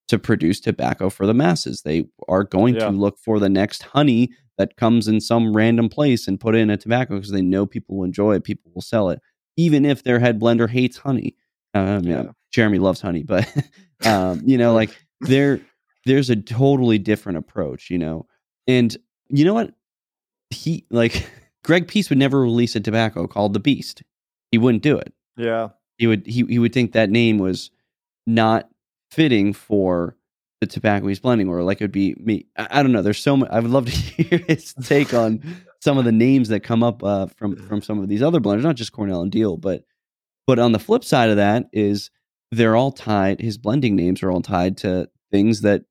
to 0.07 0.19
produce 0.19 0.59
tobacco 0.59 1.09
for 1.09 1.25
the 1.25 1.33
masses. 1.33 1.81
They 1.81 2.05
are 2.27 2.43
going 2.43 2.75
Yeah. 2.75 2.85
to 2.85 2.91
look 2.91 3.17
for 3.19 3.39
the 3.39 3.49
next 3.49 3.83
honey 3.83 4.29
that 4.57 4.77
comes 4.77 5.07
in 5.07 5.19
some 5.19 5.55
random 5.55 5.89
place 5.89 6.27
and 6.27 6.39
put 6.39 6.55
in 6.55 6.69
a 6.69 6.77
tobacco 6.77 7.15
because 7.15 7.31
they 7.31 7.41
know 7.41 7.65
people 7.65 7.97
will 7.97 8.05
enjoy 8.05 8.35
it, 8.35 8.43
people 8.43 8.71
will 8.73 8.81
sell 8.81 9.09
it, 9.09 9.19
even 9.57 9.83
if 9.85 10.03
their 10.03 10.19
head 10.19 10.39
blender 10.39 10.69
hates 10.69 10.97
honey. 10.97 11.35
Um, 11.73 12.03
you 12.03 12.11
know, 12.11 12.23
Yeah. 12.23 12.31
Jeremy 12.51 12.79
loves 12.79 13.01
honey, 13.01 13.23
but 13.23 13.47
um, 14.05 14.41
you 14.45 14.57
know, 14.57 14.73
like 14.73 14.95
there, 15.21 15.59
there's 16.05 16.29
a 16.29 16.35
totally 16.35 16.97
different 16.99 17.37
approach, 17.37 17.89
you 17.89 17.97
know, 17.97 18.27
and 18.67 18.95
you 19.29 19.43
know 19.43 19.53
what? 19.55 19.73
He 20.51 20.85
like 20.91 21.27
Greg 21.63 21.87
Pease 21.87 22.09
would 22.09 22.19
never 22.19 22.39
release 22.39 22.75
a 22.75 22.79
tobacco 22.79 23.25
called 23.27 23.53
the 23.53 23.59
Beast. 23.59 24.03
He 24.51 24.57
wouldn't 24.59 24.83
do 24.83 24.97
it 24.97 25.11
Yeah. 25.35 25.69
he 25.97 26.05
would 26.07 26.25
he, 26.27 26.45
he 26.47 26.59
would 26.59 26.71
think 26.73 26.93
that 26.93 27.09
name 27.09 27.39
was 27.39 27.71
not 28.27 28.69
fitting 29.11 29.53
for 29.53 30.15
the 30.61 30.67
tobacco 30.67 31.07
he's 31.07 31.19
blending 31.19 31.47
or 31.49 31.61
like 31.63 31.81
it 31.81 31.83
would 31.83 31.91
be 31.91 32.15
me 32.19 32.45
i, 32.57 32.67
I 32.79 32.83
don't 32.83 32.91
know 32.91 33.01
there's 33.01 33.19
so 33.21 33.35
much 33.37 33.49
i 33.51 33.59
would 33.59 33.69
love 33.71 33.85
to 33.85 33.91
hear 34.23 34.39
his 34.47 34.73
take 34.83 35.13
on 35.13 35.43
some 35.81 35.97
of 35.97 36.05
the 36.05 36.11
names 36.11 36.49
that 36.49 36.61
come 36.61 36.81
up 36.83 37.03
uh, 37.03 37.27
from 37.27 37.55
from 37.67 37.81
some 37.81 37.99
of 37.99 38.07
these 38.07 38.21
other 38.21 38.39
blenders 38.39 38.63
not 38.63 38.75
just 38.75 38.91
cornell 38.91 39.21
and 39.21 39.31
diehl 39.31 39.59
but 39.59 39.83
but 40.47 40.57
on 40.59 40.71
the 40.71 40.79
flip 40.79 41.03
side 41.03 41.29
of 41.29 41.35
that 41.37 41.65
is 41.73 42.09
they're 42.51 42.75
all 42.75 42.91
tied 42.91 43.41
his 43.41 43.57
blending 43.57 43.95
names 43.95 44.23
are 44.23 44.31
all 44.31 44.41
tied 44.41 44.77
to 44.77 45.09
things 45.31 45.61
that 45.61 45.83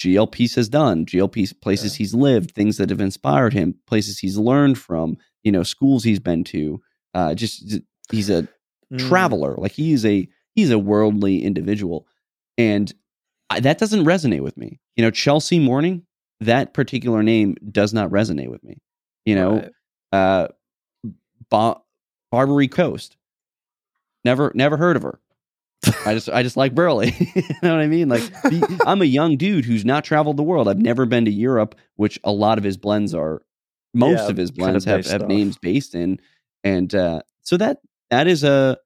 glp 0.00 0.54
has 0.54 0.68
done 0.68 1.06
glp 1.06 1.60
places 1.60 1.94
Yeah. 1.94 1.98
he's 1.98 2.14
lived 2.14 2.52
things 2.52 2.76
that 2.78 2.90
have 2.90 3.00
inspired 3.00 3.52
him 3.52 3.74
places 3.86 4.18
he's 4.18 4.36
learned 4.36 4.78
from 4.78 5.16
you 5.42 5.52
know 5.52 5.62
schools 5.62 6.04
he's 6.04 6.20
been 6.20 6.42
to 6.44 6.80
uh 7.14 7.34
just 7.34 7.78
he's 8.10 8.30
a 8.30 8.48
Mm. 8.92 9.08
traveler. 9.08 9.56
Like 9.58 9.72
he 9.72 9.92
is 9.92 10.06
a 10.06 10.28
he's 10.54 10.70
a 10.70 10.78
worldly 10.78 11.42
individual, 11.42 12.06
and 12.58 12.92
I, 13.50 13.60
that 13.60 13.78
doesn't 13.78 14.04
resonate 14.04 14.40
with 14.40 14.56
me. 14.56 14.80
You 14.96 15.04
know, 15.04 15.10
Chelsea 15.10 15.58
Morning. 15.58 16.02
That 16.40 16.74
particular 16.74 17.22
name 17.22 17.56
does 17.70 17.94
not 17.94 18.10
resonate 18.10 18.50
with 18.50 18.62
me. 18.62 18.78
You 19.24 19.34
know, 19.36 19.52
Right. 19.54 19.70
uh, 20.12 20.48
ba- 21.50 21.80
Barbary 22.30 22.68
Coast. 22.68 23.16
Never, 24.24 24.52
never 24.54 24.76
heard 24.76 24.96
of 24.96 25.02
her. 25.02 25.18
I 26.04 26.14
just, 26.14 26.28
I 26.28 26.42
just 26.42 26.56
like 26.56 26.74
Burley. 26.74 27.14
you 27.34 27.42
know 27.62 27.74
what 27.74 27.80
I 27.80 27.86
mean? 27.86 28.08
Like, 28.08 28.22
the- 28.42 28.80
I'm 28.86 29.00
a 29.02 29.06
young 29.06 29.36
dude 29.36 29.64
who's 29.64 29.84
not 29.84 30.04
traveled 30.04 30.36
the 30.36 30.42
world. 30.42 30.68
I've 30.68 30.78
never 30.80 31.06
been 31.06 31.24
to 31.26 31.30
Europe, 31.30 31.74
which 31.94 32.18
a 32.24 32.32
lot 32.32 32.58
of 32.58 32.64
his 32.64 32.76
blends 32.76 33.14
are. 33.14 33.42
Most 33.94 34.24
Yeah, 34.24 34.28
of 34.28 34.36
his 34.36 34.50
kind 34.50 34.76
of 34.76 34.84
blends 34.84 35.06
have, 35.08 35.20
have 35.20 35.28
names 35.28 35.56
based 35.56 35.94
in, 35.94 36.20
and 36.64 36.94
uh, 36.94 37.22
so 37.40 37.56
that 37.56 37.78
that 38.10 38.26
is 38.26 38.44
a 38.44 38.76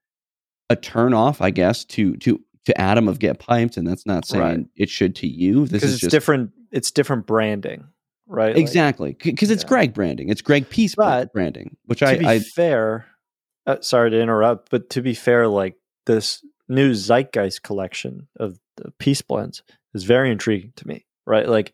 a 0.69 0.77
turn 0.77 1.15
off, 1.15 1.41
I 1.41 1.51
guess, 1.51 1.85
to 1.87 2.15
to 2.19 2.41
to 2.67 2.79
Adam 2.81 3.09
of 3.09 3.19
Get 3.19 3.39
Piped, 3.39 3.77
and 3.77 3.87
that's 3.87 4.07
not 4.07 4.27
saying 4.27 4.43
Right. 4.43 4.67
it 4.77 4.91
should 4.91 5.17
to 5.17 5.27
you. 5.27 5.67
This 5.67 5.83
is 5.83 5.93
it's 5.95 6.01
just 6.03 6.11
different. 6.11 6.51
It's 6.71 6.91
different 6.91 7.27
branding, 7.27 7.85
right? 8.27 8.57
Exactly 8.57 9.17
because 9.23 9.51
it's 9.51 9.63
Yeah. 9.65 9.69
Greg 9.69 9.95
branding. 9.95 10.29
It's 10.29 10.43
Greg 10.43 10.69
Pease 10.69 10.95
But 10.95 11.33
branding, 11.33 11.77
which 11.87 12.01
to 12.01 12.09
I, 12.09 12.19
be 12.19 12.27
I 12.27 12.39
fair, 12.41 13.07
uh, 13.67 13.77
sorry 13.81 14.11
to 14.11 14.21
interrupt, 14.21 14.71
but 14.71 14.91
to 14.91 15.03
be 15.03 15.15
fair, 15.15 15.49
like 15.49 15.77
this 16.07 16.45
new 16.69 16.93
Zeitgeist 16.93 17.63
collection 17.63 18.29
of 18.39 18.59
the 18.77 18.93
Pease 18.99 19.23
blends 19.23 19.63
is 19.95 20.05
very 20.05 20.31
intriguing 20.31 20.73
to 20.77 20.87
me, 20.87 21.05
right? 21.27 21.49
Like 21.49 21.73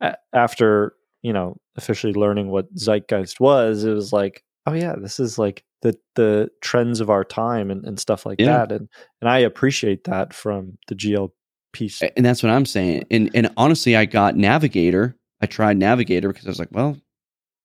a- 0.00 0.16
after 0.32 0.94
you 1.22 1.32
know 1.32 1.56
officially 1.76 2.14
learning 2.14 2.48
what 2.48 2.72
Zeitgeist 2.74 3.40
was, 3.40 3.84
it 3.84 3.92
was 3.92 4.12
like, 4.12 4.42
oh 4.66 4.72
yeah, 4.74 4.94
this 4.96 5.20
is 5.20 5.38
like 5.38 5.64
the 5.82 5.96
the 6.14 6.50
trends 6.60 7.00
of 7.00 7.08
our 7.10 7.24
time 7.24 7.70
and, 7.70 7.84
and 7.84 7.98
stuff 7.98 8.26
like 8.26 8.40
Yeah. 8.40 8.58
that, 8.66 8.72
and 8.72 8.88
and 9.20 9.30
I 9.30 9.38
appreciate 9.38 10.04
that 10.04 10.34
from 10.34 10.78
the 10.88 10.94
GL 10.94 11.30
Pease. 11.72 12.02
and 12.16 12.24
that's 12.26 12.42
what 12.42 12.50
I'm 12.50 12.66
saying. 12.66 13.04
And 13.10 13.30
and 13.34 13.50
honestly, 13.56 13.96
I 13.96 14.04
got 14.04 14.36
Navigator. 14.36 15.16
I 15.40 15.46
tried 15.46 15.76
Navigator 15.78 16.28
because 16.28 16.46
I 16.46 16.50
was 16.50 16.58
like, 16.58 16.72
well, 16.72 16.96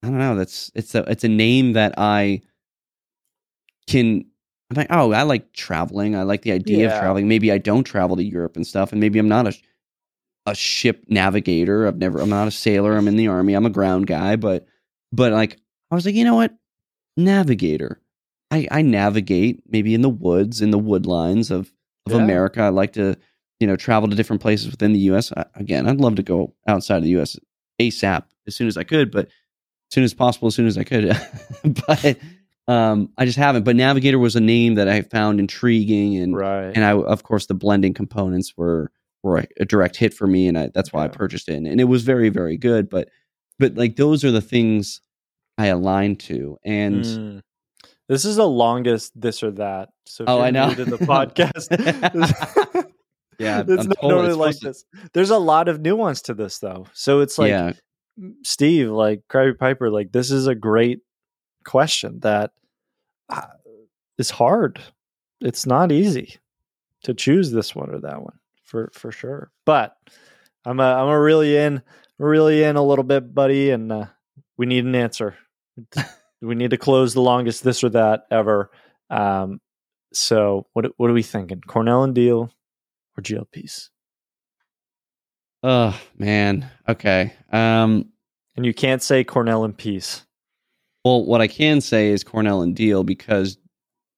I 0.04 0.08
don't 0.08 0.20
know. 0.20 0.36
That's 0.36 0.72
it's 0.76 0.94
a 0.96 1.00
it's 1.10 1.24
a 1.24 1.28
name 1.30 1.74
that 1.74 1.94
I 1.98 2.42
can. 3.88 4.26
I'm 4.72 4.78
like, 4.78 4.88
oh, 4.90 5.12
I 5.12 5.22
like 5.24 5.54
traveling. 5.54 6.16
I 6.16 6.24
like 6.24 6.42
the 6.42 6.52
idea 6.52 6.88
of 6.88 7.00
traveling. 7.00 7.28
Maybe 7.28 7.52
I 7.52 7.58
don't 7.60 7.84
travel 7.84 8.16
to 8.16 8.24
Europe 8.24 8.56
and 8.56 8.66
stuff, 8.66 8.92
and 8.92 9.00
maybe 9.02 9.20
I'm 9.20 9.28
not 9.28 9.48
a 9.48 9.54
a 10.48 10.56
ship 10.56 11.04
navigator. 11.08 11.88
I've 11.88 11.98
never. 11.98 12.20
I'm 12.20 12.30
not 12.30 12.48
a 12.48 12.52
sailor. 12.52 12.96
I'm 12.96 13.08
in 13.08 13.16
the 13.16 13.28
army. 13.28 13.54
I'm 13.54 13.66
a 13.66 13.70
ground 13.72 14.08
guy. 14.08 14.36
But 14.36 14.66
but 15.12 15.32
like, 15.32 15.58
I 15.92 15.96
was 15.96 16.06
like, 16.06 16.16
you 16.16 16.24
know 16.24 16.36
what, 16.36 16.54
Navigator. 17.18 18.00
I 18.52 18.68
I 18.72 18.82
navigate 18.82 19.64
maybe 19.68 19.94
in 19.94 20.02
the 20.02 20.10
woods, 20.10 20.62
in 20.62 20.72
the 20.72 20.80
woodlines 20.80 21.52
of 21.52 21.72
of 22.06 22.14
Yeah. 22.14 22.24
America. 22.24 22.62
I 22.62 22.70
like 22.70 22.94
to 22.94 23.16
you 23.60 23.68
know 23.68 23.76
travel 23.76 24.10
to 24.10 24.16
different 24.16 24.42
places 24.42 24.70
within 24.72 24.94
the 24.94 25.00
U.S. 25.00 25.32
I, 25.36 25.46
again, 25.56 25.88
I'd 25.88 26.00
love 26.02 26.16
to 26.16 26.24
go 26.24 26.54
outside 26.68 26.98
of 26.98 27.04
the 27.04 27.10
U.S. 27.10 27.38
ASAP 27.82 28.24
as 28.48 28.56
soon 28.56 28.68
as 28.68 28.78
I 28.78 28.84
could, 28.84 29.12
but 29.12 29.26
as 29.28 29.32
soon 29.94 30.04
as 30.04 30.14
possible, 30.14 30.48
as 30.48 30.56
soon 30.56 30.68
as 30.68 30.78
I 30.78 30.84
could. 30.84 31.06
but 31.88 32.18
um, 32.68 33.10
I 33.18 33.26
just 33.26 33.38
haven't. 33.38 33.64
But 33.64 33.76
Navigator 33.76 34.20
was 34.20 34.36
a 34.36 34.42
name 34.42 34.76
that 34.76 34.88
I 34.88 35.02
found 35.02 35.40
intriguing, 35.40 36.18
and 36.18 36.36
right. 36.36 36.72
and 36.76 36.84
I 36.84 36.92
of 36.94 37.24
course 37.24 37.46
the 37.48 37.54
blending 37.54 37.94
components 37.94 38.54
were 38.58 38.92
were 39.24 39.40
a, 39.40 39.48
a 39.62 39.66
direct 39.66 39.96
hit 39.98 40.14
for 40.14 40.28
me, 40.28 40.48
and 40.48 40.58
I, 40.58 40.70
that's 40.74 40.94
why 40.94 41.04
I 41.04 41.08
purchased 41.08 41.50
it, 41.50 41.56
and, 41.56 41.68
and 41.68 41.82
it 41.82 41.86
was 41.86 42.04
very 42.04 42.30
very 42.30 42.58
good. 42.58 42.90
But 42.90 43.10
but 43.60 43.76
like 43.76 43.96
those 43.96 44.24
are 44.24 44.32
the 44.32 44.42
things 44.42 45.02
I 45.58 45.68
align 45.68 46.16
to, 46.18 46.58
and 46.64 47.04
Mm. 47.04 47.42
This 48.08 48.26
is 48.26 48.36
the 48.36 48.48
longest 48.48 49.20
this 49.20 49.42
or 49.42 49.52
that. 49.52 49.90
So 50.06 50.26
Oh, 50.28 50.40
I 50.40 50.52
know. 50.52 50.74
to 50.74 50.86
the 50.86 50.98
podcast. 50.98 52.86
Yeah, 53.38 53.62
it's 53.68 53.70
I'm 53.70 53.76
not 53.90 53.98
totally 54.02 54.14
normally 54.14 54.34
like 54.34 54.56
supposed 54.56 54.86
this. 54.94 55.10
There's 55.14 55.30
a 55.30 55.38
lot 55.38 55.68
of 55.68 55.82
nuance 55.82 56.22
to 56.24 56.34
this 56.34 56.60
though. 56.60 56.88
So 56.94 57.20
it's 57.20 57.38
like 57.38 57.50
yeah, 57.50 57.74
Steve, 58.44 58.90
like 58.90 59.24
Krabby 59.30 59.58
Piper, 59.58 59.90
like 59.90 60.12
this 60.12 60.32
is 60.32 60.48
a 60.48 60.56
great 60.56 61.02
question 61.66 62.20
that 62.22 62.52
uh, 63.30 63.42
is 64.18 64.30
hard. 64.30 64.80
It's 65.42 65.66
not 65.66 65.92
easy 65.92 66.38
to 67.04 67.14
choose 67.14 67.52
this 67.52 67.76
one 67.76 67.90
or 67.90 68.00
that 68.00 68.22
one 68.22 68.40
for 68.64 68.90
for 68.94 69.12
sure. 69.12 69.52
But 69.66 69.96
I'm 70.64 70.80
a 70.80 70.84
I'm 70.84 71.10
a 71.10 71.20
really 71.20 71.58
in 71.58 71.82
really 72.18 72.64
in 72.64 72.78
a 72.78 72.84
little 72.84 73.04
bit, 73.04 73.34
buddy, 73.34 73.72
and 73.72 73.92
uh, 73.92 74.06
we 74.58 74.66
need 74.66 74.86
an 74.86 74.96
answer. 74.96 75.36
we 76.46 76.56
need 76.56 76.72
to 76.72 76.78
close 76.78 77.14
the 77.14 77.22
longest 77.22 77.64
this 77.64 77.84
or 77.84 77.90
that 77.90 78.26
ever. 78.32 78.72
Um, 79.10 79.60
so 80.14 80.68
what 80.74 80.86
what 80.98 81.10
are 81.10 81.14
we 81.14 81.24
thinking? 81.24 81.62
Cornell 81.62 82.04
and 82.04 82.16
Diehl 82.16 82.50
or 83.18 83.24
GLPs? 83.24 83.90
Oh 85.64 86.00
man. 86.18 86.70
Okay. 86.88 87.34
Um. 87.52 88.10
And 88.56 88.66
you 88.66 88.74
can't 88.74 89.04
say 89.04 89.26
Cornell 89.26 89.66
and 89.66 89.78
Pease. 89.78 90.26
Well, 91.04 91.26
what 91.26 91.42
I 91.42 91.48
can 91.48 91.82
say 91.82 92.10
is 92.10 92.24
Cornell 92.24 92.62
and 92.62 92.76
Diehl 92.76 93.06
because 93.06 93.58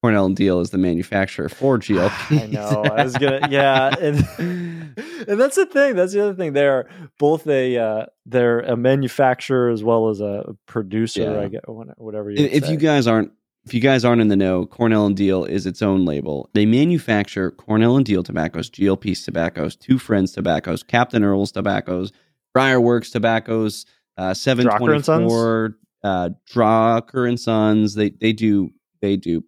Cornell 0.02 0.26
and 0.26 0.36
Diehl 0.36 0.62
is 0.62 0.70
the 0.70 0.78
manufacturer 0.78 1.48
for 1.48 1.78
GLP. 1.78 2.42
I 2.42 2.46
know. 2.46 2.82
I 2.84 3.04
was 3.04 3.16
gonna, 3.16 3.48
yeah, 3.50 3.94
and, 4.00 4.28
and 5.28 5.40
that's 5.40 5.56
the 5.56 5.66
thing. 5.66 5.96
That's 5.96 6.12
the 6.12 6.22
other 6.22 6.34
thing. 6.34 6.52
They're 6.52 6.88
both 7.18 7.46
a 7.48 7.76
uh, 7.76 8.06
they're 8.24 8.60
a 8.60 8.76
manufacturer 8.76 9.70
as 9.70 9.82
well 9.82 10.08
as 10.08 10.20
a 10.20 10.54
producer. 10.66 11.22
Yeah. 11.22 11.40
I 11.40 11.48
get 11.48 11.64
whatever. 11.66 12.30
You 12.30 12.44
if, 12.44 12.52
if 12.52 12.64
say. 12.64 12.72
you 12.72 12.76
guys 12.76 13.06
aren't 13.06 13.32
if 13.64 13.74
you 13.74 13.80
guys 13.80 14.04
aren't 14.04 14.20
in 14.20 14.28
the 14.28 14.36
know, 14.36 14.66
Cornell 14.66 15.04
and 15.04 15.16
Diehl 15.16 15.48
is 15.48 15.66
its 15.66 15.82
own 15.82 16.04
label. 16.04 16.48
They 16.54 16.64
manufacture 16.64 17.50
Cornell 17.50 17.96
and 17.96 18.06
Diehl 18.06 18.24
tobaccos, 18.24 18.70
GLP's 18.70 19.24
tobaccos, 19.24 19.76
Two 19.76 19.98
Friends 19.98 20.32
tobaccos, 20.32 20.82
Captain 20.82 21.22
Earl's 21.22 21.52
tobaccos, 21.52 22.12
Briarworks 22.56 23.10
tobaccos, 23.10 23.84
uh, 24.16 24.32
Seven 24.32 24.68
Twenty 24.68 25.02
Four, 25.02 25.76
uh, 26.04 26.30
Drucker 26.48 27.28
and 27.28 27.38
Sons. 27.38 27.94
They 27.94 28.10
they 28.10 28.32
do 28.32 28.70
they 29.00 29.16
do 29.16 29.44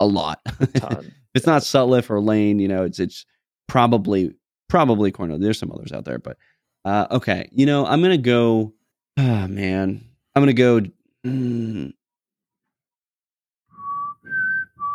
a 0.00 0.06
lot. 0.06 0.40
If 1.32 1.42
it's 1.42 1.46
not 1.46 1.62
Sutliff 1.62 2.10
or 2.10 2.20
Lane, 2.20 2.58
you 2.58 2.66
know, 2.66 2.82
it's 2.82 2.98
it's 2.98 3.24
probably 3.68 4.34
probably 4.68 5.12
Cornell. 5.12 5.38
There's 5.38 5.60
some 5.60 5.70
others 5.70 5.92
out 5.92 6.04
there, 6.04 6.18
but 6.18 6.36
uh, 6.84 7.06
okay. 7.12 7.48
You 7.52 7.66
know, 7.66 7.86
I'm 7.86 8.02
gonna 8.02 8.18
go. 8.18 8.74
Ah, 9.16 9.46
man, 9.46 10.02
I'm 10.34 10.42
gonna 10.42 10.52
go. 10.54 10.80
mm, 11.26 11.92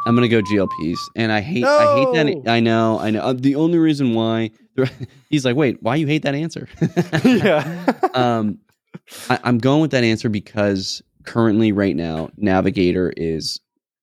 I'm 0.08 0.16
gonna 0.16 0.28
go 0.28 0.42
GLPs, 0.42 0.98
and 1.16 1.32
I 1.32 1.42
hate 1.42 1.64
I 1.64 1.96
hate 1.96 2.14
that. 2.14 2.50
I 2.52 2.60
know, 2.60 3.00
I 3.00 3.10
know. 3.12 3.22
Uh, 3.22 3.34
the 3.34 3.56
only 3.56 3.78
reason 3.78 4.14
why 4.14 4.52
he's 5.30 5.46
like, 5.46 5.56
wait, 5.56 5.82
why 5.82 5.96
you 5.96 6.06
hate 6.06 6.24
that 6.24 6.36
answer? 6.36 6.68
yeah. 7.24 7.86
um, 8.14 8.60
I, 9.30 9.40
I'm 9.44 9.58
going 9.58 9.82
with 9.82 9.92
that 9.92 10.04
answer 10.04 10.30
because 10.30 11.02
currently, 11.24 11.72
right 11.72 11.96
now, 11.96 12.30
Navigator 12.38 13.14
is 13.18 13.60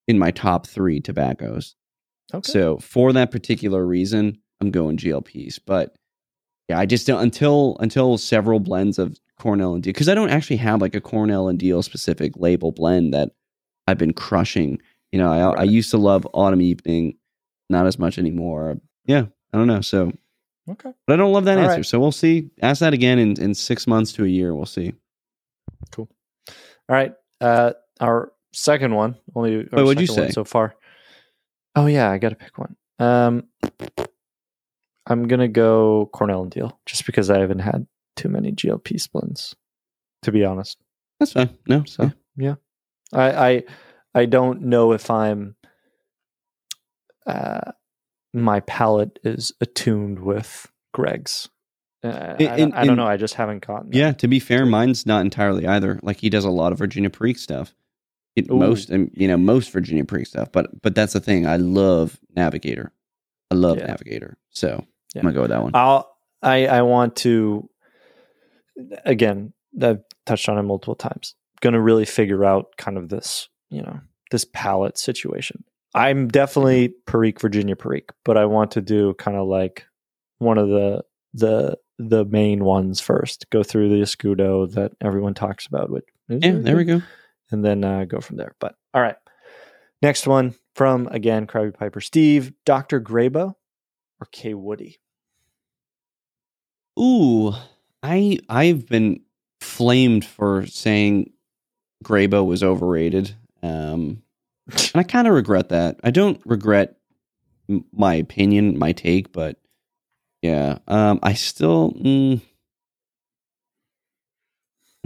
in 0.08 0.18
my 0.18 0.30
top 0.30 0.66
three 0.66 1.00
tobaccos. 1.00 1.74
okay. 2.34 2.50
So 2.50 2.78
for 2.78 3.12
that 3.12 3.30
particular 3.30 3.86
reason, 3.86 4.38
I'm 4.60 4.70
going 4.70 4.96
GLPs. 4.96 5.58
But 5.64 5.94
yeah, 6.68 6.78
I 6.78 6.86
just 6.86 7.06
don't 7.06 7.22
until 7.22 7.76
until 7.80 8.18
several 8.18 8.60
blends 8.60 8.98
of 8.98 9.18
Cornell 9.38 9.74
and 9.74 9.82
Diehl 9.82 9.86
because 9.88 10.08
I 10.08 10.14
don't 10.14 10.30
actually 10.30 10.56
have 10.56 10.80
like 10.80 10.94
a 10.94 11.00
Cornell 11.00 11.48
and 11.48 11.58
Diehl 11.58 11.82
specific 11.82 12.32
label 12.36 12.72
blend 12.72 13.12
that 13.14 13.30
I've 13.86 13.98
been 13.98 14.12
crushing. 14.12 14.80
You 15.10 15.18
know, 15.18 15.32
I 15.32 15.60
I 15.60 15.64
used 15.64 15.90
to 15.90 15.98
love 15.98 16.26
Autumn 16.32 16.62
Evening, 16.62 17.16
not 17.68 17.86
as 17.86 17.98
much 17.98 18.18
anymore. 18.18 18.76
Yeah, 19.04 19.26
I 19.52 19.58
don't 19.58 19.66
know. 19.66 19.80
So, 19.80 20.12
okay. 20.70 20.92
but 21.06 21.14
I 21.14 21.16
don't 21.16 21.32
love 21.32 21.44
that 21.46 21.58
All 21.58 21.64
answer. 21.64 21.76
right. 21.76 21.86
So 21.86 21.98
we'll 21.98 22.12
see. 22.12 22.50
Ask 22.62 22.80
that 22.80 22.94
again 22.94 23.18
in 23.18 23.40
in 23.40 23.54
six 23.54 23.86
months 23.86 24.12
to 24.14 24.24
a 24.24 24.28
year. 24.28 24.54
We'll 24.54 24.66
see. 24.66 24.94
Cool. 25.90 26.08
All 26.88 26.96
right. 26.96 27.12
Uh, 27.40 27.72
our 28.00 28.32
second 28.52 28.94
one. 28.94 29.16
Only. 29.34 29.58
Wait, 29.58 29.72
what'd 29.72 30.00
you 30.00 30.06
say? 30.06 30.30
so 30.30 30.44
far? 30.44 30.74
Oh 31.74 31.86
yeah, 31.86 32.10
I 32.10 32.18
got 32.18 32.30
to 32.30 32.34
pick 32.36 32.56
one. 32.58 32.76
Um, 32.98 33.44
I'm 35.06 35.26
gonna 35.26 35.48
go 35.48 36.08
Cornell 36.12 36.42
and 36.42 36.52
Diehl 36.52 36.72
just 36.86 37.06
because 37.06 37.30
I 37.30 37.38
haven't 37.40 37.60
had 37.60 37.86
too 38.16 38.28
many 38.28 38.52
GLP 38.52 39.00
splits. 39.00 39.54
To 40.22 40.32
be 40.32 40.44
honest. 40.44 40.78
That's 41.18 41.32
fine. 41.32 41.50
No, 41.66 41.84
So 41.84 42.12
yeah, 42.36 42.54
I 43.12 43.48
I 43.50 43.62
I 44.14 44.24
don't 44.26 44.62
know 44.62 44.92
if 44.92 45.10
I'm 45.10 45.56
uh 47.26 47.72
my 48.32 48.60
palate 48.60 49.18
is 49.24 49.52
attuned 49.60 50.20
with 50.20 50.70
Greg's. 50.94 51.48
Uh, 52.04 52.34
I, 52.40 52.56
In- 52.56 52.72
I 52.72 52.84
don't 52.84 52.96
know. 52.96 53.06
I 53.06 53.16
just 53.16 53.34
haven't 53.34 53.64
gotten. 53.66 53.90
that. 53.90 53.96
Yeah, 53.96 54.12
to 54.12 54.26
be 54.28 54.40
fair, 54.40 54.64
mine's 54.66 55.06
not 55.06 55.20
entirely 55.20 55.66
either. 55.66 56.00
Like 56.02 56.18
he 56.18 56.30
does 56.30 56.44
a 56.44 56.50
lot 56.50 56.72
of 56.72 56.78
Virginia 56.78 57.10
Perique 57.10 57.38
stuff. 57.38 57.74
It, 58.34 58.50
most, 58.50 58.90
um, 58.90 59.10
you 59.14 59.28
know, 59.28 59.36
most 59.36 59.70
Virginia 59.72 60.04
Perique 60.04 60.26
stuff. 60.26 60.50
But 60.52 60.82
but 60.82 60.94
that's 60.94 61.12
the 61.12 61.20
thing. 61.20 61.46
I 61.46 61.56
love 61.56 62.18
Navigator. 62.34 62.92
I 63.50 63.54
love 63.54 63.78
Yeah. 63.78 63.86
Navigator. 63.86 64.38
So 64.50 64.84
Yeah. 65.14 65.20
I'm 65.20 65.22
gonna 65.24 65.34
go 65.34 65.42
with 65.42 65.50
that 65.50 65.62
one. 65.62 65.72
I'll 65.74 66.10
I 66.42 66.66
I 66.66 66.82
want 66.82 67.16
to 67.16 67.68
again. 69.04 69.52
I've 69.80 70.00
touched 70.26 70.48
on 70.48 70.58
it 70.58 70.62
multiple 70.62 70.94
times. 70.94 71.34
Going 71.60 71.74
to 71.74 71.80
really 71.80 72.04
figure 72.04 72.44
out 72.44 72.76
kind 72.76 72.98
of 72.98 73.08
this, 73.08 73.48
you 73.70 73.82
know, 73.82 74.00
this 74.30 74.44
palette 74.52 74.98
situation. 74.98 75.64
I'm 75.94 76.28
definitely 76.28 76.94
Perique 77.06 77.40
Virginia 77.40 77.76
Perique, 77.76 78.10
but 78.24 78.36
I 78.36 78.46
want 78.46 78.72
to 78.72 78.80
do 78.80 79.14
kind 79.14 79.36
of 79.36 79.46
like 79.46 79.86
one 80.38 80.58
of 80.58 80.68
the 80.68 81.04
the 81.34 81.78
the 81.98 82.24
main 82.24 82.64
ones 82.64 83.00
first. 83.00 83.46
Go 83.50 83.62
through 83.62 83.90
the 83.90 84.02
Escudo 84.02 84.70
that 84.72 84.92
everyone 85.00 85.34
talks 85.34 85.66
about. 85.66 85.90
Which 85.90 86.04
yeah, 86.28 86.52
there 86.52 86.76
we 86.76 86.84
go. 86.84 87.02
And 87.52 87.64
then 87.64 87.84
uh, 87.84 88.04
go 88.04 88.20
from 88.20 88.36
there. 88.36 88.54
But 88.58 88.74
all 88.94 89.02
right, 89.02 89.16
next 90.00 90.26
one 90.26 90.54
from 90.74 91.06
again 91.08 91.46
Krabby 91.46 91.74
Piper 91.74 92.00
Steve, 92.00 92.52
Doctor 92.64 93.00
Grabow 93.00 93.54
or 94.20 94.26
Kaywoodie. 94.34 94.96
Ooh, 96.98 97.52
I 98.02 98.38
I've 98.48 98.86
been 98.86 99.20
flamed 99.60 100.24
for 100.24 100.66
saying 100.66 101.32
Grabow 102.04 102.44
was 102.46 102.62
overrated. 102.62 103.34
Um, 103.62 104.22
and 104.66 104.90
I 104.94 105.02
kind 105.02 105.26
of 105.28 105.34
regret 105.34 105.68
that. 105.70 106.00
I 106.02 106.10
don't 106.10 106.40
regret 106.44 106.96
m- 107.68 107.84
my 107.92 108.14
opinion, 108.14 108.78
my 108.78 108.92
take, 108.92 109.32
but 109.32 109.58
yeah, 110.42 110.78
um, 110.88 111.20
I 111.22 111.34
still. 111.34 111.92
Mm, 111.92 112.40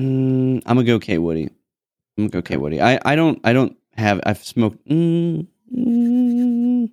mm, 0.01 0.62
I'm 0.64 0.77
gonna 0.77 0.85
go 0.85 0.98
Kaywoodie. 0.98 1.51
I'm 2.18 2.28
gonna 2.28 2.59
Woody. 2.59 2.80
I, 2.80 2.98
I 3.05 3.14
don't 3.16 3.38
I 3.44 3.52
don't 3.52 3.76
have 3.97 4.20
I've 4.24 4.43
smoked. 4.44 4.86
Mm, 4.88 5.47
mm, 5.74 6.90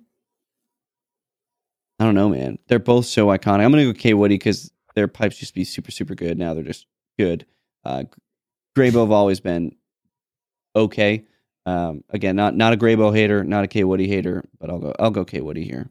I 1.98 2.04
don't 2.04 2.14
know, 2.14 2.28
man. 2.28 2.58
They're 2.68 2.78
both 2.78 3.06
so 3.06 3.26
iconic. 3.28 3.64
I'm 3.64 3.70
gonna 3.70 3.84
go 3.84 3.92
Kaywoodie 3.92 4.28
because 4.30 4.70
their 4.94 5.08
pipes 5.08 5.40
used 5.40 5.52
to 5.52 5.54
be 5.54 5.64
super 5.64 5.90
super 5.90 6.14
good. 6.14 6.38
Now 6.38 6.54
they're 6.54 6.62
just 6.62 6.86
good. 7.18 7.46
Uh, 7.84 8.04
Grabow 8.76 9.00
have 9.02 9.10
always 9.12 9.40
been 9.40 9.74
okay. 10.74 11.24
Um, 11.66 12.04
again, 12.10 12.36
not 12.36 12.54
not 12.56 12.72
a 12.72 12.76
Grabow 12.76 13.14
hater, 13.14 13.44
not 13.44 13.64
a 13.64 13.68
Kaywoodie 13.68 14.08
hater, 14.08 14.44
but 14.60 14.68
I'll 14.70 14.78
go 14.80 14.94
I'll 14.98 15.10
go 15.10 15.24
Kaywoodie 15.24 15.64
here. 15.64 15.88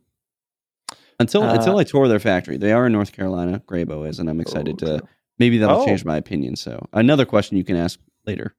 Until 1.20 1.44
Uh, 1.44 1.56
until 1.56 1.78
I 1.78 1.84
tour 1.86 2.08
their 2.08 2.20
factory, 2.20 2.58
they 2.58 2.72
are 2.72 2.86
in 2.86 2.92
North 2.92 3.14
Carolina. 3.14 3.62
Grabow 3.66 4.08
is, 4.08 4.20
and 4.20 4.30
I'm 4.30 4.42
excited 4.42 4.82
Oh, 4.84 4.98
to 5.00 5.04
maybe 5.40 5.58
that'll 5.58 5.82
Oh. 5.82 5.86
change 5.86 6.06
my 6.06 6.18
opinion. 6.18 6.56
So 6.56 6.86
another 6.94 7.26
question 7.26 7.58
you 7.58 7.64
can 7.64 7.76
ask 7.78 8.00
later. 8.28 8.54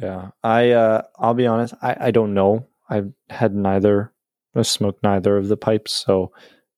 Yeah, 0.00 0.30
I 0.42 0.70
uh, 0.70 1.02
I'll 1.18 1.34
be 1.34 1.46
honest. 1.46 1.74
I 1.82 1.96
I 2.08 2.10
don't 2.12 2.32
know. 2.34 2.66
I've 2.88 3.12
had 3.28 3.54
neither. 3.54 4.12
I 4.54 4.62
smoked 4.62 5.02
neither 5.02 5.36
of 5.36 5.48
the 5.48 5.56
pipes, 5.56 5.92
so 5.92 6.32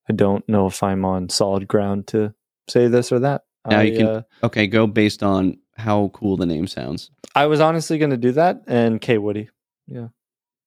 I 0.09 0.13
don't 0.13 0.47
know 0.49 0.67
if 0.67 0.83
I'm 0.83 1.05
on 1.05 1.29
solid 1.29 1.67
ground 1.67 2.07
to 2.07 2.33
say 2.69 2.87
this 2.87 3.11
or 3.11 3.19
that. 3.19 3.43
Now 3.67 3.79
I, 3.79 3.83
you 3.83 3.97
can- 3.97 4.07
uh, 4.07 4.21
Okay, 4.43 4.67
go 4.67 4.85
based 4.87 5.23
on 5.23 5.57
how 5.77 6.09
cool 6.13 6.37
the 6.37 6.45
name 6.45 6.67
sounds. 6.67 7.09
I 7.33 7.47
was 7.47 7.59
honestly 7.61 7.97
going 7.97 8.11
to 8.11 8.17
do 8.17 8.31
that, 8.33 8.63
and 8.67 8.99
Kaywoodie. 9.01 9.47
Yeah, 9.87 10.07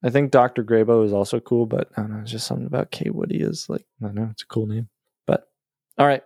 I 0.02 0.10
think 0.10 0.30
Doctor 0.30 0.62
Grabow 0.64 1.04
is 1.04 1.12
also 1.12 1.40
cool, 1.40 1.66
but 1.66 1.88
I 1.96 2.00
don't 2.02 2.12
know. 2.14 2.20
It's 2.22 2.30
just 2.30 2.46
something 2.46 2.66
about 2.66 2.90
Kaywoodie 2.92 3.42
is 3.42 3.66
like 3.68 3.84
I 4.02 4.06
don't 4.06 4.14
know. 4.14 4.28
It's 4.32 4.42
a 4.42 4.46
cool 4.46 4.66
name. 4.66 4.88
But 5.26 5.46
all 5.98 6.06
right, 6.06 6.22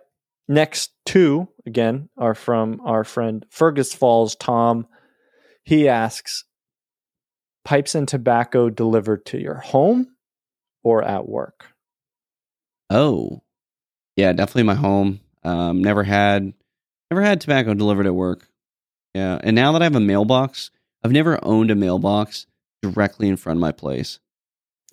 next 0.47 0.91
two 1.05 1.49
again 1.65 2.07
are 2.17 2.33
from 2.35 2.79
our 2.85 3.03
friend 3.03 3.45
Fergus 3.49 3.93
Falls 3.93 4.35
Tom. 4.37 4.87
He 5.63 5.87
asks, 5.87 6.45
pipes 7.63 7.95
and 7.95 8.07
tobacco 8.07 8.69
delivered 8.69 9.25
to 9.27 9.39
your 9.39 9.55
home 9.55 10.15
or 10.83 11.03
at 11.03 11.27
work? 11.27 11.67
Oh, 12.89 13.41
yeah, 14.15 14.33
definitely 14.33 14.63
my 14.63 14.75
home. 14.75 15.21
Um, 15.43 15.81
never 15.81 16.03
had, 16.03 16.53
never 17.09 17.21
had 17.21 17.41
tobacco 17.41 17.73
delivered 17.73 18.05
at 18.05 18.15
work. 18.15 18.47
Yeah, 19.13 19.39
and 19.43 19.55
now 19.55 19.71
that 19.71 19.81
I 19.81 19.85
have 19.85 19.95
a 19.95 19.99
mailbox, 19.99 20.71
I've 21.03 21.11
never 21.11 21.39
owned 21.43 21.71
a 21.71 21.75
mailbox 21.75 22.45
directly 22.81 23.27
in 23.29 23.37
front 23.37 23.57
of 23.57 23.61
my 23.61 23.71
place, 23.71 24.19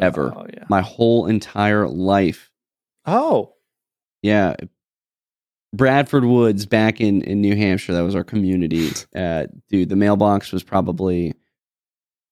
ever. 0.01 0.32
Oh 0.36 0.47
yeah. 0.52 0.64
My 0.68 0.80
whole 0.82 1.26
entire 1.26 1.88
life. 1.88 2.51
Oh, 3.06 3.55
Yeah, 4.22 4.55
Bradford 5.72 6.24
Woods 6.24 6.66
back 6.66 7.01
in 7.01 7.22
in 7.22 7.40
New 7.40 7.55
Hampshire. 7.56 7.92
That 7.92 8.01
was 8.02 8.14
our 8.14 8.24
community. 8.24 8.90
Uh, 9.14 9.47
dude, 9.68 9.88
the 9.88 9.97
mailbox 9.97 10.52
was 10.52 10.62
probably, 10.62 11.34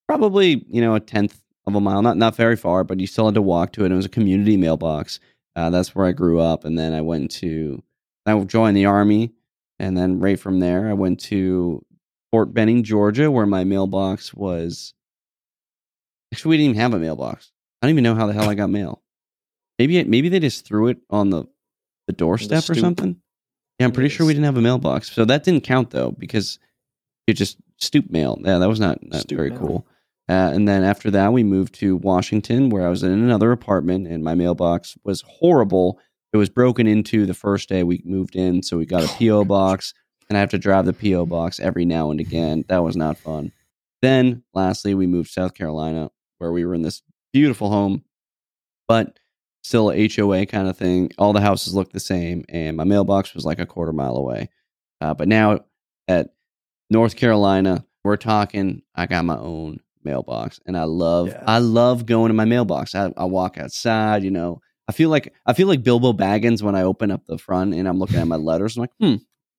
probably 0.06 0.64
you 0.70 0.80
know 0.80 0.94
a 0.94 1.00
tenth 1.00 1.40
of 1.66 1.74
a 1.74 1.80
mile, 1.80 2.02
not 2.02 2.16
not 2.16 2.36
very 2.36 2.56
far, 2.56 2.84
but 2.84 3.00
you 3.00 3.06
still 3.06 3.26
had 3.26 3.34
to 3.34 3.42
walk 3.42 3.72
to 3.72 3.84
it. 3.84 3.92
It 3.92 3.94
was 3.94 4.06
a 4.06 4.10
community 4.10 4.56
mailbox. 4.56 5.20
Uh, 5.56 5.70
that's 5.70 5.94
where 5.94 6.06
I 6.06 6.12
grew 6.12 6.40
up, 6.40 6.64
and 6.64 6.78
then 6.78 6.92
I 6.92 7.00
went 7.00 7.30
to, 7.32 7.82
I 8.26 8.38
joined 8.44 8.76
the 8.76 8.86
army, 8.86 9.32
and 9.78 9.96
then 9.96 10.20
right 10.20 10.38
from 10.38 10.60
there 10.60 10.88
I 10.88 10.92
went 10.92 11.20
to 11.20 11.84
Fort 12.30 12.54
Benning, 12.54 12.84
Georgia, 12.84 13.30
where 13.30 13.46
my 13.46 13.64
mailbox 13.64 14.32
was. 14.32 14.94
Actually, 16.32 16.50
we 16.50 16.56
didn't 16.58 16.70
even 16.70 16.80
have 16.80 16.94
a 16.94 16.98
mailbox. 16.98 17.50
I 17.82 17.86
don't 17.86 17.94
even 17.94 18.04
know 18.04 18.14
how 18.14 18.26
the 18.26 18.34
hell 18.34 18.48
I 18.48 18.54
got 18.54 18.70
mail. 18.70 19.02
Maybe 19.78 19.98
it, 19.98 20.08
maybe 20.08 20.28
they 20.28 20.40
just 20.40 20.64
threw 20.64 20.88
it 20.88 20.98
on 21.10 21.30
the 21.30 21.44
the 22.06 22.12
doorstep 22.12 22.68
or 22.70 22.74
something. 22.74 23.20
Yeah, 23.78 23.86
I'm 23.86 23.92
pretty 23.92 24.08
sure 24.08 24.26
we 24.26 24.32
didn't 24.32 24.46
have 24.46 24.56
a 24.56 24.62
mailbox, 24.62 25.12
so 25.12 25.24
that 25.24 25.44
didn't 25.44 25.62
count 25.62 25.90
though 25.90 26.10
because 26.12 26.58
it 27.26 27.34
just 27.34 27.58
stoop 27.76 28.10
mail. 28.10 28.38
Yeah, 28.42 28.58
that 28.58 28.68
was 28.68 28.80
not, 28.80 28.98
not 29.02 29.20
Stoop 29.20 29.36
very 29.36 29.50
mail. 29.50 29.58
cool. 29.58 29.86
Uh, 30.28 30.50
and 30.52 30.68
then 30.68 30.82
after 30.84 31.10
that, 31.10 31.32
we 31.32 31.42
moved 31.42 31.74
to 31.76 31.96
Washington, 31.96 32.68
where 32.68 32.86
I 32.86 32.90
was 32.90 33.02
in 33.02 33.12
another 33.12 33.52
apartment, 33.52 34.06
and 34.08 34.22
my 34.22 34.34
mailbox 34.34 34.96
was 35.04 35.22
horrible. 35.26 35.98
It 36.32 36.36
was 36.36 36.50
broken 36.50 36.86
into 36.86 37.24
the 37.24 37.34
first 37.34 37.68
day 37.68 37.82
we 37.82 38.02
moved 38.04 38.36
in, 38.36 38.62
so 38.62 38.76
we 38.76 38.84
got 38.84 39.04
a 39.04 39.08
PO 39.16 39.44
box, 39.46 39.94
and 40.28 40.36
I 40.36 40.40
have 40.40 40.50
to 40.50 40.58
drive 40.58 40.84
the 40.84 40.92
PO 40.92 41.24
box 41.26 41.60
every 41.60 41.86
now 41.86 42.10
and 42.10 42.20
again. 42.20 42.64
That 42.68 42.82
was 42.84 42.96
not 42.96 43.16
fun. 43.16 43.52
Then, 44.02 44.42
lastly, 44.52 44.94
we 44.94 45.06
moved 45.06 45.28
to 45.28 45.32
South 45.32 45.54
Carolina, 45.54 46.10
where 46.38 46.52
we 46.52 46.64
were 46.66 46.74
in 46.74 46.82
this 46.82 47.02
beautiful 47.32 47.70
home, 47.70 48.04
but 48.86 49.18
still 49.62 49.90
a 49.90 50.08
HOA 50.08 50.46
kind 50.46 50.68
of 50.68 50.76
thing. 50.76 51.10
All 51.18 51.32
the 51.32 51.40
houses 51.40 51.74
looked 51.74 51.92
the 51.92 52.00
same, 52.00 52.44
and 52.48 52.76
my 52.76 52.84
mailbox 52.84 53.34
was 53.34 53.44
like 53.44 53.58
a 53.58 53.66
quarter 53.66 53.92
mile 53.92 54.16
away. 54.16 54.50
Uh, 55.00 55.14
but 55.14 55.28
now 55.28 55.60
at 56.06 56.34
North 56.90 57.16
Carolina, 57.16 57.84
we're 58.04 58.16
talking. 58.16 58.82
I 58.94 59.06
got 59.06 59.24
my 59.24 59.36
own 59.36 59.80
mailbox, 60.04 60.60
and 60.66 60.76
I 60.76 60.84
love. 60.84 61.28
Yeah. 61.28 61.44
I 61.46 61.58
love 61.58 62.06
going 62.06 62.28
to 62.28 62.34
my 62.34 62.44
mailbox. 62.44 62.94
I, 62.94 63.12
I 63.16 63.24
walk 63.24 63.58
outside. 63.58 64.24
You 64.24 64.30
know, 64.30 64.60
I 64.88 64.92
feel 64.92 65.10
like 65.10 65.34
I 65.46 65.52
feel 65.52 65.68
like 65.68 65.82
Bilbo 65.82 66.12
Baggins 66.12 66.62
when 66.62 66.74
I 66.74 66.82
open 66.82 67.10
up 67.10 67.26
the 67.26 67.38
front 67.38 67.74
and 67.74 67.86
I'm 67.86 67.98
looking 67.98 68.16
at 68.16 68.26
my 68.26 68.36
letters. 68.50 68.76
I'm 68.76 68.82
like, 68.82 68.92
hmm, 69.00 69.16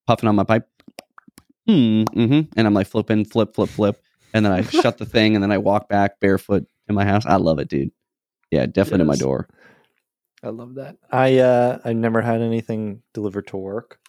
puffing 0.08 0.28
on 0.28 0.36
my 0.36 0.44
pipe. 0.44 0.68
Hmm, 1.68 2.04
mm-hmm. 2.04 2.42
and 2.58 2.68
I'm 2.68 2.74
like 2.74 2.88
flipping, 2.88 3.26
flip, 3.26 3.54
flip, 3.54 3.70
flip, 3.70 4.02
and 4.34 4.44
then 4.44 4.52
I 4.52 4.62
shut 4.64 4.98
the 4.98 5.06
thing, 5.06 5.36
and 5.36 5.44
then 5.44 5.52
I 5.52 5.60
walk 5.60 5.88
back 5.88 6.20
barefoot 6.20 6.66
in 6.88 6.96
my 6.96 7.06
house. 7.06 7.26
I 7.28 7.36
love 7.36 7.60
it, 7.60 7.68
dude. 7.68 7.92
Yeah, 8.50 8.66
definitely 8.66 9.00
to 9.00 9.06
my 9.06 9.16
door. 9.16 9.48
I 10.44 10.50
love 10.50 10.76
that. 10.76 10.98
I 11.12 11.40
uh 11.40 11.80
I 11.84 11.94
never 11.94 12.22
had 12.22 12.42
anything 12.42 13.02
delivered 13.14 13.48
to 13.48 13.58
work. 13.58 14.00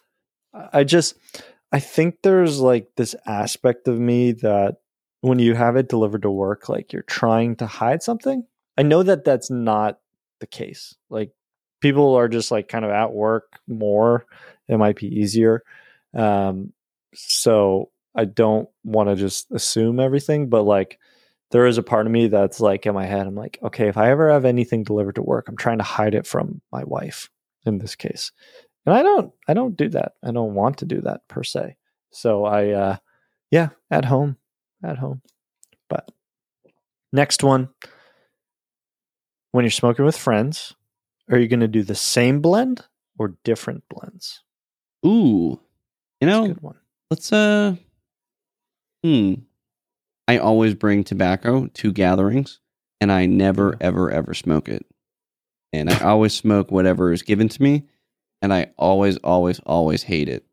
I 0.53 0.83
just 0.83 1.15
I 1.71 1.79
think 1.79 2.21
there's 2.21 2.59
like 2.59 2.89
this 2.95 3.15
aspect 3.25 3.87
of 3.87 3.99
me 3.99 4.33
that 4.33 4.77
when 5.21 5.39
you 5.39 5.55
have 5.55 5.75
it 5.75 5.89
delivered 5.89 6.23
to 6.23 6.31
work 6.31 6.69
like 6.69 6.93
you're 6.93 7.03
trying 7.03 7.55
to 7.57 7.67
hide 7.67 8.01
something. 8.03 8.45
I 8.77 8.83
know 8.83 9.03
that 9.03 9.23
that's 9.23 9.49
not 9.49 9.99
the 10.39 10.47
case. 10.47 10.95
Like 11.09 11.31
people 11.81 12.15
are 12.15 12.27
just 12.27 12.51
like 12.51 12.67
kind 12.67 12.85
of 12.85 12.91
at 12.91 13.13
work 13.13 13.59
more. 13.67 14.25
It 14.67 14.77
might 14.77 14.95
be 14.95 15.07
easier. 15.07 15.63
Um 16.13 16.73
so 17.13 17.91
I 18.15 18.25
don't 18.25 18.69
want 18.83 19.09
to 19.09 19.15
just 19.15 19.51
assume 19.51 19.99
everything, 19.99 20.49
but 20.49 20.63
like 20.63 20.99
there 21.51 21.65
is 21.65 21.77
a 21.77 21.83
part 21.83 22.05
of 22.05 22.11
me 22.11 22.27
that's 22.27 22.59
like 22.59 22.85
in 22.85 22.93
my 22.93 23.05
head, 23.05 23.27
I'm 23.27 23.35
like, 23.35 23.59
okay, 23.61 23.87
if 23.87 23.97
I 23.97 24.09
ever 24.09 24.31
have 24.31 24.45
anything 24.45 24.83
delivered 24.83 25.15
to 25.15 25.21
work, 25.21 25.47
I'm 25.47 25.57
trying 25.57 25.77
to 25.79 25.83
hide 25.83 26.15
it 26.15 26.25
from 26.25 26.61
my 26.71 26.83
wife 26.83 27.29
in 27.65 27.77
this 27.77 27.95
case. 27.95 28.31
And 28.85 28.95
I 28.95 29.03
don't 29.03 29.31
I 29.47 29.53
don't 29.53 29.77
do 29.77 29.89
that. 29.89 30.13
I 30.23 30.31
don't 30.31 30.55
want 30.55 30.77
to 30.79 30.85
do 30.85 31.01
that 31.01 31.27
per 31.27 31.43
se. 31.43 31.75
So 32.11 32.45
I 32.45 32.69
uh 32.69 32.97
yeah, 33.51 33.69
at 33.91 34.05
home. 34.05 34.37
At 34.83 34.97
home. 34.97 35.21
But 35.89 36.09
next 37.13 37.43
one. 37.43 37.69
When 39.51 39.65
you're 39.65 39.71
smoking 39.71 40.05
with 40.05 40.17
friends, 40.17 40.73
are 41.29 41.37
you 41.37 41.47
gonna 41.47 41.67
do 41.67 41.83
the 41.83 41.95
same 41.95 42.39
blend 42.41 42.85
or 43.19 43.35
different 43.43 43.83
blends? 43.89 44.41
Ooh, 45.05 45.59
you 46.21 46.27
That's 46.27 46.37
a 46.37 46.41
know, 46.41 46.47
good 46.47 46.61
one. 46.61 46.77
let's 47.09 47.33
uh, 47.33 47.75
hmm. 49.03 49.33
I 50.27 50.37
always 50.37 50.75
bring 50.75 51.03
tobacco 51.03 51.67
to 51.67 51.91
gatherings, 51.91 52.59
and 52.99 53.11
I 53.11 53.25
never, 53.25 53.75
ever, 53.81 54.11
ever 54.11 54.33
smoke 54.33 54.69
it. 54.69 54.85
And 55.73 55.89
I 55.89 55.99
always 56.01 56.33
smoke 56.33 56.71
whatever 56.71 57.11
is 57.11 57.21
given 57.21 57.49
to 57.49 57.61
me, 57.61 57.83
and 58.41 58.53
I 58.53 58.71
always, 58.77 59.17
always, 59.17 59.59
always 59.59 60.03
hate 60.03 60.29
it. 60.29 60.45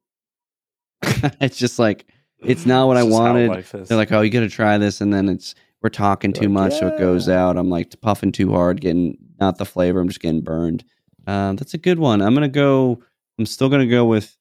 it's 1.41 1.59
just 1.59 1.79
like 1.79 2.07
it's 2.41 2.67
not 2.67 2.87
what 2.87 2.97
I 2.97 3.03
wanted. 3.03 3.65
They're 3.65 3.97
like, 3.97 4.13
"Oh, 4.13 4.21
you 4.21 4.31
got 4.31 4.41
to 4.41 4.49
try 4.49 4.79
this," 4.79 5.01
and 5.01 5.13
then 5.13 5.29
it's 5.29 5.55
we're 5.83 5.91
talking 5.91 6.31
You're 6.31 6.43
too 6.43 6.49
like, 6.49 6.71
much, 6.71 6.79
so 6.79 6.89
it 6.89 6.99
goes 6.99 7.29
out. 7.29 7.57
I'm 7.57 7.71
like 7.71 8.01
puffing 8.01 8.33
too 8.33 8.53
hard, 8.53 8.81
getting 8.81 9.17
not 9.41 9.59
the 9.59 9.65
flavor. 9.65 10.01
I'm 10.01 10.09
just 10.09 10.21
getting 10.21 10.41
burned. 10.41 10.85
Uh, 11.27 11.53
that's 11.53 11.75
a 11.75 11.79
good 11.79 11.99
one. 11.99 12.21
I'm 12.21 12.35
gonna 12.35 12.49
go. 12.49 13.03
I'm 13.39 13.47
still 13.47 13.69
gonna 13.69 13.87
go 13.87 14.05
with 14.05 14.37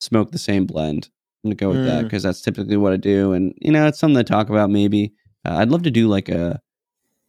smoke 0.00 0.30
the 0.30 0.38
same 0.38 0.66
blend. 0.66 1.10
I'm 1.44 1.50
gonna 1.50 1.54
go 1.56 1.68
with 1.70 1.84
that 1.86 2.00
Mm. 2.00 2.04
because 2.04 2.22
that's 2.24 2.40
typically 2.42 2.76
what 2.76 2.92
I 2.92 2.96
do, 2.96 3.32
and 3.32 3.54
you 3.60 3.70
know, 3.70 3.86
it's 3.86 3.98
something 3.98 4.16
to 4.16 4.24
talk 4.24 4.48
about. 4.50 4.70
Maybe 4.70 5.12
uh, 5.44 5.56
I'd 5.56 5.70
love 5.70 5.82
to 5.84 5.90
do 5.90 6.08
like 6.08 6.28
a, 6.28 6.60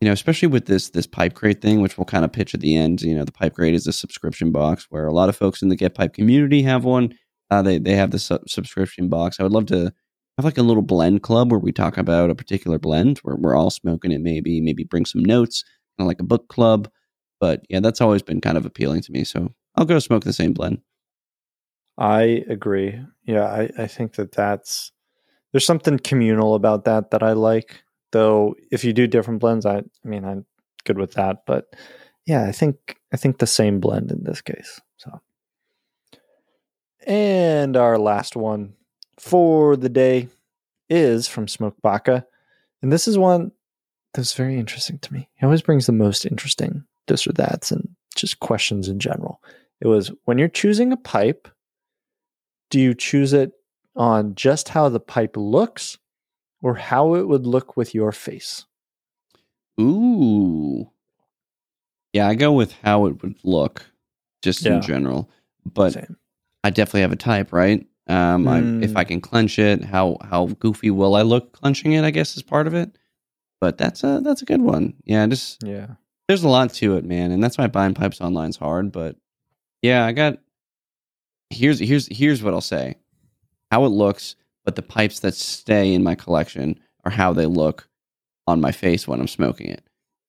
you 0.01 0.07
know, 0.07 0.11
especially 0.13 0.47
with 0.47 0.65
this 0.65 0.89
this 0.89 1.05
pipe 1.07 1.33
crate 1.35 1.61
thing, 1.61 1.81
which 1.81 1.97
we'll 1.97 2.05
kind 2.05 2.25
of 2.25 2.31
pitch 2.31 2.53
at 2.55 2.61
the 2.61 2.75
end. 2.75 3.01
You 3.01 3.15
know, 3.15 3.23
the 3.25 3.31
pipe 3.31 3.53
crate 3.55 3.75
is 3.75 3.85
a 3.87 3.93
subscription 3.93 4.51
box 4.51 4.87
where 4.89 5.05
a 5.07 5.13
lot 5.13 5.29
of 5.29 5.35
folks 5.35 5.61
in 5.61 5.69
the 5.69 5.75
Get 5.75 5.93
Piped 5.95 6.15
community 6.15 6.61
have 6.63 6.83
one. 6.85 7.13
Uh, 7.51 7.61
they 7.61 7.77
they 7.77 7.95
have 7.95 8.11
the 8.11 8.19
su- 8.19 8.39
subscription 8.47 9.09
box. 9.09 9.39
I 9.39 9.43
would 9.43 9.51
love 9.51 9.67
to 9.67 9.91
have 10.37 10.45
like 10.45 10.57
a 10.57 10.63
little 10.63 10.81
blend 10.83 11.21
club 11.21 11.51
where 11.51 11.59
we 11.59 11.71
talk 11.71 11.97
about 11.97 12.29
a 12.29 12.35
particular 12.35 12.79
blend 12.79 13.19
where 13.19 13.35
we're 13.35 13.55
all 13.55 13.69
smoking 13.69 14.11
it. 14.11 14.21
Maybe 14.21 14.59
maybe 14.61 14.83
bring 14.85 15.05
some 15.05 15.23
notes, 15.23 15.63
kind 15.97 16.05
of 16.05 16.07
like 16.07 16.19
a 16.19 16.23
book 16.25 16.47
club. 16.47 16.89
But 17.39 17.61
yeah, 17.69 17.79
that's 17.79 18.01
always 18.01 18.21
been 18.23 18.41
kind 18.41 18.57
of 18.57 18.65
appealing 18.65 19.01
to 19.03 19.11
me. 19.11 19.23
So 19.23 19.53
I'll 19.75 19.85
go 19.85 19.99
smoke 19.99 20.23
the 20.23 20.33
same 20.33 20.53
blend. 20.53 20.79
I 21.99 22.45
agree. 22.47 22.97
Yeah, 23.25 23.43
I, 23.43 23.69
I 23.77 23.87
think 23.87 24.13
that 24.13 24.31
that's 24.31 24.93
there's 25.51 25.65
something 25.65 25.99
communal 25.99 26.55
about 26.55 26.85
that 26.85 27.11
that 27.11 27.21
I 27.21 27.33
like. 27.33 27.83
Though 28.11 28.55
if 28.71 28.83
you 28.83 28.93
do 28.93 29.05
different 29.05 29.41
blends, 29.41 29.65
I, 29.65 29.79
I 29.79 29.83
mean 30.03 30.23
I'm 30.23 30.45
good 30.85 30.97
with 30.97 31.13
that. 31.13 31.45
But 31.45 31.65
yeah, 32.25 32.45
I 32.45 32.53
think 32.53 32.97
I 33.13 33.17
think 33.17 33.37
the 33.37 33.47
same 33.47 33.81
blend 33.81 34.11
in 34.11 34.23
this 34.23 34.41
case. 34.41 34.79
So, 34.95 35.19
and 37.05 37.75
our 37.75 37.97
last 37.99 38.35
one 38.35 38.73
for 39.19 39.75
the 39.75 39.89
day 39.89 40.29
is 40.89 41.27
from 41.27 41.49
Smoke 41.49 41.75
Baka, 41.81 42.25
and 42.81 42.93
this 42.93 43.09
is 43.09 43.17
one 43.17 43.51
that's 44.13 44.33
very 44.33 44.57
interesting 44.57 44.99
to 44.99 45.13
me. 45.13 45.27
He 45.35 45.45
always 45.45 45.61
brings 45.61 45.85
the 45.85 45.91
most 45.91 46.25
interesting 46.25 46.85
this 47.07 47.27
or 47.27 47.33
that's 47.33 47.71
and 47.71 47.89
just 48.15 48.39
questions 48.39 48.87
in 48.87 48.99
general. 48.99 49.41
It 49.81 49.87
was 49.87 50.11
when 50.23 50.37
you're 50.37 50.47
choosing 50.47 50.93
a 50.93 50.97
pipe 50.97 51.49
do 52.69 52.79
you 52.79 52.93
choose 52.93 53.33
it 53.33 53.51
on 53.95 54.35
just 54.35 54.69
how 54.69 54.89
the 54.89 54.99
pipe 54.99 55.35
looks 55.35 55.97
or 56.61 56.75
how 56.75 57.15
it 57.15 57.27
would 57.27 57.45
look 57.47 57.75
with 57.77 57.93
your 57.95 58.11
face? 58.11 58.65
Ooh. 59.79 60.89
Yeah, 62.13 62.27
I 62.27 62.35
go 62.35 62.51
with 62.51 62.73
how 62.83 63.05
it 63.05 63.21
would 63.21 63.35
look, 63.43 63.85
just 64.41 64.61
Yeah. 64.65 64.75
in 64.75 64.81
general. 64.81 65.29
But 65.65 65.93
Same. 65.93 66.17
I 66.63 66.69
definitely 66.69 67.01
have 67.01 67.11
a 67.11 67.15
type, 67.17 67.53
right? 67.53 67.85
Um, 68.07 68.47
I, 68.47 68.59
if 68.83 68.91
Mm. 68.93 68.97
I 68.97 69.03
can 69.03 69.21
clench 69.21 69.59
it, 69.59 69.83
how 69.83 70.17
how 70.23 70.47
goofy 70.47 70.89
will 70.89 71.15
I 71.15 71.21
look 71.21 71.51
clenching 71.51 71.93
it? 71.93 72.03
I 72.03 72.09
guess 72.11 72.35
is 72.35 72.41
part 72.43 72.65
of 72.65 72.73
it. 72.73 72.97
But 73.61 73.77
that's 73.77 74.03
a 74.03 74.21
that's 74.23 74.41
a 74.41 74.45
good 74.45 74.61
one. 74.61 74.95
Yeah, 75.05 75.27
just 75.27 75.61
Yeah. 75.63 75.95
there's 76.27 76.43
a 76.43 76.49
lot 76.49 76.73
to 76.75 76.95
it, 76.97 77.05
man, 77.05 77.31
and 77.31 77.43
that's 77.43 77.57
why 77.57 77.67
buying 77.67 77.93
pipes 77.93 78.19
online 78.21 78.49
is 78.49 78.57
hard. 78.57 78.91
But 78.91 79.17
yeah, 79.83 80.05
I 80.05 80.11
got 80.11 80.39
here's 81.49 81.79
here's 81.79 82.07
here's 82.15 82.43
what 82.43 82.53
I'll 82.53 82.61
say: 82.61 82.95
how 83.71 83.85
it 83.85 83.89
looks, 83.89 84.35
but 84.65 84.75
the 84.75 84.81
pipes 84.81 85.19
that 85.21 85.33
stay 85.35 85.93
in 85.93 86.03
my 86.03 86.15
collection 86.15 86.79
are 87.05 87.11
how 87.11 87.33
they 87.33 87.45
look 87.45 87.87
on 88.47 88.61
my 88.61 88.71
face 88.71 89.07
when 89.07 89.19
I'm 89.19 89.27
smoking 89.27 89.67
it. 89.67 89.83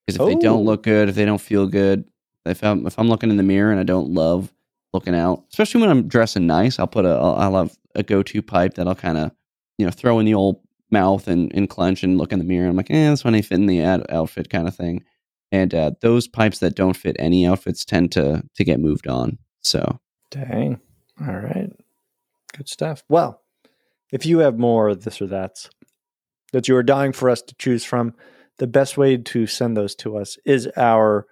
Because 0.07 0.21
if 0.21 0.27
they 0.27 0.35
don't 0.41 0.61
Oh. 0.61 0.63
look 0.63 0.83
good, 0.83 1.09
if 1.09 1.15
they 1.15 1.25
don't 1.25 1.41
feel 1.41 1.67
good, 1.67 2.05
if 2.47 2.63
I'm 2.65 2.87
if 2.87 2.99
I'm 2.99 3.09
looking 3.09 3.31
in 3.31 3.37
the 3.37 3.43
mirror 3.43 3.71
and 3.71 3.81
I 3.81 3.85
don't 3.85 4.11
love 4.13 4.53
looking 4.93 5.15
out, 5.15 5.45
especially 5.51 5.81
when 5.83 5.91
I'm 5.91 6.09
dressing 6.09 6.47
nice, 6.47 6.79
I'll 6.79 6.87
put 6.87 7.05
a 7.05 7.11
I'll, 7.11 7.35
I'll 7.35 7.57
have 7.57 7.77
a 7.95 8.03
go 8.03 8.23
to 8.23 8.43
pipe 8.43 8.75
that 8.75 8.87
I'll 8.89 8.95
kind 8.95 9.19
of 9.19 9.31
you 9.79 9.87
know 9.87 9.93
throw 9.93 10.19
in 10.19 10.27
the 10.27 10.35
old 10.35 10.61
mouth 10.91 11.29
and, 11.29 11.53
and 11.55 11.69
clench 11.71 12.03
and 12.03 12.19
look 12.19 12.33
in 12.33 12.39
the 12.41 12.45
mirror. 12.45 12.69
I'm 12.69 12.77
like, 12.77 12.91
eh, 12.91 13.11
this 13.11 13.23
one 13.25 13.35
ain't 13.35 13.47
fitting 13.47 13.67
the 13.67 13.81
ad- 13.81 14.07
outfit 14.11 14.51
kind 14.51 14.67
of 14.67 14.75
thing. 14.75 15.05
And 15.53 15.73
uh, 15.75 15.93
those 16.01 16.27
pipes 16.29 16.59
that 16.61 16.75
don't 16.75 16.97
fit 16.97 17.15
any 17.19 17.47
outfits 17.47 17.85
tend 17.85 18.11
to 18.13 18.43
to 18.55 18.65
get 18.65 18.81
moved 18.81 19.07
on. 19.07 19.39
So 19.61 20.01
Dang. 20.31 20.81
All 21.21 21.39
right. 21.39 21.71
Good 22.57 22.69
stuff. 22.69 23.05
Well, 23.09 23.43
if 24.11 24.27
you 24.27 24.39
have 24.39 24.59
more 24.59 24.89
of 24.89 25.05
this 25.05 25.21
or 25.21 25.27
that's 25.27 25.71
that 26.53 26.67
you 26.67 26.77
are 26.77 26.83
dying 26.83 27.13
for 27.13 27.31
us 27.31 27.43
to 27.43 27.55
choose 27.57 27.85
from, 27.85 28.15
the 28.59 28.67
best 28.67 28.99
way 28.99 29.17
to 29.17 29.47
send 29.47 29.77
those 29.77 29.95
to 29.97 30.17
us 30.17 30.37
is 30.45 30.69
our 30.77 31.27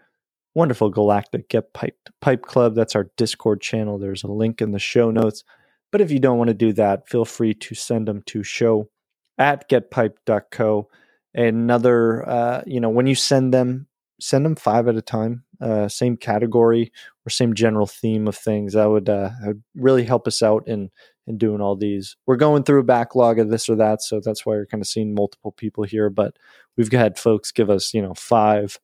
wonderful 0.54 0.90
Galactic 0.90 1.48
Get 1.48 1.72
Piped 1.72 2.10
Pipe 2.20 2.42
Club. 2.42 2.74
That's 2.74 2.94
our 2.94 3.10
Discord 3.16 3.60
channel. 3.60 3.98
There's 3.98 4.22
a 4.22 4.28
link 4.28 4.62
in 4.62 4.72
the 4.72 4.78
show 4.78 5.10
notes. 5.10 5.44
But 5.90 6.00
if 6.00 6.10
you 6.10 6.18
don't 6.18 6.38
want 6.38 6.48
to 6.48 6.54
do 6.54 6.72
that, 6.74 7.08
feel 7.08 7.24
free 7.24 7.54
to 7.54 7.74
send 7.74 8.06
them 8.06 8.22
to 8.26 8.42
show 8.42 8.90
at 9.38 9.68
getpiped.co. 9.68 10.88
Another, 11.34 12.28
uh, 12.28 12.62
you 12.66 12.80
know, 12.80 12.90
when 12.90 13.06
you 13.06 13.14
send 13.14 13.54
them, 13.54 13.86
send 14.20 14.44
them 14.44 14.56
five 14.56 14.88
at 14.88 14.96
a 14.96 15.02
time, 15.02 15.44
uh, 15.60 15.88
same 15.88 16.16
category 16.16 16.92
or 17.26 17.30
same 17.30 17.54
general 17.54 17.86
theme 17.86 18.28
of 18.28 18.36
things. 18.36 18.74
That 18.74 18.86
would, 18.86 19.08
uh, 19.08 19.30
that 19.40 19.46
would 19.48 19.62
really 19.74 20.04
help 20.04 20.26
us 20.26 20.42
out 20.42 20.66
in 20.66 20.90
in 21.28 21.36
doing 21.36 21.60
all 21.60 21.76
these. 21.76 22.16
We're 22.26 22.36
going 22.36 22.62
through 22.62 22.80
a 22.80 22.84
backlog 22.84 23.38
of 23.38 23.50
this 23.50 23.68
or 23.68 23.76
that, 23.76 24.02
so 24.02 24.18
that's 24.18 24.46
why 24.46 24.54
you're 24.54 24.66
kind 24.66 24.82
of 24.82 24.88
seeing 24.88 25.14
multiple 25.14 25.52
people 25.52 25.84
here. 25.84 26.08
But 26.08 26.38
we've 26.76 26.90
had 26.90 27.18
folks 27.18 27.52
give 27.52 27.68
us, 27.68 27.92
you 27.92 28.00
know, 28.00 28.14
five 28.14 28.80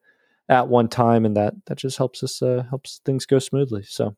at 0.49 0.69
one 0.69 0.89
time, 0.89 1.25
and 1.25 1.37
that 1.37 1.55
that 1.67 1.79
just 1.79 1.97
helps 1.97 2.23
us 2.23 2.43
uh, 2.43 2.65
helps 2.69 3.01
things 3.05 3.25
go 3.25 3.39
smoothly. 3.39 3.83
So 3.85 4.15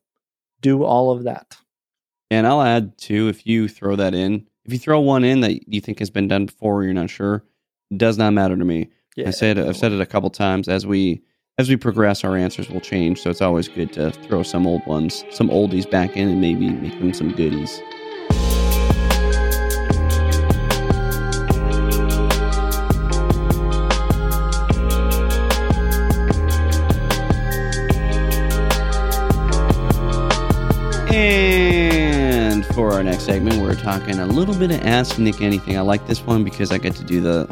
do 0.61 0.83
all 0.83 1.09
of 1.09 1.23
that. 1.23 1.57
And 2.29 2.45
I'll 2.45 2.61
add 2.61 2.97
too, 2.97 3.29
if 3.29 3.47
you 3.47 3.69
throw 3.69 3.95
that 3.95 4.13
in, 4.13 4.45
if 4.65 4.73
you 4.73 4.79
throw 4.79 4.99
one 4.99 5.23
in 5.23 5.39
that 5.41 5.71
you 5.71 5.79
think 5.79 5.99
has 5.99 6.09
been 6.09 6.27
done 6.27 6.47
before 6.47 6.75
or 6.75 6.83
you're 6.83 6.93
not 6.93 7.09
sure, 7.09 7.45
does 7.95 8.17
not 8.17 8.33
matter 8.33 8.57
to 8.57 8.65
me. 8.65 8.89
Yeah, 9.15 9.29
I 9.29 9.31
said 9.31 9.57
it 9.57 9.65
I've 9.65 9.77
said 9.77 9.93
it 9.93 10.01
a 10.01 10.05
couple 10.05 10.29
times 10.29 10.67
as 10.67 10.85
we 10.85 11.21
as 11.59 11.69
we 11.69 11.75
progress, 11.75 12.23
our 12.23 12.37
answers 12.37 12.69
will 12.69 12.79
change. 12.79 13.19
So 13.21 13.31
it's 13.31 13.41
always 13.41 13.67
good 13.67 13.91
to 13.93 14.11
throw 14.11 14.43
some 14.43 14.67
old 14.67 14.85
ones, 14.85 15.23
some 15.31 15.49
oldies 15.49 15.89
back 15.89 16.15
in, 16.15 16.29
and 16.29 16.39
maybe 16.39 16.69
make 16.69 16.99
them 16.99 17.13
some 17.13 17.31
goodies. 17.31 17.81
And 31.11 32.63
for 32.67 32.93
our 32.93 33.01
next 33.01 33.23
segment, 33.23 33.59
we're 33.63 33.73
talking 33.73 34.19
a 34.19 34.27
little 34.27 34.53
bit 34.53 34.69
of 34.69 34.81
Ask 34.81 35.17
Nick 35.17 35.41
Anything. 35.41 35.75
I 35.75 35.81
like 35.81 36.05
this 36.05 36.21
one 36.21 36.43
because 36.43 36.71
I 36.71 36.77
get 36.77 36.93
to 36.97 37.03
do 37.03 37.19
the 37.19 37.49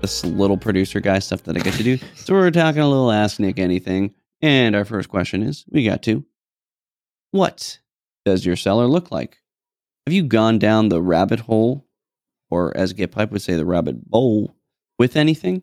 this 0.00 0.24
little 0.24 0.56
producer 0.56 1.00
guy 1.00 1.18
stuff 1.18 1.42
that 1.44 1.56
I 1.56 1.60
get 1.60 1.74
to 1.74 1.82
do. 1.82 1.98
So 2.14 2.34
we're 2.34 2.50
talking 2.50 2.80
a 2.80 2.88
little 2.88 3.10
Ask 3.10 3.38
Nick 3.38 3.58
Anything. 3.58 4.14
And 4.42 4.74
our 4.74 4.84
first 4.84 5.08
question 5.08 5.42
is 5.42 5.64
we 5.70 5.84
got 5.84 6.02
to 6.04 6.24
What 7.30 7.78
does 8.24 8.46
your 8.46 8.56
cellar 8.56 8.86
look 8.86 9.10
like? 9.10 9.38
Have 10.06 10.14
you 10.14 10.22
gone 10.22 10.58
down 10.58 10.88
the 10.88 11.02
rabbit 11.02 11.40
hole, 11.40 11.86
or 12.48 12.76
as 12.76 12.92
Get 12.92 13.12
Piped 13.12 13.32
would 13.32 13.42
say, 13.42 13.54
the 13.54 13.66
rabbit 13.66 14.08
bowl, 14.10 14.56
with 14.98 15.16
anything? 15.16 15.62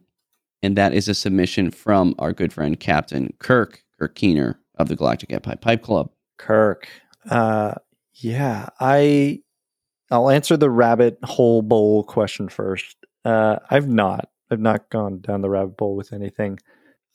And 0.62 0.76
that 0.78 0.94
is 0.94 1.08
a 1.08 1.14
submission 1.14 1.72
from 1.72 2.16
our 2.20 2.34
good 2.34 2.54
friend 2.54 2.80
Captain 2.80 3.34
Kirk, 3.40 3.84
Kirk 4.00 4.16
Keener 4.16 4.60
of 4.76 4.88
the 4.88 4.96
Galactic 4.96 5.30
Get 5.30 5.44
Piped 5.44 5.62
Pipe 5.62 5.82
Club. 5.82 6.12
Kirk, 6.38 6.88
uh, 7.30 7.74
yeah, 8.14 8.70
I 8.80 9.42
I'll 10.12 10.30
answer 10.30 10.56
the 10.56 10.70
rabbit 10.70 11.18
hole 11.24 11.62
bowl 11.62 12.04
question 12.04 12.48
first. 12.48 12.96
Uh, 13.28 13.60
I've 13.70 13.90
not. 13.90 14.30
I've 14.50 14.62
not 14.62 14.90
gone 14.90 15.20
down 15.20 15.42
the 15.42 15.50
rabbit 15.50 15.76
hole 15.78 15.98
with 15.98 16.14
anything. 16.14 16.60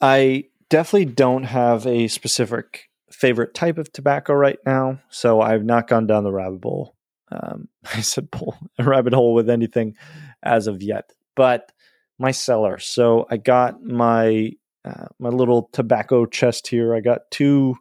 I 0.03 0.45
definitely 0.69 1.07
don't 1.07 1.45
have 1.45 1.87
a 1.87 2.09
specific 2.09 2.91
favorite 3.11 3.55
type 3.55 3.79
of 3.79 3.91
tobacco 3.95 4.35
right 4.35 4.59
now, 4.67 5.01
so 5.09 5.41
I've 5.41 5.65
not 5.65 5.89
gone 5.89 6.07
down 6.07 6.25
the 6.25 6.33
rabbit 6.33 6.65
hole. 6.65 6.95
Um, 7.31 7.69
I 7.95 8.03
said 8.03 8.31
pull 8.31 8.59
a 8.79 8.85
rabbit 8.85 9.15
hole 9.15 9.33
with 9.33 9.49
anything 9.49 9.95
as 10.43 10.67
of 10.67 10.83
yet, 10.83 11.13
but 11.35 11.73
my 12.19 12.31
cellar. 12.31 12.79
So 12.79 13.27
I 13.31 13.39
got 13.39 13.83
my 13.83 14.51
uh, 14.85 15.07
my 15.19 15.31
little 15.31 15.71
tobacco 15.73 16.27
chest 16.27 16.67
here. 16.67 16.95
I 16.95 17.01
got 17.01 17.31
two 17.31 17.77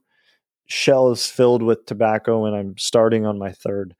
shelves 0.67 1.27
filled 1.27 1.63
with 1.63 1.85
tobacco, 1.85 2.45
and 2.45 2.55
I'm 2.55 2.77
starting 2.77 3.25
on 3.25 3.37
my 3.37 3.51
third. 3.51 3.93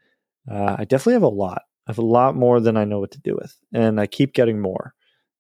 Uh, 0.50 0.78
I 0.80 0.86
definitely 0.86 1.14
have 1.14 1.24
a 1.24 1.28
lot. 1.28 1.64
I 1.88 1.92
have 1.92 1.98
a 1.98 2.06
lot 2.06 2.36
more 2.36 2.60
than 2.60 2.78
I 2.78 2.86
know 2.86 3.00
what 3.00 3.12
to 3.12 3.20
do 3.20 3.36
with, 3.36 3.56
and 3.74 4.00
I 4.00 4.08
keep 4.08 4.34
getting 4.34 4.60
more. 4.60 4.94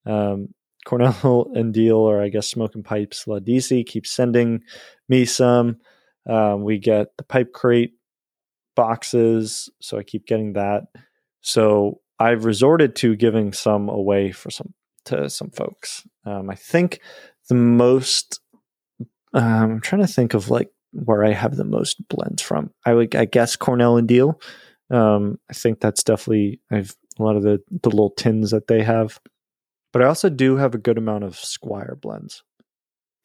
Um, 0.05 0.49
Cornell 0.85 1.51
and 1.55 1.73
Diehl, 1.73 1.97
or 1.97 2.21
I 2.21 2.29
guess 2.29 2.47
Smoking 2.47 2.83
Pipes 2.83 3.25
Laudisi, 3.25 3.85
keeps 3.85 4.11
sending 4.11 4.61
me 5.07 5.25
some. 5.25 5.77
Um, 6.29 6.63
we 6.63 6.77
get 6.77 7.07
the 7.17 7.23
pipe 7.23 7.53
crate 7.53 7.93
boxes, 8.75 9.69
so 9.81 9.97
I 9.97 10.03
keep 10.03 10.25
getting 10.25 10.53
that. 10.53 10.83
So 11.41 12.01
I've 12.19 12.45
resorted 12.45 12.95
to 12.97 13.15
giving 13.15 13.53
some 13.53 13.89
away 13.89 14.31
for 14.31 14.51
some 14.51 14.73
to 15.05 15.29
some 15.29 15.49
folks. 15.49 16.07
Um, 16.25 16.49
I 16.49 16.55
think 16.55 16.99
the 17.49 17.55
most 17.55 18.39
um, 19.33 19.43
I'm 19.43 19.81
trying 19.81 20.01
to 20.01 20.07
think 20.07 20.33
of 20.33 20.49
like 20.49 20.69
where 20.93 21.23
I 21.23 21.31
have 21.31 21.55
the 21.55 21.63
most 21.63 22.07
blends 22.09 22.41
from. 22.41 22.71
I 22.85 22.93
would, 22.93 23.15
I 23.15 23.25
guess, 23.25 23.55
Cornell 23.55 23.97
and 23.97 24.07
Diehl. 24.07 24.41
Um, 24.91 25.39
I 25.49 25.53
think 25.53 25.79
that's 25.79 26.03
definitely 26.03 26.59
I've 26.69 26.95
a 27.19 27.23
lot 27.23 27.35
of 27.35 27.43
the 27.43 27.61
the 27.69 27.89
little 27.89 28.11
tins 28.11 28.51
that 28.51 28.67
they 28.67 28.83
have, 28.83 29.19
but 29.93 30.01
I 30.01 30.05
also 30.05 30.29
do 30.29 30.57
have 30.57 30.75
a 30.75 30.79
good 30.79 30.97
amount 30.97 31.23
of 31.23 31.35
Squire 31.37 31.97
blends 31.99 32.43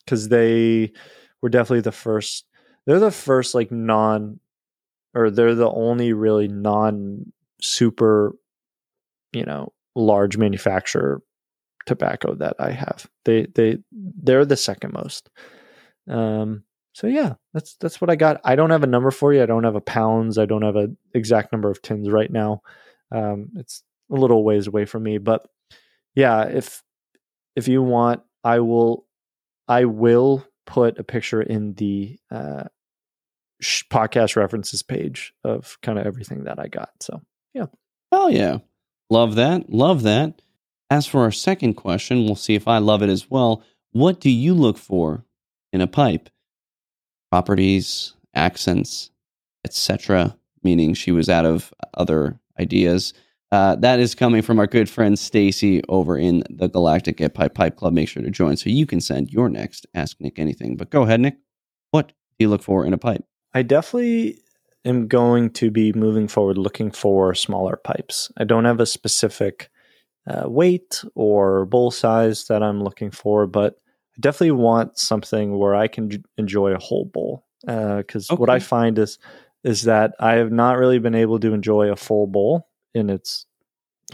because 0.05 0.29
they 0.29 0.93
were 1.43 1.49
definitely 1.49 1.83
the 1.83 1.93
first. 1.93 2.45
They're 2.87 3.01
the 3.01 3.11
first 3.11 3.55
like 3.55 3.73
non, 3.73 4.39
or 5.15 5.31
they're 5.31 5.57
the 5.57 5.71
only 5.71 6.13
really 6.13 6.49
non 6.49 7.33
super, 7.61 8.35
you 9.33 9.45
know, 9.45 9.73
large 9.97 10.37
manufacturer 10.37 11.21
tobacco 11.87 12.35
that 12.35 12.57
I 12.59 12.71
have. 12.71 13.07
They 13.25 13.47
they 13.55 13.79
they're 13.93 14.45
the 14.45 14.57
second 14.57 14.93
most. 14.93 15.31
Um, 16.09 16.65
so 16.97 17.09
yeah, 17.09 17.35
that's 17.53 17.77
that's 17.77 18.01
what 18.01 18.09
I 18.09 18.17
got. 18.17 18.41
I 18.43 18.57
don't 18.57 18.71
have 18.71 18.83
a 18.83 18.87
number 18.87 19.11
for 19.11 19.31
you. 19.31 19.43
I 19.43 19.47
don't 19.47 19.65
have 19.65 19.75
a 19.75 19.83
pounds. 19.83 20.39
I 20.39 20.47
don't 20.47 20.63
have 20.63 20.77
an 20.77 20.97
exact 21.13 21.53
number 21.53 21.71
of 21.71 21.83
tins 21.83 22.09
right 22.09 22.31
now. 22.33 22.63
Um, 23.13 23.51
it's 23.57 23.83
a 24.11 24.15
little 24.15 24.43
ways 24.43 24.67
away 24.67 24.87
from 24.87 25.03
me, 25.03 25.19
but 25.19 25.47
yeah, 26.15 26.45
if 26.45 26.83
if 27.55 27.69
you 27.69 27.83
want, 27.83 28.23
I 28.43 28.61
will 28.61 29.07
I 29.69 29.85
will 29.85 30.47
put 30.65 30.99
a 30.99 31.05
picture 31.05 31.43
in 31.43 31.75
the 31.75 32.19
uh, 32.31 32.65
podcast 33.63 34.35
references 34.35 34.83
page 34.83 35.35
of 35.45 35.77
kind 35.83 35.99
of 35.99 36.07
everything 36.07 36.45
that 36.45 36.59
I 36.59 36.69
got. 36.69 36.93
So 37.03 37.21
yeah, 37.53 37.67
oh 38.11 38.29
yeah, 38.29 38.61
love 39.11 39.35
that, 39.35 39.69
love 39.69 40.03
that. 40.05 40.41
As 40.89 41.07
for 41.07 41.25
our 41.25 41.31
second 41.31 41.75
question, 41.75 42.25
we'll 42.25 42.37
see 42.37 42.55
if 42.55 42.67
I 42.67 42.79
love 42.79 43.03
it 43.03 43.11
as 43.11 43.31
well. 43.31 43.63
What 43.93 44.19
do 44.19 44.31
you 44.31 44.55
look 44.55 44.79
for 44.79 45.27
in 45.75 45.83
a 45.83 45.87
pipe? 45.87 46.31
Properties, 47.31 48.15
accents, 48.35 49.11
etc., 49.65 50.37
meaning 50.63 50.95
she 50.95 51.13
was 51.13 51.29
out 51.29 51.47
of 51.47 51.73
other 51.95 52.39
ideas. 52.59 53.13
Uh, 53.53 53.77
that 53.77 54.01
is 54.01 54.15
coming 54.15 54.43
from 54.43 54.59
our 54.59 54.67
good 54.67 54.91
friend 54.91 55.19
Stacy 55.19 55.81
over 55.89 56.19
in 56.19 56.43
the 56.51 56.69
Galactic 56.69 57.19
Pipe 57.35 57.55
Pipe 57.55 57.77
Club. 57.77 57.93
Make 57.93 58.09
sure 58.09 58.23
to 58.23 58.31
join 58.31 58.57
so 58.57 58.71
you 58.71 58.87
can 58.87 59.01
send 59.01 59.31
your 59.31 59.49
next 59.49 59.87
Ask 59.95 60.21
Nick 60.21 60.39
Anything. 60.39 60.77
But 60.77 60.91
go 60.91 61.03
ahead, 61.03 61.21
Nick. 61.21 61.37
What 61.93 62.09
do 62.09 62.15
you 62.41 62.49
look 62.49 62.63
for 62.63 62.85
in 62.85 62.93
a 62.93 62.99
pipe? 62.99 63.25
I 63.55 63.63
definitely 63.63 64.41
am 64.85 65.07
going 65.07 65.51
to 65.51 65.71
be 65.71 65.93
moving 65.93 66.29
forward 66.29 66.59
looking 66.59 66.91
for 66.91 67.35
smaller 67.35 67.77
pipes. 67.77 68.31
I 68.37 68.45
don't 68.45 68.65
have 68.65 68.81
a 68.81 68.87
specific 68.87 69.71
uh, 70.27 70.49
weight 70.49 71.05
or 71.15 71.67
bowl 71.67 71.91
size 71.91 72.47
that 72.47 72.63
I'm 72.63 72.83
looking 72.83 73.11
for, 73.11 73.47
but 73.47 73.77
I 74.17 74.21
definitely 74.21 74.53
want 74.53 74.99
something 74.99 75.59
where 75.59 75.75
I 75.75 75.89
can 75.89 76.25
enjoy 76.39 76.73
a 76.73 76.79
whole 76.79 77.05
bowl. 77.05 77.45
Because 77.63 78.31
uh, 78.31 78.35
okay. 78.35 78.41
what 78.41 78.51
I 78.51 78.59
find 78.59 78.99
is 78.99 79.19
is 79.65 79.83
that 79.83 80.15
I 80.21 80.35
have 80.35 80.53
not 80.53 80.79
really 80.79 81.01
been 81.01 81.15
able 81.15 81.41
to 81.41 81.53
enjoy 81.53 81.91
a 81.91 81.97
full 81.97 82.29
bowl 82.29 82.69
in 82.95 83.11
its 83.11 83.47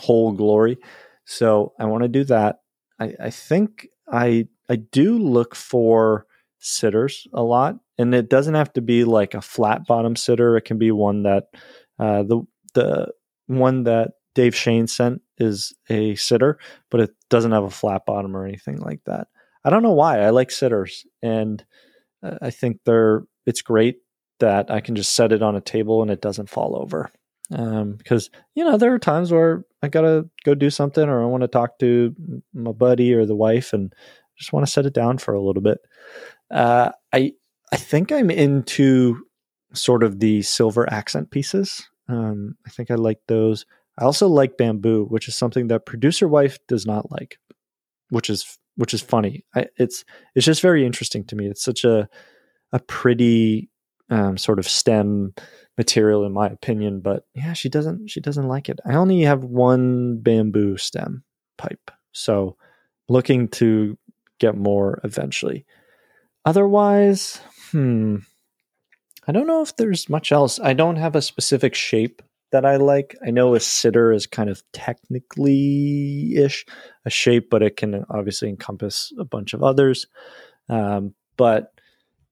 whole 0.01 0.33
glory. 0.33 0.79
So 1.27 1.74
I 1.79 1.85
want 1.85 2.05
to 2.05 2.09
do 2.09 2.24
that. 2.24 2.61
I, 2.99 3.15
I 3.20 3.31
think 3.31 3.89
I 4.11 4.49
I 4.69 4.77
do 4.77 5.19
look 5.19 5.55
for 5.55 6.27
sitters 6.59 7.27
a 7.35 7.43
lot, 7.43 7.77
and 7.99 8.15
it 8.15 8.31
doesn't 8.31 8.55
have 8.55 8.73
to 8.74 8.81
be 8.81 9.05
like 9.05 9.35
a 9.35 9.43
flat 9.43 9.87
bottom 9.87 10.16
sitter. 10.16 10.57
It 10.57 10.65
can 10.65 10.79
be 10.79 10.91
one 10.91 11.24
that 11.24 11.45
uh, 11.99 12.23
the 12.23 12.43
the 12.74 13.12
one 13.47 13.83
that 13.85 14.12
Dave 14.35 14.55
Shane 14.55 14.87
sent 14.87 15.20
is 15.39 15.74
a 15.91 16.15
sitter, 16.15 16.59
but 16.91 17.01
it 17.01 17.11
doesn't 17.29 17.53
have 17.53 17.65
a 17.65 17.70
flat 17.70 18.07
bottom 18.07 18.37
or 18.37 18.47
anything 18.47 18.79
like 18.79 19.01
that. 19.05 19.29
I 19.64 19.70
don't 19.70 19.82
know 19.82 19.93
why. 19.93 20.20
I 20.20 20.30
like 20.30 20.51
sitters, 20.51 21.06
and 21.22 21.64
uh, 22.22 22.39
I 22.40 22.51
think 22.51 22.80
they're. 22.84 23.24
It's 23.47 23.62
great 23.62 23.97
that 24.40 24.70
I 24.70 24.80
can 24.80 24.94
just 24.94 25.14
set 25.14 25.32
it 25.32 25.43
on 25.43 25.56
a 25.56 25.60
table 25.60 26.02
and 26.02 26.10
it 26.10 26.20
doesn't 26.20 26.51
fall 26.51 26.76
over. 26.76 27.10
Um, 27.52 27.94
because 27.94 28.30
you 28.55 28.64
know 28.64 28.76
there 28.76 28.94
are 28.94 28.98
times 28.98 29.30
where 29.30 29.64
I 29.82 29.89
gotta 29.89 30.28
go 30.44 30.55
do 30.55 30.70
something 30.70 31.09
or 31.09 31.22
I 31.22 31.26
want 31.26 31.43
to 31.43 31.48
talk 31.48 31.78
to 31.80 32.14
my 32.55 32.72
buddy 32.72 33.12
or 33.14 33.26
the 33.26 33.36
wife 33.36 33.72
and 33.72 33.93
just 34.36 34.52
want 34.52 34.66
to 34.66 34.72
set 34.72 34.86
it 34.86 34.94
down 34.94 35.18
for 35.18 35.34
a 35.34 35.40
little 35.40 35.62
bit. 35.62 35.78
Uh, 36.51 36.90
I 37.12 37.32
I 37.72 37.76
think 37.76 38.10
I'm 38.10 38.30
into 38.30 39.24
sort 39.74 40.02
of 40.02 40.20
the 40.20 40.43
silver 40.43 40.90
accent 40.93 41.30
pieces. 41.30 41.89
Um, 42.09 42.56
I 42.66 42.70
think 42.70 42.90
I 42.90 42.94
like 42.94 43.20
those. 43.28 43.64
I 43.98 44.05
also 44.05 44.28
like 44.28 44.56
bamboo, 44.56 45.06
which 45.06 45.28
is 45.28 45.36
something 45.36 45.68
that 45.68 45.86
producer 45.86 46.28
wife 46.28 46.59
does 46.66 46.86
not 46.86 47.10
like, 47.10 47.39
which 48.10 48.30
is 48.30 48.59
which 48.77 48.94
is 48.94 49.01
funny. 49.01 49.44
I, 49.55 49.66
it's 49.77 50.05
it's 50.35 50.47
just 50.47 50.62
very 50.62 50.86
interesting 50.86 51.24
to 51.24 51.36
me. 51.36 51.47
It's 51.47 51.62
such 51.62 51.85
a 51.85 52.09
a 52.73 52.78
pretty 52.78 53.69
um, 54.11 54.36
sort 54.39 54.59
of 54.59 54.69
stem 54.69 55.35
material, 55.77 56.24
in 56.24 56.32
my 56.32 56.49
opinion. 56.49 57.01
But 57.01 57.27
yeah, 57.35 57.53
she 57.53 57.69
doesn't 57.69 58.09
she 58.09 58.20
doesn't 58.20 58.49
like 58.49 58.69
it. 58.69 58.81
I 58.86 58.94
only 58.94 59.23
have 59.23 59.44
one 59.44 60.19
bamboo 60.19 60.77
stem 60.77 61.24
pipe, 61.59 61.90
so 62.12 62.57
looking 63.09 63.49
to 63.49 63.99
get 64.39 64.57
more 64.57 65.01
eventually. 65.05 65.66
Otherwise, 66.44 67.40
hmm, 67.70 68.16
I 69.27 69.32
don't 69.32 69.47
know 69.47 69.62
if 69.62 69.77
there's 69.77 70.09
much 70.09 70.32
else. 70.32 70.59
I 70.59 70.73
don't 70.73 70.97
have 70.97 71.15
a 71.15 71.23
specific 71.23 71.74
shape 71.74 72.23
that 72.53 72.65
I 72.65 72.77
like. 72.77 73.16
I 73.27 73.31
know 73.31 73.55
a 73.55 73.61
sitter 73.61 74.12
is 74.12 74.27
kind 74.27 74.49
of 74.49 74.62
technically 74.73 76.35
ish 76.37 76.65
a 77.05 77.11
shape, 77.11 77.51
but 77.51 77.62
it 77.62 77.77
can 77.77 78.05
obviously 78.11 78.49
encompass 78.49 79.12
a 79.19 79.24
bunch 79.24 79.55
of 79.55 79.62
others. 79.62 80.07
um, 80.69 81.15
but 81.37 81.73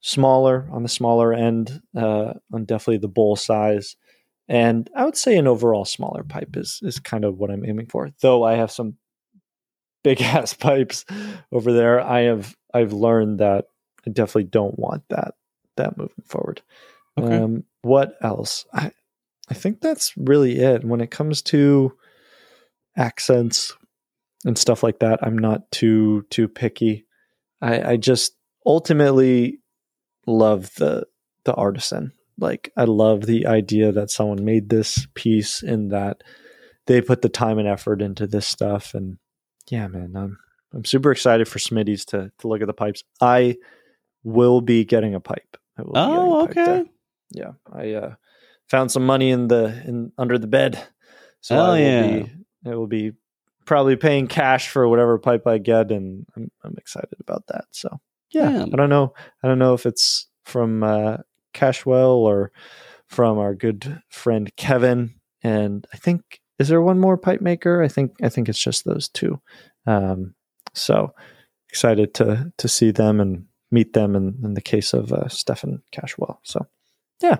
smaller 0.00 0.68
on 0.72 0.82
the 0.82 0.88
smaller 0.88 1.32
end, 1.32 1.82
uh, 1.96 2.34
on 2.52 2.64
definitely 2.64 2.98
the 2.98 3.08
bowl 3.08 3.36
size. 3.36 3.96
And 4.48 4.88
I 4.96 5.04
would 5.04 5.16
say 5.16 5.36
an 5.36 5.46
overall 5.46 5.84
smaller 5.84 6.22
pipe 6.22 6.56
is 6.56 6.80
is 6.82 6.98
kind 6.98 7.24
of 7.24 7.38
what 7.38 7.50
I'm 7.50 7.64
aiming 7.64 7.86
for. 7.86 8.10
Though 8.20 8.42
I 8.42 8.54
have 8.54 8.70
some 8.70 8.96
big 10.02 10.20
ass 10.22 10.54
pipes 10.54 11.04
over 11.52 11.72
there. 11.72 12.00
I 12.00 12.22
have 12.22 12.56
I've 12.72 12.92
learned 12.92 13.40
that 13.40 13.66
I 14.06 14.10
definitely 14.10 14.44
don't 14.44 14.78
want 14.78 15.04
that 15.10 15.34
that 15.76 15.96
moving 15.96 16.24
forward. 16.24 16.62
Okay. 17.18 17.36
Um, 17.36 17.64
what 17.82 18.14
else? 18.20 18.66
I 18.72 18.92
I 19.50 19.54
think 19.54 19.80
that's 19.80 20.12
really 20.16 20.58
it. 20.58 20.84
When 20.84 21.00
it 21.00 21.10
comes 21.10 21.42
to 21.42 21.92
accents 22.96 23.76
and 24.44 24.56
stuff 24.56 24.82
like 24.82 25.00
that, 25.00 25.20
I'm 25.22 25.36
not 25.36 25.70
too 25.72 26.24
too 26.30 26.48
picky. 26.48 27.06
I, 27.60 27.92
I 27.92 27.96
just 27.96 28.32
ultimately 28.64 29.58
love 30.26 30.70
the 30.76 31.06
the 31.44 31.54
artisan. 31.54 32.12
Like 32.38 32.72
I 32.76 32.84
love 32.84 33.22
the 33.22 33.46
idea 33.46 33.92
that 33.92 34.10
someone 34.10 34.44
made 34.44 34.68
this 34.68 35.06
piece 35.14 35.62
and 35.62 35.90
that 35.90 36.22
they 36.86 37.02
put 37.02 37.22
the 37.22 37.28
time 37.28 37.58
and 37.58 37.68
effort 37.68 38.00
into 38.00 38.26
this 38.26 38.46
stuff. 38.46 38.94
And 38.94 39.18
yeah, 39.70 39.88
man, 39.88 40.12
I'm 40.16 40.38
I'm 40.72 40.84
super 40.84 41.10
excited 41.10 41.48
for 41.48 41.58
Smitty's 41.58 42.04
to 42.06 42.30
to 42.38 42.48
look 42.48 42.60
at 42.60 42.66
the 42.66 42.72
pipes. 42.72 43.02
I 43.20 43.56
will 44.22 44.60
be 44.60 44.84
getting 44.84 45.14
a 45.14 45.20
pipe. 45.20 45.56
oh, 45.78 46.44
okay. 46.44 46.84
Yeah, 47.30 47.52
I 47.72 47.92
uh, 47.92 48.14
found 48.70 48.90
some 48.92 49.04
money 49.04 49.30
in 49.30 49.48
the 49.48 49.82
in 49.86 50.12
under 50.16 50.38
the 50.38 50.46
bed, 50.46 50.82
so 51.40 51.56
oh, 51.58 51.74
yeah. 51.74 52.06
Be, 52.06 52.32
it 52.66 52.74
will 52.74 52.86
be 52.86 53.12
probably 53.66 53.96
paying 53.96 54.26
cash 54.26 54.68
for 54.68 54.88
whatever 54.88 55.18
pipe 55.18 55.46
I 55.46 55.58
get, 55.58 55.90
and 55.90 56.26
I'm 56.36 56.50
I'm 56.64 56.74
excited 56.78 57.16
about 57.20 57.46
that. 57.48 57.66
So 57.72 58.00
yeah, 58.30 58.50
yeah. 58.50 58.62
I 58.72 58.76
don't 58.76 58.90
know. 58.90 59.14
I 59.42 59.48
don't 59.48 59.58
know 59.58 59.74
if 59.74 59.86
it's 59.86 60.28
from 60.44 60.82
uh, 60.82 61.18
Cashwell 61.54 62.16
or 62.16 62.52
from 63.06 63.38
our 63.38 63.54
good 63.54 64.02
friend 64.08 64.54
Kevin. 64.56 65.14
And 65.42 65.86
I 65.92 65.96
think 65.96 66.40
is 66.58 66.68
there 66.68 66.82
one 66.82 66.98
more 66.98 67.16
pipe 67.16 67.40
maker? 67.40 67.82
I 67.82 67.88
think 67.88 68.12
I 68.22 68.28
think 68.28 68.48
it's 68.48 68.62
just 68.62 68.84
those 68.84 69.08
two. 69.08 69.40
Um, 69.86 70.34
so 70.74 71.14
excited 71.68 72.14
to 72.14 72.52
to 72.56 72.68
see 72.68 72.90
them 72.90 73.20
and 73.20 73.46
meet 73.70 73.92
them 73.92 74.16
in, 74.16 74.38
in 74.42 74.54
the 74.54 74.60
case 74.60 74.92
of 74.92 75.12
uh, 75.12 75.28
Stefan 75.28 75.82
Cashwell. 75.92 76.38
So 76.42 76.66
yeah. 77.20 77.38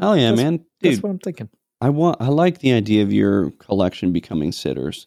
Oh 0.00 0.14
yeah, 0.14 0.32
man. 0.32 0.58
Dude, 0.80 0.92
that's 0.92 1.02
what 1.02 1.10
I'm 1.10 1.18
thinking. 1.18 1.48
I 1.80 1.88
want 1.90 2.20
I 2.20 2.28
like 2.28 2.58
the 2.58 2.72
idea 2.72 3.02
of 3.02 3.12
your 3.12 3.50
collection 3.52 4.12
becoming 4.12 4.52
sitters. 4.52 5.06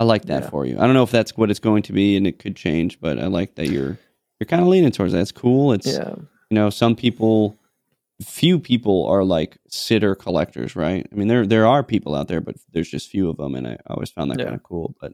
I 0.00 0.04
like 0.04 0.26
that 0.26 0.44
yeah. 0.44 0.50
for 0.50 0.64
you. 0.64 0.78
I 0.78 0.82
don't 0.82 0.94
know 0.94 1.02
if 1.02 1.10
that's 1.10 1.36
what 1.36 1.50
it's 1.50 1.60
going 1.60 1.82
to 1.84 1.92
be 1.92 2.16
and 2.16 2.26
it 2.26 2.38
could 2.38 2.56
change, 2.56 3.00
but 3.00 3.18
I 3.18 3.26
like 3.26 3.54
that 3.56 3.68
you're 3.68 3.98
you're 4.38 4.46
kind 4.46 4.62
of 4.62 4.68
leaning 4.68 4.92
towards 4.92 5.12
that. 5.12 5.20
It's 5.20 5.32
cool. 5.32 5.72
It's 5.72 5.86
yeah. 5.86 6.14
you 6.50 6.54
know, 6.54 6.70
some 6.70 6.96
people 6.96 7.56
few 8.24 8.58
people 8.58 9.06
are 9.06 9.22
like 9.22 9.58
sitter 9.68 10.16
collectors, 10.16 10.74
right? 10.74 11.06
I 11.10 11.14
mean 11.14 11.28
there 11.28 11.46
there 11.46 11.66
are 11.66 11.82
people 11.82 12.14
out 12.14 12.28
there, 12.28 12.40
but 12.40 12.56
there's 12.72 12.90
just 12.90 13.10
few 13.10 13.28
of 13.28 13.36
them 13.36 13.54
and 13.54 13.66
I 13.66 13.78
always 13.86 14.10
found 14.10 14.30
that 14.30 14.38
yeah. 14.38 14.46
kind 14.46 14.56
of 14.56 14.62
cool. 14.62 14.96
But 15.00 15.12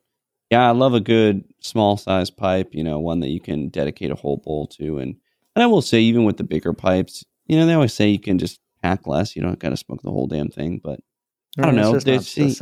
yeah, 0.50 0.66
I 0.66 0.72
love 0.72 0.94
a 0.94 1.00
good 1.00 1.44
small 1.60 1.96
size 1.96 2.30
pipe, 2.30 2.74
you 2.74 2.84
know, 2.84 2.98
one 2.98 3.20
that 3.20 3.28
you 3.28 3.40
can 3.40 3.68
dedicate 3.68 4.10
a 4.10 4.16
whole 4.16 4.38
bowl 4.38 4.66
to 4.68 4.98
and 4.98 5.16
and 5.54 5.62
I 5.62 5.66
will 5.66 5.82
say 5.82 6.00
even 6.00 6.24
with 6.24 6.36
the 6.36 6.44
bigger 6.44 6.72
pipes, 6.72 7.24
you 7.46 7.56
know, 7.56 7.66
they 7.66 7.74
always 7.74 7.94
say 7.94 8.08
you 8.08 8.18
can 8.18 8.38
just 8.38 8.58
pack 8.84 9.06
less, 9.06 9.34
you 9.34 9.40
don't 9.40 9.58
got 9.58 9.70
to 9.70 9.78
smoke 9.78 10.02
the 10.02 10.10
whole 10.10 10.26
damn 10.26 10.50
thing, 10.50 10.78
but 10.84 11.00
I 11.58 11.62
don't 11.62 11.74
know. 11.74 11.98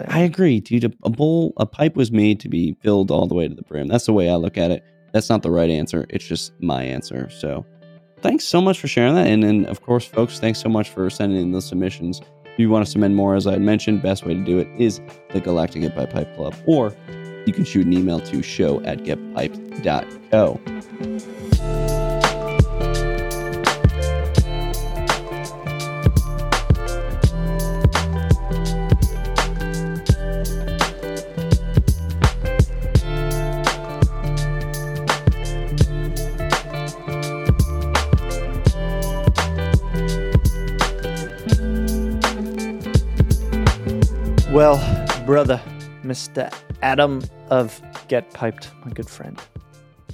I 0.09 0.20
agree, 0.20 0.61
dude. 0.61 0.85
A, 1.03 1.11
bowl, 1.11 1.53
a 1.57 1.66
pipe 1.66 1.97
was 1.97 2.12
made 2.12 2.39
to 2.40 2.49
be 2.49 2.77
filled 2.81 3.11
all 3.11 3.27
the 3.27 3.35
way 3.35 3.49
to 3.49 3.55
the 3.55 3.62
brim. 3.62 3.89
That's 3.89 4.07
the 4.07 4.12
way 4.12 4.31
I 4.31 4.36
look 4.36 4.57
at 4.57 4.70
it. 4.70 4.85
That's 5.12 5.28
not 5.28 5.43
the 5.43 5.51
right 5.51 5.69
answer. 5.69 6.07
It's 6.11 6.24
just 6.24 6.53
my 6.61 6.85
answer. 6.85 7.28
So 7.28 7.66
thanks 8.20 8.44
so 8.44 8.61
much 8.61 8.78
for 8.78 8.86
sharing 8.86 9.16
that. 9.16 9.27
And 9.27 9.43
then, 9.43 9.65
of 9.66 9.82
course, 9.82 10.05
folks, 10.05 10.39
thanks 10.39 10.61
so 10.61 10.69
much 10.69 10.90
for 10.90 11.11
sending 11.11 11.40
in 11.40 11.51
the 11.51 11.61
submissions. 11.61 12.20
If 12.44 12.59
you 12.59 12.70
want 12.70 12.85
to 12.85 12.90
submit 12.90 13.11
more, 13.11 13.35
as 13.35 13.49
I 13.49 13.53
had 13.53 13.62
mentioned, 13.62 14.01
best 14.01 14.24
way 14.24 14.35
to 14.35 14.44
do 14.44 14.61
it 14.61 14.69
is 14.78 15.01
the 15.31 15.40
Galactic 15.40 15.82
Get 15.82 15.97
by 15.97 16.07
Pipe 16.07 16.36
Club, 16.36 16.55
or 16.66 16.94
you 17.47 17.53
can 17.53 17.65
shoot 17.65 17.85
an 17.85 17.94
email 17.94 18.20
to 18.20 18.43
show 18.43 18.81
at 18.85 18.99
getpiped.co. 18.99 20.61
Well, 44.53 44.77
brother, 45.24 45.62
Mr. 46.03 46.53
Adam 46.83 47.23
of 47.49 47.81
Get 48.09 48.35
Piped, 48.35 48.70
my 48.85 48.93
good 48.93 49.09
friend, 49.09 49.41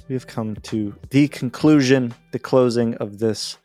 we 0.07 0.13
have 0.13 0.27
come 0.27 0.55
to 0.55 0.95
the 1.09 1.27
conclusion, 1.27 2.13
the 2.31 2.39
closing 2.39 2.95
of 2.95 3.19
this 3.19 3.57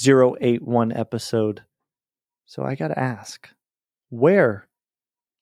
081 0.00 0.92
episode. 0.92 1.62
So 2.46 2.62
I 2.62 2.76
got 2.76 2.88
to 2.88 2.98
ask, 2.98 3.48
where 4.10 4.68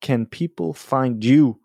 can 0.01 0.24
people 0.24 0.73
find 0.73 1.23
you 1.23 1.60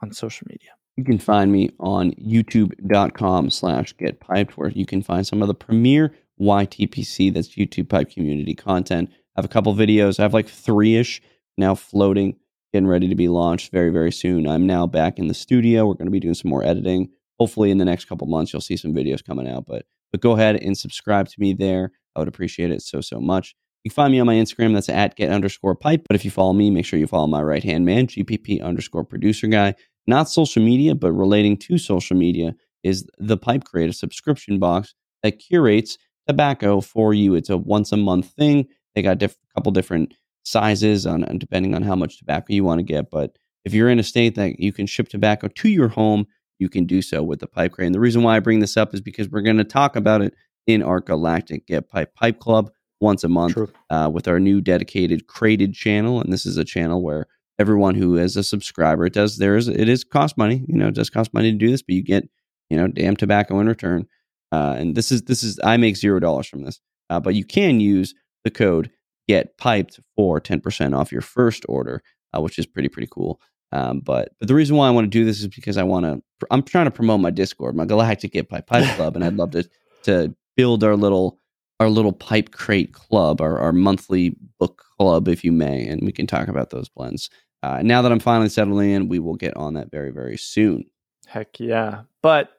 on 0.00 0.12
social 0.12 0.46
media? 0.48 0.70
You 0.96 1.02
can 1.02 1.18
find 1.18 1.50
me 1.50 1.70
on 1.80 2.12
youtube.com 2.12 3.50
slash 3.50 3.92
getpiped, 3.96 4.52
where 4.52 4.70
you 4.70 4.86
can 4.86 5.02
find 5.02 5.26
some 5.26 5.42
of 5.42 5.48
the 5.48 5.54
premier 5.54 6.14
YTPC, 6.40 7.34
that's 7.34 7.56
YouTube 7.56 7.88
Pipe 7.88 8.12
community 8.12 8.54
content. 8.54 9.10
I 9.10 9.40
have 9.40 9.44
a 9.44 9.48
couple 9.48 9.74
videos. 9.74 10.20
I 10.20 10.22
have 10.22 10.32
like 10.32 10.46
three 10.46 10.94
ish 10.94 11.20
now 11.56 11.74
floating 11.74 12.36
getting 12.72 12.86
ready 12.88 13.08
to 13.08 13.14
be 13.14 13.28
launched 13.28 13.72
very, 13.72 13.90
very 13.90 14.12
soon. 14.12 14.46
I'm 14.46 14.66
now 14.66 14.86
back 14.86 15.18
in 15.18 15.28
the 15.28 15.34
studio. 15.34 15.86
We're 15.86 15.94
going 15.94 16.06
to 16.06 16.12
be 16.12 16.20
doing 16.20 16.34
some 16.34 16.50
more 16.50 16.64
editing. 16.64 17.10
Hopefully, 17.38 17.70
in 17.70 17.78
the 17.78 17.84
next 17.84 18.06
couple 18.06 18.26
months, 18.26 18.52
you'll 18.52 18.60
see 18.60 18.76
some 18.76 18.94
videos 18.94 19.24
coming 19.24 19.48
out. 19.48 19.66
But 19.66 19.86
but 20.10 20.20
go 20.20 20.32
ahead 20.32 20.56
and 20.56 20.76
subscribe 20.76 21.28
to 21.28 21.34
me 21.38 21.52
there. 21.52 21.92
I 22.16 22.20
would 22.20 22.28
appreciate 22.28 22.70
it 22.70 22.82
so 22.82 23.00
so 23.00 23.20
much. 23.20 23.54
You 23.84 23.90
can 23.90 23.94
find 23.94 24.12
me 24.12 24.20
on 24.20 24.26
my 24.26 24.34
Instagram. 24.34 24.74
That's 24.74 24.88
at 24.88 25.16
get 25.16 25.30
underscore 25.30 25.74
pipe. 25.74 26.02
But 26.08 26.16
if 26.16 26.24
you 26.24 26.30
follow 26.30 26.52
me, 26.52 26.70
make 26.70 26.84
sure 26.84 26.98
you 26.98 27.06
follow 27.06 27.26
my 27.26 27.42
right 27.42 27.62
hand 27.62 27.84
man, 27.84 28.06
GPP 28.06 28.62
underscore 28.62 29.04
producer 29.04 29.46
guy. 29.46 29.74
Not 30.06 30.28
social 30.28 30.62
media, 30.62 30.94
but 30.94 31.12
relating 31.12 31.56
to 31.58 31.78
social 31.78 32.16
media 32.16 32.54
is 32.82 33.06
the 33.18 33.36
Pipe 33.36 33.64
Crate, 33.64 33.90
a 33.90 33.92
subscription 33.92 34.58
box 34.58 34.94
that 35.22 35.38
curates 35.38 35.98
tobacco 36.26 36.80
for 36.80 37.14
you. 37.14 37.34
It's 37.34 37.50
a 37.50 37.56
once 37.56 37.92
a 37.92 37.96
month 37.96 38.30
thing. 38.30 38.66
They 38.94 39.02
got 39.02 39.12
a 39.12 39.16
diff- 39.16 39.36
couple 39.54 39.72
different 39.72 40.14
sizes 40.48 41.06
on 41.06 41.20
depending 41.38 41.74
on 41.74 41.82
how 41.82 41.94
much 41.94 42.18
tobacco 42.18 42.52
you 42.52 42.64
want 42.64 42.78
to 42.78 42.84
get. 42.84 43.10
But 43.10 43.36
if 43.64 43.74
you're 43.74 43.90
in 43.90 43.98
a 43.98 44.04
state 44.04 44.34
that 44.36 44.60
you 44.60 44.72
can 44.72 44.86
ship 44.86 45.08
tobacco 45.08 45.48
to 45.48 45.68
your 45.68 45.88
home, 45.88 46.26
you 46.58 46.68
can 46.68 46.86
do 46.86 47.02
so 47.02 47.22
with 47.22 47.40
the 47.40 47.46
pipe 47.46 47.72
crate. 47.72 47.86
And 47.86 47.94
the 47.94 48.00
reason 48.00 48.22
why 48.22 48.36
I 48.36 48.40
bring 48.40 48.60
this 48.60 48.76
up 48.76 48.94
is 48.94 49.00
because 49.00 49.28
we're 49.28 49.42
going 49.42 49.58
to 49.58 49.64
talk 49.64 49.96
about 49.96 50.22
it 50.22 50.34
in 50.66 50.82
our 50.82 51.00
Galactic 51.00 51.66
Get 51.66 51.88
Piped 51.88 52.14
Pipe 52.14 52.40
Club 52.40 52.70
once 53.00 53.22
a 53.24 53.28
month 53.28 53.56
uh, 53.90 54.10
with 54.12 54.26
our 54.26 54.40
new 54.40 54.60
dedicated 54.60 55.26
crated 55.26 55.74
channel. 55.74 56.20
And 56.20 56.32
this 56.32 56.46
is 56.46 56.56
a 56.56 56.64
channel 56.64 57.02
where 57.02 57.26
everyone 57.58 57.94
who 57.94 58.16
is 58.16 58.36
a 58.36 58.42
subscriber, 58.42 59.06
it 59.06 59.12
does 59.12 59.38
there 59.38 59.56
is 59.56 59.68
it 59.68 59.88
is 59.88 60.04
cost 60.04 60.36
money. 60.36 60.64
You 60.66 60.76
know, 60.76 60.88
it 60.88 60.94
does 60.94 61.10
cost 61.10 61.34
money 61.34 61.52
to 61.52 61.58
do 61.58 61.70
this, 61.70 61.82
but 61.82 61.94
you 61.94 62.02
get 62.02 62.28
you 62.70 62.76
know 62.76 62.88
damn 62.88 63.16
tobacco 63.16 63.60
in 63.60 63.68
return. 63.68 64.06
Uh, 64.50 64.76
and 64.78 64.94
this 64.94 65.12
is 65.12 65.22
this 65.22 65.42
is 65.42 65.60
I 65.62 65.76
make 65.76 65.96
zero 65.96 66.20
dollars 66.20 66.48
from 66.48 66.64
this, 66.64 66.80
uh, 67.10 67.20
but 67.20 67.34
you 67.34 67.44
can 67.44 67.80
use 67.80 68.14
the 68.44 68.50
code 68.50 68.90
get 69.28 69.56
piped 69.58 70.00
for 70.16 70.40
10% 70.40 70.96
off 70.96 71.12
your 71.12 71.20
first 71.20 71.64
order, 71.68 72.02
uh, 72.34 72.40
which 72.40 72.58
is 72.58 72.66
pretty, 72.66 72.88
pretty 72.88 73.08
cool. 73.10 73.40
Um, 73.70 74.00
but, 74.00 74.32
but 74.38 74.48
the 74.48 74.54
reason 74.54 74.76
why 74.76 74.88
I 74.88 74.90
want 74.90 75.04
to 75.04 75.10
do 75.10 75.24
this 75.24 75.40
is 75.40 75.48
because 75.48 75.76
I 75.76 75.82
want 75.82 76.06
to, 76.06 76.22
I'm 76.50 76.62
trying 76.62 76.86
to 76.86 76.90
promote 76.90 77.20
my 77.20 77.30
Discord, 77.30 77.76
my 77.76 77.84
Galactic 77.84 78.32
Get 78.32 78.48
Piped 78.48 78.66
Pipe 78.66 78.96
Club, 78.96 79.14
and 79.14 79.24
I'd 79.24 79.36
love 79.36 79.50
to, 79.50 79.68
to 80.04 80.34
build 80.56 80.82
our 80.82 80.96
little, 80.96 81.38
our 81.78 81.90
little 81.90 82.12
pipe 82.12 82.50
crate 82.50 82.92
club, 82.92 83.40
our, 83.40 83.58
our 83.58 83.72
monthly 83.72 84.34
book 84.58 84.82
club, 84.96 85.28
if 85.28 85.44
you 85.44 85.52
may, 85.52 85.86
and 85.86 86.02
we 86.02 86.12
can 86.12 86.26
talk 86.26 86.48
about 86.48 86.70
those 86.70 86.88
blends. 86.88 87.28
Uh, 87.62 87.82
now 87.82 88.02
that 88.02 88.10
I'm 88.10 88.20
finally 88.20 88.48
settling 88.48 88.90
in, 88.90 89.08
we 89.08 89.18
will 89.18 89.36
get 89.36 89.56
on 89.56 89.74
that 89.74 89.90
very, 89.90 90.10
very 90.10 90.38
soon. 90.38 90.84
Heck 91.26 91.60
yeah. 91.60 92.02
But 92.22 92.50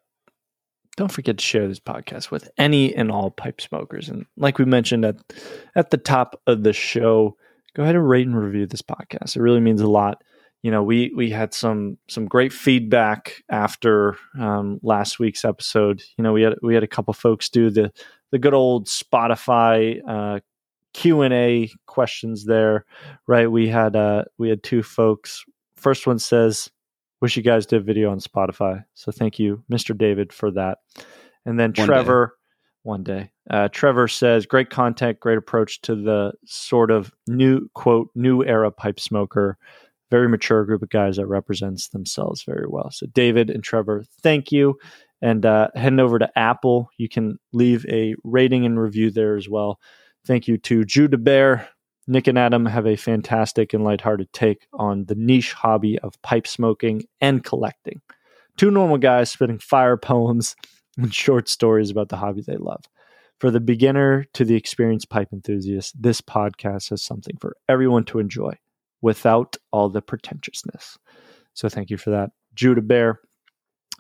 don't 1.00 1.14
forget 1.14 1.38
to 1.38 1.44
share 1.44 1.66
this 1.66 1.80
podcast 1.80 2.30
with 2.30 2.50
any 2.58 2.94
and 2.94 3.10
all 3.10 3.32
pipe 3.32 3.62
smokers. 3.62 4.10
And 4.10 4.26
like 4.36 4.58
we 4.58 4.66
mentioned 4.66 5.06
at 5.06 5.16
at 5.74 5.92
the 5.92 5.98
top 5.98 6.42
of 6.46 6.64
the 6.64 6.74
show, 6.74 7.38
go 7.74 7.84
ahead 7.84 7.96
and 7.96 8.08
rate 8.08 8.28
and 8.28 8.38
review 8.38 8.68
this 8.68 8.82
podcast. 8.82 9.38
It 9.38 9.42
really 9.42 9.62
means 9.62 9.80
a 9.80 9.88
lot. 9.88 10.22
You 10.62 10.72
know, 10.72 10.84
we 10.84 11.14
we 11.16 11.30
had 11.30 11.54
some 11.54 11.98
some 12.10 12.26
great 12.26 12.52
feedback 12.52 13.44
after 13.50 14.18
um, 14.38 14.82
last 14.84 15.20
week's 15.20 15.46
episode. 15.46 16.04
You 16.18 16.24
know, 16.26 16.34
we 16.34 16.42
had 16.42 16.56
we 16.62 16.74
had 16.74 16.84
a 16.84 16.88
couple 16.88 17.14
folks 17.14 17.48
do 17.48 17.70
the 17.70 17.94
the 18.32 18.38
good 18.38 18.54
old 18.54 18.88
Spotify 18.88 20.02
uh, 20.06 20.42
Q 20.94 21.22
and 21.22 21.34
A 21.34 21.70
questions 21.86 22.44
there, 22.44 22.84
right? 23.26 23.50
We 23.50 23.70
had 23.70 23.96
uh, 23.96 24.26
we 24.38 24.50
had 24.50 24.64
two 24.64 24.84
folks. 24.84 25.46
First 25.78 26.06
one 26.06 26.20
says, 26.20 26.70
Wish 27.22 27.36
you 27.36 27.44
guys 27.44 27.66
did 27.66 27.86
video 27.86 28.12
on 28.12 28.20
Spotify. 28.20 28.86
So 28.94 29.12
thank 29.12 29.40
you, 29.40 29.64
Mr. 29.72 29.98
David, 29.98 30.32
for 30.32 30.52
that. 30.52 30.80
And 31.46 31.60
then 31.60 31.74
one 31.76 31.88
Trevor, 31.88 32.36
one 32.84 33.04
day. 33.04 33.32
Uh, 33.50 33.68
Trevor 33.70 34.08
says, 34.08 34.46
great 34.46 34.70
content, 34.70 35.20
great 35.20 35.38
approach 35.38 35.82
to 35.82 35.96
the 35.96 36.34
sort 36.46 36.92
of 36.92 37.12
new, 37.28 37.70
quote, 37.74 38.10
new 38.16 38.44
era 38.44 38.72
pipe 38.72 39.00
smoker. 39.00 39.58
Very 40.12 40.28
mature 40.28 40.66
group 40.66 40.82
of 40.82 40.90
guys 40.90 41.18
that 41.18 41.28
represents 41.28 41.90
themselves 41.90 42.44
very 42.44 42.66
well. 42.68 42.90
So, 42.90 43.06
David 43.08 43.52
and 43.52 43.64
Trevor, 43.64 44.06
thank 44.24 44.52
you. 44.52 44.76
And 45.22 45.46
uh, 45.46 45.68
heading 45.76 46.00
over 46.00 46.18
to 46.18 46.40
Apple, 46.40 46.90
you 46.98 47.10
can 47.10 47.38
leave 47.54 47.86
a 47.88 48.16
rating 48.24 48.66
and 48.66 48.80
review 48.80 49.12
there 49.12 49.36
as 49.36 49.48
well. 49.48 49.80
Thank 50.26 50.48
you 50.48 50.58
to 50.60 50.84
Jude 50.84 51.24
Bear. 51.24 51.70
Nick 52.10 52.26
and 52.26 52.40
Adam 52.40 52.66
have 52.66 52.88
a 52.88 52.96
fantastic 52.96 53.72
and 53.72 53.84
lighthearted 53.84 54.34
take 54.34 54.68
on 54.74 55.06
the 55.06 55.14
niche 55.14 55.54
hobby 55.54 56.00
of 56.00 56.20
pipe 56.24 56.48
smoking 56.48 57.04
and 57.22 57.44
collecting. 57.44 58.02
Two 58.58 58.72
normal 58.72 58.98
guys 58.98 59.32
spitting 59.32 59.60
fire 59.60 59.96
poems 59.96 60.56
and 60.98 61.14
short 61.14 61.48
stories 61.48 61.92
about 61.92 62.10
the 62.10 62.18
hobby 62.18 62.42
they 62.42 62.58
love. 62.58 62.84
For 63.40 63.52
the 63.52 63.60
beginner 63.60 64.26
to 64.34 64.44
the 64.44 64.56
experienced 64.56 65.12
pipe 65.12 65.30
enthusiast, 65.32 66.02
this 66.02 66.20
podcast 66.20 66.90
has 66.90 67.04
something 67.04 67.38
for 67.40 67.56
everyone 67.70 68.06
to 68.06 68.18
enjoy 68.18 68.54
without 69.04 69.56
all 69.72 69.88
the 69.88 70.02
pretentiousness. 70.02 70.98
So 71.54 71.70
thank 71.70 71.92
you 71.92 71.98
for 71.98 72.10
that. 72.10 72.32
Judah 72.56 72.82
Bear, 72.82 73.20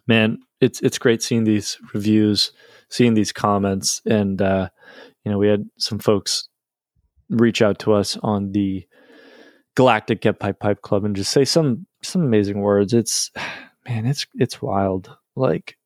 man, 0.07 0.39
it's 0.61 0.81
it's 0.81 0.97
great 0.97 1.21
seeing 1.21 1.43
these 1.43 1.77
reviews, 1.93 2.53
seeing 2.89 3.13
these 3.13 3.31
comments, 3.31 4.01
and 4.07 4.41
uh, 4.41 4.69
you 5.23 5.31
know 5.31 5.37
we 5.37 5.47
had 5.47 5.69
some 5.77 5.99
folks 5.99 6.48
reach 7.29 7.61
out 7.61 7.79
to 7.79 7.93
us 7.93 8.17
on 8.21 8.51
the 8.51 8.85
Galactic 9.75 10.21
Get 10.21 10.39
Piped 10.39 10.59
Pipe 10.59 10.81
Club 10.81 11.05
and 11.05 11.15
just 11.15 11.31
say 11.31 11.45
some 11.45 11.85
some 12.01 12.21
amazing 12.23 12.61
words. 12.61 12.93
It's 12.93 13.31
man, 13.87 14.05
it's 14.05 14.25
it's 14.35 14.61
wild. 14.61 15.15
Like 15.35 15.77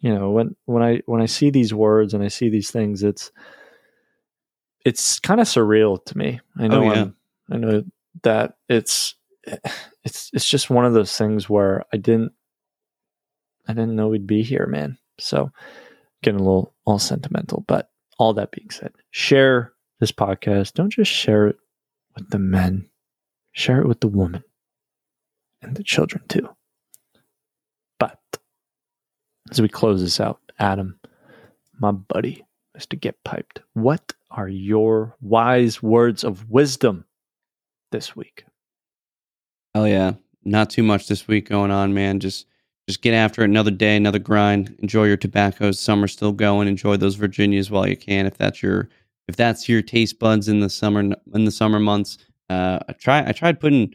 you 0.00 0.14
know 0.14 0.30
when 0.30 0.56
when 0.64 0.82
I 0.82 1.02
when 1.06 1.20
I 1.20 1.26
see 1.26 1.50
these 1.50 1.74
words 1.74 2.14
and 2.14 2.22
I 2.22 2.28
see 2.28 2.48
these 2.48 2.70
things, 2.70 3.02
it's 3.02 3.30
it's 4.84 5.18
kind 5.18 5.40
of 5.40 5.46
surreal 5.46 6.04
to 6.06 6.18
me. 6.18 6.40
I 6.58 6.64
oh, 6.64 6.68
know 6.68 6.82
oh, 6.82 6.94
yeah. 6.94 7.06
i 7.50 7.56
know 7.56 7.84
that 8.22 8.54
it's 8.68 9.14
it's 10.04 10.30
it's 10.32 10.48
just 10.48 10.70
one 10.70 10.84
of 10.84 10.94
those 10.94 11.16
things 11.16 11.48
where 11.48 11.84
I 11.92 11.96
didn't 11.96 12.32
I 13.68 13.74
didn't 13.74 13.96
know 13.96 14.08
we'd 14.08 14.26
be 14.26 14.42
here, 14.42 14.66
man. 14.66 14.98
So 15.18 15.50
getting 16.22 16.40
a 16.40 16.42
little 16.42 16.74
all 16.84 16.98
sentimental, 16.98 17.64
but 17.66 17.90
all 18.18 18.34
that 18.34 18.50
being 18.50 18.70
said, 18.70 18.92
share 19.10 19.72
this 20.00 20.12
podcast. 20.12 20.74
Don't 20.74 20.90
just 20.90 21.10
share 21.10 21.46
it 21.46 21.56
with 22.14 22.30
the 22.30 22.38
men. 22.38 22.88
Share 23.52 23.80
it 23.80 23.88
with 23.88 24.00
the 24.00 24.08
woman 24.08 24.44
and 25.62 25.76
the 25.76 25.82
children 25.82 26.22
too. 26.28 26.48
But 27.98 28.20
as 29.50 29.60
we 29.60 29.68
close 29.68 30.00
this 30.00 30.20
out, 30.20 30.40
Adam, 30.58 30.98
my 31.78 31.92
buddy, 31.92 32.44
Mr. 32.76 32.98
Get 32.98 33.22
Piped, 33.24 33.60
what 33.74 34.12
are 34.30 34.48
your 34.48 35.16
wise 35.20 35.82
words 35.82 36.22
of 36.24 36.48
wisdom 36.48 37.04
this 37.90 38.14
week? 38.14 38.44
Oh 39.74 39.84
yeah, 39.84 40.12
not 40.44 40.70
too 40.70 40.82
much 40.82 41.08
this 41.08 41.26
week 41.26 41.48
going 41.48 41.70
on, 41.70 41.94
man. 41.94 42.20
Just 42.20 42.46
just 42.88 43.02
get 43.02 43.12
after 43.12 43.42
it. 43.42 43.50
Another 43.50 43.70
day, 43.70 43.96
another 43.96 44.18
grind. 44.18 44.74
Enjoy 44.78 45.04
your 45.04 45.18
tobaccos. 45.18 45.78
Summer's 45.78 46.12
still 46.12 46.32
going. 46.32 46.68
Enjoy 46.68 46.96
those 46.96 47.16
Virginias 47.16 47.70
while 47.70 47.86
you 47.86 47.96
can, 47.96 48.24
if 48.24 48.38
that's 48.38 48.62
your 48.62 48.88
if 49.28 49.36
that's 49.36 49.68
your 49.68 49.82
taste 49.82 50.18
buds 50.18 50.48
in 50.48 50.60
the 50.60 50.70
summer 50.70 51.00
in 51.00 51.44
the 51.44 51.50
summer 51.50 51.78
months. 51.78 52.18
Uh, 52.50 52.78
I 52.88 52.92
try 52.94 53.26
I 53.28 53.32
tried 53.32 53.60
putting 53.60 53.94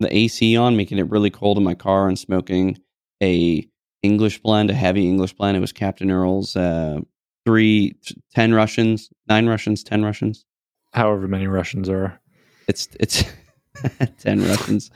the 0.00 0.14
AC 0.14 0.56
on, 0.56 0.76
making 0.76 0.98
it 0.98 1.08
really 1.10 1.30
cold 1.30 1.58
in 1.58 1.64
my 1.64 1.74
car, 1.74 2.08
and 2.08 2.18
smoking 2.18 2.78
a 3.22 3.68
English 4.02 4.40
blend, 4.42 4.70
a 4.70 4.74
heavy 4.74 5.06
English 5.06 5.34
blend. 5.34 5.56
It 5.56 5.60
was 5.60 5.72
Captain 5.72 6.10
Earl's 6.10 6.56
uh, 6.56 7.00
three, 7.44 7.94
ten 8.34 8.54
Russians, 8.54 9.10
nine 9.28 9.46
Russians, 9.46 9.84
ten 9.84 10.02
Russians, 10.02 10.46
however 10.94 11.28
many 11.28 11.46
Russians 11.46 11.88
are. 11.88 12.18
It's 12.66 12.88
it's 12.98 13.24
ten 14.18 14.42
Russians. 14.42 14.90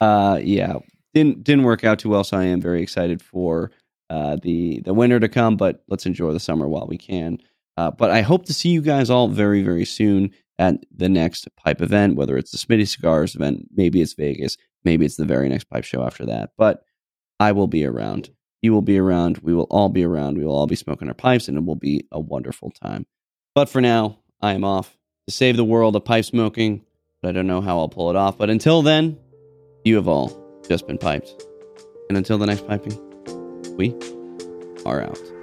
Uh, 0.00 0.40
yeah, 0.42 0.76
didn't 1.12 1.44
didn't 1.44 1.64
work 1.64 1.84
out 1.84 1.98
too 1.98 2.08
well. 2.08 2.24
So 2.24 2.38
I 2.38 2.44
am 2.44 2.60
very 2.60 2.82
excited 2.82 3.20
for 3.20 3.70
uh, 4.08 4.36
the 4.42 4.80
the 4.80 4.94
winter 4.94 5.20
to 5.20 5.28
come. 5.28 5.58
But 5.58 5.84
let's 5.88 6.06
enjoy 6.06 6.32
the 6.32 6.40
summer 6.40 6.66
while 6.68 6.86
we 6.86 6.96
can. 6.96 7.38
Uh, 7.76 7.90
but 7.90 8.10
I 8.10 8.22
hope 8.22 8.46
to 8.46 8.54
see 8.54 8.70
you 8.70 8.80
guys 8.80 9.10
all 9.10 9.28
very 9.28 9.62
very 9.62 9.84
soon 9.84 10.32
at 10.58 10.84
the 10.94 11.08
next 11.08 11.48
pipe 11.56 11.82
event, 11.82 12.16
whether 12.16 12.36
it's 12.36 12.50
the 12.50 12.58
Smitty 12.58 12.88
Cigars 12.88 13.34
event, 13.34 13.68
maybe 13.74 14.00
it's 14.00 14.14
Vegas, 14.14 14.56
maybe 14.84 15.04
it's 15.04 15.16
the 15.16 15.24
very 15.24 15.48
next 15.48 15.64
pipe 15.64 15.84
show 15.84 16.02
after 16.02 16.24
that. 16.26 16.50
But 16.56 16.82
I 17.38 17.52
will 17.52 17.66
be 17.66 17.84
around. 17.84 18.30
You 18.62 18.72
will 18.72 18.82
be 18.82 18.98
around. 18.98 19.38
We 19.38 19.54
will 19.54 19.66
all 19.70 19.88
be 19.88 20.04
around. 20.04 20.38
We 20.38 20.44
will 20.44 20.56
all 20.56 20.66
be 20.66 20.76
smoking 20.76 21.08
our 21.08 21.14
pipes, 21.14 21.48
and 21.48 21.58
it 21.58 21.64
will 21.64 21.76
be 21.76 22.06
a 22.10 22.18
wonderful 22.18 22.70
time. 22.70 23.06
But 23.54 23.68
for 23.68 23.80
now, 23.80 24.18
I 24.40 24.54
am 24.54 24.64
off 24.64 24.96
to 25.28 25.32
save 25.32 25.56
the 25.56 25.64
world 25.64 25.96
of 25.96 26.04
pipe 26.04 26.24
smoking. 26.24 26.84
But 27.22 27.30
I 27.30 27.32
don't 27.32 27.46
know 27.46 27.60
how 27.60 27.78
I'll 27.78 27.88
pull 27.88 28.10
it 28.10 28.16
off. 28.16 28.38
But 28.38 28.50
until 28.50 28.82
then, 28.82 29.18
you 29.84 29.96
have 29.96 30.08
all 30.08 30.60
just 30.68 30.86
been 30.86 30.98
piped. 30.98 31.30
And 32.08 32.16
until 32.16 32.38
the 32.38 32.46
next 32.46 32.66
piping, 32.66 32.96
we 33.76 33.94
are 34.84 35.02
out. 35.02 35.35